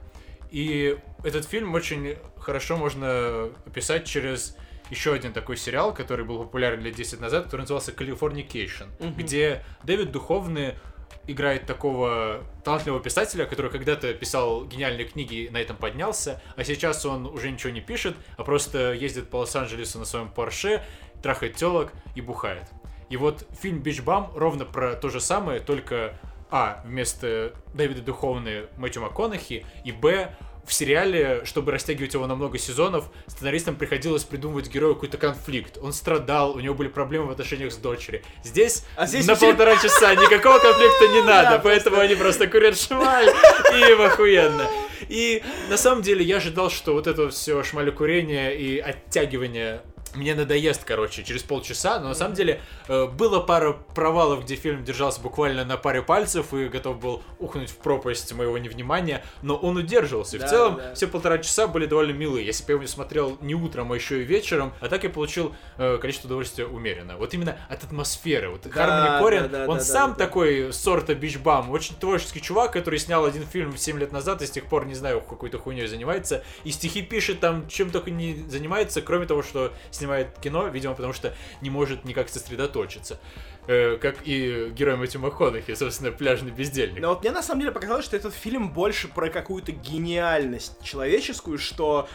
И 0.51 0.97
этот 1.25 1.45
фильм 1.45 1.75
очень 1.75 2.17
хорошо 2.39 2.77
можно 2.77 3.51
описать 3.67 4.07
через 4.07 4.57
еще 4.91 5.13
один 5.13 5.33
такой 5.33 5.57
сериал, 5.57 5.93
который 5.95 6.25
был 6.25 6.39
популярен 6.39 6.81
лет 6.81 6.95
10 6.95 7.21
назад, 7.21 7.45
который 7.45 7.63
назывался 7.63 7.93
Californication, 7.93 8.89
где 9.17 9.65
Дэвид 9.85 10.13
Духовный 10.13 10.75
играет 11.27 11.67
такого 11.67 12.45
талантливого 12.65 13.03
писателя, 13.03 13.47
который 13.47 13.71
когда-то 13.71 14.13
писал 14.15 14.65
гениальные 14.65 15.07
книги, 15.07 15.49
на 15.51 15.59
этом 15.59 15.77
поднялся, 15.77 16.41
а 16.57 16.65
сейчас 16.65 17.05
он 17.05 17.27
уже 17.27 17.51
ничего 17.51 17.73
не 17.73 17.81
пишет, 17.81 18.17
а 18.37 18.45
просто 18.45 18.93
ездит 18.93 19.29
по 19.29 19.39
Лос-Анджелесу 19.39 19.99
на 19.99 20.05
своем 20.05 20.31
Порше, 20.31 20.83
трахает 21.23 21.57
телок 21.57 21.93
и 22.15 22.21
бухает. 22.21 22.69
И 23.09 23.17
вот 23.17 23.47
фильм 23.61 23.81
«Бичбам» 23.81 24.33
ровно 24.35 24.65
про 24.65 24.95
то 24.95 25.09
же 25.09 25.21
самое, 25.21 25.61
только 25.61 26.19
а, 26.51 26.83
вместо 26.85 27.53
Дэвида 27.75 28.03
Духовны 28.03 28.67
Мэтью 28.77 29.03
МакКонахи, 29.03 29.65
и 29.85 29.93
б, 29.93 30.35
в 30.67 30.73
сериале, 30.73 31.43
чтобы 31.45 31.73
растягивать 31.73 32.15
его 32.15 32.27
на 32.27 32.35
много 32.35 32.59
сезонов, 32.59 33.05
сценаристам 33.29 33.77
приходилось 33.77 34.25
придумывать 34.25 34.69
герою 34.69 34.95
какой-то 34.95 35.17
конфликт. 35.19 35.79
Он 35.81 35.93
страдал, 35.93 36.53
у 36.57 36.61
него 36.61 36.75
были 36.75 36.89
проблемы 36.89 37.27
в 37.27 37.31
отношениях 37.31 37.73
с 37.73 37.77
дочерью. 37.77 38.23
Здесь, 38.43 38.85
А 38.97 39.07
здесь 39.07 39.27
на 39.27 39.37
все- 39.37 39.47
полтора 39.51 39.77
часа 39.77 40.15
никакого 40.15 40.59
конфликта 40.59 41.09
не 41.09 41.23
надо, 41.27 41.51
Да, 41.51 41.59
поэтому 41.59 41.97
просто. 41.97 42.13
они 42.13 42.15
просто 42.21 42.47
курят 42.49 42.79
шмаль, 42.79 43.29
и 43.75 43.93
им 43.93 44.03
охуенно. 44.03 44.67
И 45.09 45.43
на 45.71 45.77
самом 45.77 46.03
деле 46.03 46.25
я 46.25 46.39
ожидал, 46.39 46.69
что 46.71 46.95
вот 46.95 47.07
это 47.07 47.29
все 47.31 47.63
шмалекурение 47.63 48.57
и 48.59 48.79
оттягивание 48.79 49.83
мне 50.15 50.35
надоест, 50.35 50.85
короче, 50.85 51.23
через 51.25 51.43
полчаса, 51.43 51.99
но 52.01 52.09
на 52.09 52.15
самом 52.15 52.35
деле 52.35 52.61
э, 52.89 53.07
было 53.07 53.41
пара 53.41 53.73
провалов, 53.73 54.45
где 54.45 54.57
фильм 54.57 54.85
держался 54.85 55.21
буквально 55.21 55.65
на 55.65 55.77
паре 55.77 56.03
пальцев 56.03 56.55
и 56.55 56.69
готов 56.69 56.99
был 56.99 57.23
ухнуть 57.39 57.71
в 57.71 57.77
пропасть 57.77 58.33
моего 58.33 58.59
невнимания, 58.59 59.25
но 59.43 59.57
он 59.57 59.77
удерживался. 59.77 60.37
И 60.37 60.41
Да, 60.41 60.47
в 60.47 60.51
целом 60.51 60.77
да. 60.77 60.95
все 60.95 61.07
полтора 61.07 61.39
часа 61.39 61.67
были 61.67 61.87
довольно 61.87 62.13
милые. 62.13 62.47
Если 62.47 62.65
бы 62.65 62.73
я 62.73 62.77
его 62.77 62.87
смотрел 62.87 63.37
не 63.41 63.55
утром, 63.55 63.93
а 63.93 63.95
еще 63.95 64.23
и 64.23 64.25
вечером, 64.25 64.73
а 64.81 64.89
так 64.89 65.05
я 65.05 65.11
получил 65.11 65.55
э, 65.79 65.99
количество 65.99 66.29
удовольствия 66.29 66.67
умеренно. 66.67 67.17
Вот 67.17 67.35
именно 67.35 67.59
от 67.69 67.85
атмосферы. 67.85 68.51
Вот 68.51 68.67
Хармони 68.71 69.21
Корин, 69.21 69.43
да, 69.43 69.67
да, 69.67 69.71
он 69.71 69.79
да, 69.79 69.85
сам 69.85 70.13
да, 70.13 70.19
да. 70.19 70.25
такой 70.27 70.73
сорта 70.73 71.15
бичбам, 71.15 71.71
очень 71.71 71.95
творческий 71.97 72.41
чувак, 72.41 72.73
который 72.73 72.99
снял 72.99 73.25
один 73.25 73.45
фильм 73.47 73.77
7 73.77 73.99
лет 73.99 74.13
назад 74.13 74.43
и 74.43 74.47
с 74.47 74.51
тех 74.51 74.67
пор, 74.67 74.87
не 74.87 74.95
знаю, 74.95 75.21
какой-то 75.21 75.59
хуйней 75.59 75.87
занимается, 75.87 76.43
и 76.65 76.71
стихи 76.71 77.03
пишет 77.03 77.41
там, 77.41 77.69
чем 77.69 77.91
только 77.91 78.11
не 78.11 78.45
занимается, 78.49 79.03
кроме 79.03 79.27
того, 79.27 79.43
что 79.43 79.73
снимает 79.91 80.06
кино, 80.41 80.69
видимо, 80.69 80.95
потому 80.95 81.13
что 81.13 81.35
не 81.61 81.71
может 81.71 82.05
никак 82.05 82.29
сосредоточиться. 82.29 83.19
Э, 83.69 83.97
как 83.97 84.17
и 84.25 84.71
герой 84.71 84.97
Мэтью 84.97 85.21
МакКонахи, 85.21 85.75
собственно, 85.75 86.13
пляжный 86.13 86.53
бездельник. 86.53 87.01
Но 87.01 87.09
вот 87.09 87.23
мне 87.23 87.33
на 87.33 87.43
самом 87.43 87.61
деле 87.61 87.73
показалось, 87.73 88.05
что 88.05 88.17
этот 88.17 88.33
фильм 88.33 88.71
больше 88.71 89.09
про 89.09 89.29
какую-то 89.29 89.73
гениальность 89.73 90.81
человеческую, 90.83 91.59
что 91.59 92.09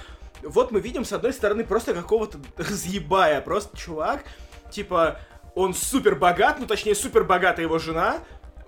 вот 0.43 0.71
мы 0.71 0.79
видим 0.79 1.03
с 1.03 1.11
одной 1.11 1.33
стороны 1.33 1.65
просто 1.65 1.93
какого-то 1.93 2.39
разъебая, 2.57 3.41
просто 3.41 3.77
чувак, 3.77 4.23
типа, 4.71 5.19
он 5.53 5.73
супер 5.73 6.15
богат, 6.15 6.57
ну 6.59 6.67
точнее 6.67 6.95
супер 6.95 7.25
богатая 7.25 7.63
его 7.63 7.79
жена, 7.79 8.19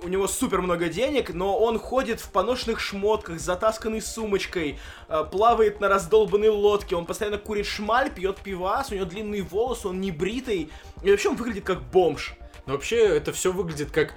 у 0.03 0.07
него 0.09 0.27
супер 0.27 0.61
много 0.61 0.89
денег, 0.89 1.33
но 1.33 1.57
он 1.57 1.79
ходит 1.79 2.19
в 2.19 2.29
поношенных 2.29 2.79
шмотках, 2.79 3.39
с 3.39 3.43
затасканной 3.43 4.01
сумочкой, 4.01 4.77
э, 5.07 5.23
плавает 5.31 5.79
на 5.79 5.87
раздолбанной 5.87 6.49
лодке, 6.49 6.95
он 6.95 7.05
постоянно 7.05 7.37
курит 7.37 7.65
шмаль, 7.65 8.11
пьет 8.11 8.37
пивас, 8.37 8.91
у 8.91 8.95
него 8.95 9.05
длинные 9.05 9.41
волосы, 9.41 9.87
он 9.87 10.01
не 10.01 10.11
бритый, 10.11 10.69
и 11.01 11.09
вообще 11.09 11.29
он 11.29 11.35
выглядит 11.35 11.63
как 11.63 11.81
бомж. 11.81 12.35
Но 12.65 12.73
вообще 12.73 12.97
это 12.97 13.31
все 13.31 13.51
выглядит 13.51 13.91
как 13.91 14.15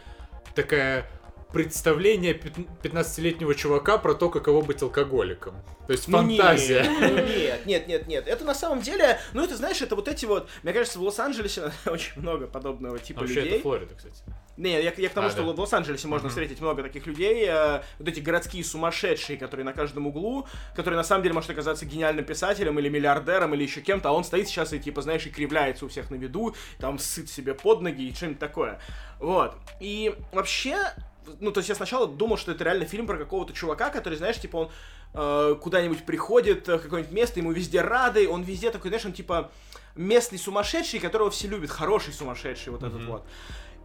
такая 0.55 1.09
представление 1.53 2.35
пят- 2.35 2.57
15-летнего 2.83 3.55
чувака 3.55 3.99
про 3.99 4.15
то, 4.15 4.29
каково 4.31 4.63
быть 4.63 4.83
алкоголиком. 4.83 5.55
То 5.87 5.93
есть 5.93 6.09
Ну 6.09 6.19
фантазия. 6.19 6.83
Нет, 6.83 7.01
ну 7.01 7.09
нет, 7.17 7.67
нет, 7.67 7.87
нет, 7.89 8.07
нет. 8.09 8.29
Это 8.29 8.45
на 8.45 8.55
самом 8.55 8.81
деле, 8.83 9.21
ну 9.33 9.45
это 9.45 9.57
знаешь, 9.57 9.81
это 9.81 9.95
вот 9.97 10.09
эти 10.09 10.27
вот, 10.27 10.49
мне 10.65 10.73
кажется, 10.73 10.99
в 10.99 11.03
Лос-Анджелесе 11.03 11.71
очень 11.87 12.21
много 12.21 12.47
подобного 12.49 12.99
типа 12.99 13.21
Вообще 13.21 13.37
людей. 13.37 13.53
это 13.55 13.63
Флорида, 13.63 13.95
кстати. 13.95 14.17
Не, 14.57 14.83
я, 14.83 14.93
я 14.97 15.09
к 15.09 15.13
тому, 15.13 15.29
А, 15.29 15.31
что 15.31 15.43
да. 15.45 15.53
в 15.53 15.61
Лос-Анджелесе 15.61 16.09
можно 16.09 16.25
Мгм. 16.27 16.31
встретить 16.31 16.61
много 16.61 16.83
таких 16.83 17.07
людей, 17.07 17.45
э, 17.47 17.83
вот 17.99 18.09
эти 18.09 18.21
городские 18.21 18.65
сумасшедшие, 18.65 19.39
которые 19.39 19.65
на 19.65 19.73
каждом 19.75 20.07
углу, 20.07 20.47
которые 20.75 20.97
на 20.97 21.05
самом 21.05 21.23
деле 21.23 21.35
может 21.35 21.51
оказаться 21.51 21.85
гениальным 21.87 22.25
писателем 22.25 22.79
или 22.79 22.89
миллиардером 22.89 23.55
или 23.55 23.63
еще 23.63 23.81
кем-то, 23.83 24.09
а 24.09 24.13
он 24.13 24.25
стоит 24.25 24.49
сейчас 24.49 24.73
и 24.73 24.79
типа, 24.81 25.03
знаешь, 25.03 25.25
и 25.27 25.31
кривляется 25.31 25.85
у 25.85 25.89
всех 25.89 26.11
на 26.11 26.17
виду, 26.17 26.55
там 26.81 26.99
сыт 26.99 27.29
себе 27.31 27.55
под 27.55 27.83
ноги 27.83 28.09
и 28.09 28.15
что-нибудь 28.15 28.39
такое. 28.41 28.81
Вот. 29.21 29.55
И 29.79 30.15
вообще, 30.33 30.79
ну, 31.41 31.53
то 31.53 31.59
есть 31.59 31.69
я 31.69 31.75
сначала 31.75 32.07
думал, 32.07 32.37
что 32.37 32.53
это 32.53 32.65
реально 32.65 32.85
фильм 32.85 33.07
про 33.07 33.19
какого-то 33.19 33.53
чувака, 33.53 33.91
который, 33.91 34.17
знаешь, 34.17 34.41
типа 34.41 34.57
он 34.57 34.71
э, 35.15 35.55
куда-нибудь 35.61 36.05
приходит 36.05 36.69
э, 36.69 36.79
в 36.79 36.83
какое-нибудь 36.83 37.15
место, 37.15 37.41
ему 37.41 37.53
везде 37.53 37.81
рады, 37.81 38.29
он 38.29 38.43
везде 38.43 38.71
такой, 38.71 38.91
знаешь, 38.91 39.07
он 39.07 39.13
типа 39.13 39.51
местный 39.95 40.39
сумасшедший, 40.39 41.01
которого 41.01 41.31
все 41.31 41.49
любят, 41.49 41.71
хороший 41.71 42.13
сумасшедший 42.13 42.73
вот 42.73 42.83
этот 42.83 43.05
вот. 43.05 43.25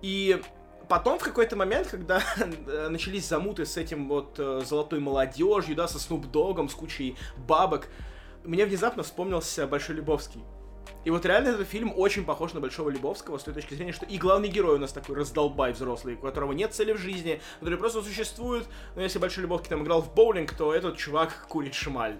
И 0.02 0.42
потом 0.90 1.20
в 1.20 1.24
какой-то 1.24 1.56
момент, 1.56 1.88
когда 1.88 2.22
начались 2.90 3.28
замуты 3.28 3.66
с 3.66 3.78
этим 3.78 4.08
вот 4.08 4.36
э, 4.38 4.62
золотой 4.66 5.00
молодежью, 5.00 5.76
да, 5.76 5.88
со 5.88 6.00
Снуп 6.00 6.28
Догом, 6.28 6.70
с 6.70 6.74
кучей 6.74 7.16
бабок, 7.38 7.88
мне 8.44 8.66
внезапно 8.66 9.04
вспомнился 9.04 9.68
Большой 9.68 9.96
Любовский. 9.96 10.42
И 11.04 11.10
вот 11.10 11.26
реально 11.26 11.50
этот 11.50 11.68
фильм 11.68 11.94
очень 11.96 12.24
похож 12.26 12.54
на 12.54 12.60
Большого 12.60 12.90
Любовского 12.90 13.38
с 13.38 13.44
той 13.44 13.54
точки 13.54 13.74
зрения, 13.74 13.92
что 13.92 14.06
и 14.06 14.18
главный 14.18 14.50
герой 14.50 14.76
у 14.76 14.80
нас 14.80 14.92
такой 14.92 15.16
раздолбай 15.16 15.74
взрослый, 15.74 16.16
у 16.16 16.20
которого 16.20 16.52
нет 16.52 16.74
цели 16.74 16.94
в 16.94 16.98
жизни, 16.98 17.42
который 17.60 17.78
просто 17.78 18.02
существует. 18.02 18.66
Но 18.96 19.02
если 19.02 19.20
Большой 19.20 19.44
Любовский 19.44 19.70
там 19.70 19.84
играл 19.84 20.02
в 20.02 20.14
боулинг, 20.14 20.54
то 20.54 20.74
этот 20.74 20.98
чувак 20.98 21.48
курит 21.48 21.74
шмаль. 21.74 22.18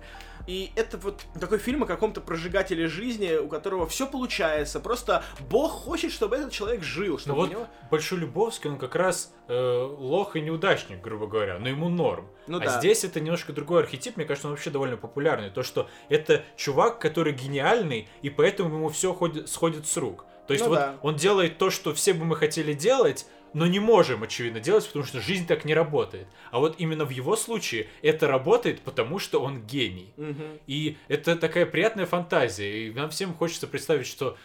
И 0.48 0.72
это 0.76 0.98
вот 0.98 1.24
такой 1.40 1.60
фильм 1.60 1.84
о 1.84 1.86
каком-то 1.86 2.22
прожигателе 2.22 2.88
жизни, 2.88 3.36
у 3.36 3.48
которого 3.48 3.88
все 3.88 4.08
получается. 4.08 4.80
Просто 4.80 5.24
Бог 5.50 5.72
хочет, 5.72 6.12
чтобы 6.12 6.36
этот 6.36 6.52
человек 6.52 6.84
жил, 6.84 7.14
Ну 7.14 7.20
чтобы 7.20 7.36
вот 7.38 7.50
у 7.50 7.52
него... 7.52 7.68
Большой 7.90 8.20
Любовский, 8.20 8.70
он 8.70 8.78
как 8.78 8.96
раз 8.96 9.34
э, 9.48 9.54
лох 9.54 10.36
и 10.36 10.42
неудачник, 10.42 11.02
грубо 11.02 11.28
говоря, 11.28 11.60
но 11.60 11.70
ему 11.70 11.90
норм. 11.90 12.28
Ну 12.48 12.58
а 12.58 12.62
да. 12.62 12.80
здесь 12.80 13.04
это 13.04 13.20
немножко 13.20 13.54
другой 13.54 13.82
архетип, 13.82 14.18
мне 14.18 14.26
кажется, 14.26 14.48
он 14.48 14.54
вообще 14.54 14.70
довольно 14.70 14.98
популярный. 14.98 15.50
То, 15.50 15.64
что 15.64 15.90
это 16.10 16.44
чувак, 16.56 17.00
который 17.00 17.34
гениальный, 17.34 18.08
и 18.22 18.30
поэтому 18.30 18.70
ему 18.76 18.90
все 18.90 19.18
сходит 19.48 19.88
с 19.88 19.98
рук. 19.98 20.26
То 20.48 20.54
есть 20.54 20.64
Ну 20.64 20.70
вот 20.70 20.80
да. 20.80 20.98
он 21.02 21.16
делает 21.16 21.58
то, 21.58 21.70
что 21.70 21.94
все 21.94 22.14
бы 22.14 22.26
мы 22.26 22.36
хотели 22.36 22.74
делать, 22.74 23.26
но 23.54 23.68
не 23.68 23.80
можем, 23.80 24.24
очевидно, 24.24 24.60
делать, 24.60 24.86
потому 24.88 25.06
что 25.06 25.20
жизнь 25.20 25.46
так 25.46 25.66
не 25.66 25.74
работает. 25.74 26.28
А 26.52 26.60
вот 26.60 26.76
именно 26.78 27.06
в 27.06 27.10
его 27.10 27.36
случае 27.36 27.88
это 28.02 28.28
работает, 28.28 28.82
потому 28.82 29.20
что 29.20 29.42
он 29.42 29.62
гений. 29.62 30.14
Мгм. 30.18 30.60
И 30.68 30.98
это 31.08 31.36
такая 31.36 31.66
приятная 31.66 32.06
фантазия. 32.06 32.88
И 32.88 32.92
нам 32.92 33.10
всем 33.10 33.34
хочется 33.34 33.68
представить, 33.68 34.08
что 34.08 34.38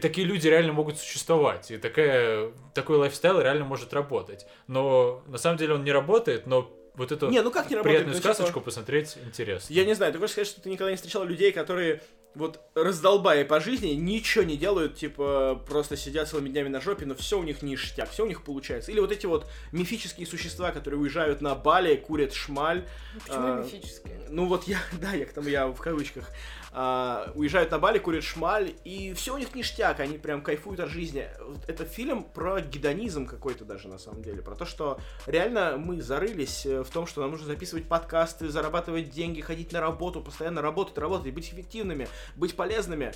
такие 0.00 0.26
люди 0.26 0.48
реально 0.48 0.72
могут 0.72 0.98
существовать. 0.98 1.70
И 1.70 1.78
такая, 1.78 2.52
такой 2.74 2.98
лайфстайл 2.98 3.40
реально 3.40 3.64
может 3.64 3.92
работать. 3.92 4.46
Но 4.66 5.22
на 5.26 5.38
самом 5.38 5.56
деле 5.56 5.74
он 5.74 5.84
не 5.84 5.92
работает, 5.92 6.46
но 6.46 6.70
вот 6.94 7.10
эту 7.10 7.30
Не, 7.30 7.42
ну 7.42 7.50
как 7.50 7.70
не 7.70 7.76
работает? 7.76 8.04
приятную 8.04 8.14
Ну, 8.14 8.20
типа, 8.20 8.34
сказочку 8.34 8.60
посмотреть 8.60 9.16
интересно. 9.24 9.72
Я 9.72 9.84
не 9.84 9.94
знаю, 9.94 10.12
ты 10.12 10.18
хочешь 10.18 10.32
сказать, 10.32 10.48
что 10.48 10.60
ты 10.60 10.70
никогда 10.70 10.90
не 10.90 10.96
встречал 10.96 11.24
людей, 11.24 11.52
которые 11.52 12.02
вот 12.34 12.60
раздолбая 12.74 13.44
по 13.44 13.60
жизни, 13.60 13.88
ничего 13.88 14.44
не 14.44 14.56
делают, 14.56 14.96
типа 14.96 15.62
просто 15.66 15.96
сидят 15.96 16.28
целыми 16.28 16.48
днями 16.48 16.68
на 16.68 16.80
жопе, 16.80 17.06
но 17.06 17.14
все 17.14 17.38
у 17.38 17.42
них 17.42 17.62
ништяк, 17.62 18.10
все 18.10 18.24
у 18.24 18.26
них 18.26 18.42
получается. 18.42 18.90
Или 18.90 19.00
вот 19.00 19.12
эти 19.12 19.26
вот 19.26 19.46
мифические 19.72 20.26
существа, 20.26 20.70
которые 20.70 21.00
уезжают 21.00 21.40
на 21.40 21.54
Бали, 21.54 21.96
курят 21.96 22.32
шмаль. 22.32 22.86
Почему 23.26 23.46
А, 23.46 23.62
мифические? 23.62 24.20
Ну 24.30 24.46
вот 24.46 24.64
я, 24.64 24.78
да, 25.00 25.12
я 25.12 25.26
к 25.26 25.32
тому, 25.32 25.48
я 25.48 25.68
в 25.68 25.80
кавычках, 25.80 26.30
а, 26.72 27.30
уезжают 27.34 27.70
на 27.70 27.78
Бали, 27.78 27.98
курят 27.98 28.24
шмаль, 28.24 28.72
и 28.84 29.12
все 29.12 29.34
у 29.34 29.38
них 29.38 29.54
ништяк, 29.54 30.00
они 30.00 30.16
прям 30.16 30.42
кайфуют 30.42 30.80
от 30.80 30.88
жизни. 30.88 31.28
Вот 31.40 31.68
Это 31.68 31.84
фильм 31.84 32.24
про 32.24 32.60
гедонизм 32.60 33.26
какой-то 33.26 33.64
даже, 33.64 33.88
на 33.88 33.98
самом 33.98 34.22
деле, 34.22 34.40
про 34.40 34.54
то, 34.54 34.64
что 34.64 34.98
реально 35.26 35.76
мы 35.76 36.00
зарылись 36.00 36.64
э, 36.64 36.82
в 36.82 36.88
том, 36.88 37.06
что 37.06 37.20
нам 37.20 37.32
нужно 37.32 37.46
записывать 37.46 37.86
подкасты, 37.88 38.48
зарабатывать 38.48 39.10
деньги, 39.10 39.42
ходить 39.42 39.72
на 39.72 39.80
работу, 39.80 40.22
постоянно 40.22 40.62
работать, 40.62 40.96
работать, 40.96 41.34
быть 41.34 41.52
эффективными, 41.52 42.08
быть 42.36 42.56
полезными. 42.56 43.12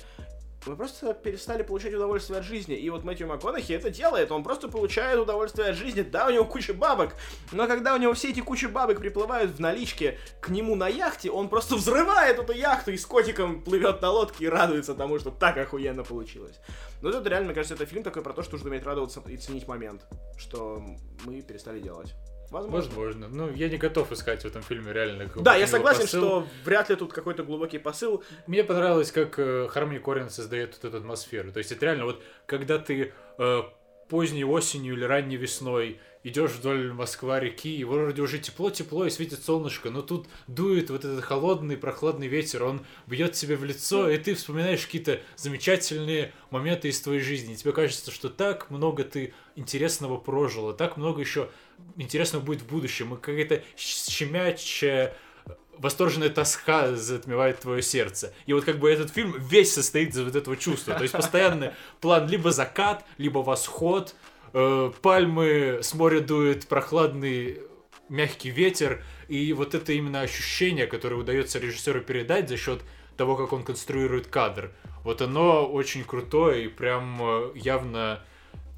Мы 0.65 0.75
просто 0.75 1.13
перестали 1.13 1.63
получать 1.63 1.93
удовольствие 1.93 2.39
от 2.39 2.45
жизни. 2.45 2.75
И 2.75 2.89
вот 2.89 3.03
Мэтью 3.03 3.27
МакКонахи 3.27 3.71
это 3.71 3.89
делает. 3.89 4.31
Он 4.31 4.43
просто 4.43 4.67
получает 4.67 5.19
удовольствие 5.19 5.69
от 5.69 5.75
жизни. 5.75 6.01
Да, 6.01 6.27
у 6.27 6.29
него 6.29 6.45
куча 6.45 6.73
бабок. 6.73 7.15
Но 7.51 7.67
когда 7.67 7.93
у 7.93 7.97
него 7.97 8.13
все 8.13 8.31
эти 8.31 8.41
кучи 8.41 8.65
бабок 8.65 8.99
приплывают 8.99 9.51
в 9.51 9.59
наличке 9.59 10.17
к 10.41 10.49
нему 10.49 10.75
на 10.75 10.89
яхте, 10.89 11.31
он 11.31 11.47
просто 11.47 11.75
взрывает 11.75 12.39
эту 12.39 12.53
яхту 12.53 12.91
и 12.91 12.97
с 12.97 13.05
котиком 13.05 13.63
плывет 13.63 14.01
на 14.01 14.11
лодке 14.11 14.45
и 14.45 14.49
радуется 14.49 14.93
тому, 14.93 15.19
что 15.19 15.31
так 15.31 15.57
охуенно 15.57 16.03
получилось. 16.03 16.59
Но 17.01 17.09
это 17.09 17.29
реально, 17.29 17.47
мне 17.47 17.55
кажется, 17.55 17.75
это 17.75 17.85
фильм 17.85 18.03
такой 18.03 18.21
про 18.21 18.33
то, 18.33 18.43
что 18.43 18.53
нужно 18.53 18.69
уметь 18.69 18.83
радоваться 18.83 19.23
и 19.27 19.37
ценить 19.37 19.67
момент. 19.67 20.05
Что 20.37 20.83
мы 21.23 21.41
перестали 21.41 21.79
делать. 21.79 22.13
Возможно. 22.49 22.95
Возможно. 22.95 23.27
Ну, 23.29 23.51
я 23.53 23.67
не 23.69 23.77
готов 23.77 24.11
искать 24.11 24.43
в 24.43 24.45
этом 24.45 24.61
фильме 24.61 24.93
реально 24.93 25.25
Да, 25.25 25.33
глубокий 25.33 25.59
я 25.59 25.67
согласен, 25.67 26.01
посыл. 26.01 26.21
что 26.21 26.47
вряд 26.63 26.89
ли 26.89 26.95
тут 26.95 27.11
какой-то 27.13 27.43
глубокий 27.43 27.77
посыл. 27.77 28.23
Мне 28.47 28.63
понравилось, 28.63 29.11
как 29.11 29.37
э, 29.37 29.67
Хармони 29.67 29.99
Корин 29.99 30.29
создает 30.29 30.73
вот 30.75 30.85
эту 30.85 30.97
атмосферу. 30.97 31.51
То 31.51 31.59
есть 31.59 31.71
это 31.71 31.85
реально 31.85 32.05
вот, 32.05 32.23
когда 32.45 32.79
ты 32.79 33.13
э, 33.37 33.61
поздней 34.07 34.45
осенью 34.45 34.93
или 34.93 35.03
ранней 35.03 35.35
весной 35.35 35.99
идешь 36.27 36.51
вдоль 36.51 36.91
Москва-реки, 36.91 37.77
и 37.77 37.83
вроде 37.83 38.21
уже 38.21 38.39
тепло-тепло 38.39 39.05
и 39.05 39.09
светит 39.09 39.43
солнышко, 39.43 39.89
но 39.89 40.01
тут 40.01 40.27
дует 40.47 40.89
вот 40.89 41.05
этот 41.05 41.23
холодный, 41.23 41.77
прохладный 41.77 42.27
ветер, 42.27 42.63
он 42.63 42.81
бьет 43.05 43.33
тебе 43.33 43.55
в 43.55 43.63
лицо, 43.63 44.09
и 44.09 44.17
ты 44.17 44.35
вспоминаешь 44.35 44.85
какие-то 44.85 45.21
замечательные 45.35 46.33
моменты 46.49 46.89
из 46.89 46.99
твоей 47.01 47.21
жизни. 47.21 47.53
И 47.53 47.57
тебе 47.57 47.71
кажется, 47.71 48.11
что 48.11 48.29
так 48.29 48.69
много 48.69 49.03
ты 49.03 49.33
интересного 49.55 50.17
прожила, 50.17 50.73
так 50.73 50.97
много 50.97 51.21
еще 51.21 51.49
интересного 51.95 52.43
будет 52.43 52.61
в 52.61 52.67
будущем, 52.67 53.13
и 53.13 53.17
какая-то 53.17 53.63
щемячая 53.77 55.15
восторженная 55.77 56.29
тоска 56.29 56.95
затмевает 56.95 57.59
твое 57.59 57.81
сердце. 57.81 58.33
И 58.47 58.53
вот 58.53 58.65
как 58.65 58.79
бы 58.79 58.91
этот 58.91 59.11
фильм 59.11 59.35
весь 59.37 59.73
состоит 59.73 60.09
из 60.09 60.19
вот 60.19 60.35
этого 60.35 60.57
чувства. 60.57 60.95
То 60.95 61.03
есть 61.03 61.13
постоянный 61.13 61.71
план 62.01 62.27
либо 62.27 62.51
закат, 62.51 63.05
либо 63.17 63.39
восход, 63.39 64.15
э, 64.57 64.91
пальмы, 65.01 65.79
с 65.81 65.93
моря 65.93 66.19
дует 66.19 66.67
прохладный 66.67 67.59
мягкий 68.09 68.49
ветер, 68.49 69.03
и 69.27 69.53
вот 69.53 69.75
это 69.75 69.93
именно 69.93 70.21
ощущение, 70.21 70.87
которое 70.87 71.15
удается 71.15 71.59
режиссеру 71.59 72.01
передать 72.01 72.49
за 72.49 72.57
счет 72.57 72.81
того, 73.17 73.35
как 73.35 73.53
он 73.53 73.63
конструирует 73.63 74.27
кадр. 74.27 74.71
Вот 75.03 75.21
оно 75.21 75.65
очень 75.65 76.03
крутое 76.03 76.65
и 76.65 76.67
прям 76.67 77.19
э, 77.21 77.51
явно 77.55 78.23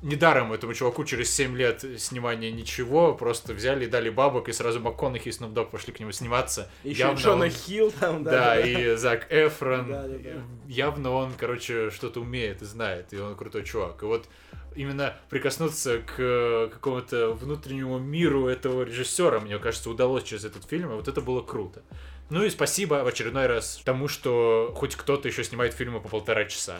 недаром 0.01 0.53
этому 0.53 0.73
чуваку 0.73 1.03
через 1.03 1.29
7 1.33 1.57
лет 1.57 1.83
снимания 1.97 2.51
ничего, 2.51 3.13
просто 3.13 3.53
взяли 3.53 3.85
и 3.85 3.87
дали 3.87 4.09
бабок, 4.09 4.47
и 4.49 4.53
сразу 4.53 4.79
МакКонахи 4.79 5.27
и 5.27 5.31
Dogg 5.31 5.69
пошли 5.71 5.91
к 5.93 5.99
нему 5.99 6.11
сниматься. 6.11 6.69
Еще 6.83 7.01
Явно 7.01 7.19
Джона 7.19 7.45
он- 7.45 7.51
Хилл 7.51 7.91
там, 7.91 8.23
да. 8.23 8.31
Да, 8.31 8.59
и 8.61 8.95
Зак 8.95 9.27
Эфрон. 9.29 9.89
Да, 9.89 10.07
да, 10.07 10.17
да. 10.17 10.29
Явно 10.67 11.11
он, 11.11 11.33
короче, 11.37 11.89
что-то 11.91 12.21
умеет 12.21 12.61
и 12.61 12.65
знает, 12.65 13.13
и 13.13 13.17
он 13.17 13.35
крутой 13.35 13.63
чувак. 13.63 14.01
И 14.03 14.05
вот 14.05 14.27
именно 14.75 15.15
прикоснуться 15.29 15.99
к 15.99 16.15
э, 16.17 16.69
какому-то 16.71 17.33
внутреннему 17.33 17.99
миру 17.99 18.47
этого 18.47 18.83
режиссера, 18.83 19.39
мне 19.39 19.57
кажется, 19.59 19.89
удалось 19.89 20.23
через 20.23 20.45
этот 20.45 20.65
фильм, 20.65 20.91
и 20.91 20.95
вот 20.95 21.07
это 21.07 21.21
было 21.21 21.41
круто. 21.41 21.81
Ну 22.29 22.43
и 22.43 22.49
спасибо 22.49 23.03
в 23.03 23.07
очередной 23.07 23.47
раз 23.47 23.81
тому, 23.83 24.07
что 24.07 24.71
хоть 24.75 24.95
кто-то 24.95 25.27
еще 25.27 25.43
снимает 25.43 25.73
фильмы 25.73 25.99
по 25.99 26.09
полтора 26.09 26.45
часа. 26.45 26.77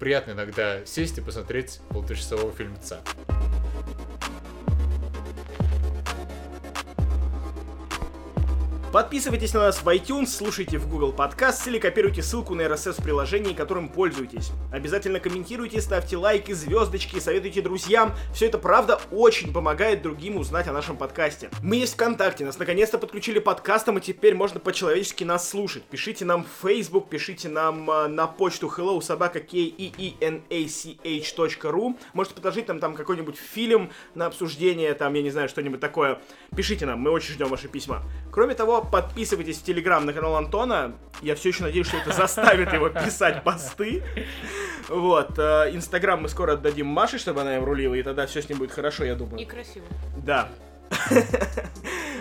Приятно 0.00 0.32
иногда 0.32 0.84
сесть 0.84 1.18
и 1.18 1.20
посмотреть 1.20 1.80
полуторачасового 1.90 2.52
фильмца. 2.52 3.00
Подписывайтесь 8.92 9.54
на 9.54 9.60
нас 9.60 9.84
в 9.84 9.86
iTunes, 9.86 10.26
слушайте 10.26 10.76
в 10.76 10.88
Google 10.88 11.14
Podcast 11.16 11.68
или 11.68 11.78
копируйте 11.78 12.24
ссылку 12.24 12.56
на 12.56 12.62
RSS 12.62 13.00
в 13.00 13.04
приложении, 13.04 13.52
которым 13.52 13.88
пользуетесь. 13.88 14.50
Обязательно 14.72 15.20
комментируйте, 15.20 15.80
ставьте 15.80 16.16
лайки, 16.16 16.50
звездочки, 16.50 17.20
советуйте 17.20 17.62
друзьям. 17.62 18.12
Все 18.34 18.46
это 18.46 18.58
правда 18.58 19.00
очень 19.12 19.52
помогает 19.52 20.02
другим 20.02 20.38
узнать 20.38 20.66
о 20.66 20.72
нашем 20.72 20.96
подкасте. 20.96 21.50
Мы 21.62 21.76
есть 21.76 21.94
ВКонтакте, 21.94 22.44
нас 22.44 22.58
наконец-то 22.58 22.98
подключили 22.98 23.38
подкастом, 23.38 23.98
и 23.98 24.00
теперь 24.00 24.34
можно 24.34 24.58
по-человечески 24.58 25.22
нас 25.22 25.48
слушать. 25.48 25.84
Пишите 25.84 26.24
нам 26.24 26.42
в 26.44 26.66
Facebook, 26.66 27.08
пишите 27.08 27.48
нам 27.48 27.88
э, 27.88 28.08
на 28.08 28.26
почту 28.26 28.66
hello 28.76 29.00
собака 29.00 29.38
ru. 31.68 31.96
Можете 32.12 32.34
предложить 32.34 32.66
нам 32.66 32.80
там 32.80 32.96
какой-нибудь 32.96 33.36
фильм 33.36 33.92
на 34.16 34.26
обсуждение, 34.26 34.94
там, 34.94 35.14
я 35.14 35.22
не 35.22 35.30
знаю, 35.30 35.48
что-нибудь 35.48 35.78
такое. 35.78 36.20
Пишите 36.56 36.86
нам, 36.86 36.98
мы 36.98 37.12
очень 37.12 37.34
ждем 37.34 37.46
ваши 37.46 37.68
письма. 37.68 38.02
Кроме 38.32 38.54
того, 38.54 38.79
подписывайтесь 38.80 39.58
в 39.58 39.62
Телеграм 39.64 40.04
на 40.04 40.12
канал 40.12 40.36
Антона. 40.36 40.94
Я 41.22 41.34
все 41.34 41.50
еще 41.50 41.62
надеюсь, 41.64 41.86
что 41.86 41.98
это 41.98 42.12
заставит 42.12 42.72
его 42.72 42.88
писать 42.88 43.44
посты. 43.44 44.02
Вот. 44.88 45.38
э, 45.38 45.70
Инстаграм 45.72 46.20
мы 46.22 46.28
скоро 46.28 46.54
отдадим 46.54 46.86
Маше, 46.86 47.18
чтобы 47.18 47.42
она 47.42 47.56
им 47.56 47.64
рулила, 47.64 47.94
и 47.94 48.02
тогда 48.02 48.26
все 48.26 48.42
с 48.42 48.48
ним 48.48 48.58
будет 48.58 48.72
хорошо, 48.72 49.04
я 49.04 49.14
думаю. 49.14 49.40
И 49.40 49.44
красиво. 49.44 49.86
Да. 50.16 50.48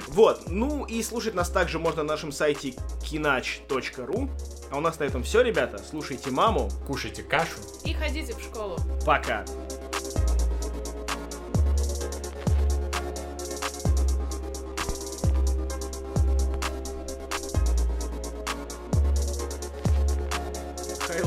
Вот, 0.07 0.49
ну 0.49 0.86
и 0.86 1.03
слушать 1.03 1.36
нас 1.36 1.49
также 1.49 1.77
можно 1.77 2.03
на 2.03 2.10
нашем 2.10 2.31
сайте 2.31 2.73
kinach.ru. 3.02 4.30
А 4.72 4.77
у 4.77 4.81
нас 4.81 4.99
на 4.99 5.03
этом 5.03 5.23
все, 5.23 5.41
ребята. 5.41 5.77
Слушайте 5.77 6.31
маму. 6.31 6.69
Кушайте 6.88 7.22
кашу. 7.22 7.57
И 7.86 7.94
ходите 7.94 8.34
в 8.34 8.41
школу. 8.41 8.77
Пока. 9.06 9.45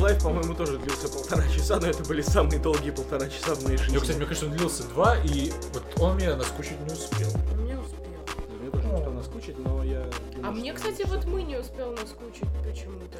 High 0.02 0.10
Life, 0.10 0.20
по-моему, 0.20 0.54
тоже 0.54 0.78
длился 0.78 1.08
полтора 1.08 1.46
часа, 1.46 1.78
но 1.78 1.86
это 1.86 2.02
были 2.02 2.22
самые 2.22 2.58
долгие 2.58 2.90
полтора 2.90 3.28
часа 3.28 3.54
в 3.54 3.62
моей 3.62 3.76
жизни. 3.78 3.94
Ну, 3.94 4.00
кстати, 4.00 4.16
мне 4.16 4.26
кажется, 4.26 4.46
он 4.46 4.52
длился 4.56 4.82
два, 4.88 5.16
и 5.18 5.52
вот 5.72 5.84
он 6.00 6.16
меня 6.16 6.34
наскучить 6.34 6.80
не 6.80 6.92
успел. 6.92 7.28
Не 7.64 7.78
успел. 7.78 8.02
Мне 8.58 8.70
тоже 8.72 8.88
не 8.88 8.94
успел 8.94 9.12
наскучить, 9.12 9.58
но 9.60 9.84
я... 9.84 10.00
думаю, 10.34 10.48
А 10.48 10.50
мне, 10.50 10.72
кстати, 10.72 11.06
вот 11.06 11.24
мы 11.26 11.44
не 11.44 11.56
успел 11.56 11.92
наскучить 11.92 12.48
почему-то. 12.68 13.18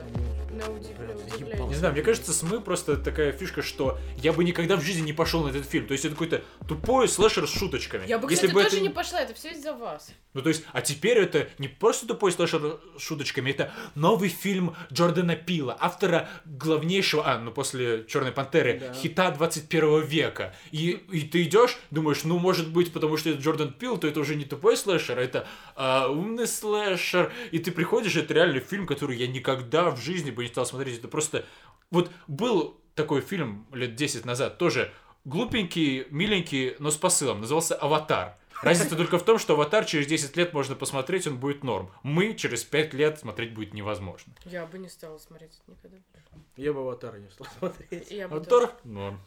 На 0.53 0.69
удивление. 0.71 1.67
Не 1.69 1.75
знаю, 1.75 1.95
мне 1.95 2.03
кажется, 2.03 2.33
с 2.33 2.37
«Мы» 2.37 2.61
просто 2.61 2.97
такая 2.97 3.33
фишка, 3.33 3.63
что 3.63 3.99
я 4.19 4.33
бы 4.33 4.45
никогда 4.45 4.77
в 4.77 4.83
жизни 4.83 5.01
не 5.03 5.13
пошел 5.13 5.43
на 5.45 5.49
этот 5.49 5.67
фильм. 5.69 5.87
То 5.87 5.93
есть 5.93 6.05
это 6.05 6.15
какой-то 6.15 6.43
тупой 6.69 7.09
слэшер 7.09 7.47
с 7.47 7.53
шуточками. 7.53 8.07
Я 8.07 8.19
бы, 8.19 8.31
Если 8.31 8.47
кстати, 8.47 8.53
бы 8.55 8.63
тоже 8.63 8.77
это- 8.77 8.83
не 8.85 8.91
пошла, 8.91 9.21
это 9.21 9.35
все 9.35 9.53
из-за 9.53 9.73
вас. 9.73 10.11
Ну, 10.35 10.43
то 10.43 10.49
есть, 10.51 10.65
а 10.73 10.81
теперь 10.83 11.19
это 11.19 11.49
не 11.59 11.69
просто 11.69 12.07
тупой 12.07 12.33
слэшер 12.33 12.79
с 12.99 13.03
шуточками, 13.03 13.51
это 13.51 13.73
новый 13.95 14.29
фильм 14.29 14.75
Джордана 14.93 15.37
Пила, 15.37 15.77
автора 15.81 16.29
главнейшего, 16.45 17.23
а, 17.27 17.39
ну, 17.39 17.51
после 17.51 18.05
Черной 18.09 18.33
Пантеры, 18.33 18.79
Да. 18.81 18.95
хита 18.95 19.31
21 19.31 20.01
века. 20.03 20.55
И, 20.71 20.91
и 21.11 21.21
ты 21.23 21.43
идешь, 21.43 21.79
думаешь, 21.91 22.25
ну, 22.25 22.39
может 22.39 22.69
быть, 22.71 22.93
потому 22.93 23.17
что 23.17 23.31
это 23.31 23.41
Джордан 23.41 23.73
Пил, 23.73 23.97
то 23.99 24.07
это 24.07 24.21
уже 24.21 24.35
не 24.37 24.45
тупой 24.45 24.77
слэшер, 24.77 25.19
а 25.19 25.23
это 25.23 25.47
а, 25.77 26.09
умный 26.09 26.47
слэшер. 26.47 27.33
И 27.53 27.59
ты 27.59 27.71
приходишь, 27.73 28.17
это 28.17 28.35
реально 28.35 28.61
фильм, 28.61 28.87
который 28.87 29.17
я 29.17 29.27
никогда 29.27 29.91
в 29.91 30.01
жизни 30.01 30.31
бы 30.31 30.42
не 30.43 30.49
стал 30.49 30.67
смотреть. 30.67 30.99
Это 30.99 31.09
просто... 31.09 31.45
Вот 31.91 32.11
был 32.27 32.81
такой 32.95 33.21
фильм 33.21 33.67
лет 33.73 33.95
10 33.95 34.25
назад, 34.25 34.59
тоже 34.59 34.93
глупенький, 35.25 36.07
миленький, 36.11 36.77
но 36.79 36.91
с 36.91 36.97
посылом. 36.97 37.41
Назывался 37.41 37.75
«Аватар». 37.75 38.37
Разница 38.63 38.97
только 38.97 39.19
в 39.19 39.25
том, 39.25 39.39
что 39.39 39.55
«Аватар» 39.55 39.85
через 39.85 40.07
10 40.07 40.37
лет 40.37 40.53
можно 40.53 40.77
посмотреть, 40.77 41.27
он 41.27 41.39
будет 41.39 41.65
норм. 41.65 41.91
Мы 42.03 42.35
через 42.35 42.63
5 42.65 42.95
лет 42.95 43.19
смотреть 43.19 43.55
будет 43.55 43.75
невозможно. 43.75 44.33
Я 44.45 44.67
бы 44.67 44.79
не 44.79 44.89
стала 44.89 45.19
смотреть 45.19 45.61
это 45.67 45.89
никогда. 45.89 46.47
Я 46.57 46.73
бы 46.73 46.81
аватара 46.81 47.17
не 47.17 47.29
стал 47.31 47.47
смотреть. 47.59 48.11
Я 48.11 48.29
бы 48.29 48.37
«Аватар»— 48.37 48.73
норм. 48.85 49.21